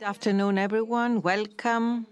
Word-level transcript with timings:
Good 0.00 0.06
afternoon, 0.08 0.56
everyone. 0.56 1.20
Welcome. 1.20 2.06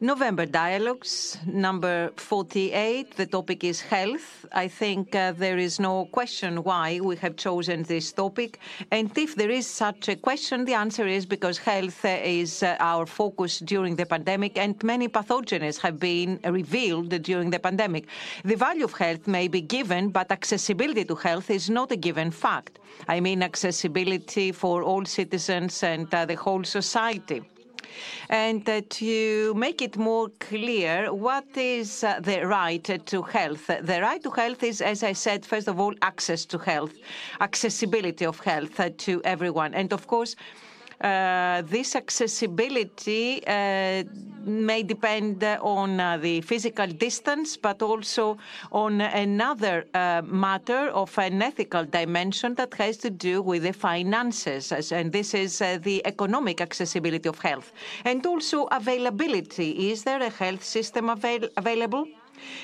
November 0.00 0.46
Dialogues, 0.46 1.38
number 1.44 2.12
48. 2.14 3.16
The 3.16 3.26
topic 3.26 3.64
is 3.64 3.80
health. 3.80 4.46
I 4.52 4.68
think 4.68 5.12
uh, 5.16 5.32
there 5.32 5.58
is 5.58 5.80
no 5.80 6.04
question 6.12 6.62
why 6.62 7.00
we 7.00 7.16
have 7.16 7.34
chosen 7.34 7.82
this 7.82 8.12
topic. 8.12 8.60
And 8.92 9.10
if 9.18 9.34
there 9.34 9.50
is 9.50 9.66
such 9.66 10.08
a 10.08 10.14
question, 10.14 10.64
the 10.64 10.74
answer 10.74 11.04
is 11.04 11.26
because 11.26 11.58
health 11.58 12.04
uh, 12.04 12.16
is 12.22 12.62
uh, 12.62 12.76
our 12.78 13.06
focus 13.06 13.58
during 13.58 13.96
the 13.96 14.06
pandemic 14.06 14.56
and 14.56 14.80
many 14.84 15.08
pathogens 15.08 15.80
have 15.80 15.98
been 15.98 16.38
revealed 16.44 17.08
during 17.22 17.50
the 17.50 17.58
pandemic. 17.58 18.06
The 18.44 18.54
value 18.54 18.84
of 18.84 18.92
health 18.92 19.26
may 19.26 19.48
be 19.48 19.62
given, 19.62 20.10
but 20.10 20.30
accessibility 20.30 21.06
to 21.06 21.16
health 21.16 21.50
is 21.50 21.68
not 21.68 21.90
a 21.90 21.96
given 21.96 22.30
fact. 22.30 22.78
I 23.08 23.18
mean 23.18 23.42
accessibility 23.42 24.52
for 24.52 24.84
all 24.84 25.04
citizens 25.06 25.82
and 25.82 26.06
uh, 26.14 26.24
the 26.24 26.36
whole 26.36 26.62
society. 26.62 27.42
And 28.28 28.64
to 28.90 29.54
make 29.54 29.82
it 29.82 29.96
more 29.96 30.28
clear, 30.40 31.12
what 31.12 31.46
is 31.56 32.04
uh, 32.04 32.20
the 32.20 32.46
right 32.46 32.84
to 33.06 33.22
health? 33.22 33.66
The 33.66 34.00
right 34.02 34.22
to 34.22 34.30
health 34.30 34.62
is, 34.62 34.80
as 34.80 35.02
I 35.02 35.12
said, 35.12 35.46
first 35.46 35.68
of 35.68 35.80
all, 35.80 35.94
access 36.02 36.44
to 36.46 36.58
health, 36.58 36.94
accessibility 37.40 38.26
of 38.26 38.40
health 38.40 38.80
to 38.98 39.22
everyone. 39.24 39.74
And 39.74 39.92
of 39.92 40.06
course, 40.06 40.36
this 41.00 41.94
accessibility 41.94 43.46
uh, 43.46 44.02
may 44.44 44.82
depend 44.82 45.44
on 45.44 46.00
uh, 46.00 46.16
the 46.16 46.40
physical 46.40 46.86
distance, 46.86 47.56
but 47.56 47.82
also 47.82 48.38
on 48.72 49.00
another 49.00 49.86
matter 50.24 50.88
of 50.88 51.16
an 51.18 51.42
ethical 51.42 51.84
dimension 51.84 52.54
that 52.54 52.74
has 52.74 52.96
to 52.96 53.10
do 53.10 53.42
with 53.42 53.62
the 53.62 53.72
finances, 53.72 54.72
and 54.92 55.12
this 55.12 55.34
is 55.34 55.58
the 55.58 56.02
economic 56.04 56.60
accessibility 56.60 57.28
of 57.28 57.38
health. 57.38 57.72
And 58.04 58.24
also 58.26 58.64
availability. 58.66 59.90
Is 59.90 60.04
there 60.04 60.22
a 60.22 60.30
health 60.30 60.64
system 60.64 61.08
avail 61.10 61.48
available? 61.56 62.06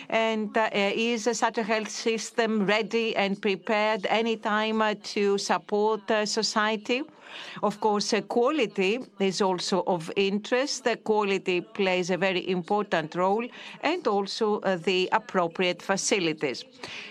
And 0.09 0.57
uh, 0.57 0.71
is 0.73 1.29
such 1.33 1.59
a 1.59 1.63
health 1.63 1.91
system 1.91 2.65
ready 2.67 3.17
and 3.17 3.41
prepared 3.41 4.07
anytime 4.07 4.81
uh, 4.83 4.95
to 5.15 5.39
support 5.39 6.09
uh, 6.11 6.27
society? 6.27 7.03
Of 7.63 7.81
course, 7.81 8.13
uh, 8.13 8.21
quality 8.23 9.01
is 9.19 9.41
also 9.41 9.83
of 9.87 10.11
interest. 10.17 10.87
Quality 11.05 11.61
plays 11.61 12.11
a 12.11 12.17
very 12.17 12.49
important 12.49 13.15
role, 13.15 13.47
and 13.83 14.07
also 14.07 14.61
uh, 14.61 14.77
the 14.77 15.09
appropriate 15.13 15.83
facilities. 15.83 16.65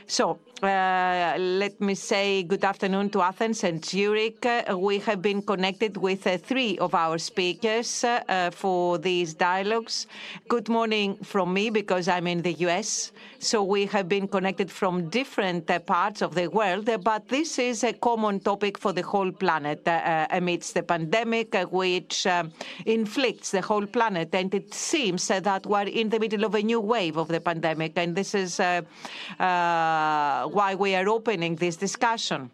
So 0.07 0.39
uh, 0.61 1.35
let 1.37 1.79
me 1.81 1.95
say 1.95 2.43
good 2.43 2.63
afternoon 2.63 3.09
to 3.09 3.21
Athens 3.21 3.63
and 3.63 3.83
Zurich. 3.83 4.45
Uh, 4.45 4.77
we 4.77 4.99
have 4.99 5.21
been 5.21 5.41
connected 5.41 5.97
with 5.97 6.27
uh, 6.27 6.37
three 6.37 6.77
of 6.79 6.93
our 6.93 7.17
speakers 7.17 8.03
uh, 8.03 8.51
for 8.51 8.97
these 8.97 9.33
dialogues. 9.33 10.07
Good 10.47 10.69
morning 10.69 11.15
from 11.23 11.53
me 11.53 11.69
because 11.69 12.07
I'm 12.07 12.27
in 12.27 12.41
the 12.41 12.53
US. 12.67 13.11
So 13.39 13.63
we 13.63 13.85
have 13.87 14.07
been 14.07 14.27
connected 14.27 14.71
from 14.71 15.09
different 15.09 15.69
uh, 15.69 15.79
parts 15.79 16.21
of 16.21 16.35
the 16.35 16.47
world, 16.47 16.89
but 17.03 17.27
this 17.27 17.59
is 17.59 17.83
a 17.83 17.93
common 17.93 18.39
topic 18.39 18.77
for 18.77 18.93
the 18.93 19.01
whole 19.01 19.31
planet 19.31 19.87
uh, 19.87 20.27
amidst 20.29 20.73
the 20.75 20.83
pandemic, 20.83 21.53
which 21.71 22.27
inflicts 22.85 23.51
the 23.51 23.61
whole 23.61 23.85
planet. 23.85 24.33
And 24.33 24.53
it 24.53 24.73
seems 24.73 25.27
that 25.27 25.65
we're 25.65 25.83
in 25.83 26.09
the 26.09 26.19
middle 26.19 26.45
of 26.45 26.55
a 26.55 26.61
new 26.61 26.79
wave 26.79 27.17
of 27.17 27.27
the 27.27 27.41
pandemic. 27.41 27.97
And 27.97 28.15
this 28.15 28.33
is 28.35 28.59
why 30.47 30.75
we 30.75 30.95
are 30.95 31.07
opening 31.07 31.55
this 31.55 31.75
discussion. 31.75 32.51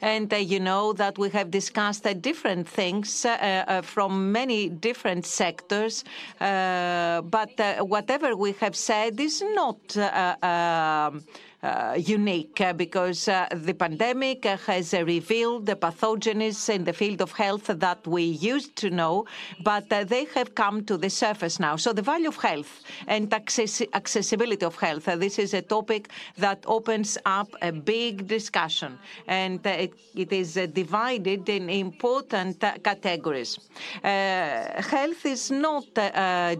And 0.00 0.32
uh, 0.32 0.36
you 0.36 0.60
know 0.60 0.92
that 0.94 1.18
we 1.18 1.28
have 1.30 1.50
discussed 1.50 2.06
uh, 2.06 2.14
different 2.14 2.66
things 2.68 3.24
uh, 3.24 3.30
uh 3.30 3.82
from 3.82 4.32
many 4.32 4.68
different 4.68 5.26
sectors, 5.26 6.04
uh, 6.40 7.20
but 7.22 7.60
uh, 7.60 7.84
whatever 7.84 8.34
we 8.34 8.52
have 8.60 8.74
said 8.74 9.20
is 9.20 9.42
not 9.54 9.96
um, 9.96 11.22
Uh, 11.62 11.94
unique 11.98 12.58
uh, 12.62 12.72
because 12.72 13.28
uh, 13.28 13.46
the 13.52 13.74
pandemic 13.74 14.46
uh, 14.46 14.56
has 14.66 14.94
uh, 14.94 15.04
revealed 15.04 15.66
the 15.66 15.76
pathogens 15.76 16.70
in 16.70 16.84
the 16.84 16.92
field 16.92 17.20
of 17.20 17.32
health 17.32 17.66
that 17.66 18.06
we 18.06 18.22
used 18.22 18.74
to 18.76 18.88
know, 18.88 19.26
but 19.62 19.86
they 20.08 20.24
have 20.34 20.54
come 20.54 20.82
to 20.82 20.96
the 20.96 21.10
surface 21.10 21.60
now. 21.60 21.76
So 21.76 21.92
the 21.92 22.00
value 22.00 22.28
of 22.28 22.36
health 22.36 22.80
and 23.06 23.30
access 23.34 23.82
accessibility 23.92 24.64
of 24.64 24.74
health, 24.76 25.04
this 25.04 25.38
is 25.38 25.52
a 25.52 25.60
topic 25.60 26.08
that 26.38 26.64
opens 26.66 27.18
up 27.26 27.54
a 27.60 27.72
big 27.72 28.26
discussion, 28.26 28.98
and 29.26 29.60
it, 29.66 29.92
it 30.14 30.32
is 30.32 30.54
divided 30.72 31.46
in 31.46 31.68
important 31.68 32.58
categories. 32.82 33.58
health 34.02 35.26
is 35.26 35.50
not 35.50 35.84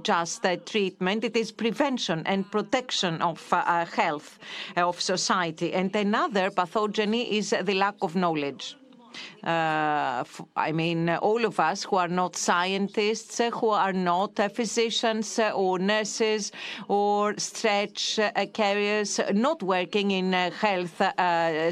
just 0.03 0.45
treatment; 0.67 1.25
it 1.25 1.37
is 1.37 1.53
prevention 1.53 2.23
and 2.27 2.51
protection 2.51 3.23
of 3.23 3.41
health 3.95 4.39
of 4.91 4.97
society. 5.15 5.69
And 5.79 5.91
another 6.07 6.47
pathogeny 6.51 7.23
is 7.39 7.47
the 7.69 7.77
lack 7.85 7.99
of 8.07 8.13
knowledge. 8.23 8.65
Uh, 9.43 10.23
I 10.69 10.71
mean, 10.73 11.01
all 11.29 11.45
of 11.51 11.59
us 11.71 11.79
who 11.89 11.97
are 11.97 12.13
not 12.23 12.37
scientists, 12.37 13.41
who 13.59 13.71
are 13.71 13.93
not 13.93 14.33
uh, 14.39 14.49
physicians 14.49 15.39
uh, 15.39 15.51
or 15.63 15.79
nurses 15.79 16.53
or 16.89 17.35
stretch 17.39 18.03
uh, 18.19 18.31
carriers, 18.61 19.21
not 19.49 19.59
working 19.63 20.09
in 20.21 20.33
health 20.67 20.97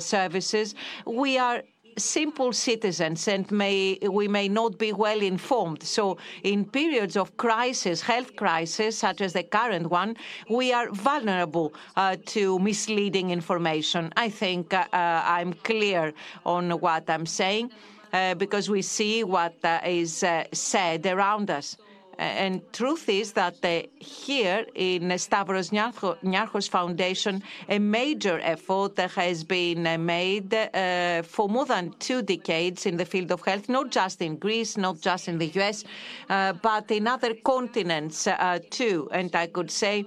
services, 0.02 0.74
we 1.06 1.38
are 1.38 1.62
simple 1.98 2.52
citizens 2.52 3.28
and 3.28 3.50
may, 3.50 3.98
we 4.10 4.28
may 4.28 4.48
not 4.48 4.78
be 4.78 4.92
well 4.92 5.20
informed. 5.20 5.82
So 5.82 6.18
in 6.42 6.64
periods 6.64 7.16
of 7.16 7.36
crisis, 7.36 8.00
health 8.00 8.36
crisis, 8.36 8.98
such 8.98 9.20
as 9.20 9.32
the 9.32 9.42
current 9.42 9.90
one, 9.90 10.16
we 10.48 10.72
are 10.72 10.90
vulnerable 10.90 11.72
uh, 11.96 12.16
to 12.26 12.58
misleading 12.58 13.30
information. 13.30 14.12
I 14.16 14.28
think 14.28 14.74
uh, 14.74 14.86
uh 14.92 15.22
I'm 15.24 15.52
clear 15.70 16.12
on 16.44 16.70
what 16.80 17.08
I'm 17.10 17.26
saying 17.26 17.70
uh, 18.12 18.34
because 18.34 18.70
we 18.70 18.82
see 18.82 19.24
what 19.24 19.54
uh, 19.64 19.80
is 19.84 20.22
uh, 20.22 20.44
said 20.52 21.06
around 21.06 21.50
us. 21.50 21.76
And 22.18 22.72
truth 22.72 23.08
is 23.08 23.32
that 23.34 23.64
uh, 23.64 23.82
here 24.00 24.66
in 24.74 25.16
Stavros 25.16 25.70
Niarchos 25.70 26.68
Foundation, 26.68 27.44
a 27.68 27.78
major 27.78 28.40
effort 28.42 28.98
has 28.98 29.44
been 29.44 29.86
uh, 29.86 29.96
made 29.98 30.52
uh, 30.52 31.22
for 31.22 31.48
more 31.48 31.64
than 31.64 31.94
two 32.00 32.22
decades 32.22 32.86
in 32.86 32.96
the 32.96 33.04
field 33.04 33.30
of 33.30 33.42
health, 33.42 33.68
not 33.68 33.90
just 33.90 34.20
in 34.20 34.36
Greece, 34.36 34.76
not 34.76 35.00
just 35.00 35.28
in 35.28 35.38
the 35.38 35.46
US, 35.60 35.84
but 36.28 36.90
in 36.90 37.06
other 37.06 37.34
continents 37.34 38.26
too. 38.70 39.08
And 39.12 39.34
I 39.36 39.46
could 39.46 39.70
say 39.70 40.04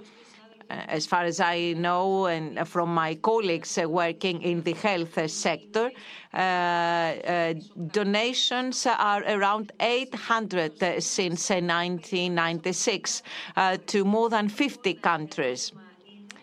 Uh, 0.72 0.84
as 0.88 1.04
far 1.06 1.24
as 1.24 1.38
I 1.38 1.74
know, 1.74 2.26
and 2.26 2.66
from 2.66 2.94
my 2.94 3.14
colleagues 3.16 3.76
uh, 3.76 3.86
working 3.88 4.40
in 4.42 4.62
the 4.62 4.72
health 4.72 5.18
uh, 5.18 5.28
sector, 5.28 5.90
donations 7.90 8.86
are 8.86 9.22
around 9.24 9.72
800 9.80 11.02
since 11.02 11.50
uh, 11.50 11.54
1996 11.56 13.22
to 13.86 14.04
more 14.04 14.30
than 14.30 14.48
50 14.48 14.94
countries. 14.94 15.72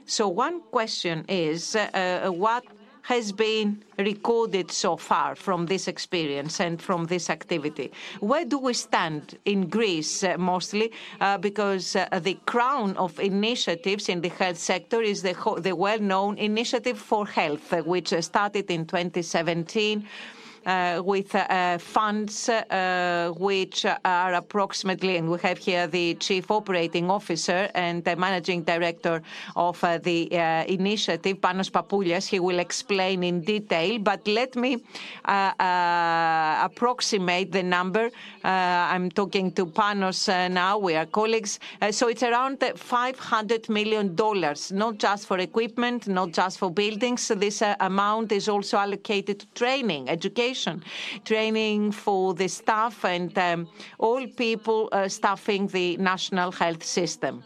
So 0.06 0.28
one 0.28 0.62
question 0.62 1.26
is, 1.28 1.76
what 2.26 2.64
has 3.10 3.32
been 3.32 3.84
recorded 3.98 4.70
so 4.70 4.96
far 4.96 5.36
from 5.36 5.66
this 5.66 5.88
experience 5.88 6.60
and 6.60 6.80
from 6.80 7.06
this 7.06 7.32
activity? 7.32 7.92
Where 8.20 8.46
do 8.46 8.60
we 8.60 8.74
stand 8.74 9.36
in 9.46 9.68
Greece 9.68 10.24
uh, 10.24 10.38
mostly? 10.38 10.92
Uh, 11.20 11.40
because 11.40 11.96
uh, 11.96 12.20
the 12.22 12.38
crown 12.46 12.96
of 12.98 13.20
initiatives 13.20 14.10
in 14.10 14.22
the 14.22 14.30
health 14.30 14.60
sector 14.60 15.02
is 15.02 15.24
the, 15.24 15.36
the 15.58 15.76
well 15.76 16.00
known 16.00 16.38
Initiative 16.38 17.00
for 17.00 17.26
Health, 17.26 17.74
which 17.84 18.14
started 18.22 18.70
in 18.70 18.86
2017 18.86 19.98
uh, 20.00 20.39
Uh, 20.66 21.02
with 21.06 21.34
uh, 21.36 21.78
funds 21.78 22.50
uh, 22.50 23.32
which 23.38 23.86
are 23.86 24.34
approximately, 24.34 25.16
and 25.16 25.32
we 25.32 25.40
have 25.40 25.58
here 25.58 25.88
the 25.88 26.16
chief 26.16 26.52
operating 26.52 27.10
officer 27.10 27.70
and 27.76 28.04
the 28.04 28.16
managing 28.18 28.62
director 28.64 29.22
of 29.56 29.82
uh, 29.84 29.98
the 30.00 30.28
uh, 30.38 30.66
initiative, 30.66 31.40
Panos 31.40 31.72
Papoulias. 31.72 32.28
He 32.28 32.42
will 32.42 32.60
explain 32.60 33.24
in 33.24 33.42
detail, 33.42 34.00
but 34.00 34.28
let 34.28 34.58
me 34.58 34.84
approximate 36.66 37.54
the 37.54 37.64
number. 37.64 38.10
I'm 38.44 39.10
talking 39.12 39.54
to 39.54 39.66
Panos 39.66 40.28
now. 40.52 40.78
We 40.78 40.96
are 40.96 41.06
colleagues. 41.06 41.60
So 41.92 42.10
it's 42.10 42.24
around 42.24 42.60
$500 42.60 43.70
million, 43.70 44.14
not 44.72 44.98
just 44.98 45.26
for 45.26 45.38
equipment, 45.38 46.10
not 46.10 46.34
just 46.34 46.60
for 46.60 46.70
buildings. 46.70 47.30
This 47.30 47.64
amount 47.80 48.34
is 48.34 48.50
also 48.50 48.78
allocated 48.78 49.40
to 49.40 49.48
training, 49.56 50.10
education 50.10 50.49
education, 50.50 50.84
training 51.26 51.92
for 51.92 52.34
the 52.34 52.48
staff 52.48 53.06
and 53.06 53.38
um, 53.38 53.68
all 54.00 54.26
people 54.28 54.90
uh, 54.92 55.08
staffing 55.08 55.68
the 55.68 55.98
national 55.98 56.52
health 56.52 56.84
system. 56.84 57.44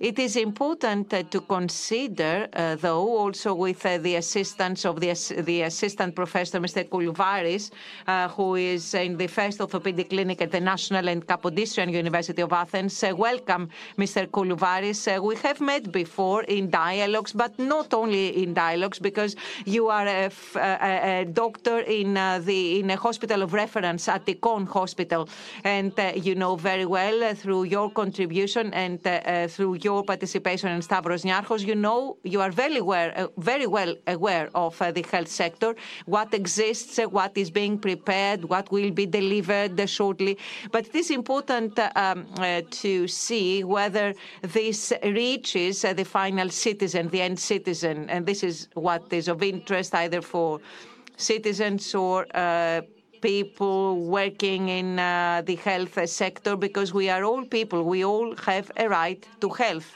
It 0.00 0.18
is 0.18 0.36
important 0.36 1.10
to 1.10 1.40
consider, 1.40 2.48
uh, 2.52 2.76
though, 2.76 3.18
also 3.18 3.54
with 3.54 3.84
uh, 3.84 3.98
the 3.98 4.16
assistance 4.16 4.84
of 4.84 5.00
the 5.00 5.62
assistant 5.62 6.14
professor, 6.14 6.60
Mr. 6.60 6.88
Koulouvaris, 6.88 7.70
uh, 8.06 8.28
who 8.28 8.54
is 8.54 8.94
in 8.94 9.16
the 9.16 9.26
first 9.26 9.60
orthopedic 9.60 10.10
clinic 10.10 10.40
at 10.42 10.52
the 10.52 10.60
National 10.60 11.08
and 11.08 11.26
Kapodistrian 11.26 11.92
University 11.92 12.42
of 12.42 12.52
Athens. 12.52 13.04
Welcome, 13.16 13.70
Mr. 13.96 14.26
Koulouvaris. 14.26 15.22
We 15.22 15.36
have 15.36 15.60
met 15.60 15.90
before 15.92 16.42
in 16.44 16.70
dialogues, 16.70 17.32
but 17.32 17.58
not 17.58 17.92
only 17.94 18.42
in 18.42 18.54
dialogues, 18.54 18.98
because 18.98 19.36
you 19.64 19.88
are 19.88 20.06
a 20.06 21.24
doctor 21.32 21.80
in 21.80 22.14
the 22.14 22.80
in 22.80 22.90
a 22.90 22.96
hospital 22.96 23.42
of 23.42 23.52
reference 23.52 24.08
at 24.08 24.24
the 24.26 24.34
Kon 24.34 24.66
Hospital, 24.66 25.28
and 25.64 25.92
you 26.14 26.34
know 26.34 26.56
very 26.56 26.86
well 26.86 27.34
through 27.34 27.64
your 27.64 27.90
contribution 27.90 28.72
and 28.74 29.00
through 29.58 29.74
your 29.82 30.04
participation 30.04 30.68
in 30.70 30.80
Stavros 30.80 31.24
Niarchos, 31.24 31.66
you 31.66 31.74
know 31.74 32.16
you 32.22 32.40
are 32.40 32.52
very 32.52 32.76
aware, 32.76 33.28
very 33.38 33.66
well 33.66 33.92
aware 34.06 34.48
of 34.54 34.78
the 34.78 35.04
health 35.10 35.26
sector, 35.26 35.74
what 36.06 36.32
exists, 36.32 36.96
what 37.18 37.36
is 37.36 37.50
being 37.50 37.76
prepared, 37.76 38.44
what 38.44 38.70
will 38.70 38.92
be 38.92 39.04
delivered 39.04 39.76
shortly. 39.90 40.38
But 40.70 40.86
it 40.86 40.94
is 40.94 41.10
important 41.10 41.76
um, 41.96 42.28
uh, 42.38 42.62
to 42.82 43.08
see 43.08 43.64
whether 43.64 44.14
this 44.42 44.92
reaches 45.02 45.84
uh, 45.84 45.92
the 45.92 46.04
final 46.04 46.50
citizen, 46.50 47.08
the 47.08 47.22
end 47.22 47.40
citizen, 47.40 48.08
and 48.10 48.24
this 48.24 48.44
is 48.44 48.68
what 48.74 49.12
is 49.12 49.26
of 49.26 49.42
interest 49.42 49.92
either 49.96 50.22
for 50.22 50.60
citizens 51.16 51.96
or 51.96 52.26
uh, 52.32 52.82
people 53.20 53.96
working 53.96 54.68
in 54.68 54.98
uh, 54.98 55.42
the 55.44 55.56
health 55.56 56.08
sector 56.08 56.56
because 56.56 56.92
we 56.92 57.08
are 57.08 57.24
all 57.24 57.44
people. 57.44 57.82
We 57.84 58.04
all 58.04 58.34
have 58.36 58.70
a 58.76 58.88
right 58.88 59.26
to 59.40 59.48
health. 59.48 59.94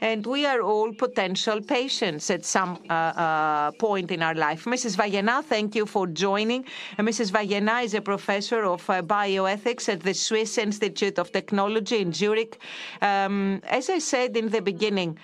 And 0.00 0.24
we 0.26 0.46
are 0.46 0.60
all 0.60 0.92
potential 0.92 1.60
patients 1.60 2.30
at 2.30 2.44
some 2.44 2.78
uh, 2.88 2.92
uh, 2.92 3.70
point 3.72 4.12
in 4.12 4.22
our 4.22 4.34
life. 4.34 4.64
Mrs. 4.64 4.96
Vayena, 4.96 5.44
thank 5.44 5.74
you 5.74 5.86
for 5.86 6.06
joining. 6.06 6.64
Mrs. 6.98 7.32
Vayena 7.32 7.82
is 7.82 7.94
a 7.94 8.00
professor 8.00 8.64
of 8.64 8.88
uh, 8.88 9.02
bioethics 9.02 9.88
at 9.88 10.00
the 10.00 10.14
Swiss 10.14 10.56
Institute 10.56 11.18
of 11.18 11.32
Technology 11.32 11.98
in 11.98 12.12
Zurich. 12.12 12.60
Um, 13.02 13.60
as 13.64 13.90
I 13.90 13.98
said 13.98 14.36
in 14.36 14.50
the 14.50 14.62
beginning, 14.62 15.18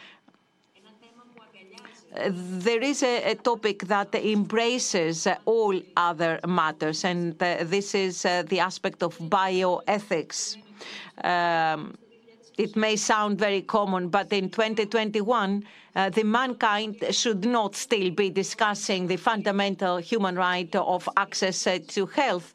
there 2.31 2.83
is 2.83 3.03
a, 3.03 3.33
a, 3.33 3.35
topic 3.35 3.85
that 3.85 4.15
embraces 4.15 5.27
all 5.45 5.81
other 5.97 6.39
matters, 6.47 7.05
and 7.05 7.41
uh, 7.43 7.57
this 7.63 7.95
is 7.95 8.25
uh, 8.25 8.43
the 8.49 8.61
aspect 8.61 9.03
of 9.03 9.19
bioethics. 9.19 10.57
Um, 11.23 11.97
it 12.57 12.77
may 12.77 12.95
sound 12.95 13.39
very 13.39 13.63
common, 13.63 14.09
but 14.09 14.33
in 14.33 14.49
2021, 14.49 15.65
uh, 15.97 16.11
the 16.11 16.23
mankind 16.23 17.05
should 17.11 17.45
not 17.45 17.75
still 17.75 18.11
be 18.11 18.31
discussing 18.31 19.09
the 19.09 19.17
fundamental 19.17 19.97
human 19.97 20.37
right 20.37 20.75
of 20.77 21.09
access 21.17 21.67
uh, 21.67 21.79
to 21.89 22.07
health 22.07 22.55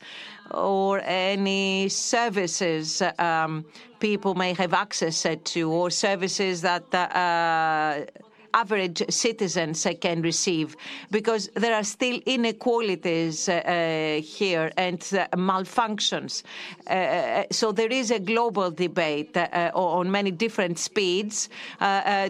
or 0.52 1.02
any 1.04 1.90
services 1.90 3.02
um, 3.20 3.66
people 4.00 4.36
may 4.36 4.54
have 4.54 4.74
access 4.74 5.26
to, 5.44 5.72
or 5.72 5.90
services 5.90 6.62
that 6.62 6.94
uh, 6.94 8.06
average 8.54 9.04
citizens 9.10 9.86
can 10.02 10.22
receive 10.22 10.76
because 11.12 11.50
there 11.56 11.76
are 11.76 11.84
still 11.84 12.20
inequalities 12.26 13.50
uh, 13.50 13.54
uh 13.54 14.22
here 14.22 14.72
and 14.78 15.02
uh, 15.14 15.28
malfunctions. 15.36 16.44
Uh, 16.88 16.94
uh, 16.94 17.44
so 17.52 17.72
there 17.72 17.92
is 17.92 18.12
a 18.12 18.20
global 18.20 18.72
debate 18.72 19.36
uh, 19.36 19.72
on 19.74 20.10
many 20.12 20.32
different 20.32 20.78
speeds 20.80 21.50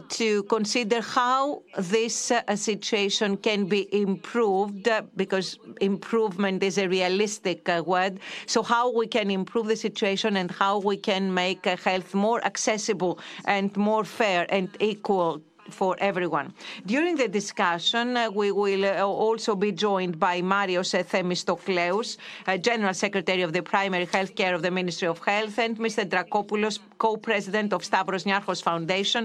to 0.09 0.43
consider 0.43 1.01
how 1.01 1.61
this 1.77 2.31
situation 2.55 3.37
can 3.37 3.65
be 3.65 3.81
improved 3.93 4.87
because 5.15 5.57
improvement 5.81 6.63
is 6.63 6.77
a 6.77 6.87
realistic 6.87 7.67
word. 7.85 8.19
So 8.45 8.63
how 8.63 8.91
we 8.91 9.07
can 9.07 9.29
improve 9.31 9.67
the 9.67 9.75
situation 9.75 10.37
and 10.37 10.49
how 10.51 10.79
we 10.79 10.97
can 10.97 11.33
make 11.33 11.65
health 11.65 12.13
more 12.13 12.43
accessible 12.45 13.19
and 13.45 13.75
more 13.77 14.03
fair 14.03 14.45
and 14.49 14.69
equal 14.79 15.41
for 15.69 15.95
everyone. 15.99 16.53
During 16.85 17.15
the 17.15 17.27
discussion, 17.27 18.17
uh, 18.17 18.29
we 18.31 18.51
will 18.51 18.85
uh, 18.85 19.03
also 19.03 19.55
be 19.55 19.71
joined 19.71 20.19
by 20.19 20.41
Marios 20.41 20.93
Themistokleous, 20.93 22.17
uh, 22.47 22.57
General 22.57 22.93
Secretary 22.93 23.41
of 23.41 23.53
the 23.53 23.61
Primary 23.61 24.05
Health 24.05 24.35
Care 24.35 24.53
of 24.55 24.61
the 24.61 24.71
Ministry 24.71 25.07
of 25.07 25.19
Health, 25.19 25.57
and 25.59 25.77
Mr. 25.77 26.07
Dracopoulos, 26.07 26.79
co-president 26.99 27.73
of 27.73 27.83
Stavros 27.83 28.25
Niarchos 28.25 28.61
Foundation, 28.61 29.23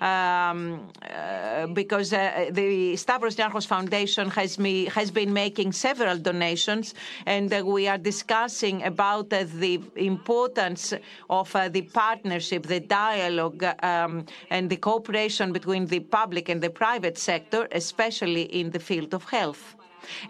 um, 0.00 0.88
uh, 1.02 1.66
because 1.80 2.12
uh, 2.12 2.48
the 2.50 2.96
Stavros 2.96 3.36
Niarchos 3.36 3.66
Foundation 3.66 4.30
has, 4.30 4.58
me, 4.58 4.86
has 4.86 5.10
been 5.10 5.32
making 5.32 5.72
several 5.72 6.16
donations, 6.16 6.94
and 7.26 7.52
uh, 7.52 7.62
we 7.66 7.86
are 7.88 7.98
discussing 7.98 8.82
about 8.84 9.28
the 9.30 9.74
importance 9.96 10.94
of 11.28 11.54
the 11.72 11.82
partnership, 11.82 12.62
the 12.66 12.80
dialogue, 12.80 13.64
um, 13.82 14.24
and 14.50 14.70
the 14.70 14.76
cooperation 14.76 15.52
between 15.52 15.84
the 15.86 16.00
public 16.00 16.48
and 16.48 16.62
the 16.62 16.70
private 16.70 17.18
sector, 17.18 17.68
especially 17.72 18.44
in 18.60 18.70
the 18.70 18.78
field 18.78 19.12
of 19.12 19.24
health. 19.24 19.74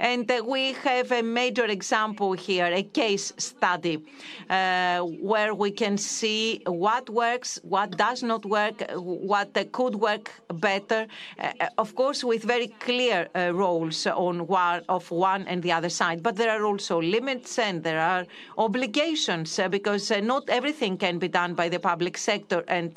And 0.00 0.30
uh, 0.30 0.42
we 0.44 0.72
have 0.84 1.12
a 1.12 1.22
major 1.22 1.66
example 1.66 2.32
here, 2.32 2.66
a 2.66 2.82
case 2.82 3.32
study, 3.36 4.04
uh, 4.50 5.00
where 5.00 5.54
we 5.54 5.70
can 5.70 5.96
see 5.96 6.62
what 6.66 7.08
works, 7.10 7.58
what 7.62 7.96
does 7.96 8.22
not 8.22 8.44
work, 8.44 8.82
what 8.94 9.56
uh, 9.56 9.64
could 9.72 9.94
work 9.94 10.30
better, 10.54 11.06
uh, 11.38 11.52
uh, 11.60 11.68
of 11.78 11.94
course, 11.94 12.24
with 12.24 12.42
very 12.42 12.68
clear 12.80 13.28
uh, 13.34 13.52
roles 13.54 14.06
on 14.06 14.46
one, 14.46 14.82
of 14.88 15.10
one 15.10 15.42
and 15.46 15.62
the 15.62 15.72
other 15.72 15.88
side. 15.88 16.22
But 16.22 16.36
there 16.36 16.50
are 16.50 16.64
also 16.64 17.00
limits 17.00 17.58
and 17.58 17.82
there 17.82 18.00
are 18.00 18.26
obligations 18.56 19.60
because 19.70 20.10
not 20.22 20.48
everything 20.48 20.96
can 20.96 21.18
be 21.18 21.28
done 21.28 21.54
by 21.54 21.68
the 21.68 21.78
public 21.78 22.16
sector 22.18 22.64
and 22.68 22.96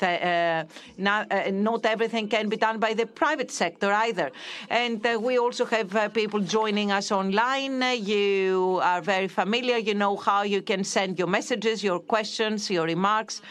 not, 0.98 1.26
not 1.52 1.86
everything 1.86 2.28
can 2.28 2.48
be 2.48 2.56
done 2.56 2.78
by 2.78 2.94
the 2.94 3.06
private 3.06 3.50
sector 3.50 3.92
either. 3.92 4.30
And 4.70 5.04
we 5.20 5.38
also 5.38 5.64
have 5.66 6.12
people 6.14 6.40
joining 6.40 6.71
joining 6.72 6.90
us 6.90 7.12
online. 7.12 7.82
You 8.02 8.80
are 8.82 9.02
very 9.02 9.28
familiar. 9.28 9.76
You 9.76 9.92
know 9.92 10.16
how 10.16 10.40
you 10.40 10.62
can 10.62 10.84
send 10.84 11.18
your 11.18 11.28
messages, 11.28 11.84
your 11.84 12.00
questions, 12.00 12.70
your 12.70 12.86
remarks. 12.86 13.42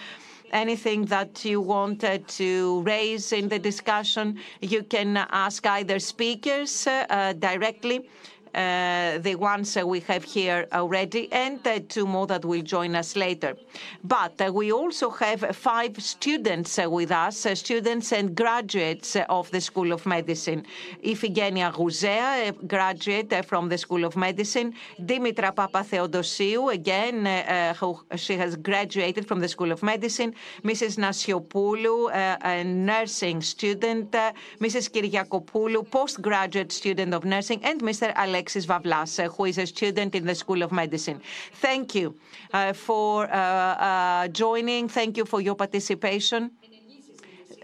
Anything 0.51 1.05
that 1.05 1.45
you 1.45 1.61
wanted 1.61 2.27
to 2.39 2.81
raise 2.81 3.31
in 3.31 3.47
the 3.47 3.59
discussion, 3.59 4.39
you 4.59 4.81
can 4.81 5.17
ask 5.17 5.67
either 5.67 5.99
speakers 5.99 6.87
uh, 6.87 7.33
directly 7.37 8.09
Uh, 8.53 9.17
the 9.19 9.35
ones 9.35 9.77
uh, 9.77 9.87
we 9.87 10.01
have 10.01 10.25
here 10.25 10.67
already, 10.73 11.31
and 11.31 11.65
uh, 11.65 11.79
two 11.87 12.05
more 12.05 12.27
that 12.27 12.43
will 12.43 12.61
join 12.61 12.95
us 12.95 13.15
later. 13.15 13.55
But 14.03 14.41
uh, 14.41 14.51
we 14.51 14.73
also 14.73 15.09
have 15.09 15.55
five 15.55 16.01
students 16.03 16.77
uh, 16.77 16.89
with 16.89 17.11
us, 17.11 17.47
students 17.53 18.11
and 18.11 18.35
graduates 18.35 19.15
of 19.29 19.49
the 19.51 19.61
School 19.61 19.93
of 19.93 20.05
Medicine. 20.05 20.65
Ifigenia 21.01 21.73
Rouzea, 21.73 22.49
a 22.49 22.51
graduate 22.67 23.45
from 23.45 23.69
the 23.69 23.77
School 23.77 24.03
of 24.03 24.17
Medicine. 24.17 24.73
Dimitra 24.99 25.55
Papatheodosiou, 25.55 26.73
again, 26.73 27.75
who 27.75 27.99
she 28.17 28.35
has 28.35 28.57
graduated 28.57 29.27
from 29.27 29.39
the 29.39 29.47
School 29.47 29.71
of 29.71 29.81
Medicine. 29.81 30.35
Mrs. 30.63 30.97
Nasiopoulou, 30.97 32.11
a 32.13 32.63
nursing 32.65 33.41
student. 33.41 34.11
Mrs. 34.59 34.89
Kyriakopoulou, 34.91 35.89
postgraduate 35.89 36.71
student 36.73 37.13
of 37.13 37.23
nursing, 37.23 37.63
and 37.63 37.81
Mr. 37.81 38.11
Alex 38.15 38.40
Alexis 38.41 38.65
Vavlas, 38.65 39.19
who 39.37 39.45
is 39.45 39.59
a 39.59 39.67
student 39.67 40.15
in 40.15 40.25
the 40.25 40.33
School 40.33 40.63
of 40.63 40.71
Medicine. 40.71 41.21
Thank 41.61 41.93
you 41.93 42.15
uh, 42.51 42.73
for 42.73 43.31
uh, 43.31 43.37
uh, 43.37 44.27
joining. 44.29 44.89
Thank 44.89 45.15
you 45.17 45.25
for 45.25 45.41
your 45.41 45.53
participation. 45.53 46.49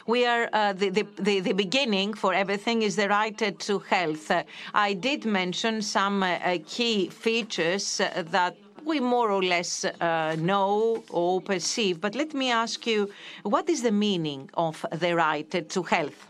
We 0.09 0.25
are 0.25 0.49
uh, 0.55 0.73
the, 0.73 0.89
the, 0.89 1.41
the, 1.41 1.53
beginning 1.53 2.15
for 2.15 2.33
everything 2.33 2.81
is 2.81 2.97
the 2.97 3.11
right 3.11 3.37
to 3.59 3.79
health. 3.79 4.31
Uh, 4.31 4.43
I 4.73 4.95
did 4.95 5.27
mention 5.27 5.83
some 5.83 6.23
uh, 6.23 6.57
key 6.67 7.11
features 7.11 7.99
that 7.99 8.57
we 8.87 9.01
more 9.01 9.31
or 9.31 9.43
less 9.43 9.85
uh, 9.85 10.35
know 10.39 11.05
or 11.11 11.43
perceive, 11.43 12.01
but 12.01 12.15
let 12.15 12.33
me 12.33 12.51
ask 12.51 12.87
you, 12.87 13.11
what 13.43 13.69
is 13.69 13.83
the 13.83 13.93
meaning 13.93 14.49
of 14.55 14.87
the 14.93 15.15
right 15.15 15.69
to 15.69 15.83
health? 15.83 16.27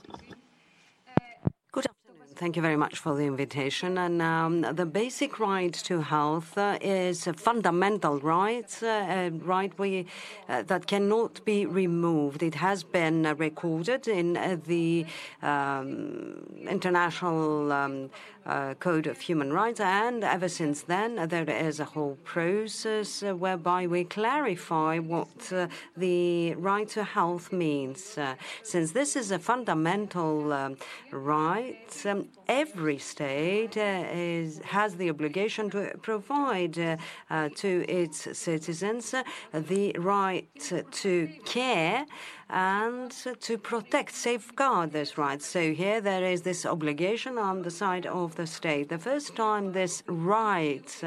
Thank 2.38 2.54
you 2.54 2.62
very 2.62 2.76
much 2.76 3.00
for 3.00 3.16
the 3.16 3.24
invitation. 3.24 3.98
And 3.98 4.22
um, 4.22 4.60
the 4.60 4.86
basic 4.86 5.40
right 5.40 5.72
to 5.72 6.02
health 6.02 6.56
uh, 6.56 6.78
is 6.80 7.26
a 7.26 7.32
fundamental 7.32 8.20
right, 8.20 8.72
uh, 8.80 8.86
a 8.86 9.30
right 9.30 9.76
we, 9.76 10.06
uh, 10.48 10.62
that 10.62 10.86
cannot 10.86 11.44
be 11.44 11.66
removed. 11.66 12.44
It 12.44 12.54
has 12.54 12.84
been 12.84 13.26
uh, 13.26 13.34
recorded 13.34 14.06
in 14.06 14.36
uh, 14.36 14.56
the 14.64 15.04
um, 15.42 16.46
International 16.68 17.72
um, 17.72 18.08
uh, 18.48 18.74
Code 18.74 19.06
of 19.06 19.20
Human 19.20 19.52
Rights, 19.52 19.78
and 19.80 20.24
ever 20.24 20.48
since 20.48 20.82
then, 20.82 21.28
there 21.28 21.48
is 21.48 21.78
a 21.78 21.84
whole 21.84 22.16
process 22.24 23.22
whereby 23.22 23.86
we 23.86 24.04
clarify 24.04 24.98
what 24.98 25.52
the 25.96 26.54
right 26.54 26.88
to 26.88 27.04
health 27.04 27.52
means. 27.52 28.18
since 28.62 28.92
this 28.92 29.14
is 29.16 29.30
a 29.30 29.38
fundamental 29.38 30.52
um, 30.52 30.76
right, 31.12 32.06
um, 32.06 32.28
every 32.48 32.98
state 32.98 33.76
uh, 33.76 34.04
is, 34.12 34.58
has 34.64 34.96
the 34.96 35.10
obligation 35.10 35.68
to 35.70 35.92
provide 36.02 36.78
uh, 36.78 36.96
uh, 37.30 37.48
to 37.56 37.84
its 37.88 38.36
citizens 38.36 39.14
the 39.52 39.92
right 39.98 40.48
to 40.90 41.28
care 41.44 42.06
and 42.50 43.10
to 43.40 43.58
protect, 43.58 44.14
safeguard 44.14 44.92
this 44.92 45.18
right. 45.18 45.42
So 45.42 45.72
here 45.72 46.00
there 46.00 46.24
is 46.24 46.42
this 46.42 46.64
obligation 46.64 47.36
on 47.36 47.62
the 47.62 47.70
side 47.70 48.06
of 48.06 48.36
the 48.36 48.46
state. 48.46 48.88
The 48.88 48.98
first 48.98 49.36
time 49.36 49.72
this 49.72 50.02
right 50.06 51.02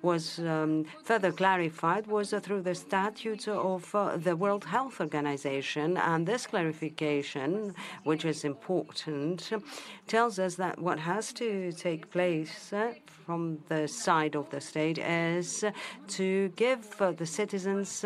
was 0.00 0.38
um, 0.38 0.86
further 1.04 1.32
clarified 1.32 2.06
was 2.06 2.32
uh, 2.32 2.40
through 2.40 2.62
the 2.62 2.74
statutes 2.74 3.46
of 3.46 3.94
uh, 3.94 4.16
the 4.16 4.36
World 4.36 4.64
Health 4.64 5.00
Organization, 5.00 5.98
and 5.98 6.26
this 6.26 6.46
clarification, 6.46 7.74
which 8.04 8.24
is 8.24 8.44
important, 8.44 9.52
tells 10.06 10.38
us 10.38 10.54
that 10.54 10.78
what 10.78 10.98
has 10.98 11.32
to 11.34 11.72
take 11.72 12.10
place 12.10 12.72
uh, 12.72 12.94
from 13.26 13.58
the 13.68 13.86
side 13.86 14.34
of 14.34 14.48
the 14.50 14.60
state 14.60 14.98
is 14.98 15.64
to 16.08 16.48
give 16.56 16.96
the 17.18 17.26
citizens 17.26 18.04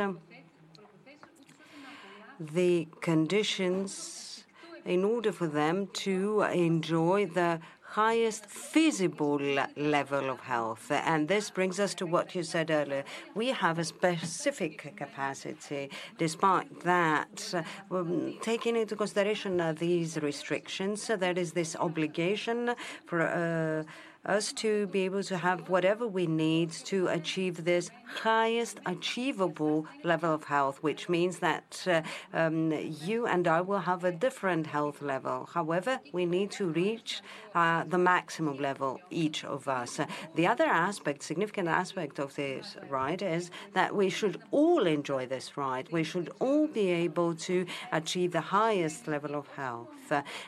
the 2.41 2.89
conditions 3.01 4.45
in 4.85 5.05
order 5.05 5.31
for 5.31 5.47
them 5.47 5.87
to 5.89 6.43
enjoy 6.43 7.27
the 7.27 7.61
highest 7.83 8.47
feasible 8.47 9.41
level 9.77 10.31
of 10.31 10.41
health. 10.41 10.91
And 10.93 11.27
this 11.27 11.51
brings 11.51 11.81
us 11.81 11.93
to 11.95 12.07
what 12.07 12.35
you 12.37 12.45
said 12.45 12.71
earlier. 12.71 13.05
We 13.35 13.49
have 13.49 13.81
a 13.81 13.85
specific 13.85 14.95
capacity. 14.97 15.91
Despite 16.17 16.81
that, 16.81 17.53
um, 17.91 18.39
taking 18.43 18.77
into 18.77 18.95
consideration 18.95 19.61
uh, 19.61 19.73
these 19.73 20.19
restrictions, 20.19 21.11
uh, 21.11 21.17
there 21.17 21.37
is 21.37 21.53
this 21.53 21.75
obligation 21.75 22.77
for 23.07 23.23
uh, 23.23 23.83
us 24.27 24.53
to 24.53 24.87
be 24.89 25.01
able 25.07 25.23
to 25.23 25.37
have 25.39 25.69
whatever 25.69 26.07
we 26.07 26.27
need 26.27 26.71
to 26.71 27.07
achieve 27.09 27.65
this 27.65 27.91
highest 28.05 28.79
achievable 28.85 29.87
level 30.05 30.35
of 30.35 30.45
health, 30.45 30.83
which 30.83 31.09
means 31.09 31.39
that 31.39 31.83
uh, 31.87 32.03
um, 32.35 32.73
you 33.03 33.27
and 33.27 33.49
I 33.49 33.61
will 33.63 33.79
have 33.79 34.05
a 34.05 34.13
different 34.13 34.67
health 34.67 35.01
level. 35.01 35.49
However, 35.53 36.01
we 36.13 36.27
need 36.27 36.51
to 36.53 36.67
reach 36.67 37.23
uh, 37.55 37.85
the 37.85 37.99
maximum 37.99 38.59
level, 38.59 39.01
each 39.11 39.45
of 39.45 39.69
us. 39.69 40.01
The 40.35 40.47
other 40.47 40.65
aspect, 40.65 41.23
significant 41.23 41.69
aspect 41.69 42.19
of 42.19 42.35
this 42.35 42.77
right, 42.89 43.21
is 43.23 43.51
that 43.73 43.95
we 43.95 44.11
should 44.11 44.41
all 44.51 44.87
enjoy 44.87 45.27
this 45.27 45.57
right. 45.57 45.91
We 45.91 46.05
should 46.05 46.31
all 46.41 46.67
be 46.67 46.91
able 46.91 47.35
to 47.37 47.65
achieve 47.93 48.33
the 48.33 48.41
highest 48.41 49.09
level 49.09 49.35
of 49.35 49.49
health. 49.49 49.89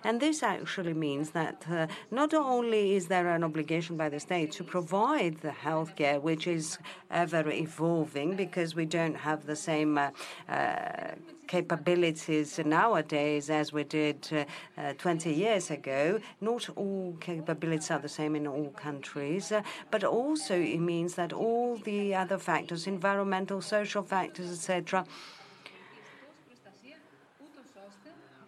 And 0.05 0.21
this 0.21 0.43
actually 0.43 0.95
means 0.95 1.31
that 1.31 1.65
uh, 1.71 1.87
not 2.11 2.35
only 2.35 2.97
is 2.97 3.07
there 3.07 3.29
an 3.29 3.45
obligation 3.45 3.62
by 3.97 4.09
the 4.09 4.21
state 4.21 4.53
to 4.53 4.65
provide 4.65 5.39
the 5.39 5.51
health 5.51 5.95
care, 5.97 6.21
which 6.21 6.47
is 6.47 6.79
ever 7.11 7.51
evolving 7.51 8.37
because 8.37 8.75
we 8.75 8.85
don't 8.85 9.15
have 9.15 9.47
the 9.47 9.57
same 9.57 9.99
uh, 9.99 10.11
uh, 10.49 11.13
capabilities 11.47 12.59
nowadays 12.59 13.51
as 13.51 13.73
we 13.73 13.85
did 13.85 14.47
uh, 14.77 14.93
20 14.99 15.33
years 15.33 15.71
ago. 15.71 16.19
Not 16.41 16.69
all 16.77 17.17
capabilities 17.21 17.91
are 17.91 17.99
the 17.99 18.09
same 18.09 18.37
in 18.37 18.47
all 18.47 18.71
countries, 18.71 19.53
uh, 19.53 19.63
but 19.91 20.03
also 20.05 20.55
it 20.55 20.81
means 20.81 21.15
that 21.15 21.33
all 21.33 21.77
the 21.77 22.15
other 22.15 22.39
factors, 22.39 22.87
environmental, 22.87 23.61
social 23.61 24.03
factors, 24.03 24.51
etc., 24.51 25.05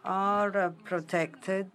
are 0.04 0.56
uh, 0.56 0.71
protected 0.85 1.71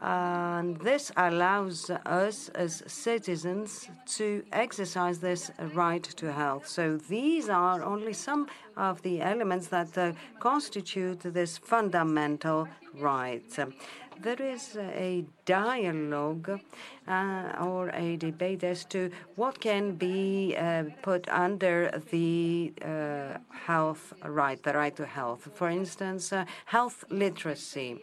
and 0.00 0.76
this 0.78 1.10
allows 1.16 1.90
us 1.90 2.48
as 2.50 2.82
citizens 2.86 3.88
to 4.06 4.44
exercise 4.52 5.18
this 5.18 5.50
right 5.74 6.02
to 6.02 6.32
health. 6.32 6.66
So 6.68 6.96
these 6.96 7.48
are 7.48 7.82
only 7.82 8.12
some 8.12 8.46
of 8.76 9.02
the 9.02 9.20
elements 9.20 9.68
that 9.68 9.96
uh, 9.98 10.12
constitute 10.38 11.20
this 11.20 11.58
fundamental 11.58 12.68
right. 12.94 13.42
There 14.20 14.42
is 14.42 14.76
a 14.76 15.24
dialogue 15.44 16.60
uh, 17.06 17.52
or 17.60 17.90
a 17.90 18.16
debate 18.16 18.64
as 18.64 18.84
to 18.86 19.10
what 19.36 19.60
can 19.60 19.94
be 19.94 20.56
uh, 20.56 20.84
put 21.02 21.28
under 21.28 22.02
the 22.10 22.72
uh, 22.82 23.38
health 23.48 24.12
right, 24.24 24.60
the 24.60 24.72
right 24.72 24.96
to 24.96 25.06
health. 25.06 25.48
For 25.54 25.68
instance, 25.68 26.32
uh, 26.32 26.46
health 26.64 27.04
literacy 27.10 28.00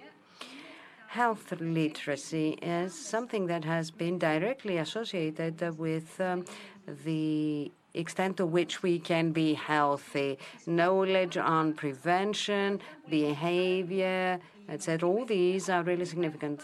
health 1.15 1.53
literacy 1.61 2.49
is 2.61 2.93
something 2.93 3.43
that 3.47 3.63
has 3.63 3.89
been 3.89 4.17
directly 4.19 4.75
associated 4.85 5.55
with 5.79 6.09
um, 6.19 6.43
the 7.05 7.71
extent 7.93 8.35
to 8.35 8.45
which 8.45 8.83
we 8.83 8.99
can 8.99 9.31
be 9.31 9.53
healthy. 9.53 10.37
Knowledge 10.67 11.37
on 11.37 11.73
prevention, 11.73 12.81
behavior, 13.09 14.39
etc. 14.67 15.07
All 15.09 15.25
these 15.25 15.69
are 15.69 15.83
really 15.83 16.07
significant. 16.13 16.57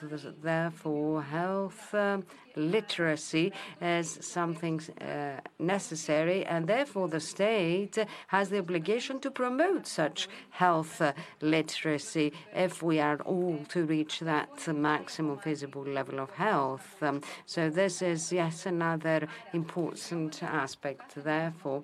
Therefore, 0.43 1.23
health 1.23 1.93
uh, 1.93 2.17
literacy 2.55 3.51
as 3.79 4.17
something 4.25 4.81
uh, 4.99 5.39
necessary, 5.59 6.45
and 6.45 6.67
therefore 6.67 7.07
the 7.07 7.19
state 7.19 7.97
has 8.27 8.49
the 8.49 8.59
obligation 8.59 9.19
to 9.19 9.31
promote 9.31 9.87
such 9.87 10.27
health 10.51 11.01
uh, 11.01 11.13
literacy 11.41 12.33
if 12.53 12.83
we 12.83 12.99
are 12.99 13.19
all 13.21 13.59
to 13.69 13.85
reach 13.85 14.19
that 14.19 14.49
maximum 14.73 15.37
feasible 15.37 15.83
level 15.83 16.19
of 16.19 16.31
health. 16.31 16.95
Um, 17.01 17.21
so 17.45 17.69
this 17.69 18.01
is 18.01 18.31
yes 18.31 18.65
another 18.65 19.27
important 19.53 20.43
aspect. 20.43 21.15
Therefore, 21.15 21.83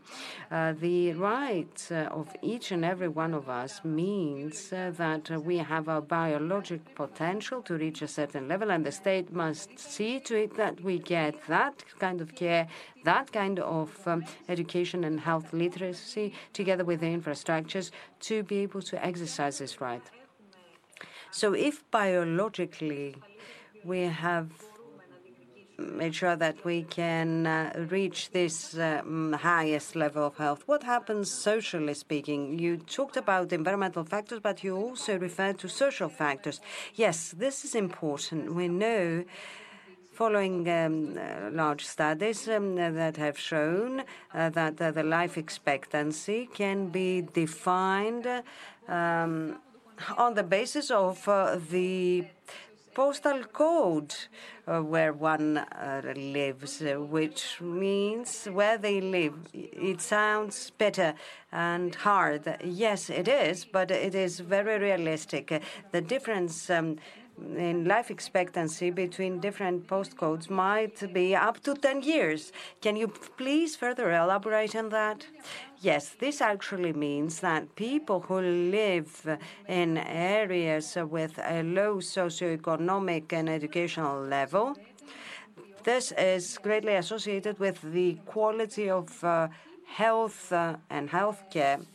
uh, 0.51 0.73
the 0.73 1.13
right 1.13 1.87
uh, 1.91 1.95
of 2.11 2.35
each 2.41 2.71
and 2.71 2.83
every 2.83 3.07
one 3.07 3.33
of 3.33 3.49
us 3.49 3.81
means 3.83 4.73
uh, 4.73 4.91
that 4.97 5.29
we 5.43 5.57
have 5.57 5.87
a 5.87 6.01
biologic 6.01 6.95
potential 6.95 7.61
to 7.63 7.75
reach 7.75 8.01
a 8.01 8.07
certain 8.07 8.47
level, 8.47 8.71
and 8.71 8.85
the 8.85 8.91
state 8.91 9.31
must 9.31 9.77
see 9.79 10.19
to 10.19 10.35
it 10.35 10.56
that 10.57 10.81
we 10.81 10.99
get 10.99 11.35
that 11.47 11.83
kind 11.99 12.19
of 12.21 12.35
care, 12.35 12.67
that 13.03 13.31
kind 13.31 13.59
of 13.59 13.89
um, 14.07 14.25
education 14.49 15.03
and 15.03 15.21
health 15.21 15.53
literacy, 15.53 16.33
together 16.53 16.83
with 16.83 16.99
the 16.99 17.07
infrastructures, 17.07 17.91
to 18.19 18.43
be 18.43 18.57
able 18.57 18.81
to 18.81 19.03
exercise 19.03 19.59
this 19.59 19.79
right. 19.79 20.03
So, 21.31 21.53
if 21.53 21.89
biologically 21.91 23.15
we 23.83 24.01
have 24.01 24.49
made 25.77 26.15
sure 26.15 26.35
that 26.35 26.63
we 26.65 26.83
can 26.83 27.45
uh, 27.45 27.85
reach 27.89 28.31
this 28.31 28.77
um, 28.77 29.33
highest 29.33 29.95
level 29.95 30.25
of 30.25 30.37
health. 30.37 30.63
What 30.65 30.83
happens 30.83 31.31
socially 31.31 31.93
speaking? 31.93 32.57
You 32.57 32.77
talked 32.77 33.17
about 33.17 33.53
environmental 33.53 34.03
factors, 34.03 34.39
but 34.41 34.63
you 34.63 34.75
also 34.75 35.17
referred 35.19 35.59
to 35.59 35.69
social 35.69 36.09
factors. 36.09 36.59
Yes, 36.95 37.31
this 37.37 37.63
is 37.63 37.75
important. 37.75 38.53
We 38.55 38.67
know 38.67 39.23
following 40.17 40.67
um, 40.67 41.15
uh, 41.15 41.51
large 41.51 41.85
studies 41.85 42.49
um, 42.49 42.73
that 42.75 43.17
have 43.17 43.37
shown 43.37 44.01
uh, 44.33 44.49
that 44.49 44.81
uh, 44.81 44.89
the 44.89 45.03
life 45.03 45.37
expectancy 45.37 46.49
can 46.55 46.87
be 46.87 47.21
defined 47.21 48.25
um, 48.87 49.59
on 50.17 50.33
the 50.33 50.41
basis 50.41 50.89
of 50.89 51.29
uh, 51.29 51.59
the 51.69 52.25
postal 52.95 53.43
code 53.43 54.15
uh, 54.65 54.81
where 54.81 55.13
one 55.13 55.63
lives, 56.15 56.81
which 57.11 57.61
means 57.61 58.47
where 58.47 58.79
they 58.79 58.99
live. 58.99 59.35
It 59.53 60.01
sounds 60.01 60.71
bitter 60.71 61.13
and 61.51 61.93
hard. 61.93 62.57
Yes, 62.63 63.11
it 63.11 63.27
is, 63.27 63.65
but 63.65 63.91
it 63.91 64.15
is 64.15 64.39
very 64.39 64.79
realistic. 64.79 65.61
The 65.91 66.01
difference 66.01 66.71
um, 66.71 66.97
in 67.55 67.85
life 67.85 68.09
expectancy 68.09 68.89
between 68.89 69.39
different 69.39 69.87
postcodes 69.87 70.49
might 70.49 71.13
be 71.13 71.35
up 71.35 71.61
to 71.61 71.75
10 71.75 72.01
years. 72.01 72.51
Can 72.81 72.95
you 72.95 73.07
please 73.07 73.75
further 73.75 74.11
elaborate 74.11 74.75
on 74.75 74.89
that? 74.89 75.27
Yes, 75.79 76.15
this 76.19 76.41
actually 76.41 76.93
means 76.93 77.39
that 77.41 77.75
people 77.75 78.21
who 78.21 78.39
live 78.39 79.37
in 79.67 79.97
areas 79.97 80.97
with 80.99 81.37
a 81.37 81.61
low 81.63 81.97
socioeconomic 81.97 83.31
and 83.33 83.49
educational 83.49 84.21
level, 84.21 84.75
this 85.83 86.11
is 86.17 86.57
greatly 86.57 86.95
associated 86.95 87.59
with 87.59 87.79
the 87.81 88.15
quality 88.25 88.89
of 88.89 89.23
uh, 89.23 89.47
health 89.85 90.51
uh, 90.51 90.75
and 90.89 91.09
healthcare 91.09 91.85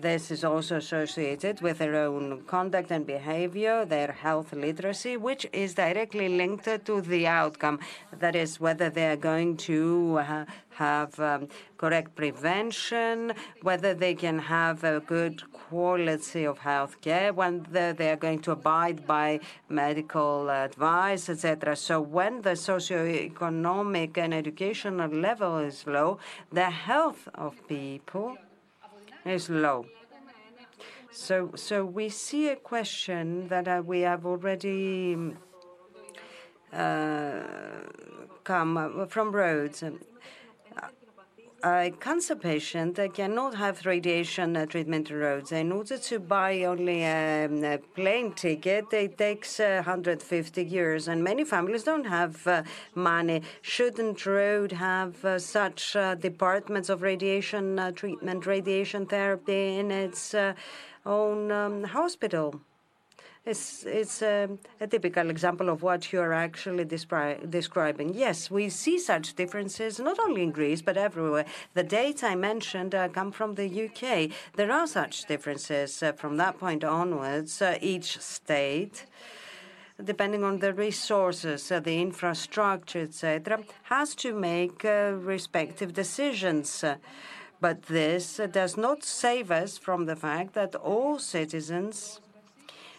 this 0.00 0.30
is 0.30 0.44
also 0.44 0.76
associated 0.76 1.60
with 1.60 1.78
their 1.78 1.96
own 1.96 2.42
conduct 2.46 2.90
and 2.90 3.06
behavior, 3.06 3.84
their 3.84 4.12
health 4.12 4.52
literacy, 4.52 5.16
which 5.16 5.46
is 5.52 5.74
directly 5.74 6.28
linked 6.28 6.68
to 6.86 7.00
the 7.00 7.26
outcome. 7.26 7.80
That 8.18 8.36
is, 8.36 8.60
whether 8.60 8.90
they 8.90 9.06
are 9.10 9.16
going 9.16 9.56
to 9.68 10.18
uh, 10.18 10.44
have 10.70 11.18
um, 11.18 11.48
correct 11.76 12.14
prevention, 12.14 13.32
whether 13.62 13.92
they 13.94 14.14
can 14.14 14.38
have 14.38 14.84
a 14.84 15.00
good 15.00 15.42
quality 15.52 16.44
of 16.44 16.58
health 16.58 17.00
care, 17.00 17.32
whether 17.32 17.92
they 17.92 18.10
are 18.10 18.16
going 18.16 18.40
to 18.40 18.52
abide 18.52 19.06
by 19.06 19.40
medical 19.68 20.50
advice, 20.50 21.28
etc. 21.28 21.74
So, 21.76 22.00
when 22.00 22.42
the 22.42 22.50
socioeconomic 22.50 24.16
and 24.16 24.32
educational 24.32 25.10
level 25.10 25.58
is 25.58 25.86
low, 25.86 26.18
the 26.52 26.70
health 26.70 27.28
of 27.34 27.66
people 27.66 28.38
is 29.28 29.48
low. 29.50 29.86
So, 31.10 31.50
so 31.54 31.84
we 31.84 32.08
see 32.08 32.48
a 32.48 32.56
question 32.56 33.48
that 33.48 33.66
uh, 33.66 33.82
we 33.84 34.00
have 34.00 34.24
already 34.24 35.16
uh, 36.72 37.42
come 38.44 39.06
from 39.08 39.32
Rhodes. 39.32 39.82
A 41.64 41.92
cancer 41.98 42.36
patient 42.36 43.00
cannot 43.14 43.56
have 43.56 43.84
radiation 43.84 44.56
uh, 44.56 44.64
treatment 44.66 45.10
Rhodes. 45.10 45.50
In 45.50 45.72
order 45.72 45.98
to 45.98 46.20
buy 46.20 46.62
only 46.62 47.02
a, 47.02 47.46
a 47.46 47.78
plane 47.96 48.32
ticket, 48.32 48.92
it 48.92 49.18
takes 49.18 49.58
uh, 49.58 49.82
150 49.84 50.64
years, 50.64 51.08
and 51.08 51.24
many 51.24 51.42
families 51.42 51.82
don't 51.82 52.06
have 52.06 52.46
uh, 52.46 52.62
money. 52.94 53.42
Shouldn't 53.60 54.24
road 54.24 54.70
have 54.70 55.24
uh, 55.24 55.40
such 55.40 55.96
uh, 55.96 56.14
departments 56.14 56.88
of 56.90 57.02
radiation 57.02 57.76
uh, 57.76 57.90
treatment, 57.90 58.46
radiation 58.46 59.06
therapy 59.06 59.78
in 59.78 59.90
its 59.90 60.36
own 61.04 61.50
um, 61.50 61.82
hospital? 61.82 62.60
It's, 63.44 64.22
um, 64.22 64.58
a 64.80 64.86
typical 64.86 65.30
example 65.30 65.68
of 65.68 65.82
what 65.82 66.12
you're 66.12 66.34
actually 66.34 66.84
describing. 66.84 68.12
Yes, 68.14 68.50
we 68.50 68.68
see 68.68 68.98
such 68.98 69.34
differences 69.34 69.98
not 69.98 70.18
only 70.18 70.42
in 70.42 70.50
Greece 70.50 70.82
but 70.82 70.96
everywhere. 70.96 71.46
The 71.74 71.84
data 71.84 72.26
I 72.26 72.34
mentioned 72.34 72.94
uh, 72.94 73.08
come 73.08 73.32
from 73.32 73.54
the 73.54 73.68
UK. 73.84 74.30
There 74.56 74.70
are 74.70 74.86
such 74.86 75.24
differences 75.26 76.02
uh, 76.02 76.12
from 76.12 76.36
that 76.36 76.58
point 76.58 76.84
onwards. 76.84 77.62
Uh, 77.62 77.78
each 77.80 78.18
state 78.20 79.06
depending 80.04 80.44
on 80.44 80.60
the 80.60 80.72
resources, 80.72 81.68
the 81.70 82.00
infrastructure, 82.00 83.00
etc., 83.00 83.64
has 83.82 84.14
to 84.14 84.32
make 84.32 84.84
respective 84.84 85.92
decisions. 85.92 86.84
But 87.60 87.82
this 87.82 88.40
does 88.52 88.76
not 88.76 89.02
save 89.02 89.50
us 89.50 89.76
from 89.76 90.06
the 90.06 90.14
fact 90.14 90.54
that 90.54 90.76
all 90.76 91.18
citizens 91.18 92.20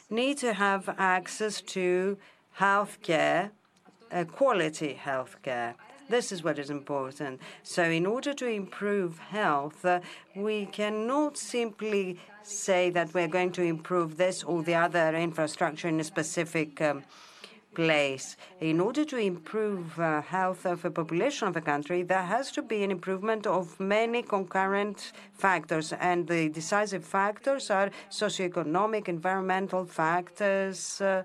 need 0.09 0.37
to 0.39 0.53
have 0.53 0.89
access 0.97 1.61
to 1.61 2.17
health 2.53 2.97
care, 3.01 3.51
uh, 4.11 4.23
quality 4.25 4.93
health 4.93 5.35
care. 5.43 5.75
This 6.09 6.31
is 6.31 6.43
what 6.43 6.57
is 6.57 6.71
important. 6.71 7.39
So, 7.61 7.83
in 7.83 8.07
order 8.07 8.33
to 8.33 8.47
improve 8.47 9.19
health, 9.19 9.85
uh, 9.85 9.99
we 10.35 10.65
cannot 10.65 11.37
simply 11.37 12.17
say 12.41 12.89
that 12.89 13.13
we're 13.13 13.27
going 13.27 13.51
to 13.51 13.61
improve 13.61 14.17
this 14.17 14.43
or 14.43 14.63
the 14.63 14.73
other 14.73 15.15
infrastructure 15.15 15.87
in 15.87 15.99
a 15.99 16.03
specific 16.03 16.81
um, 16.81 17.03
place. 17.73 18.35
In 18.59 18.79
order 18.79 19.05
to 19.05 19.17
improve 19.17 19.99
uh, 19.99 20.21
health 20.21 20.65
of 20.65 20.85
a 20.85 20.91
population 20.91 21.47
of 21.47 21.55
a 21.55 21.61
country, 21.61 22.03
there 22.03 22.23
has 22.23 22.51
to 22.51 22.61
be 22.61 22.83
an 22.83 22.91
improvement 22.91 23.45
of 23.47 23.79
many 23.79 24.21
concurrent 24.21 25.11
factors, 25.33 25.93
and 25.93 26.27
the 26.27 26.49
decisive 26.49 27.05
factors 27.05 27.69
are 27.69 27.89
socioeconomic, 28.09 29.07
environmental 29.07 29.85
factors. 29.85 31.01
Uh, 31.01 31.23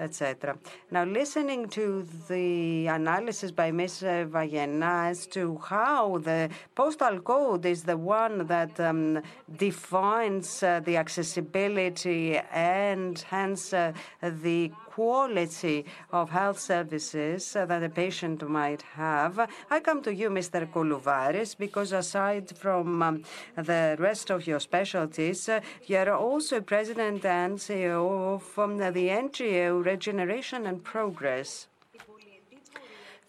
etc. 0.00 0.56
Now, 0.90 1.04
listening 1.04 1.68
to 1.70 2.06
the 2.28 2.86
analysis 2.86 3.50
by 3.50 3.70
Ms. 3.70 4.02
Vayena 4.02 5.10
as 5.10 5.26
to 5.28 5.58
how 5.58 6.18
the 6.18 6.48
postal 6.74 7.20
code 7.20 7.66
is 7.66 7.82
the 7.84 7.96
one 7.96 8.46
that 8.46 8.78
um, 8.80 9.22
defines 9.56 10.62
uh, 10.62 10.80
the 10.80 10.96
accessibility 10.96 12.38
and 12.52 13.18
hence 13.28 13.72
uh, 13.72 13.92
the 14.22 14.72
quality 15.00 15.78
of 16.12 16.28
health 16.28 16.60
services 16.72 17.42
that 17.70 17.82
a 17.82 17.88
patient 17.88 18.38
might 18.60 18.82
have. 19.04 19.34
I 19.74 19.80
come 19.80 20.00
to 20.02 20.12
you, 20.20 20.28
Mr. 20.28 20.60
Koulouvaris, 20.72 21.56
because 21.56 21.90
aside 21.92 22.46
from 22.64 23.02
um, 23.02 23.16
the 23.56 23.96
rest 23.98 24.26
of 24.30 24.46
your 24.46 24.60
specialties, 24.60 25.48
uh, 25.48 25.60
you 25.86 25.96
are 25.96 26.12
also 26.12 26.60
president 26.60 27.24
and 27.24 27.52
CEO 27.66 28.02
of 28.34 28.44
um, 28.58 28.76
the 28.76 29.06
NGO 29.24 29.82
Regeneration 29.92 30.66
and 30.66 30.84
Progress. 30.84 31.50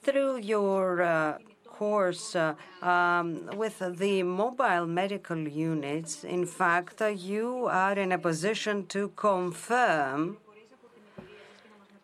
Through 0.06 0.40
your 0.54 1.02
uh, 1.02 1.38
course 1.80 2.36
uh, 2.36 2.56
um, 2.82 3.50
with 3.56 3.78
the 4.04 4.24
mobile 4.24 4.88
medical 4.88 5.42
units, 5.48 6.26
in 6.26 6.46
fact, 6.46 7.02
you 7.32 7.68
are 7.86 7.98
in 8.04 8.12
a 8.12 8.18
position 8.18 8.86
to 8.88 9.02
confirm 9.16 10.38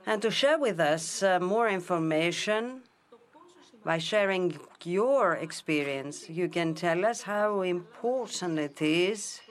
and 0.07 0.21
to 0.21 0.31
share 0.31 0.57
with 0.57 0.79
us 0.79 1.21
uh, 1.21 1.37
more 1.37 1.67
information 1.67 2.81
by 3.83 3.97
sharing 3.97 4.57
your 4.85 5.33
experience. 5.33 6.29
You 6.29 6.47
can 6.47 6.73
tell 6.73 7.05
us 7.05 7.23
how 7.23 7.61
important 7.61 8.57
it 8.57 8.81
is 8.81 9.41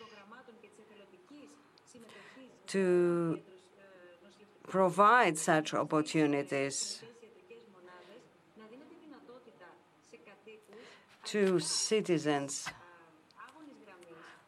to 2.68 3.38
provide 4.66 5.36
such 5.36 5.74
opportunities 5.74 7.02
to 11.24 11.60
citizens 11.60 12.68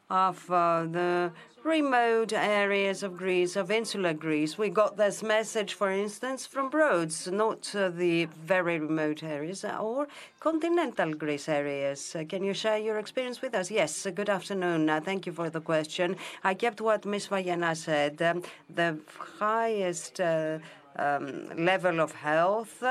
of 0.09 0.51
uh, 0.51 0.87
the 0.90 1.33
remote 1.68 2.33
areas 2.33 3.02
of 3.02 3.16
Greece, 3.16 3.54
of 3.54 3.70
insular 3.70 4.14
Greece. 4.14 4.57
We 4.57 4.70
got 4.70 4.96
this 4.96 5.22
message, 5.22 5.74
for 5.74 5.90
instance, 5.90 6.46
from 6.46 6.70
Rhodes, 6.70 7.28
not 7.28 7.74
uh, 7.74 7.90
the 7.90 8.24
very 8.24 8.78
remote 8.78 9.22
areas, 9.22 9.64
uh, 9.64 9.76
or 9.78 10.09
continental 10.40 11.12
Greece 11.12 11.48
areas. 11.48 12.16
Uh, 12.16 12.24
can 12.26 12.42
you 12.42 12.54
share 12.54 12.78
your 12.78 12.98
experience 12.98 13.42
with 13.42 13.54
us? 13.54 13.70
Yes, 13.70 14.07
uh, 14.07 14.11
good 14.11 14.31
afternoon. 14.31 14.88
Uh, 14.88 15.00
thank 15.00 15.26
you 15.26 15.33
for 15.33 15.50
the 15.50 15.61
question. 15.61 16.16
I 16.42 16.54
kept 16.54 16.81
what 16.81 17.04
Ms. 17.04 17.28
Vayena 17.28 17.76
said. 17.76 18.22
Um, 18.22 18.42
the 18.74 18.98
highest 19.38 20.20
um, 20.20 20.62
level 20.98 22.00
of 22.00 22.12
health 22.12 22.82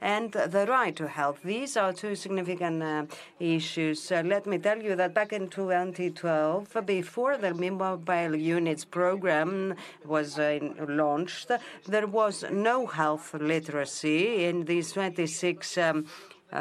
and 0.00 0.32
the 0.32 0.66
right 0.68 0.94
to 0.96 1.08
health. 1.08 1.40
These 1.44 1.76
are 1.76 1.92
two 1.92 2.14
significant 2.16 2.82
uh, 2.82 3.06
issues. 3.38 4.10
Let 4.10 4.46
me 4.46 4.58
tell 4.58 4.82
you 4.82 4.96
that 4.96 5.14
back 5.14 5.32
in 5.32 5.48
2012, 5.48 6.86
before 6.86 7.36
the 7.36 7.54
mobile 7.54 8.36
units 8.36 8.84
program 8.84 9.74
was 10.04 10.38
uh, 10.38 10.58
launched, 10.88 11.50
there 11.86 12.06
was 12.06 12.44
no 12.50 12.86
health 12.86 13.34
literacy 13.34 14.44
in 14.44 14.64
these 14.64 14.92
26 14.92 15.78
um, 15.78 16.06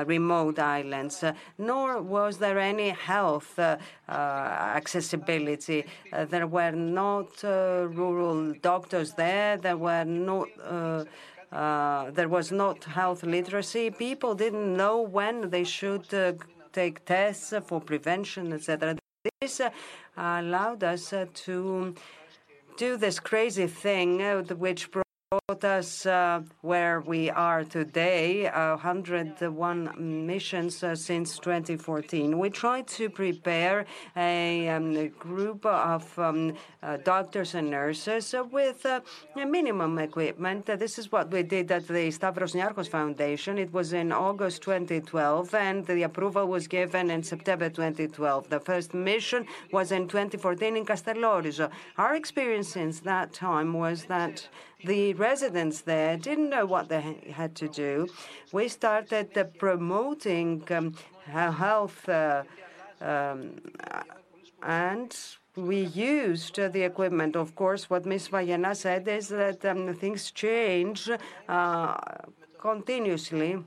remote 0.06 0.60
islands, 0.60 1.24
uh, 1.24 1.34
nor 1.58 2.02
was 2.02 2.38
there 2.38 2.60
any 2.60 2.90
health 2.90 3.58
uh, 3.60 3.78
accessibility. 4.08 5.86
there 6.30 6.48
were 6.48 6.72
not 6.72 7.44
rural 7.44 8.54
doctors 8.62 9.14
there. 9.14 9.58
There 9.58 9.78
were 9.78 10.06
not. 10.06 10.48
Uh, 11.52 12.10
there 12.12 12.30
was 12.30 12.52
not 12.52 12.84
health 12.86 13.24
literacy. 13.24 13.92
People 13.92 14.34
didn't 14.36 14.76
know 14.78 15.02
when 15.02 15.50
they 15.50 15.66
should 15.66 16.14
uh, 16.14 16.32
take 16.72 17.04
tests 17.04 17.54
for 17.66 17.82
prevention, 17.82 18.54
etc. 18.54 18.96
This 19.42 19.60
uh, 19.60 19.70
allowed 20.16 20.84
us 20.84 21.14
to 21.34 21.96
do 22.78 22.98
this 22.98 23.20
crazy 23.20 23.68
thing, 23.68 24.20
which 24.58 24.90
brought 25.52 25.80
us 25.80 26.06
uh, 26.06 26.42
where 26.62 27.02
we 27.02 27.30
are 27.30 27.66
today, 27.66 28.48
uh, 28.48 28.78
101 28.78 30.26
missions 30.26 30.82
uh, 30.82 30.96
since 30.96 31.38
2014. 31.40 32.40
We 32.40 32.50
tried 32.50 32.88
to 33.00 33.10
prepare 33.10 33.86
a, 34.16 34.70
um, 34.70 35.10
group 35.20 35.66
of 35.66 36.18
um, 36.18 36.54
doctors 37.04 37.54
and 37.56 37.70
nurses 37.70 38.34
with 38.50 38.86
minimum 39.36 40.00
equipment. 40.00 40.66
this 40.68 40.98
is 40.98 41.12
what 41.12 41.30
we 41.32 41.44
did 41.44 41.70
at 41.70 41.86
the 41.86 42.10
Stavros 42.12 42.54
Niarchos 42.54 42.88
Foundation. 42.88 43.58
It 43.58 43.74
was 43.74 43.92
in 43.92 44.14
August 44.14 44.62
2012, 44.62 45.54
and 45.54 45.86
the 45.86 46.04
approval 46.04 46.48
was 46.48 46.66
given 46.68 47.12
in 47.12 47.24
September 47.24 47.70
2012. 47.70 48.50
The 48.50 48.60
first 48.62 48.94
mission 48.94 49.46
was 49.74 49.92
in 49.92 50.08
2014 50.08 50.78
in 50.78 50.86
Castellorizo. 50.86 51.70
Our 51.98 52.16
experience 52.16 52.70
since 52.70 53.02
that 53.02 53.34
time 53.34 53.74
was 53.74 54.06
that 54.06 54.48
the 54.86 55.14
residents 55.14 55.82
there 55.82 56.18
didn't 56.18 56.50
know 56.50 56.66
what 56.66 56.90
they 56.90 57.34
had 57.34 57.56
to 57.56 57.68
do. 57.68 58.08
We 58.52 58.68
started 58.68 59.38
uh, 59.38 59.44
promoting 59.58 60.64
um, 60.72 60.96
health 61.26 62.08
uh, 62.10 62.44
um, 63.02 63.62
and 64.64 65.16
we 65.56 65.82
used 65.82 66.56
the 66.56 66.84
equipment. 66.84 67.36
Of 67.36 67.56
course, 67.56 67.90
what 67.90 68.06
Ms. 68.06 68.30
Vayena 68.30 68.76
said 68.76 69.08
is 69.08 69.28
that 69.30 69.66
um, 69.66 69.94
things 69.96 70.32
change 70.32 71.10
uh, 71.50 71.98
continuously. 72.60 73.58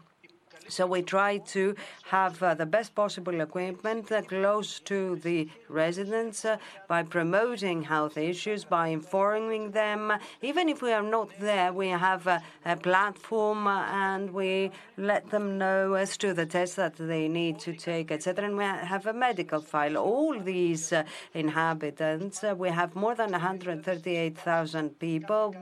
So 0.69 0.87
we 0.87 1.03
try 1.03 1.39
to 1.39 1.75
have 2.07 2.43
uh, 2.43 2.55
the 2.55 2.67
best 2.67 2.95
possible 2.95 3.41
equipment 3.41 4.11
uh, 4.11 4.23
close 4.23 4.81
to 4.81 5.17
the 5.17 5.49
residents 5.69 6.45
uh, 6.45 6.57
by 6.89 7.03
promoting 7.03 7.83
health 7.83 8.17
issues, 8.17 8.65
by 8.65 8.89
informing 8.89 9.73
them. 9.73 10.13
Even 10.43 10.69
if 10.69 10.81
we 10.81 10.93
are 10.93 11.03
not 11.03 11.29
there, 11.39 11.73
we 11.73 11.89
have 11.89 12.27
a, 12.27 12.43
a 12.65 12.77
platform 12.77 13.67
uh, 13.67 13.85
and 13.91 14.33
we 14.33 14.71
let 14.97 15.31
them 15.31 15.59
know 15.59 15.95
as 15.95 16.17
to 16.17 16.33
the 16.33 16.47
tests 16.47 16.77
that 16.77 16.97
they 16.97 17.29
need 17.29 17.59
to 17.61 17.73
take, 17.75 18.11
etc. 18.11 18.47
And 18.47 18.57
we 18.57 18.65
have 18.65 19.07
a 19.07 19.13
medical 19.13 19.61
file. 19.61 19.97
All 19.97 20.39
these 20.39 20.93
uh, 20.93 21.05
inhabitants, 21.35 22.43
uh, 22.43 22.55
we 22.57 22.71
have 22.71 22.95
more 22.95 23.15
than 23.15 23.33
138,000 23.33 24.99
people 24.99 25.53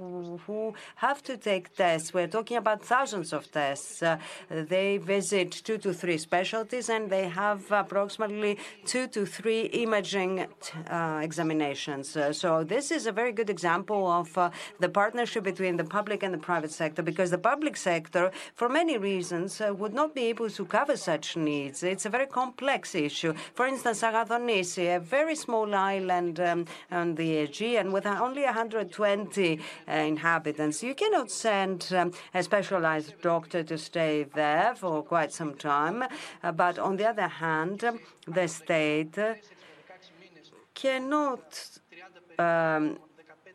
who 0.46 0.74
have 0.96 1.22
to 1.24 1.36
take 1.36 1.74
tests. 1.74 2.14
We're 2.14 2.28
talking 2.28 2.56
about 2.56 2.84
thousands 2.84 3.32
of 3.32 3.50
tests. 3.50 4.02
they 4.48 4.91
they 4.92 4.98
visit 4.98 5.50
two 5.68 5.78
to 5.78 5.90
three 5.94 6.18
specialties 6.18 6.90
and 6.90 7.08
they 7.08 7.26
have 7.26 7.60
approximately 7.72 8.58
two 8.84 9.06
to 9.06 9.24
three 9.24 9.62
imaging 9.84 10.32
uh, 10.90 11.20
examinations. 11.22 12.14
Uh, 12.14 12.30
so 12.32 12.62
this 12.62 12.90
is 12.90 13.06
a 13.06 13.12
very 13.20 13.32
good 13.32 13.48
example 13.48 14.02
of 14.06 14.36
uh, 14.36 14.50
the 14.80 14.88
partnership 14.88 15.44
between 15.44 15.76
the 15.78 15.84
public 15.98 16.22
and 16.22 16.34
the 16.34 16.42
private 16.50 16.72
sector 16.72 17.02
because 17.02 17.30
the 17.30 17.44
public 17.52 17.76
sector, 17.76 18.30
for 18.54 18.68
many 18.68 18.98
reasons, 18.98 19.62
would 19.80 19.94
not 19.94 20.14
be 20.14 20.24
able 20.32 20.50
to 20.50 20.64
cover 20.66 20.96
such 20.96 21.36
needs. 21.36 21.82
It's 21.82 22.04
a 22.04 22.10
very 22.10 22.26
complex 22.26 22.94
issue. 22.94 23.32
For 23.54 23.66
instance, 23.66 24.02
Agathonisi, 24.02 24.96
a 24.96 25.00
very 25.00 25.36
small 25.36 25.74
island 25.74 26.38
um, 26.40 26.66
on 26.90 27.14
the 27.14 27.28
Aegean 27.44 27.92
with 27.92 28.06
only 28.06 28.42
120 28.42 29.60
uh, 29.88 29.92
inhabitants. 29.92 30.82
You 30.82 30.94
cannot 30.94 31.30
send 31.30 31.78
um, 31.96 32.12
a 32.34 32.42
specialized 32.42 33.20
doctor 33.22 33.62
to 33.62 33.78
stay 33.78 34.24
there 34.34 34.74
for 34.82 35.00
quite 35.04 35.32
some 35.32 35.54
time. 35.54 36.02
Uh, 36.42 36.50
but 36.50 36.76
on 36.76 36.96
the 36.96 37.06
other 37.12 37.28
hand, 37.28 37.80
the 38.26 38.48
state 38.48 39.16
cannot 40.74 41.46
um, 42.36 42.98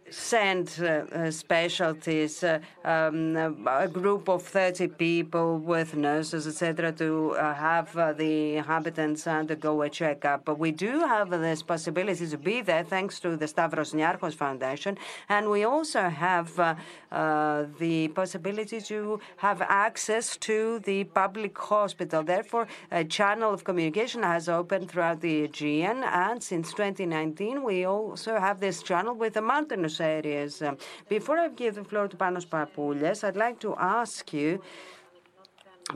send 0.09 0.79
uh, 0.79 1.29
specialties, 1.31 2.43
uh, 2.43 2.59
um, 2.83 3.35
a 3.67 3.87
group 3.87 4.29
of 4.29 4.43
30 4.43 4.87
people 4.89 5.57
with 5.57 5.95
nurses, 5.95 6.47
etc., 6.47 6.91
to 6.93 7.31
uh, 7.31 7.53
have 7.53 7.95
uh, 7.97 8.13
the 8.13 8.55
inhabitants 8.57 9.27
undergo 9.27 9.81
a 9.81 9.89
checkup. 9.89 10.45
But 10.45 10.59
we 10.59 10.71
do 10.71 10.99
have 11.01 11.29
this 11.29 11.61
possibility 11.61 12.27
to 12.27 12.37
be 12.37 12.61
there 12.61 12.83
thanks 12.83 13.19
to 13.21 13.35
the 13.35 13.47
Stavros 13.47 13.93
Niarchos 13.93 14.33
Foundation. 14.33 14.97
And 15.29 15.49
we 15.49 15.63
also 15.63 16.09
have 16.09 16.57
uh, 16.59 16.75
uh, 17.11 17.65
the 17.79 18.07
possibility 18.09 18.81
to 18.81 19.19
have 19.37 19.61
access 19.61 20.37
to 20.37 20.79
the 20.79 21.03
public 21.05 21.57
hospital. 21.57 22.23
Therefore, 22.23 22.67
a 22.91 23.03
channel 23.03 23.53
of 23.53 23.63
communication 23.63 24.23
has 24.23 24.47
opened 24.49 24.89
throughout 24.89 25.21
the 25.21 25.43
Aegean. 25.43 26.03
And 26.03 26.41
since 26.41 26.71
2019, 26.71 27.63
we 27.63 27.85
also 27.85 28.39
have 28.39 28.59
this 28.59 28.81
channel 28.81 29.13
with 29.13 29.33
the 29.33 29.41
mountainous 29.41 29.96
areas. 30.01 30.61
Before 31.09 31.37
I 31.37 31.49
give 31.49 31.75
the 31.75 31.83
floor 31.83 32.07
to 32.07 32.17
Panos 32.17 32.45
Papoulias, 32.45 33.23
I'd 33.23 33.35
like 33.35 33.59
to 33.61 33.75
ask 33.77 34.33
you, 34.33 34.61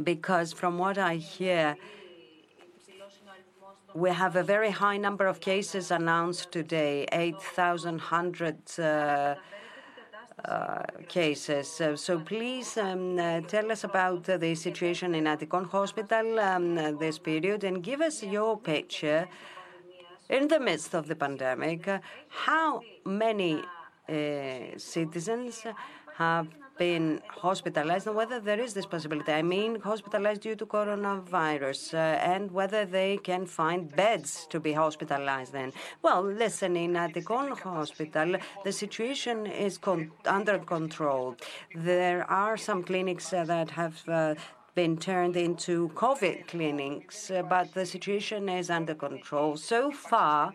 because 0.04 0.54
from 0.54 0.78
what 0.78 0.98
I 0.98 1.16
hear, 1.16 1.76
we 3.94 4.10
have 4.10 4.36
a 4.36 4.44
very 4.44 4.72
high 4.72 4.98
number 4.98 5.28
of 5.28 5.40
cases 5.40 5.92
announced 5.92 6.52
today, 6.52 7.06
8,100 7.12 8.80
uh, 8.80 9.36
uh, 10.46 10.84
cases. 11.08 11.68
So, 11.96 12.20
please 12.20 12.78
um, 12.78 13.20
uh, 13.20 13.42
tell 13.42 13.72
us 13.72 13.84
about 13.84 14.24
the 14.24 14.56
situation 14.56 15.14
in 15.14 15.26
Attikon 15.26 15.70
Hospital 15.70 16.40
um, 16.40 16.76
this 16.98 17.20
period 17.20 17.64
and 17.64 17.84
give 17.84 18.02
us 18.02 18.24
your 18.24 18.58
picture 18.58 19.28
in 20.30 20.48
the 20.48 20.60
midst 20.60 20.96
of 20.96 21.08
the 21.08 21.16
pandemic. 21.16 21.88
how 22.30 22.82
many 23.06 23.62
citizens 24.78 25.66
have 26.18 26.48
been 26.78 27.22
hospitalized 27.46 28.08
and 28.08 28.16
whether 28.16 28.40
there 28.40 28.60
is 28.60 28.74
this 28.74 28.88
possibility. 28.96 29.32
I 29.32 29.44
mean, 29.56 29.80
hospitalized 29.82 30.42
due 30.42 30.56
to 30.56 30.66
coronavirus 30.66 31.94
uh, 31.94 31.98
and 32.34 32.52
whether 32.52 32.86
they 32.86 33.18
can 33.18 33.46
find 33.46 33.80
beds 33.96 34.48
to 34.50 34.60
be 34.60 34.74
hospitalized 34.74 35.52
then. 35.54 35.70
Well, 36.02 36.24
listen, 36.24 36.76
in 36.76 36.94
Attikon 36.94 37.48
Hospital, 37.60 38.38
the 38.64 38.72
situation 38.72 39.46
is 39.46 39.78
con- 39.78 40.12
under 40.26 40.58
control. 40.60 41.36
There 41.76 42.22
are 42.30 42.58
some 42.58 42.84
clinics 42.84 43.32
uh, 43.32 43.44
that 43.54 43.70
have 43.82 43.98
uh, 44.08 44.36
been 44.74 44.96
turned 44.98 45.36
into 45.36 45.90
COVID 45.90 46.48
clinics, 46.48 47.30
but 47.50 47.74
the 47.74 47.86
situation 47.86 48.48
is 48.48 48.70
under 48.70 48.96
control. 48.96 49.58
So 49.58 49.92
far, 49.92 50.54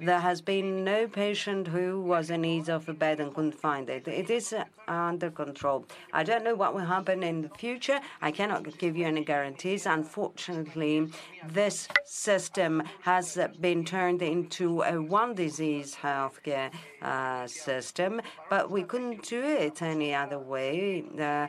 there 0.00 0.20
has 0.20 0.40
been 0.40 0.84
no 0.84 1.08
patient 1.08 1.66
who 1.68 2.00
was 2.00 2.30
in 2.30 2.42
need 2.42 2.68
of 2.68 2.88
a 2.88 2.94
bed 2.94 3.20
and 3.20 3.34
couldn't 3.34 3.54
find 3.54 3.90
it. 3.90 4.06
It 4.06 4.30
is 4.30 4.54
under 4.86 5.30
control. 5.30 5.86
I 6.12 6.22
don't 6.22 6.44
know 6.44 6.54
what 6.54 6.74
will 6.74 6.84
happen 6.84 7.22
in 7.22 7.42
the 7.42 7.48
future. 7.48 8.00
I 8.22 8.30
cannot 8.30 8.78
give 8.78 8.96
you 8.96 9.06
any 9.06 9.24
guarantees. 9.24 9.86
Unfortunately, 9.86 11.10
this 11.48 11.88
system 12.04 12.82
has 13.02 13.38
been 13.60 13.84
turned 13.84 14.22
into 14.22 14.82
a 14.82 15.02
one 15.02 15.34
disease 15.34 15.96
healthcare 16.00 16.70
uh, 17.02 17.46
system, 17.46 18.20
but 18.48 18.70
we 18.70 18.82
couldn't 18.82 19.22
do 19.22 19.42
it 19.42 19.82
any 19.82 20.14
other 20.14 20.38
way. 20.38 21.04
Uh, 21.18 21.46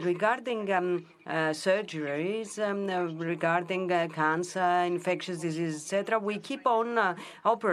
regarding 0.00 0.70
um, 0.72 1.06
uh, 1.26 1.50
surgeries, 1.50 2.58
um, 2.58 3.18
regarding 3.18 3.90
uh, 3.92 4.08
cancer, 4.12 4.82
infectious 4.86 5.40
diseases, 5.40 5.82
etc., 5.84 6.18
we 6.18 6.38
keep 6.38 6.66
on 6.66 6.98
uh, 6.98 7.14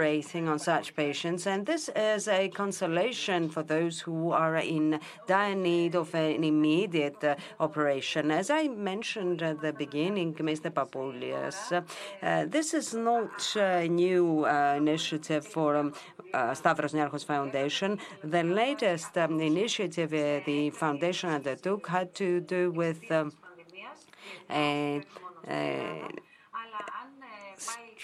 operating 0.08 0.48
on 0.48 0.58
such 0.58 0.96
patients, 0.96 1.46
and 1.48 1.66
this 1.66 1.90
is 1.94 2.30
a 2.30 2.48
consolation 2.48 3.50
for 3.50 3.62
those 3.62 4.00
who 4.00 4.32
are 4.32 4.56
in 4.56 5.00
dire 5.28 5.54
need 5.54 5.96
of 5.96 6.16
an 6.16 6.44
immediate 6.46 7.22
uh, 7.24 7.36
operation. 7.60 8.32
As 8.32 8.50
I 8.50 8.70
mentioned 8.70 9.42
at 9.42 9.60
the 9.62 9.74
beginning, 9.74 10.34
Mr. 10.36 10.70
Papoulias, 10.72 11.58
this 12.50 12.74
is 12.74 12.94
not 12.94 13.56
a 13.58 13.88
new 13.90 14.46
initiative 14.46 15.46
for 15.46 15.76
um, 15.76 15.94
uh, 16.34 16.54
Stavros 16.54 16.94
Niarchos 16.94 17.26
Foundation. 17.26 18.00
The 18.24 18.44
latest 18.44 19.18
um, 19.18 19.42
initiative 19.42 20.14
uh, 20.14 20.40
the 20.46 20.70
foundation 20.70 21.30
undertook 21.30 21.88
had 21.88 22.16
to 22.16 22.40
do 22.40 22.72
with 22.72 23.12
um, 23.12 23.34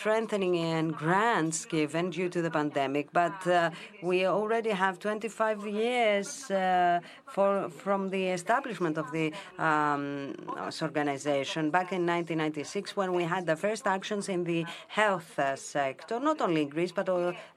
strengthening 0.04 0.58
and 0.58 0.94
grants 0.94 1.64
given 1.64 2.10
due 2.10 2.28
to 2.28 2.42
the 2.42 2.52
pandemic, 2.52 3.08
but 3.14 3.48
uh, 3.48 3.70
we 4.02 4.26
already 4.26 4.70
have 4.70 5.00
25 5.00 5.66
years 5.66 6.52
uh, 6.52 7.00
for, 7.26 7.70
from 7.70 8.10
the 8.10 8.24
establishment 8.28 8.98
of 8.98 9.10
the 9.14 9.32
um, 9.58 10.36
organization 10.82 11.72
back 11.72 11.94
in 11.94 12.06
1996 12.06 12.98
when 12.98 13.14
we 13.14 13.24
had 13.24 13.46
the 13.46 13.56
first 13.56 13.88
actions 13.88 14.28
in 14.28 14.44
the 14.44 14.66
health 14.90 15.40
uh, 15.40 15.56
sector, 15.56 16.20
not 16.20 16.42
only 16.42 16.64
in 16.64 16.68
Greece 16.68 16.92
but 16.92 17.08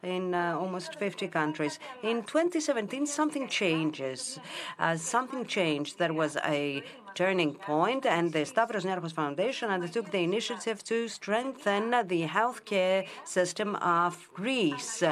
in 0.04 0.32
uh, 0.32 0.56
almost 0.56 0.94
50 0.94 1.26
countries. 1.26 1.80
In 2.04 2.22
2017, 2.22 3.06
something 3.06 3.48
changes. 3.48 4.38
Uh, 4.78 4.96
something 4.96 5.44
changed. 5.46 5.98
There 5.98 6.14
was 6.14 6.37
a 6.44 6.85
turning 7.16 7.55
point, 7.55 8.05
and 8.05 8.33
the 8.33 8.44
Stavros 8.44 8.85
Niarchos 8.85 9.12
Foundation 9.12 9.70
undertook 9.70 10.11
the 10.11 10.18
initiative 10.18 10.85
to 10.85 11.09
strengthen 11.09 11.90
the 12.07 12.26
healthcare 12.26 13.07
system 13.24 13.74
of 13.76 14.29
Greece 14.35 15.02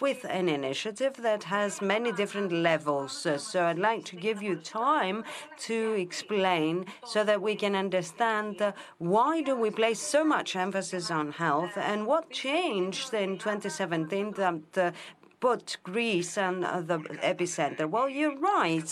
with 0.00 0.24
an 0.28 0.48
initiative 0.48 1.14
that 1.18 1.42
has 1.44 1.82
many 1.82 2.12
different 2.12 2.52
levels. 2.52 3.26
So 3.36 3.64
I'd 3.64 3.78
like 3.90 4.04
to 4.06 4.16
give 4.16 4.40
you 4.40 4.54
time 4.56 5.24
to 5.68 5.92
explain 6.06 6.86
so 7.04 7.24
that 7.24 7.42
we 7.42 7.56
can 7.56 7.74
understand 7.74 8.72
why 8.98 9.42
do 9.42 9.56
we 9.56 9.70
place 9.70 10.00
so 10.00 10.24
much 10.24 10.54
emphasis 10.54 11.10
on 11.10 11.32
health 11.32 11.76
and 11.76 12.06
what 12.06 12.30
changed 12.30 13.12
in 13.12 13.36
2017 13.36 14.32
that 14.32 14.94
put 15.42 15.76
Greece 15.82 16.38
and 16.38 16.62
the 16.62 16.98
epicenter. 17.32 17.90
Well, 17.90 18.08
you're 18.08 18.38
right. 18.38 18.90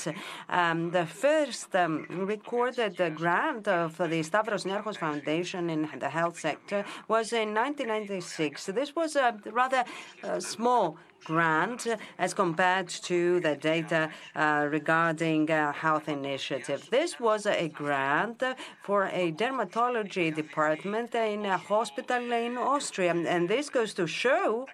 Um, 0.49 0.91
the 0.91 1.07
first 1.07 1.71
um, 1.77 2.07
recorded 2.35 2.97
grant 3.15 3.69
of 3.69 3.97
the 3.97 4.21
Stavros 4.25 4.65
Niarchos 4.65 4.99
Foundation 4.99 5.71
in 5.71 5.89
the 6.05 6.11
health 6.11 6.37
sector 6.41 6.85
was 7.07 7.33
in 7.33 7.55
1996. 7.55 8.67
This 8.67 8.97
was 8.97 9.15
a 9.15 9.39
rather 9.61 9.85
uh, 10.25 10.41
small 10.41 10.99
grant 11.25 11.87
as 12.19 12.35
compared 12.35 12.89
to 12.89 13.39
the 13.41 13.55
data 13.55 14.11
uh, 14.35 14.67
regarding 14.69 15.49
uh, 15.51 15.73
health 15.73 16.09
initiative. 16.09 16.89
This 16.91 17.21
was 17.21 17.47
a 17.47 17.69
grant 17.69 18.43
for 18.83 19.05
a 19.23 19.31
dermatology 19.33 20.35
department 20.35 21.15
in 21.15 21.47
a 21.47 21.59
hospital 21.59 22.33
in 22.33 22.59
Austria. 22.59 23.15
And 23.15 23.49
this 23.49 23.71
goes 23.71 23.95
to 23.95 24.07
show 24.09 24.67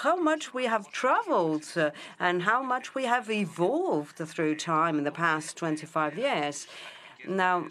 how 0.00 0.16
much 0.16 0.54
we 0.54 0.64
have 0.64 0.90
traveled 0.90 1.66
uh, 1.76 1.90
and 2.18 2.42
how 2.42 2.62
much 2.62 2.94
we 2.94 3.04
have 3.04 3.30
evolved 3.30 4.16
through 4.16 4.54
time 4.56 4.98
in 4.98 5.04
the 5.04 5.12
past 5.12 5.56
25 5.56 6.18
years. 6.18 6.66
Now, 7.28 7.66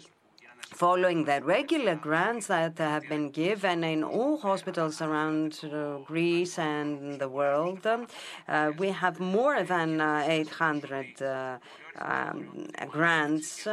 following 0.72 1.24
the 1.24 1.40
regular 1.42 1.94
grants 1.94 2.46
that 2.46 2.78
have 2.78 3.06
been 3.08 3.30
given 3.30 3.84
in 3.84 4.02
all 4.02 4.38
hospitals 4.38 5.02
around 5.02 5.60
uh, 5.64 5.98
Greece 6.06 6.58
and 6.58 7.18
the 7.18 7.28
world, 7.28 7.86
uh, 7.86 8.72
we 8.78 8.88
have 8.88 9.20
more 9.20 9.62
than 9.62 10.00
uh, 10.00 10.24
800 10.26 11.22
uh, 11.22 11.58
um, 11.98 12.68
grants. 12.88 13.66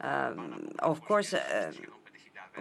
Um, 0.00 0.70
of 0.78 1.04
course, 1.04 1.34
uh, 1.34 1.72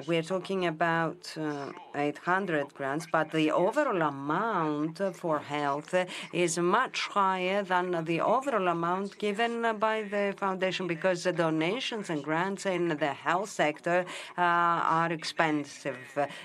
we're 0.06 0.22
talking 0.22 0.66
about 0.66 1.34
uh, 1.40 1.72
800 1.96 2.74
grants, 2.74 3.08
but 3.12 3.32
the 3.32 3.52
overall 3.52 4.02
amount 4.02 5.02
for 5.16 5.40
health 5.40 5.96
is 6.34 6.60
much 6.60 7.08
higher 7.08 7.64
than 7.64 8.04
the 8.06 8.22
overall 8.22 8.68
amount 8.68 9.18
given 9.18 9.78
by 9.80 10.04
the 10.04 10.36
foundation 10.38 10.86
because 10.88 11.24
the 11.24 11.32
donations 11.32 12.10
and 12.10 12.24
grants 12.24 12.66
in 12.66 12.90
the 12.90 13.14
health 13.14 13.50
sector 13.50 14.06
uh, 14.38 14.42
are 14.42 15.12
expensive. 15.12 15.98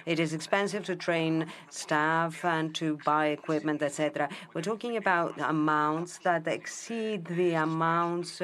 It 0.06 0.18
is 0.18 0.32
expensive 0.32 0.84
to 0.84 0.96
train 0.96 1.46
staff 1.68 2.44
and 2.44 2.74
to 2.76 2.98
buy 3.04 3.26
equipment, 3.26 3.82
etc. 3.82 4.28
We're 4.54 4.62
talking 4.62 4.96
about 4.96 5.38
amounts 5.40 6.18
that 6.24 6.46
exceed 6.46 7.26
the 7.26 7.54
amounts 7.54 8.40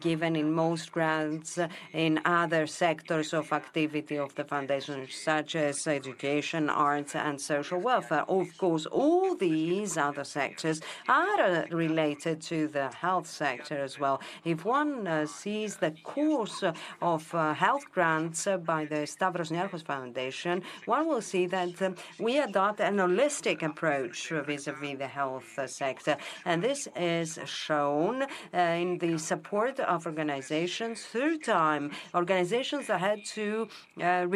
given 0.00 0.34
in 0.34 0.52
most 0.52 0.90
grants 0.90 1.58
in 1.92 2.20
other 2.24 2.66
sectors 2.66 3.32
of 3.32 3.52
activity 3.52 4.18
of 4.18 4.34
the 4.34 4.47
foundations 4.48 5.14
such 5.14 5.54
as 5.56 5.86
education, 5.86 6.68
arts, 6.70 7.14
and 7.14 7.40
social 7.40 7.80
welfare. 7.80 8.24
Of 8.28 8.56
course, 8.58 8.86
all 8.86 9.34
these 9.36 9.96
other 9.96 10.24
sectors 10.24 10.80
are 11.08 11.40
uh, 11.40 11.64
related 11.70 12.40
to 12.42 12.68
the 12.68 12.88
health 12.88 13.26
sector 13.26 13.76
as 13.88 13.98
well. 13.98 14.20
If 14.44 14.64
one 14.64 15.06
uh, 15.06 15.26
sees 15.26 15.76
the 15.76 15.92
course 16.02 16.62
of 17.02 17.34
uh, 17.34 17.54
health 17.54 17.84
grants 17.92 18.46
uh, 18.46 18.56
by 18.56 18.84
the 18.84 19.06
Stavros 19.06 19.50
Niarchos 19.50 19.84
Foundation, 19.84 20.62
one 20.86 21.06
will 21.08 21.22
see 21.22 21.46
that 21.46 21.70
we 22.18 22.38
adopt 22.38 22.80
an 22.80 22.96
holistic 22.96 23.62
approach 23.62 24.30
vis-à-vis 24.46 24.98
the 24.98 25.06
health 25.06 25.58
uh, 25.58 25.66
sector. 25.66 26.16
And 26.44 26.62
this 26.62 26.88
is 26.96 27.38
shown 27.46 28.22
uh, 28.22 28.28
in 28.56 28.98
the 28.98 29.18
support 29.18 29.80
of 29.80 30.06
organizations 30.06 31.02
through 31.02 31.38
time, 31.38 31.90
organizations 32.14 32.86
that 32.88 33.00
had 33.00 33.24
to 33.36 33.68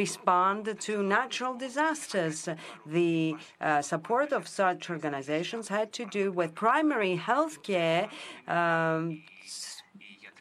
respond 0.04 0.62
to 0.86 0.94
natural 1.18 1.54
disasters. 1.66 2.38
The 2.98 3.18
uh, 3.60 3.82
support 3.92 4.28
of 4.38 4.42
such 4.60 4.82
organizations 4.96 5.64
had 5.76 5.88
to 5.98 6.04
do 6.18 6.24
with 6.38 6.50
primary 6.66 7.14
health 7.30 7.56
care. 7.70 8.02
Um, 8.58 9.02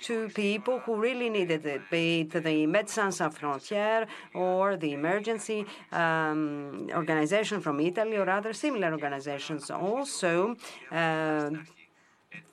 to 0.10 0.16
people 0.46 0.76
who 0.84 0.94
really 1.08 1.30
needed 1.38 1.64
it, 1.74 1.82
be 1.92 2.06
it 2.22 2.32
the 2.50 2.58
Médecins 2.76 3.16
Sans 3.18 3.34
Frontières 3.40 4.06
or 4.44 4.64
the 4.84 4.92
emergency 5.00 5.60
um, 6.04 6.90
organization 7.02 7.58
from 7.66 7.76
Italy 7.92 8.18
or 8.24 8.28
other 8.40 8.54
similar 8.66 8.90
organizations. 8.98 9.64
Also, 9.70 10.56
uh, 10.92 11.50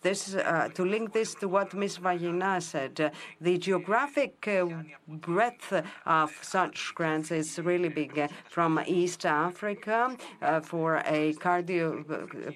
this 0.03 0.35
uh, 0.35 0.69
to 0.75 0.85
link 0.85 1.13
this 1.13 1.35
to 1.35 1.49
what 1.49 1.75
Ms. 1.75 1.99
Vayena 1.99 2.63
said, 2.63 3.01
uh, 3.01 3.11
the 3.41 3.59
geographic 3.59 4.47
uh, 4.47 4.67
breadth 5.09 5.73
of 6.07 6.33
such 6.43 6.95
grants 6.95 7.31
is 7.31 7.59
really 7.59 7.89
big. 7.89 8.19
Uh, 8.19 8.29
from 8.49 8.81
East 8.87 9.27
Africa 9.27 10.17
for 10.63 10.97
a 11.07 11.35
cardio, 11.35 12.05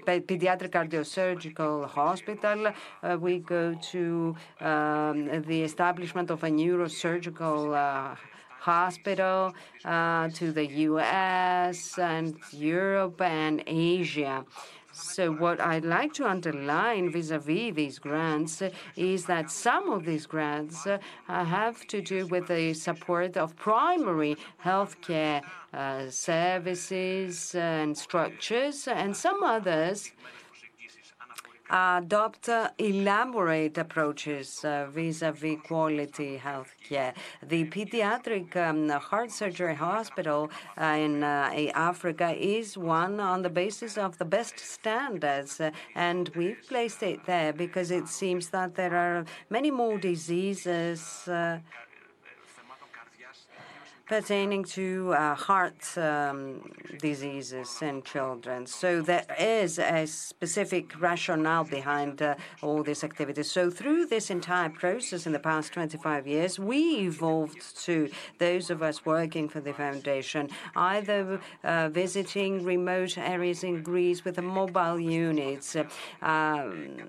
pediatric 0.05 0.71
cardiosurgical 0.71 1.89
hospital, 1.89 2.73
we 3.19 3.39
go 3.39 3.75
to 3.75 4.37
um, 4.61 5.43
the 5.43 5.63
establishment 5.63 6.31
of 6.31 6.43
a 6.45 6.49
neurosurgical 6.49 8.17
hospital 8.63 9.53
uh, 9.85 10.29
to 10.29 10.53
the 10.53 10.67
US 10.89 11.99
and 11.99 12.37
Europe 12.53 13.21
and 13.21 13.63
Asia. 13.67 14.45
So 15.03 15.33
what 15.33 15.61
I'd 15.61 15.85
like 15.85 16.13
to 16.15 16.27
underline 16.27 17.11
vis-à-vis 17.11 17.75
these 17.75 17.99
grants 17.99 18.63
is 18.97 19.27
that 19.27 19.51
some 19.51 19.91
of 19.91 20.05
these 20.05 20.27
grants 20.27 20.87
uh, 20.87 20.99
have 21.29 21.87
to 21.89 22.01
do 22.01 22.27
with 22.27 22.47
the 22.47 22.73
support 22.73 23.37
of 23.37 23.57
primary 23.57 24.37
healthcare 24.65 25.43
uh, 25.75 26.09
services 26.09 27.55
and 27.55 27.97
structures, 27.99 28.87
and 28.87 29.17
some 29.17 29.43
others 29.43 30.13
adopt 31.73 32.51
elaborate 32.79 33.79
approaches 33.79 34.65
uh, 34.65 34.87
vis-à-vis 34.91 35.59
quality 35.67 36.37
health 36.37 36.75
care. 36.87 37.15
The 37.43 37.65
pediatric 37.65 38.55
um, 38.57 38.91
heart 38.91 39.31
surgery 39.31 39.75
hospital 39.75 40.51
uh, 40.79 40.85
in 40.85 41.25
uh, 41.25 41.51
Africa 41.75 42.35
is 42.37 42.77
one 42.77 43.21
on 43.21 43.43
the 43.43 43.49
basis 43.49 43.97
of 43.97 44.19
the 44.19 44.27
best 44.27 44.59
standards, 44.59 45.61
and 45.95 46.31
we've 46.37 46.61
placed 46.69 47.03
it 47.03 47.25
there 47.27 47.53
because 47.53 47.91
it 47.91 48.07
seems 48.07 48.51
that 48.51 48.75
there 48.75 48.95
are 48.95 49.25
many 49.49 49.71
more 49.71 49.97
diseases 49.99 51.29
pertaining 54.13 54.63
to 54.63 55.15
uh, 55.15 55.35
heart 55.35 55.97
um, 55.97 56.61
diseases 57.01 57.79
in 57.81 58.03
children. 58.03 58.67
So 58.67 59.01
there 59.01 59.25
is 59.39 59.79
a 59.79 60.07
specific 60.07 61.01
rationale 61.01 61.65
behind 61.65 62.21
uh, 62.21 62.35
all 62.61 62.83
these 62.83 63.05
activities. 63.05 63.51
So 63.51 63.71
through 63.71 64.05
this 64.15 64.29
entire 64.29 64.69
process 64.69 65.25
in 65.25 65.33
the 65.33 65.39
past 65.39 65.73
25 65.73 66.27
years, 66.27 66.59
we 66.59 66.81
evolved 67.11 67.63
to 67.87 68.11
those 68.37 68.69
of 68.69 68.83
us 68.83 69.07
working 69.07 69.49
for 69.49 69.61
the 69.61 69.73
foundation, 69.73 70.51
either 70.77 71.41
uh, 71.65 71.89
visiting 71.89 72.63
remote 72.67 73.17
areas 73.17 73.65
in 73.65 73.83
Greece 73.83 74.27
with 74.27 74.39
mobile 74.43 75.01
units, 75.01 75.75
uh, 75.75 75.85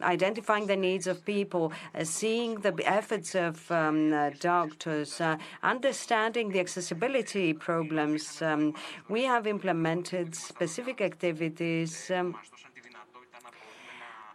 identifying 0.01 0.67
the 0.67 0.77
needs 0.77 1.05
of 1.07 1.25
people, 1.25 1.73
uh, 1.73 2.05
seeing 2.05 2.61
the 2.61 2.73
efforts 2.85 3.35
of 3.35 3.69
um, 3.69 4.13
uh, 4.13 4.29
doctors, 4.39 5.19
understanding 5.61 6.47
the 6.47 6.61
accessibility 6.61 6.92
accessibility 6.93 7.53
problems. 7.53 8.41
Um, 8.41 8.73
we 9.09 9.23
have 9.23 9.47
implemented 9.47 10.35
specific 10.35 11.01
activities. 11.01 12.11
Um, 12.11 12.35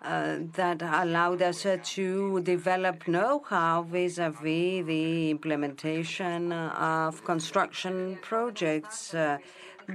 uh, 0.00 0.38
that 0.54 0.80
allowed 0.80 1.42
us 1.42 1.66
to 1.82 2.40
develop 2.42 3.08
know-how 3.08 3.82
vis-à-vis 3.82 4.86
the 4.86 5.30
implementation 5.30 6.52
of 6.52 7.24
construction 7.24 8.16
projects. 8.22 9.12
Uh, 9.12 9.38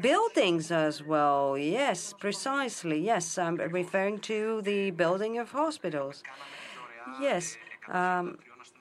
buildings 0.01 0.71
as 0.71 1.01
well. 1.01 1.57
Yes, 1.57 2.13
precisely. 2.19 2.99
Yes, 2.99 3.37
I'm 3.37 3.55
referring 3.55 4.19
to 4.31 4.61
the 4.63 4.91
building 4.91 5.37
of 5.37 5.51
hospitals. 5.51 6.23
Yes. 7.21 7.57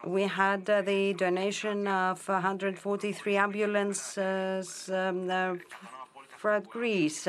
We 0.04 0.22
had 0.22 0.68
uh, 0.68 0.82
the 0.82 1.14
donation 1.14 1.86
of 1.86 2.26
143 2.26 3.36
ambulances 3.36 4.90
um, 4.90 5.30
uh, 6.44 6.61
for 6.61 6.61
Greece. 6.61 7.28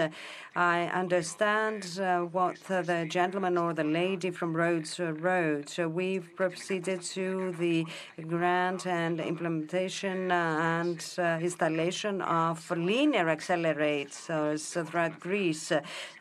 I 0.55 0.83
understand 0.85 1.99
uh, 1.99 2.19
what 2.19 2.59
uh, 2.69 2.83
the 2.83 3.07
gentleman 3.09 3.57
or 3.57 3.73
the 3.73 3.83
lady 3.83 4.29
from 4.29 4.55
Rhodes 4.55 4.99
uh, 4.99 5.13
wrote. 5.13 5.79
We've 5.79 6.29
proceeded 6.35 7.01
to 7.17 7.55
the 7.57 7.87
grant 8.27 8.85
and 8.85 9.19
implementation 9.19 10.31
and 10.31 11.03
installation 11.41 12.21
of 12.21 12.69
linear 12.69 13.25
accelerators 13.25 14.61
throughout 14.87 15.19
Greece. 15.19 15.71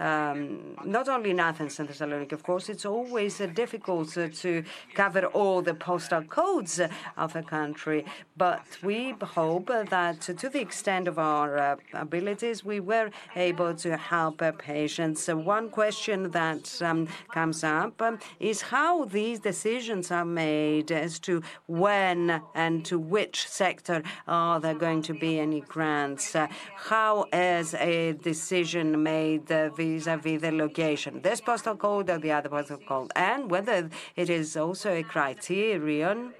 Um, 0.00 0.76
not 0.84 1.08
only 1.10 1.30
in 1.30 1.40
Athens 1.40 1.78
and 1.78 1.88
Thessaloniki, 1.88 2.32
of 2.32 2.42
course, 2.42 2.70
it's 2.70 2.86
always 2.86 3.36
difficult 3.54 4.14
to 4.14 4.64
cover 4.94 5.26
all 5.26 5.60
the 5.60 5.74
postal 5.74 6.22
codes 6.22 6.80
of 7.18 7.36
a 7.36 7.42
country, 7.42 8.06
but 8.36 8.64
we 8.82 9.14
hope 9.22 9.66
that 9.66 10.20
to 10.22 10.48
the 10.48 10.60
extent 10.60 11.06
of 11.06 11.18
our 11.18 11.78
abilities, 11.92 12.64
we 12.64 12.80
were 12.82 13.10
able 13.36 13.74
to 13.74 13.96
help 13.96 14.42
patients. 14.58 15.28
One 15.28 15.70
question 15.70 16.30
that 16.32 16.64
um, 16.82 17.08
comes 17.32 17.64
up 17.64 18.00
um, 18.02 18.18
is 18.40 18.60
how 18.62 19.04
these 19.04 19.38
decisions 19.40 20.10
are 20.10 20.24
made 20.24 20.90
as 20.90 21.18
to 21.20 21.42
when 21.66 22.42
and 22.54 22.84
to 22.86 22.98
which 22.98 23.46
sector 23.48 24.02
are 24.26 24.60
there 24.60 24.74
going 24.74 25.02
to 25.02 25.14
be 25.14 25.38
any 25.38 25.60
grants. 25.60 26.34
Uh, 26.34 26.46
how 26.76 27.26
is 27.32 27.74
a 27.74 28.12
decision 28.12 29.02
made 29.02 29.50
uh, 29.50 29.70
vis-à-vis 29.70 30.40
the 30.40 30.52
location, 30.52 31.20
this 31.22 31.40
postal 31.40 31.76
code 31.76 32.10
or 32.10 32.18
the 32.18 32.32
other 32.32 32.48
postal 32.48 32.78
code, 32.78 33.10
and 33.16 33.50
whether 33.50 33.88
it 34.16 34.28
is 34.28 34.56
also 34.56 34.90
a 34.92 35.02
criterion 35.02 36.32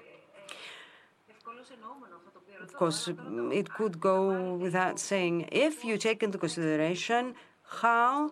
of 2.73 2.79
course, 2.79 3.07
it 3.51 3.71
could 3.71 3.99
go 3.99 4.55
without 4.55 4.97
saying, 4.97 5.47
if 5.51 5.85
you 5.85 5.95
take 5.95 6.23
into 6.23 6.39
consideration 6.39 7.35
how 7.61 8.31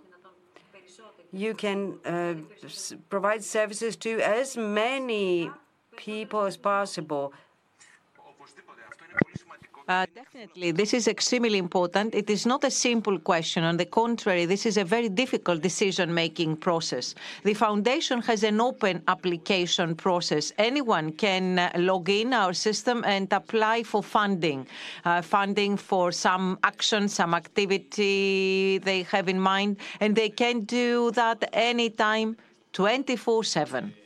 you 1.31 1.53
can 1.53 1.99
uh, 2.03 2.33
provide 3.09 3.43
services 3.43 3.95
to 3.97 4.19
as 4.19 4.57
many 4.57 5.51
people 5.95 6.41
as 6.41 6.57
possible 6.57 7.33
definitely, 10.13 10.71
this 10.71 10.93
is 10.93 11.07
extremely 11.07 11.57
important. 11.57 12.15
It 12.15 12.29
is 12.29 12.45
not 12.45 12.63
a 12.63 12.71
simple 12.71 13.17
question. 13.19 13.63
On 13.63 13.77
the 13.77 13.85
contrary, 13.85 14.45
this 14.45 14.65
is 14.65 14.77
a 14.77 14.83
very 14.83 15.09
difficult 15.09 15.61
decision-making 15.61 16.57
process. 16.57 17.15
The 17.43 17.53
foundation 17.53 18.21
has 18.29 18.43
an 18.43 18.59
open 18.59 19.01
application 19.07 19.95
process. 19.95 20.53
Anyone 20.57 21.13
can 21.13 21.59
uh, 21.59 21.71
log 21.75 22.09
in 22.09 22.33
our 22.33 22.53
system 22.53 23.03
and 23.05 23.31
apply 23.31 23.83
for 23.83 24.01
funding, 24.03 24.67
uh, 25.05 25.21
funding 25.21 25.77
for 25.77 26.11
some 26.11 26.57
action, 26.63 27.07
some 27.07 27.33
activity 27.33 28.79
they 28.89 29.03
have 29.03 29.27
in 29.29 29.39
mind, 29.39 29.77
and 29.99 30.15
they 30.15 30.29
can 30.29 30.61
do 30.61 31.11
that 31.11 31.37
anytime, 31.53 32.37
24/7. 32.73 34.00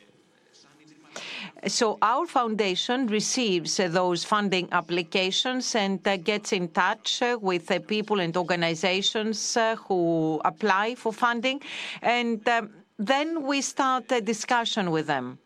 So 1.67 1.97
our 2.01 2.27
foundation 2.27 3.07
receives 3.07 3.79
uh, 3.79 3.87
those 3.87 4.23
funding 4.23 4.67
applications 4.71 5.73
and 5.73 6.07
uh, 6.07 6.17
gets 6.17 6.53
in 6.53 6.67
touch 6.67 7.23
uh, 7.23 7.39
with 7.41 7.71
people 7.87 8.19
and 8.19 8.37
organizations 8.37 9.57
who 9.87 10.39
apply 10.45 10.93
for 10.93 11.11
funding. 11.11 11.61
And 12.03 12.47
um, 12.47 12.69
then 12.99 13.43
we 13.43 13.61
start 13.61 14.11
a 14.11 14.21
discussion 14.21 14.91
with 14.91 15.07
them. 15.07 15.39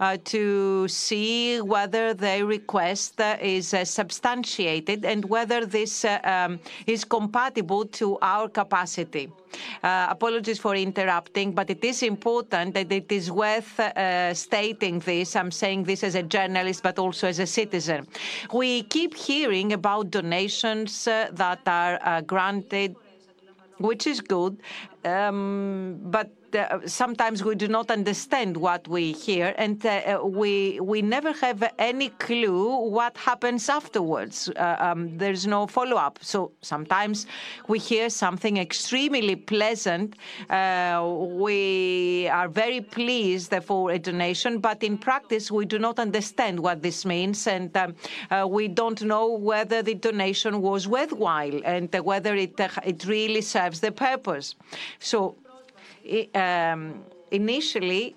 Uh, 0.00 0.16
to 0.24 0.88
see 0.88 1.60
whether 1.60 2.14
their 2.14 2.44
request 2.44 3.20
uh, 3.20 3.36
is 3.40 3.72
uh, 3.72 3.84
substantiated 3.84 5.04
and 5.04 5.24
whether 5.26 5.64
this 5.64 6.04
um, 6.24 6.58
is 6.84 7.04
compatible 7.04 7.84
to 7.84 8.18
our 8.20 8.48
capacity. 8.48 9.30
Apologies 9.84 10.58
for 10.58 10.74
interrupting, 10.74 11.52
but 11.52 11.70
it 11.70 11.84
is 11.84 12.02
important 12.02 12.74
that 12.74 12.90
it 12.90 13.12
is 13.12 13.30
worth 13.30 13.80
stating 14.36 14.98
this. 14.98 15.36
I'm 15.36 15.52
saying 15.52 15.84
this 15.84 16.02
as 16.02 16.16
a 16.16 16.24
journalist, 16.24 16.82
but 16.82 16.98
also 16.98 17.28
as 17.28 17.38
a 17.38 17.46
citizen. 17.46 18.08
We 18.52 18.82
keep 18.82 19.14
hearing 19.14 19.74
about 19.74 20.10
donations 20.10 21.04
that 21.04 21.60
are 21.66 22.22
granted, 22.22 22.96
which 23.78 24.08
is 24.08 24.20
good, 24.20 24.58
um, 25.04 26.00
but 26.02 26.26
uh, 26.26 26.43
sometimes 26.86 27.44
we 27.44 27.54
do 27.54 27.68
not 27.68 27.90
understand 27.90 28.56
what 28.56 28.86
we 28.88 29.12
hear, 29.12 29.54
and 29.58 29.84
uh, 29.86 30.20
we 30.24 30.80
we 30.80 31.02
never 31.02 31.32
have 31.32 31.62
any 31.78 32.08
clue 32.26 32.76
what 32.98 33.16
happens 33.16 33.68
afterwards. 33.68 34.48
Uh, 34.48 34.76
um, 34.78 35.18
there's 35.18 35.46
no 35.46 35.66
follow 35.66 35.96
up. 35.96 36.18
So 36.22 36.52
sometimes 36.60 37.26
we 37.68 37.78
hear 37.78 38.10
something 38.10 38.56
extremely 38.56 39.36
pleasant. 39.36 40.16
Uh, 40.50 41.02
we 41.46 42.28
are 42.28 42.48
very 42.48 42.80
pleased 42.80 43.54
for 43.64 43.90
a 43.90 43.98
donation, 43.98 44.58
but 44.58 44.82
in 44.82 44.98
practice 44.98 45.50
we 45.50 45.64
do 45.64 45.78
not 45.78 45.98
understand 45.98 46.60
what 46.60 46.82
this 46.82 47.04
means, 47.04 47.46
and 47.46 47.76
um, 47.76 47.94
uh, 48.30 48.46
we 48.48 48.68
don't 48.68 49.02
know 49.02 49.26
whether 49.28 49.82
the 49.82 49.94
donation 49.94 50.60
was 50.60 50.88
worthwhile 50.88 51.60
and 51.64 51.88
whether 52.10 52.34
it 52.34 52.58
it 52.84 53.04
really 53.06 53.40
serves 53.40 53.80
the 53.80 53.92
purpose. 53.92 54.54
So 54.98 55.36
um, 56.34 57.04
initially, 57.30 58.14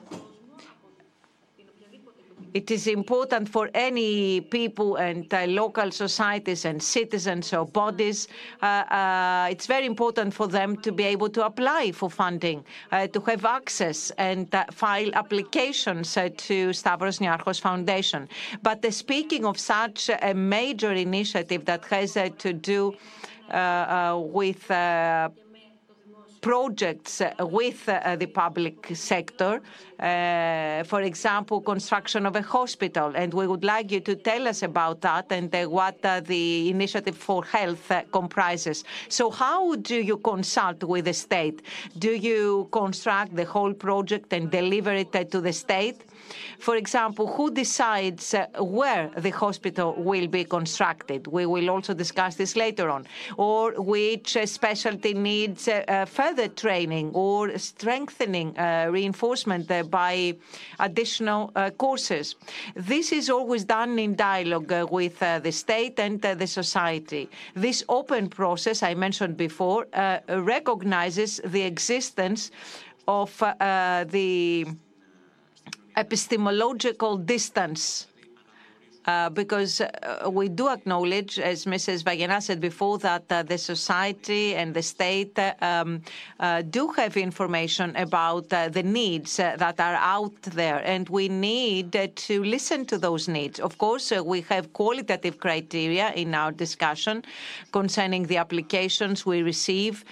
it 2.53 2.71
is 2.71 2.87
important 2.87 3.47
for 3.49 3.69
any 3.73 4.41
people 4.41 4.95
and 4.95 5.31
uh, 5.33 5.45
local 5.47 5.91
societies 5.91 6.65
and 6.65 6.81
citizens 6.81 7.53
or 7.53 7.65
bodies. 7.65 8.27
Uh, 8.61 8.65
uh, 8.65 9.47
it's 9.51 9.67
very 9.67 9.85
important 9.85 10.33
for 10.33 10.47
them 10.47 10.75
to 10.77 10.91
be 10.91 11.03
able 11.03 11.29
to 11.29 11.45
apply 11.45 11.91
for 11.91 12.09
funding, 12.09 12.63
uh, 12.91 13.07
to 13.07 13.19
have 13.21 13.45
access 13.45 14.11
and 14.17 14.53
uh, 14.55 14.65
file 14.71 15.11
applications 15.13 16.17
uh, 16.17 16.29
to 16.37 16.73
Stavros 16.73 17.19
Niarchos 17.19 17.59
Foundation. 17.59 18.27
But 18.63 18.79
speaking 18.93 19.45
of 19.45 19.59
such 19.59 20.09
a 20.09 20.33
major 20.33 20.93
initiative 20.93 21.65
that 21.65 21.85
has 21.85 22.13
to 22.13 22.53
do 22.53 22.95
with 24.39 24.61
projects 26.41 27.21
uh, 27.21 27.33
with 27.39 27.87
uh, 27.89 28.15
the 28.15 28.25
public 28.25 28.95
sector, 28.95 29.61
uh, 29.99 30.83
for 30.83 31.01
example, 31.01 31.61
construction 31.61 32.25
of 32.25 32.35
a 32.35 32.41
hospital. 32.41 33.11
And 33.15 33.33
we 33.33 33.47
would 33.47 33.63
like 33.63 33.91
you 33.91 33.99
to 34.01 34.15
tell 34.15 34.47
us 34.47 34.63
about 34.63 35.01
that 35.01 35.31
and 35.31 35.53
what 35.71 36.01
the 36.01 36.69
Initiative 36.69 37.17
for 37.17 37.43
Health 37.43 37.91
comprises. 38.11 38.83
So 39.09 39.29
how 39.29 39.75
do 39.75 39.95
you 39.95 40.17
consult 40.17 40.83
with 40.83 41.05
the 41.05 41.13
state? 41.13 41.61
Do 41.97 42.11
you 42.11 42.67
construct 42.71 43.35
the 43.35 43.45
whole 43.45 43.73
project 43.73 44.33
and 44.33 44.51
deliver 44.51 44.93
it 44.93 45.11
to 45.31 45.41
the 45.41 45.53
state? 45.53 46.01
For 46.59 46.75
example, 46.75 47.27
who 47.27 47.51
decides 47.51 48.33
uh, 48.33 48.47
where 48.63 49.09
the 49.17 49.29
hospital 49.29 49.93
will 49.97 50.27
be 50.27 50.43
constructed? 50.43 51.27
We 51.27 51.45
will 51.45 51.69
also 51.69 51.93
discuss 51.93 52.35
this 52.35 52.55
later 52.55 52.89
on. 52.89 53.07
Or 53.37 53.73
which 53.77 54.35
uh, 54.37 54.45
specialty 54.45 55.13
needs 55.13 55.67
uh, 55.67 56.05
further 56.07 56.47
training 56.47 57.11
or 57.13 57.57
strengthening 57.57 58.53
reinforcement 58.89 59.67
by 59.89 60.35
additional 60.79 61.51
courses. 61.77 62.35
This 62.75 63.11
is 63.11 63.29
always 63.29 63.63
done 63.65 63.99
in 63.99 64.15
dialogue 64.15 64.91
with 64.91 65.19
the 65.19 65.51
state 65.51 65.99
and 65.99 66.21
the 66.21 66.47
society. 66.47 67.29
This 67.55 67.83
open 67.89 68.29
process 68.29 68.83
I 68.83 68.93
mentioned 68.93 69.37
before 69.37 69.87
recognizes 70.27 71.41
the 71.43 71.61
existence 71.61 72.51
of 73.07 73.37
the 73.39 74.65
epistemological 75.97 77.17
distance 77.17 78.07
uh, 79.07 79.29
because 79.29 79.79
uh, 79.79 80.29
we 80.29 80.49
do 80.49 80.67
acknowledge, 80.67 81.39
as 81.39 81.63
Mrs. 81.63 82.03
Vayena 82.03 82.41
said 82.41 82.59
before, 82.59 82.97
that 82.97 83.23
uh, 83.29 83.41
the 83.41 83.57
society 83.57 84.53
and 84.53 84.73
the 84.73 84.81
state 84.81 85.39
um, 85.61 86.01
do 86.69 86.89
have 86.89 87.15
information 87.15 87.95
about 87.95 88.49
the 88.49 88.83
needs 88.83 89.37
that 89.37 89.79
are 89.79 89.95
out 89.95 90.41
there, 90.41 90.81
and 90.85 91.07
we 91.07 91.29
need 91.29 91.93
to 92.15 92.43
listen 92.43 92.85
to 92.85 92.97
those 92.97 93.29
needs. 93.29 93.61
Of 93.61 93.77
course, 93.77 94.11
we 94.11 94.41
have 94.41 94.73
qualitative 94.73 95.39
criteria 95.39 96.11
in 96.11 96.35
our 96.35 96.51
discussion 96.51 97.23
concerning 97.71 98.23
the 98.23 98.35
applications 98.35 99.25
we 99.25 99.41
receive, 99.41 100.03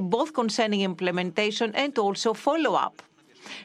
both 0.00 0.34
concerning 0.34 0.80
implementation 0.80 1.72
and 1.76 1.96
also 1.98 2.34
follow-up. 2.34 3.00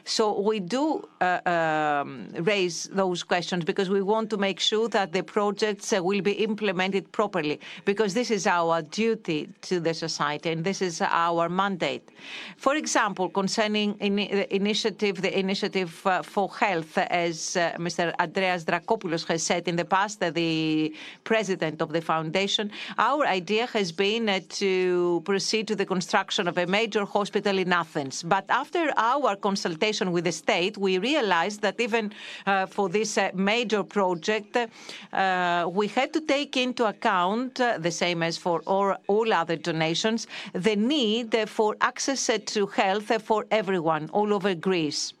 So 0.04 0.40
we 0.40 0.60
do 0.60 1.08
uh, 1.20 1.40
um, 1.46 2.28
raise 2.40 2.84
those 2.92 3.22
questions 3.22 3.64
because 3.64 3.88
we 3.90 4.02
want 4.02 4.30
to 4.30 4.36
make 4.36 4.60
sure 4.60 4.88
that 4.88 5.12
the 5.12 5.22
projects 5.22 5.92
uh, 5.92 6.02
will 6.02 6.20
be 6.20 6.32
implemented 6.32 7.10
properly, 7.12 7.60
because 7.84 8.14
this 8.14 8.30
is 8.30 8.46
our 8.46 8.82
duty 8.82 9.48
to 9.62 9.80
the 9.80 9.94
society 9.94 10.50
and 10.50 10.64
this 10.64 10.82
is 10.82 11.00
our 11.00 11.48
mandate. 11.48 12.08
For 12.56 12.74
example, 12.76 13.28
concerning 13.28 13.96
the 13.98 14.42
uh, 14.42 14.46
initiative, 14.50 15.22
the 15.22 15.38
Initiative 15.38 15.90
for 16.22 16.48
Health, 16.50 16.98
as 16.98 17.56
Mr. 17.78 18.12
Andreas 18.20 18.64
Dracopoulos 18.64 19.24
has 19.26 19.42
said 19.42 19.68
in 19.68 19.76
the 19.76 19.84
past, 19.84 20.20
the 20.20 20.94
president 21.24 21.80
of 21.80 21.92
the 21.92 22.00
foundation, 22.00 22.70
our 22.98 23.26
idea 23.26 23.66
has 23.66 23.92
been 23.92 24.42
to 24.48 25.22
proceed 25.24 25.68
to 25.68 25.76
the 25.76 25.86
construction 25.86 26.48
of 26.48 26.58
a 26.58 26.66
major 26.66 27.04
hospital 27.04 27.58
in 27.58 27.72
Athens. 27.72 28.22
But 28.22 28.44
after 28.48 28.92
our 28.96 29.36
consultation 29.36 29.69
with 30.12 30.24
the 30.24 30.32
state, 30.32 30.76
we 30.76 30.98
realized 30.98 31.60
that 31.62 31.80
even 31.80 32.12
uh, 32.46 32.66
for 32.66 32.88
this 32.88 33.18
uh, 33.18 33.30
major 33.34 33.82
project, 33.82 34.56
uh, 34.56 35.68
we 35.72 35.88
had 35.88 36.12
to 36.12 36.20
take 36.20 36.56
into 36.56 36.84
account, 36.86 37.54
the 37.54 37.90
same 37.90 38.22
as 38.22 38.36
for 38.36 38.60
all 38.62 39.32
other 39.32 39.56
donations, 39.56 40.26
the 40.52 40.76
need 40.76 41.48
for 41.48 41.76
access 41.80 42.30
to 42.46 42.66
health 42.66 43.22
for 43.22 43.46
everyone 43.50 44.08
all 44.12 44.32
over 44.32 44.54
Greece. 44.54 45.12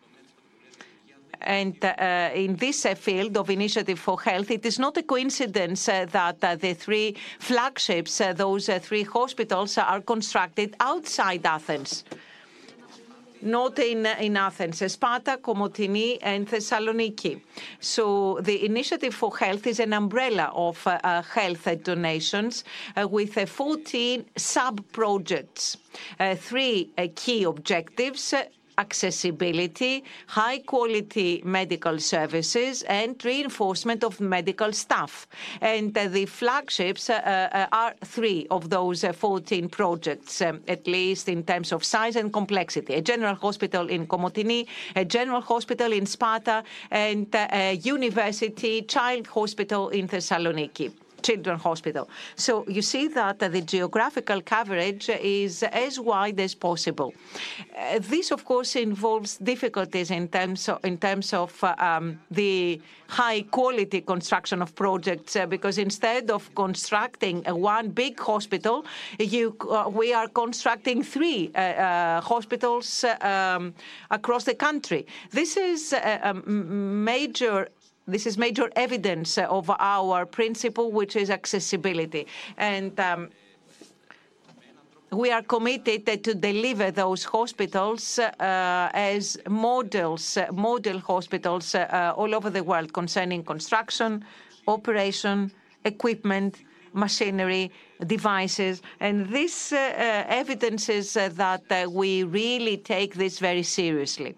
And 1.42 1.82
in 2.34 2.56
this 2.56 2.86
field 2.96 3.36
of 3.38 3.48
Initiative 3.48 3.98
for 3.98 4.20
Health, 4.20 4.50
it 4.50 4.66
is 4.66 4.78
not 4.78 4.98
a 4.98 5.02
coincidence 5.02 5.86
that 5.86 6.40
the 6.60 6.74
three 6.74 7.16
flagships, 7.38 8.20
those 8.36 8.68
three 8.82 9.04
hospitals, 9.04 9.78
are 9.78 10.02
constructed 10.02 10.76
outside 10.80 11.46
Athens. 11.46 12.04
Not 13.42 13.78
in 13.78 14.06
Athens, 14.36 14.92
Sparta, 14.92 15.38
Komotini, 15.42 16.18
and 16.20 16.46
Thessaloniki. 16.48 17.40
So 17.80 18.38
the 18.42 18.64
Initiative 18.64 19.14
for 19.14 19.36
Health 19.36 19.66
is 19.66 19.80
an 19.80 19.92
umbrella 19.92 20.52
of 20.54 20.86
uh, 20.86 20.98
uh, 21.02 21.22
health 21.22 21.66
donations 21.82 22.64
uh, 22.96 23.08
with 23.08 23.38
14 23.48 24.24
sub-projects, 24.36 25.78
three 26.36 26.90
key 27.16 27.44
objectives: 27.44 28.34
accessibility, 28.84 29.94
high-quality 30.26 31.42
medical 31.44 31.96
services, 31.98 32.82
and 33.00 33.12
reinforcement 33.24 34.00
of 34.08 34.20
medical 34.20 34.72
staff. 34.72 35.12
And 35.60 35.96
uh, 35.96 36.08
the 36.08 36.26
flagships 36.26 37.10
uh, 37.10 37.14
uh, 37.14 37.66
are 37.82 37.94
three 38.04 38.46
of 38.50 38.70
those 38.70 39.04
14 39.04 39.68
projects, 39.68 40.40
um, 40.42 40.60
at 40.68 40.86
least 40.86 41.28
in 41.28 41.42
terms 41.50 41.72
of 41.72 41.84
size 41.84 42.16
and 42.16 42.32
complexity: 42.32 42.94
a 42.94 43.02
general 43.12 43.36
hospital 43.46 43.84
in 43.88 44.06
Komotini, 44.06 44.66
a 44.96 45.04
general 45.04 45.42
hospital 45.52 45.92
in 45.92 46.06
Sparta, 46.06 46.64
and 46.90 47.26
a 47.34 47.74
university 47.96 48.82
child 48.82 49.26
hospital 49.26 49.88
in 49.90 50.08
Thessaloniki. 50.08 50.90
Children's 51.22 51.62
Hospital. 51.62 52.08
So 52.36 52.64
you 52.68 52.82
see 52.82 53.08
that 53.08 53.38
the 53.38 53.60
geographical 53.60 54.40
coverage 54.42 55.08
is 55.08 55.62
as 55.62 55.98
wide 55.98 56.40
as 56.40 56.54
possible. 56.54 57.12
Uh, 57.76 57.98
this, 58.00 58.30
of 58.30 58.44
course, 58.44 58.76
involves 58.76 59.38
difficulties 59.38 60.10
in 60.10 60.28
terms 60.28 60.68
of 61.32 61.64
uh, 61.64 61.74
um, 61.78 62.18
the 62.30 62.80
high-quality 63.08 64.00
construction 64.02 64.62
of 64.62 64.74
projects, 64.74 65.36
uh, 65.36 65.46
because 65.46 65.78
instead 65.78 66.30
of 66.30 66.54
constructing 66.54 67.42
one 67.44 67.88
big 67.88 68.18
hospital, 68.20 68.84
we 69.18 70.14
are 70.14 70.28
constructing 70.28 71.02
three 71.02 71.50
hospitals 71.54 73.04
um, 73.20 73.74
across 74.10 74.44
the 74.44 74.54
country. 74.54 75.06
This 75.32 75.56
is 75.56 75.92
a 75.92 76.34
major 76.46 77.68
evidence 78.76 79.38
of 79.38 79.70
our 79.70 80.26
principle, 80.26 80.90
which 80.90 81.16
is 81.16 81.30
accessibility. 81.30 82.26
And 82.56 82.98
um, 83.00 83.30
we 85.12 85.32
are 85.32 85.42
committed 85.42 86.06
to 86.24 86.34
deliver 86.34 86.90
those 86.90 87.24
hospitals 87.24 88.18
uh, 88.18 88.30
as 88.94 89.38
models, 89.48 90.38
model 90.52 90.98
hospitals 91.00 91.74
uh, 91.74 92.12
all 92.16 92.34
over 92.34 92.50
the 92.50 92.62
world 92.62 92.92
concerning 92.92 93.42
construction, 93.42 94.24
operation, 94.68 95.50
equipment, 95.84 96.62
machinery, 96.92 97.72
devices. 98.06 98.82
And 99.00 99.28
this 99.28 99.72
uh, 99.72 99.76
uh, 99.76 100.24
evidences 100.28 101.16
uh, 101.16 101.30
that 101.34 101.90
we 101.92 102.24
really 102.24 102.76
take 102.76 103.14
this 103.14 103.38
very 103.38 103.62
seriously. 103.62 104.34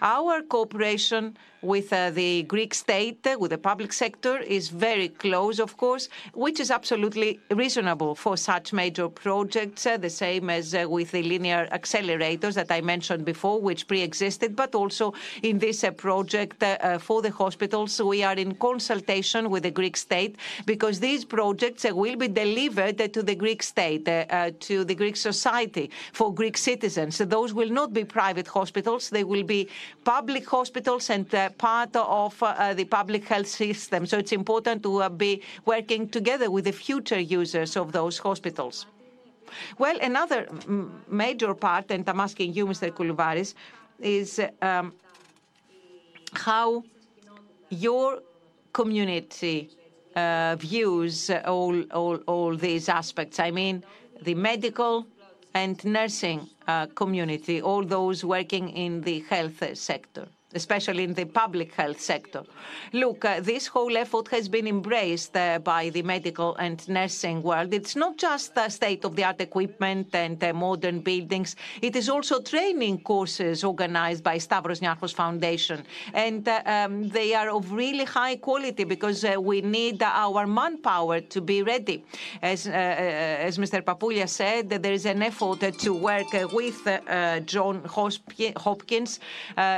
Our 0.00 0.42
cooperation 0.42 1.36
with 1.62 1.90
the 1.90 2.42
Greek 2.42 2.74
state, 2.74 3.24
with 3.38 3.52
the 3.52 3.58
public 3.58 3.92
sector, 3.92 4.38
is 4.38 4.68
very 4.68 5.08
close, 5.08 5.60
of 5.60 5.76
course, 5.76 6.08
which 6.34 6.58
is 6.58 6.72
absolutely 6.72 7.38
reasonable 7.52 8.16
for 8.16 8.36
such 8.36 8.72
major 8.72 9.08
projects, 9.08 9.84
the 9.84 10.10
same 10.10 10.50
as 10.50 10.74
with 10.88 11.12
the 11.12 11.22
linear 11.22 11.68
accelerators 11.70 12.54
that 12.54 12.72
I 12.72 12.80
mentioned 12.80 13.24
before, 13.24 13.60
which 13.60 13.86
pre-existed, 13.86 14.56
but 14.56 14.74
also 14.74 15.14
in 15.44 15.60
this 15.60 15.84
project 15.96 16.64
for 16.98 17.22
the 17.22 17.30
hospitals, 17.30 18.02
we 18.02 18.24
are 18.24 18.34
in 18.34 18.56
consultation 18.56 19.48
with 19.48 19.62
the 19.62 19.70
Greek 19.70 19.96
state 19.96 20.36
because 20.66 20.98
these 20.98 21.24
projects 21.24 21.84
will 21.84 22.16
be 22.16 22.26
delivered 22.26 22.98
to 23.08 23.22
the 23.22 23.34
Greek 23.34 23.62
state, 23.62 24.08
uh, 24.08 24.24
uh, 24.30 24.50
to 24.60 24.84
the 24.84 24.94
Greek 24.94 25.16
society, 25.16 25.90
for 26.12 26.32
Greek 26.34 26.56
citizens. 26.56 27.18
Those 27.18 27.52
will 27.54 27.70
not 27.70 27.92
be 27.92 28.04
private 28.04 28.48
hospitals. 28.48 29.10
They 29.10 29.24
will 29.24 29.42
be 29.42 29.68
public 30.04 30.48
hospitals 30.48 31.10
and 31.10 31.32
uh, 31.34 31.50
part 31.50 31.94
of 31.96 32.38
the 32.76 32.84
public 32.84 33.24
health 33.28 33.48
system. 33.48 34.06
So 34.06 34.18
it's 34.18 34.32
important 34.32 34.82
to 34.82 35.08
be 35.10 35.42
working 35.64 36.08
together 36.08 36.50
with 36.50 36.64
the 36.64 36.72
future 36.72 37.20
users 37.20 37.76
of 37.76 37.92
those 37.92 38.18
hospitals. 38.18 38.86
Well, 39.78 39.98
another 40.00 40.48
major 41.08 41.54
part, 41.54 41.90
and 41.90 42.08
I'm 42.08 42.20
asking 42.20 42.54
you, 42.54 42.66
Mr. 42.66 42.90
Koulouvaris, 42.90 43.54
is 44.00 44.40
um, 44.60 44.92
how 46.32 46.82
your 47.68 48.20
community 48.72 49.70
Uh, 50.14 50.56
views 50.56 51.30
all 51.46 51.82
all 52.26 52.54
these 52.56 52.88
aspects. 52.88 53.40
I 53.40 53.50
mean, 53.50 53.82
the 54.20 54.34
medical 54.34 55.06
and 55.54 55.82
nursing 55.84 56.48
uh, 56.68 56.86
community, 56.86 57.62
all 57.62 57.82
those 57.82 58.24
working 58.24 58.68
in 58.68 59.00
the 59.02 59.20
health 59.30 59.76
sector. 59.76 60.28
Especially 60.54 61.04
in 61.04 61.14
the 61.14 61.24
public 61.24 61.74
health 61.74 62.00
sector. 62.00 62.42
Look, 62.92 63.24
uh, 63.24 63.40
this 63.40 63.66
whole 63.66 63.96
effort 63.96 64.28
has 64.28 64.48
been 64.48 64.66
embraced 64.66 65.36
uh, 65.36 65.58
by 65.58 65.90
the 65.90 66.02
medical 66.02 66.54
and 66.56 66.86
nursing 66.88 67.42
world. 67.42 67.72
It's 67.72 67.96
not 67.96 68.18
just 68.18 68.56
uh, 68.56 68.68
state-of-the-art 68.68 69.40
equipment 69.40 70.14
and 70.14 70.42
uh, 70.42 70.52
modern 70.52 71.00
buildings. 71.00 71.56
It 71.80 71.96
is 71.96 72.08
also 72.08 72.40
training 72.40 73.00
courses 73.00 73.64
organized 73.64 74.22
by 74.22 74.38
Stavros 74.38 74.80
Niarchos 74.80 75.14
Foundation. 75.14 75.84
And 76.12 76.46
uh, 76.46 76.62
um, 76.66 77.08
they 77.08 77.34
are 77.34 77.50
of 77.50 77.72
really 77.72 78.04
high 78.04 78.36
quality 78.36 78.84
because 78.84 79.24
uh, 79.24 79.40
we 79.40 79.60
need 79.60 80.02
our 80.02 80.46
manpower 80.46 81.20
to 81.20 81.40
be 81.40 81.62
ready. 81.62 82.04
As, 82.42 82.66
as 82.66 83.58
Mr. 83.58 83.82
Papoulia 83.82 84.28
said, 84.28 84.70
there 84.70 84.92
is 84.92 85.06
an 85.06 85.22
effort 85.22 85.60
to 85.78 85.94
work 85.94 86.32
with 86.52 86.78
John 87.46 87.82
Hopkins 88.56 89.20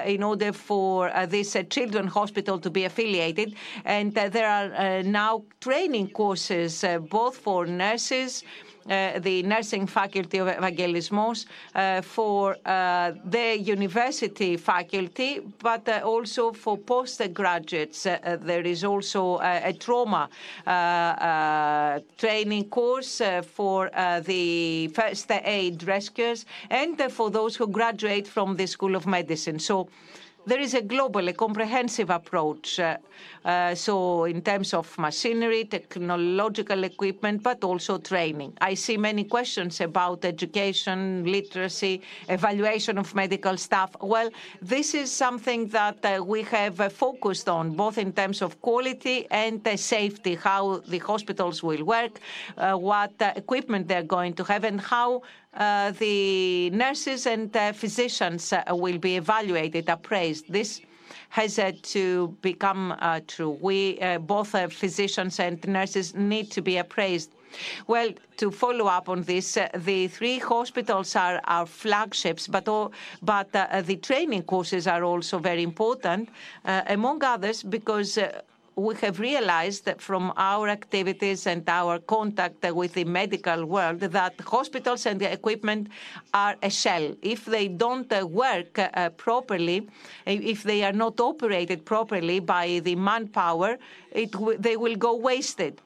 in 0.06 0.22
order 0.22 0.52
for 0.64 1.14
uh, 1.14 1.26
this 1.26 1.54
uh, 1.56 1.62
children's 1.64 2.12
hospital 2.12 2.58
to 2.58 2.70
be 2.70 2.84
affiliated. 2.84 3.54
And 3.84 4.16
uh, 4.16 4.28
there 4.28 4.48
are 4.48 5.02
now 5.02 5.44
training 5.60 6.08
courses 6.10 6.84
both 7.10 7.36
for 7.36 7.66
nurses, 7.66 8.42
uh, 8.90 9.18
the 9.18 9.42
nursing 9.44 9.86
faculty 9.86 10.38
of 10.38 10.48
Evangelismos, 10.48 11.46
uh, 11.74 12.02
for 12.02 12.56
uh, 12.66 13.12
the 13.24 13.58
university 13.58 14.58
faculty, 14.58 15.40
but 15.62 15.88
also 16.02 16.52
for 16.52 16.76
postgraduates. 16.76 18.02
there 18.02 18.66
is 18.66 18.84
also 18.84 19.38
a 19.40 19.72
trauma 19.72 20.28
training 22.18 22.64
course 22.68 23.22
for 23.56 23.90
the 24.26 24.88
first 24.88 25.30
aid 25.30 25.82
rescuers 25.84 26.44
and 26.68 27.00
for 27.10 27.30
those 27.30 27.56
who 27.56 27.66
graduate 27.66 28.26
from 28.28 28.56
the 28.56 28.66
School 28.66 28.94
of 28.96 29.06
Medicine. 29.06 29.58
So 29.58 29.88
there 30.46 30.60
is 30.60 30.74
a 30.74 30.82
global, 30.82 31.28
a 31.28 31.32
comprehensive 31.32 32.10
approach. 32.10 32.78
Uh, 32.78 32.96
uh, 33.44 33.74
so 33.74 34.24
in 34.24 34.40
terms 34.42 34.74
of 34.74 34.98
machinery, 34.98 35.64
technological 35.64 36.84
equipment, 36.84 37.42
but 37.42 37.62
also 37.64 37.98
training. 37.98 38.52
I 38.60 38.74
see 38.74 38.96
many 38.96 39.24
questions 39.24 39.80
about 39.80 40.24
education, 40.24 41.24
literacy, 41.24 42.02
evaluation 42.28 42.98
of 42.98 43.14
medical 43.14 43.56
staff. 43.56 43.90
Well, 44.00 44.30
this 44.60 44.94
is 44.94 45.10
something 45.10 45.68
that 45.68 46.04
uh, 46.04 46.22
we 46.24 46.42
have 46.42 46.92
focused 46.92 47.48
on, 47.48 47.72
both 47.76 47.98
in 47.98 48.12
terms 48.12 48.42
of 48.42 48.60
quality 48.60 49.26
and 49.30 49.60
safety, 49.76 50.34
how 50.34 50.78
the 50.88 50.98
hospitals 50.98 51.62
will 51.62 51.84
work, 51.84 52.20
what 52.56 53.12
equipment 53.36 53.88
they're 53.88 54.02
going 54.02 54.34
to 54.34 54.44
have, 54.44 54.64
and 54.64 54.80
how 54.80 55.22
the 55.56 56.70
nurses 56.70 57.26
and 57.26 57.56
uh, 57.56 57.72
physicians 57.72 58.52
uh, 58.52 58.62
will 58.70 58.98
be 58.98 59.16
evaluated, 59.16 59.88
appraised. 59.88 60.46
This 60.48 60.80
has 61.28 61.58
uh, 61.58 61.72
to 61.82 62.36
become 62.42 62.94
uh, 62.98 63.20
true. 63.26 63.58
We, 63.60 64.00
both 64.20 64.50
physicians 64.72 65.40
and 65.40 65.66
nurses, 65.66 66.14
need 66.14 66.50
to 66.52 66.62
be 66.62 66.78
appraised. 66.78 67.30
Well, 67.86 68.10
to 68.36 68.50
follow 68.50 68.86
up 68.86 69.08
on 69.08 69.22
this, 69.22 69.56
the 69.76 70.08
three 70.08 70.38
hospitals 70.38 71.14
are 71.14 71.40
our 71.44 71.66
flagships, 71.66 72.48
but 72.48 72.68
all, 72.68 72.92
but 73.22 73.52
the 73.52 73.96
training 74.02 74.42
courses 74.42 74.88
are 74.88 75.04
also 75.04 75.38
very 75.38 75.62
important, 75.62 76.30
among 76.64 77.22
others, 77.22 77.62
because 77.62 78.18
we 78.76 78.94
have 78.96 79.20
realized 79.20 79.88
from 79.98 80.32
our 80.36 80.68
activities 80.68 81.46
and 81.46 81.68
our 81.68 81.98
contact 81.98 82.64
with 82.72 82.94
the 82.94 83.04
medical 83.04 83.64
world 83.64 84.00
that 84.00 84.34
hospitals 84.40 85.06
and 85.06 85.22
equipment 85.22 85.88
are 86.32 86.56
a 86.62 86.70
shell. 86.70 87.14
If 87.22 87.44
they 87.44 87.68
don't 87.68 88.10
work 88.30 88.78
uh, 88.78 89.10
properly, 89.10 89.88
if 90.26 90.62
they 90.62 90.82
are 90.82 90.92
not 90.92 91.20
operated 91.20 91.84
properly 91.84 92.40
by 92.40 92.80
the 92.82 92.96
manpower, 92.96 93.78
they 94.58 94.76
will 94.76 94.96
go 94.96 95.14
wasted. 95.16 95.80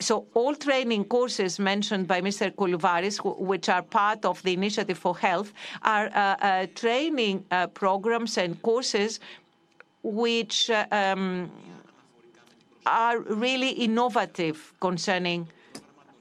So 0.00 0.26
all 0.32 0.54
training 0.54 1.04
courses 1.04 1.58
mentioned 1.58 2.08
by 2.08 2.22
Mr. 2.22 2.50
Koulouvaris, 2.50 3.18
which 3.38 3.68
are 3.68 3.82
part 3.82 4.24
of 4.24 4.42
the 4.42 4.54
Initiative 4.54 4.96
for 4.96 5.16
Health, 5.16 5.52
are 5.82 6.06
uh, 6.06 6.36
uh, 6.40 6.66
training 6.74 7.44
programs 7.74 8.38
and 8.38 8.60
courses 8.62 9.20
which 10.02 10.70
um, 10.90 11.50
are 12.86 13.20
really 13.20 13.70
innovative 13.70 14.72
concerning 14.80 15.48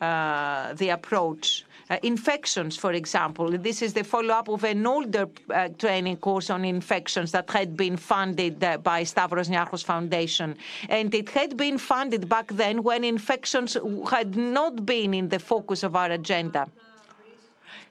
uh, 0.01 0.74
the 0.74 0.89
approach. 0.89 1.66
Uh, 1.89 1.97
infections, 2.03 2.78
for 2.78 2.93
example, 2.93 3.49
this 3.49 3.82
is 3.82 3.93
the 3.93 4.03
follow-up 4.03 4.47
of 4.47 4.64
an 4.64 4.86
older 4.86 5.28
uh, 5.49 5.68
training 5.80 6.16
course 6.18 6.51
on 6.51 6.64
infections 6.64 7.32
that 7.32 7.49
had 7.49 7.76
been 7.76 7.97
funded 7.97 8.60
by 8.84 9.03
Stavros 9.03 9.49
Niarchos 9.49 9.84
Foundation. 9.84 10.55
And 10.88 11.14
it 11.16 11.30
had 11.30 11.57
been 11.57 11.80
funded 11.80 12.30
back 12.30 12.47
then 12.51 12.84
when 12.84 13.03
infections 13.03 13.76
had 14.10 14.36
not 14.36 14.86
been 14.86 15.16
in 15.16 15.30
the 15.30 15.39
focus 15.39 15.82
of 15.82 15.95
our 15.95 16.12
agenda. 16.12 16.70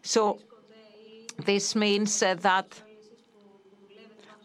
So 0.02 0.38
this 1.44 1.74
means 1.74 2.20
that 2.20 2.82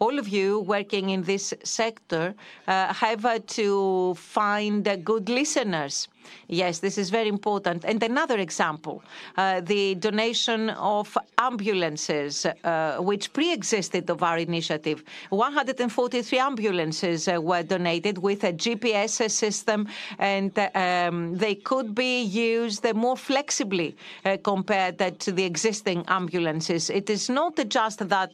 all 0.04 0.20
of 0.20 0.28
you 0.28 0.60
working 0.76 1.06
in 1.16 1.22
this 1.24 1.54
sector 1.64 2.26
uh, 2.68 2.93
have 2.93 3.24
uh, 3.26 3.39
to 3.60 4.14
find 4.16 4.84
good 5.12 5.30
listeners. 5.30 6.08
Yes, 6.47 6.80
this 6.80 6.97
is 6.97 7.09
very 7.09 7.30
important. 7.30 7.86
And 7.86 8.01
another 8.03 8.38
example, 8.38 9.03
uh, 9.38 9.61
the 9.61 9.95
donation 9.95 10.69
of 10.71 11.17
ambulances, 11.38 12.45
uh, 12.45 12.97
which 12.99 13.34
pre-existed 13.34 14.09
of 14.09 14.24
our 14.24 14.38
initiative. 14.38 15.03
143 15.30 16.39
ambulances 16.39 17.28
uh, 17.28 17.41
were 17.41 17.63
donated 17.63 18.17
with 18.17 18.43
a 18.43 18.53
GPS 18.53 19.30
system, 19.32 19.88
and 20.19 20.51
um, 20.76 21.36
they 21.38 21.55
could 21.55 21.95
be 21.95 22.21
used 22.24 22.86
more 22.93 23.17
flexibly 23.17 23.95
compared 24.43 24.97
to 25.19 25.32
the 25.32 25.43
existing 25.43 26.03
ambulances. 26.07 26.89
It 26.89 27.09
is 27.09 27.30
not 27.30 27.59
just 27.67 28.07
that 28.07 28.32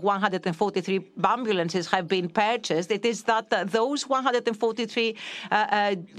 143 0.00 1.00
ambulances 1.24 1.86
have 1.88 2.08
been 2.08 2.28
purchased, 2.28 2.90
it 2.90 3.04
is 3.04 3.22
that 3.24 3.50
those 3.70 4.08
143 4.08 5.16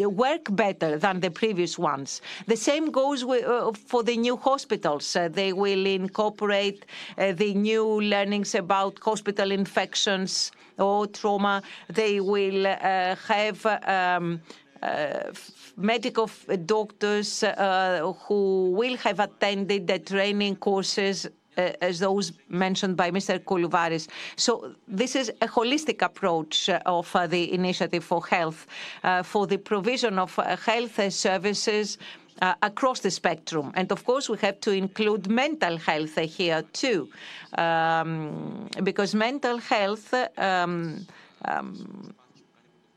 work 0.05 0.55
better 0.55 0.84
than 0.97 1.19
the 1.19 1.31
previous 1.31 1.77
ones. 1.77 2.21
The 2.47 2.57
same 2.57 2.91
goes 2.91 3.23
uh, 3.23 3.71
for 3.88 4.03
the 4.03 4.17
new 4.17 4.38
hospitals. 4.38 5.15
Uh, 5.15 5.29
they 5.29 5.53
will 5.53 5.86
incorporate 5.86 6.86
uh, 7.17 7.33
the 7.33 7.53
new 7.53 8.01
learnings 8.01 8.55
about 8.55 8.99
hospital 8.99 9.51
infections 9.51 10.51
or 10.77 11.07
trauma. 11.07 11.61
They 11.89 12.19
will 12.19 12.65
have 12.65 13.65
um, 13.65 14.41
uh, 14.81 15.31
medical 15.77 16.29
doctors 16.65 17.43
uh, 17.43 18.13
who 18.27 18.71
will 18.71 18.97
have 18.97 19.19
attended 19.19 19.88
the 19.88 19.99
training 19.99 20.55
courses 20.57 21.27
as 21.57 21.99
those 21.99 22.33
mentioned 22.49 22.97
by 22.97 23.11
Mr. 23.11 23.39
Koulouvaris. 23.39 24.07
So 24.35 24.75
this 24.87 25.15
is 25.15 25.29
a 25.41 25.47
holistic 25.47 26.01
approach 26.01 26.69
of 26.69 27.15
uh, 27.15 27.27
the 27.27 27.53
Initiative 27.53 28.03
for 28.03 28.25
Health 28.25 28.67
uh, 29.03 29.23
for 29.23 29.47
the 29.47 29.57
provision 29.57 30.19
of 30.19 30.35
health 30.35 31.13
services 31.13 31.97
uh, 32.41 32.53
across 32.61 32.99
the 32.99 33.11
spectrum. 33.11 33.71
And 33.75 33.91
of 33.91 34.03
course, 34.05 34.29
we 34.29 34.37
have 34.39 34.59
to 34.61 34.71
include 34.71 35.29
mental 35.29 35.77
health 35.77 36.17
here 36.17 36.63
too, 36.73 37.09
um, 37.57 38.69
because 38.83 39.15
mental 39.15 39.57
health. 39.57 40.13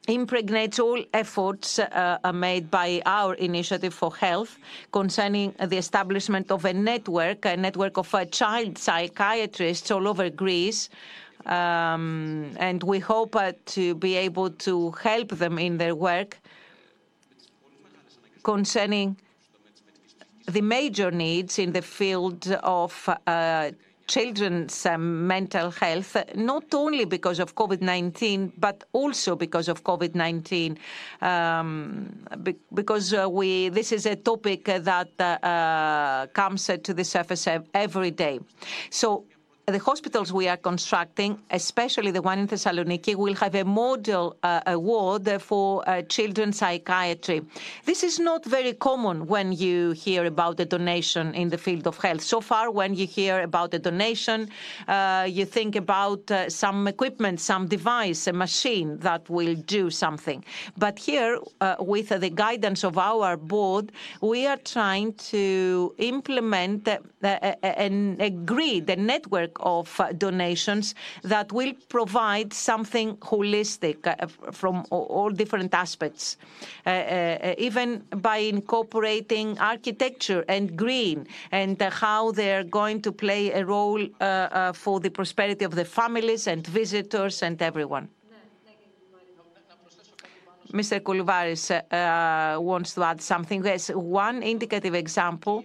Impregnates 0.09 0.79
all 0.79 1.05
efforts 1.13 1.79
uh, 1.79 2.19
made 2.33 2.71
by 2.71 3.03
our 3.05 3.35
initiative 3.35 3.93
for 3.93 4.17
health 4.17 4.59
concerning 4.91 5.55
the 5.61 5.77
establishment 5.77 6.51
of 6.51 6.65
a 6.65 6.73
network, 6.73 7.45
a 7.45 7.59
network 7.59 7.99
of 7.99 8.15
uh, 8.15 8.25
child 8.25 8.79
psychiatrists 8.79 9.91
all 9.91 10.09
over 10.09 10.31
Greece. 10.31 10.89
Um, 11.45 12.53
and 12.57 12.83
we 12.83 13.01
hope 13.01 13.37
uh, 13.37 13.53
to 13.67 13.95
be 13.97 14.15
able 14.17 14.49
to 14.51 14.93
help 14.93 15.29
them 15.29 15.59
in 15.59 15.77
their 15.77 15.95
work 15.95 16.39
concerning 18.43 19.15
the 20.47 20.63
major 20.63 21.11
needs 21.11 21.59
in 21.59 21.73
the 21.73 21.83
field 21.83 22.51
of 22.63 23.11
uh, 23.27 23.73
children's 24.09 24.87
um, 24.87 25.27
mental 25.27 25.71
health, 25.71 26.17
not 26.35 26.75
only 26.75 27.05
because 27.05 27.39
of 27.39 27.55
COVID-19, 27.55 28.53
but 28.59 28.85
also 28.93 29.37
because 29.37 29.69
of 29.69 29.85
COVID-19, 29.85 30.79
um, 31.23 32.09
be- 32.43 32.57
because 32.75 33.13
uh, 33.15 33.29
we 33.31 33.69
this 33.69 33.93
is 33.93 34.07
a 34.07 34.17
topic 34.17 34.65
that 34.65 35.11
uh, 35.21 35.47
uh 35.47 36.27
comes 36.29 36.71
to 36.83 36.95
the 36.95 37.05
surface 37.05 37.47
every 37.75 38.11
day. 38.11 38.41
So 38.91 39.25
the 39.71 39.79
hospitals 39.79 40.33
we 40.33 40.49
are 40.49 40.57
constructing, 40.57 41.39
especially 41.51 42.11
the 42.11 42.23
one 42.23 42.39
in 42.39 42.49
Thessaloniki, 42.49 43.15
will 43.15 43.35
have 43.35 43.55
a 43.55 43.65
model 43.65 44.37
uh, 44.43 44.61
award 44.67 45.29
for 45.43 45.87
uh, 45.87 46.01
children's 46.03 46.59
psychiatry. 46.59 47.43
This 47.85 48.03
is 48.03 48.19
not 48.19 48.47
very 48.47 48.73
common 48.73 49.27
when 49.27 49.53
you 49.53 49.91
hear 49.93 50.25
about 50.25 50.59
a 50.61 50.65
donation 50.65 51.35
in 51.35 51.51
the 51.51 51.59
field 51.59 51.87
of 51.87 51.99
health. 51.99 52.23
So 52.23 52.41
far, 52.41 52.71
when 52.71 52.95
you 52.95 53.07
hear 53.07 53.43
about 53.43 53.75
a 53.75 53.79
donation, 53.79 54.49
uh, 54.87 55.27
you 55.29 55.45
think 55.45 55.77
about 55.77 56.31
uh, 56.31 56.49
some 56.49 56.89
equipment, 56.89 57.39
some 57.39 57.67
device, 57.69 58.27
a 58.27 58.33
machine 58.33 58.99
that 59.01 59.29
will 59.29 59.55
do 59.55 59.91
something. 59.91 60.45
But 60.79 60.99
here, 60.99 61.39
uh, 61.61 61.77
with 61.79 62.09
the 62.09 62.31
guidance 62.31 62.85
of 62.85 62.97
our 62.97 63.37
board, 63.37 63.93
we 64.23 64.47
are 64.47 64.57
trying 64.57 65.13
to 65.33 65.95
implement 65.99 66.89
an 67.23 68.17
agreed 68.21 68.89
network 68.99 69.58
of 69.61 70.01
uh, 70.01 70.13
donations 70.13 70.95
that 71.23 71.53
will 71.53 71.73
provide 71.89 72.53
something 72.53 73.17
holistic 73.19 74.07
uh, 74.07 74.27
from 74.53 74.85
all 74.91 75.31
different 75.31 75.75
aspects, 75.75 76.37
uh, 76.87 77.55
even 77.59 77.99
by 78.17 78.39
incorporating 78.39 79.59
architecture 79.59 80.45
and 80.49 80.77
green 80.77 81.27
and 81.53 81.81
how 81.81 82.33
they're 82.33 82.65
going 82.65 83.01
to 83.03 83.13
play 83.13 83.53
a 83.53 83.65
role 83.65 84.07
for 84.75 85.01
the 85.01 85.11
prosperity 85.11 85.65
of 85.65 85.75
the 85.75 85.85
families 85.85 86.47
and 86.47 86.67
visitors 86.67 87.43
and 87.43 87.61
everyone. 87.63 88.09
Mr. 90.73 91.01
Koulouvaris 91.01 91.71
uh, 91.71 92.61
wants 92.61 92.95
to 92.95 93.03
add 93.03 93.21
something. 93.23 93.65
Yes, 93.65 93.89
one 93.89 94.43
indicative 94.43 94.95
example 94.95 95.65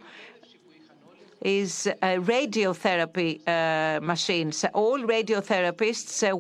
is 1.43 1.87
uh, 1.87 2.07
radiotherapy 2.19 3.41
uh, 3.47 3.99
machines. 4.01 4.65
All 4.73 4.99
radiotherapists 4.99 6.23
uh, 6.23 6.35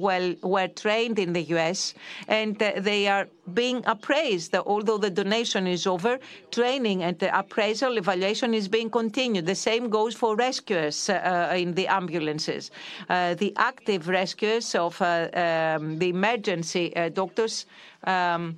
were 0.47 0.67
trained 0.69 1.19
in 1.19 1.33
the 1.33 1.43
US 1.55 1.93
and 2.27 2.57
they 2.57 3.07
are 3.07 3.27
being 3.53 3.83
appraised. 3.85 4.55
Although 4.55 4.97
the 4.97 5.09
donation 5.09 5.67
is 5.67 5.85
over, 5.85 6.19
training 6.51 7.03
and 7.03 7.21
appraisal 7.21 7.97
evaluation 7.97 8.53
is 8.53 8.67
being 8.67 8.89
continued. 8.89 9.45
The 9.45 9.55
same 9.55 9.89
goes 9.89 10.15
for 10.15 10.35
rescuers 10.35 11.09
in 11.09 11.73
the 11.73 11.87
ambulances. 11.87 12.71
the 13.09 13.53
active 13.57 14.07
rescuers 14.07 14.73
of 14.75 15.01
um, 15.01 15.99
the 15.99 16.09
emergency 16.09 16.93
doctors 17.13 17.65
um, 18.05 18.57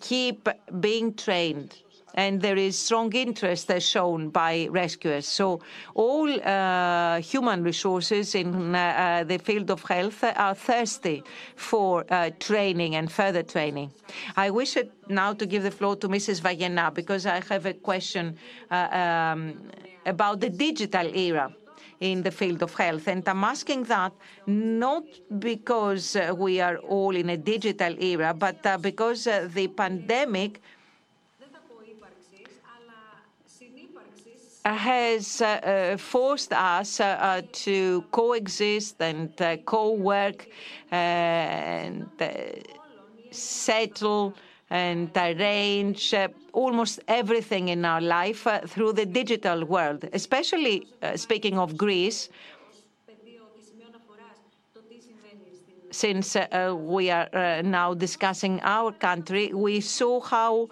keep 0.00 0.48
being 0.80 1.14
trained 1.14 1.83
and 2.14 2.40
there 2.40 2.56
is 2.56 2.78
strong 2.78 3.12
interest 3.12 3.70
as 3.70 3.82
shown 3.82 4.30
by 4.30 4.68
rescuers. 4.70 5.26
So 5.26 5.60
all 5.94 6.30
uh, 6.40 7.20
human 7.20 7.62
resources 7.62 8.34
in 8.34 8.74
uh, 8.74 9.24
the 9.26 9.38
field 9.38 9.70
of 9.70 9.82
health 9.82 10.24
are 10.24 10.54
thirsty 10.54 11.22
for 11.56 12.04
uh, 12.10 12.30
training 12.38 12.94
and 12.94 13.10
further 13.10 13.42
training. 13.42 13.90
I 14.36 14.50
wish 14.50 14.76
now 15.08 15.32
to 15.34 15.46
give 15.46 15.64
the 15.64 15.70
floor 15.70 15.96
to 15.96 16.08
Mrs. 16.08 16.40
Vayena 16.40 16.94
because 16.94 17.26
I 17.26 17.40
have 17.48 17.66
a 17.66 17.74
question 17.74 18.36
um, 18.70 19.60
about 20.06 20.40
the 20.40 20.50
digital 20.50 21.06
era 21.14 21.52
in 22.00 22.22
the 22.22 22.30
field 22.30 22.62
of 22.62 22.74
health. 22.74 23.08
And 23.08 23.26
I'm 23.28 23.44
asking 23.44 23.84
that 23.84 24.12
not 24.46 25.04
because 25.38 26.16
we 26.36 26.60
are 26.60 26.76
all 26.78 27.14
in 27.14 27.30
a 27.30 27.36
digital 27.36 27.94
era, 27.98 28.34
but 28.34 28.82
because 28.82 29.24
the 29.24 29.68
pandemic 29.68 30.60
has 34.72 35.42
uh, 35.42 35.46
uh, 35.46 35.96
forced 35.98 36.52
us 36.52 36.98
uh, 36.98 37.04
uh, 37.04 37.42
to 37.52 38.02
coexist 38.10 38.96
and 39.00 39.30
uh, 39.42 39.56
co-work 39.58 40.48
uh, 40.90 40.94
and 40.94 42.08
settle 43.30 44.34
and 44.70 45.10
arrange 45.16 46.14
almost 46.52 47.00
everything 47.08 47.68
in 47.68 47.84
our 47.84 48.00
life 48.00 48.46
through 48.66 48.92
the 48.92 49.04
digital 49.04 49.64
world, 49.64 50.08
especially 50.12 50.86
speaking 51.16 51.58
of 51.58 51.76
Greece, 51.76 52.30
since 55.90 56.36
we 56.72 57.10
are 57.10 57.62
now 57.62 57.92
discussing 57.92 58.60
our 58.62 58.90
country, 58.92 59.52
we 59.52 59.80
saw 59.80 60.20
how 60.20 60.68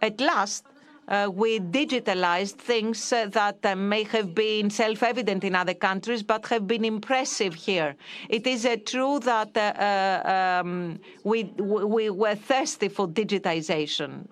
at 0.00 0.20
last 0.20 0.64
uh, 1.08 1.28
we 1.32 1.58
digitalized 1.58 2.56
things 2.56 3.12
uh, 3.12 3.26
that 3.26 3.58
uh, 3.64 3.74
may 3.74 4.04
have 4.04 4.34
been 4.34 4.70
self-evident 4.70 5.44
in 5.44 5.54
other 5.54 5.74
countries, 5.74 6.22
but 6.22 6.46
have 6.46 6.66
been 6.66 6.84
impressive 6.84 7.54
here. 7.54 7.96
It 8.28 8.46
is 8.46 8.66
true 8.86 9.18
that 9.20 9.56
um, 10.60 10.98
we, 11.24 11.44
we 11.44 12.10
were 12.10 12.34
thirsty 12.34 12.88
for 12.88 13.08
digitization. 13.08 14.26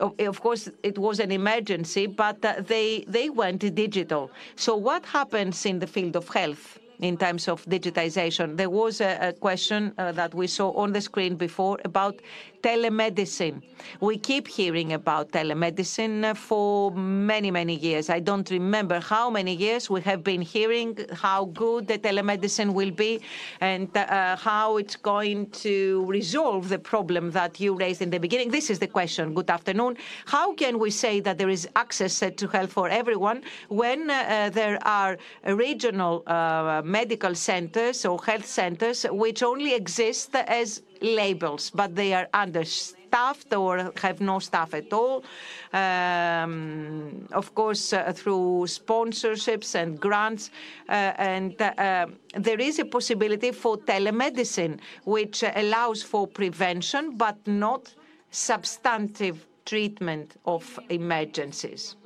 Of 0.00 0.40
course, 0.40 0.70
it 0.82 0.96
was 0.96 1.18
an 1.18 1.32
emergency, 1.32 2.06
but 2.06 2.40
they, 2.66 3.04
they 3.08 3.30
went 3.30 3.74
digital. 3.74 4.30
So 4.54 4.76
what 4.76 5.04
happens 5.04 5.66
in 5.66 5.80
the 5.80 5.88
field 5.88 6.16
of 6.16 6.28
health? 6.28 6.78
in 7.00 7.16
terms 7.16 7.48
of 7.48 7.64
digitization. 7.66 8.56
There 8.56 8.70
was 8.70 9.00
a, 9.00 9.28
a 9.28 9.32
question 9.32 9.92
uh, 9.98 10.12
that 10.12 10.34
we 10.34 10.46
saw 10.46 10.72
on 10.72 10.92
the 10.92 11.00
screen 11.00 11.36
before 11.36 11.78
about 11.84 12.16
telemedicine. 12.62 13.62
We 14.00 14.18
keep 14.18 14.48
hearing 14.48 14.92
about 14.92 15.32
telemedicine 15.32 16.36
for 16.36 16.90
many, 16.92 17.50
many 17.50 17.76
years. 17.76 18.10
I 18.10 18.20
don't 18.20 18.48
remember 18.50 19.00
how 19.00 19.30
many 19.30 19.54
years 19.54 19.88
we 19.88 20.00
have 20.02 20.22
been 20.24 20.42
hearing 20.42 20.98
how 21.12 21.46
good 21.46 21.86
the 21.88 21.98
telemedicine 21.98 22.72
will 22.72 22.90
be 22.90 23.20
and 23.60 23.88
uh, 23.96 24.36
how 24.36 24.76
it's 24.76 24.96
going 24.96 25.50
to 25.50 26.04
resolve 26.06 26.68
the 26.68 26.78
problem 26.78 27.30
that 27.32 27.60
you 27.60 27.74
raised 27.74 28.02
in 28.02 28.10
the 28.10 28.18
beginning. 28.18 28.50
This 28.50 28.70
is 28.70 28.78
the 28.78 28.86
question. 28.86 29.34
Good 29.34 29.50
afternoon. 29.50 29.96
How 30.26 30.54
can 30.54 30.78
we 30.78 30.90
say 30.90 31.20
that 31.20 31.38
there 31.38 31.48
is 31.48 31.68
access 31.76 32.18
to 32.18 32.46
health 32.48 32.72
for 32.72 32.88
everyone 32.88 33.42
when 33.68 34.10
uh, 34.10 34.50
there 34.52 34.78
are 34.86 35.16
regional 35.44 36.22
uh, 36.26 36.82
medical 36.84 37.34
centers 37.34 38.04
or 38.04 38.18
health 38.22 38.46
centers 38.46 39.04
which 39.10 39.42
only 39.42 39.74
exist 39.74 40.34
as 40.34 40.82
labels, 41.00 41.70
but 41.70 41.94
they 41.94 42.14
are 42.14 42.28
understaffed 42.34 43.52
or 43.54 43.92
have 43.96 44.20
no 44.20 44.38
staff 44.38 44.74
at 44.74 44.92
all. 44.92 45.24
Um, 45.72 47.28
of 47.32 47.54
course, 47.54 47.92
uh, 47.92 48.12
through 48.14 48.66
sponsorships 48.66 49.74
and 49.74 50.00
grants. 50.00 50.50
Uh, 50.88 51.12
and 51.18 51.60
uh, 51.60 52.06
there 52.34 52.60
is 52.60 52.78
a 52.78 52.84
possibility 52.84 53.52
for 53.52 53.76
telemedicine, 53.78 54.78
which 55.04 55.44
allows 55.54 56.02
for 56.02 56.26
prevention 56.26 57.16
but 57.16 57.36
not 57.46 57.94
substantive 58.30 59.46
treatment 59.64 60.36
of 60.44 60.78
emergencies. 60.88 61.96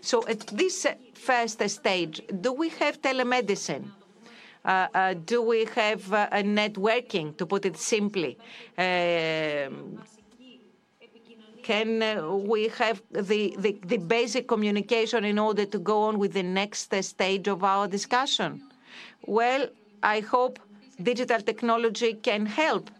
So 0.00 0.26
at 0.26 0.46
this 0.48 0.86
first 1.14 1.68
stage, 1.68 2.20
do 2.40 2.52
we 2.52 2.68
have 2.80 3.00
telemedicine? 3.00 3.90
Uh, 4.68 4.86
uh, 4.94 5.14
do 5.24 5.40
we 5.40 5.64
have 5.64 6.12
uh, 6.12 6.28
a 6.30 6.42
networking, 6.42 7.34
to 7.38 7.46
put 7.46 7.64
it 7.64 7.78
simply? 7.78 8.38
Can 11.62 11.90
we 12.46 12.68
have 12.68 13.02
the, 13.10 13.56
basic 14.06 14.46
communication 14.46 15.24
in 15.24 15.38
order 15.38 15.64
to 15.64 15.78
go 15.78 16.02
on 16.02 16.18
with 16.18 16.34
the 16.34 16.42
next 16.42 16.94
stage 17.02 17.48
of 17.48 17.64
our 17.64 17.88
discussion? 17.88 18.60
Well, 19.26 19.68
I 20.02 20.20
hope 20.20 20.58
digital 21.02 21.40
technology 21.40 22.12
can 22.14 22.44
help 22.44 22.90
um, 22.90 22.97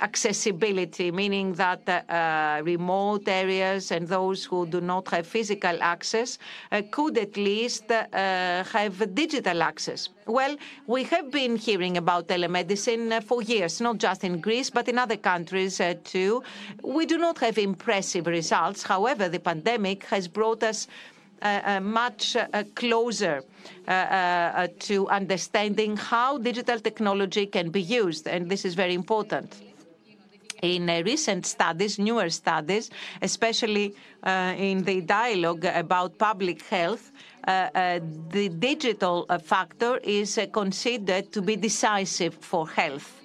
accessibility, 0.00 1.10
meaning 1.10 1.52
that 1.54 1.82
uh, 1.88 2.62
remote 2.64 3.26
areas 3.28 3.90
and 3.90 4.08
those 4.08 4.44
who 4.44 4.66
do 4.66 4.80
not 4.80 5.08
have 5.08 5.26
physical 5.26 5.76
access 5.82 6.38
uh, 6.72 6.82
could 6.90 7.18
at 7.18 7.36
least 7.36 7.90
uh, 7.90 8.64
have 8.64 9.14
digital 9.14 9.62
access. 9.62 10.08
Well, 10.26 10.56
we 10.86 11.04
have 11.04 11.30
been 11.30 11.56
hearing 11.56 11.96
about 11.96 12.28
telemedicine 12.28 13.22
for 13.24 13.42
years, 13.42 13.80
not 13.80 13.98
just 13.98 14.24
in 14.24 14.40
Greece, 14.40 14.70
but 14.70 14.88
in 14.88 14.98
other 14.98 15.16
countries 15.16 15.80
too. 16.04 16.42
We 16.82 17.06
do 17.06 17.18
not 17.18 17.38
have 17.38 17.58
impressive 17.58 18.26
results. 18.26 18.82
However, 18.82 19.28
the 19.28 19.40
pandemic 19.40 20.04
has 20.04 20.28
brought 20.28 20.62
us 20.62 20.88
much 21.80 22.36
uh, 22.36 22.46
uh 22.52 22.62
closer 22.74 23.42
uh, 23.86 23.90
uh, 23.90 23.94
uh, 23.94 24.68
to 24.78 25.08
understanding 25.08 25.96
how 25.96 26.38
digital 26.38 26.78
technology 26.80 27.46
can 27.46 27.70
be 27.70 27.82
used, 27.82 28.26
and 28.26 28.50
this 28.50 28.64
is 28.64 28.74
very 28.74 28.94
important. 28.94 29.60
In 30.62 30.86
recent 31.04 31.44
studies, 31.44 31.98
newer 31.98 32.30
studies, 32.30 32.90
especially 33.20 33.94
in 34.24 34.82
the 34.84 35.02
dialogue 35.02 35.66
about 35.66 36.16
public 36.16 36.62
health, 36.62 37.12
the 37.44 38.50
digital 38.58 39.26
factor 39.44 39.98
is 39.98 40.40
considered 40.52 41.30
to 41.32 41.42
be 41.42 41.56
decisive 41.56 42.34
for 42.34 42.66
health. 42.66 43.23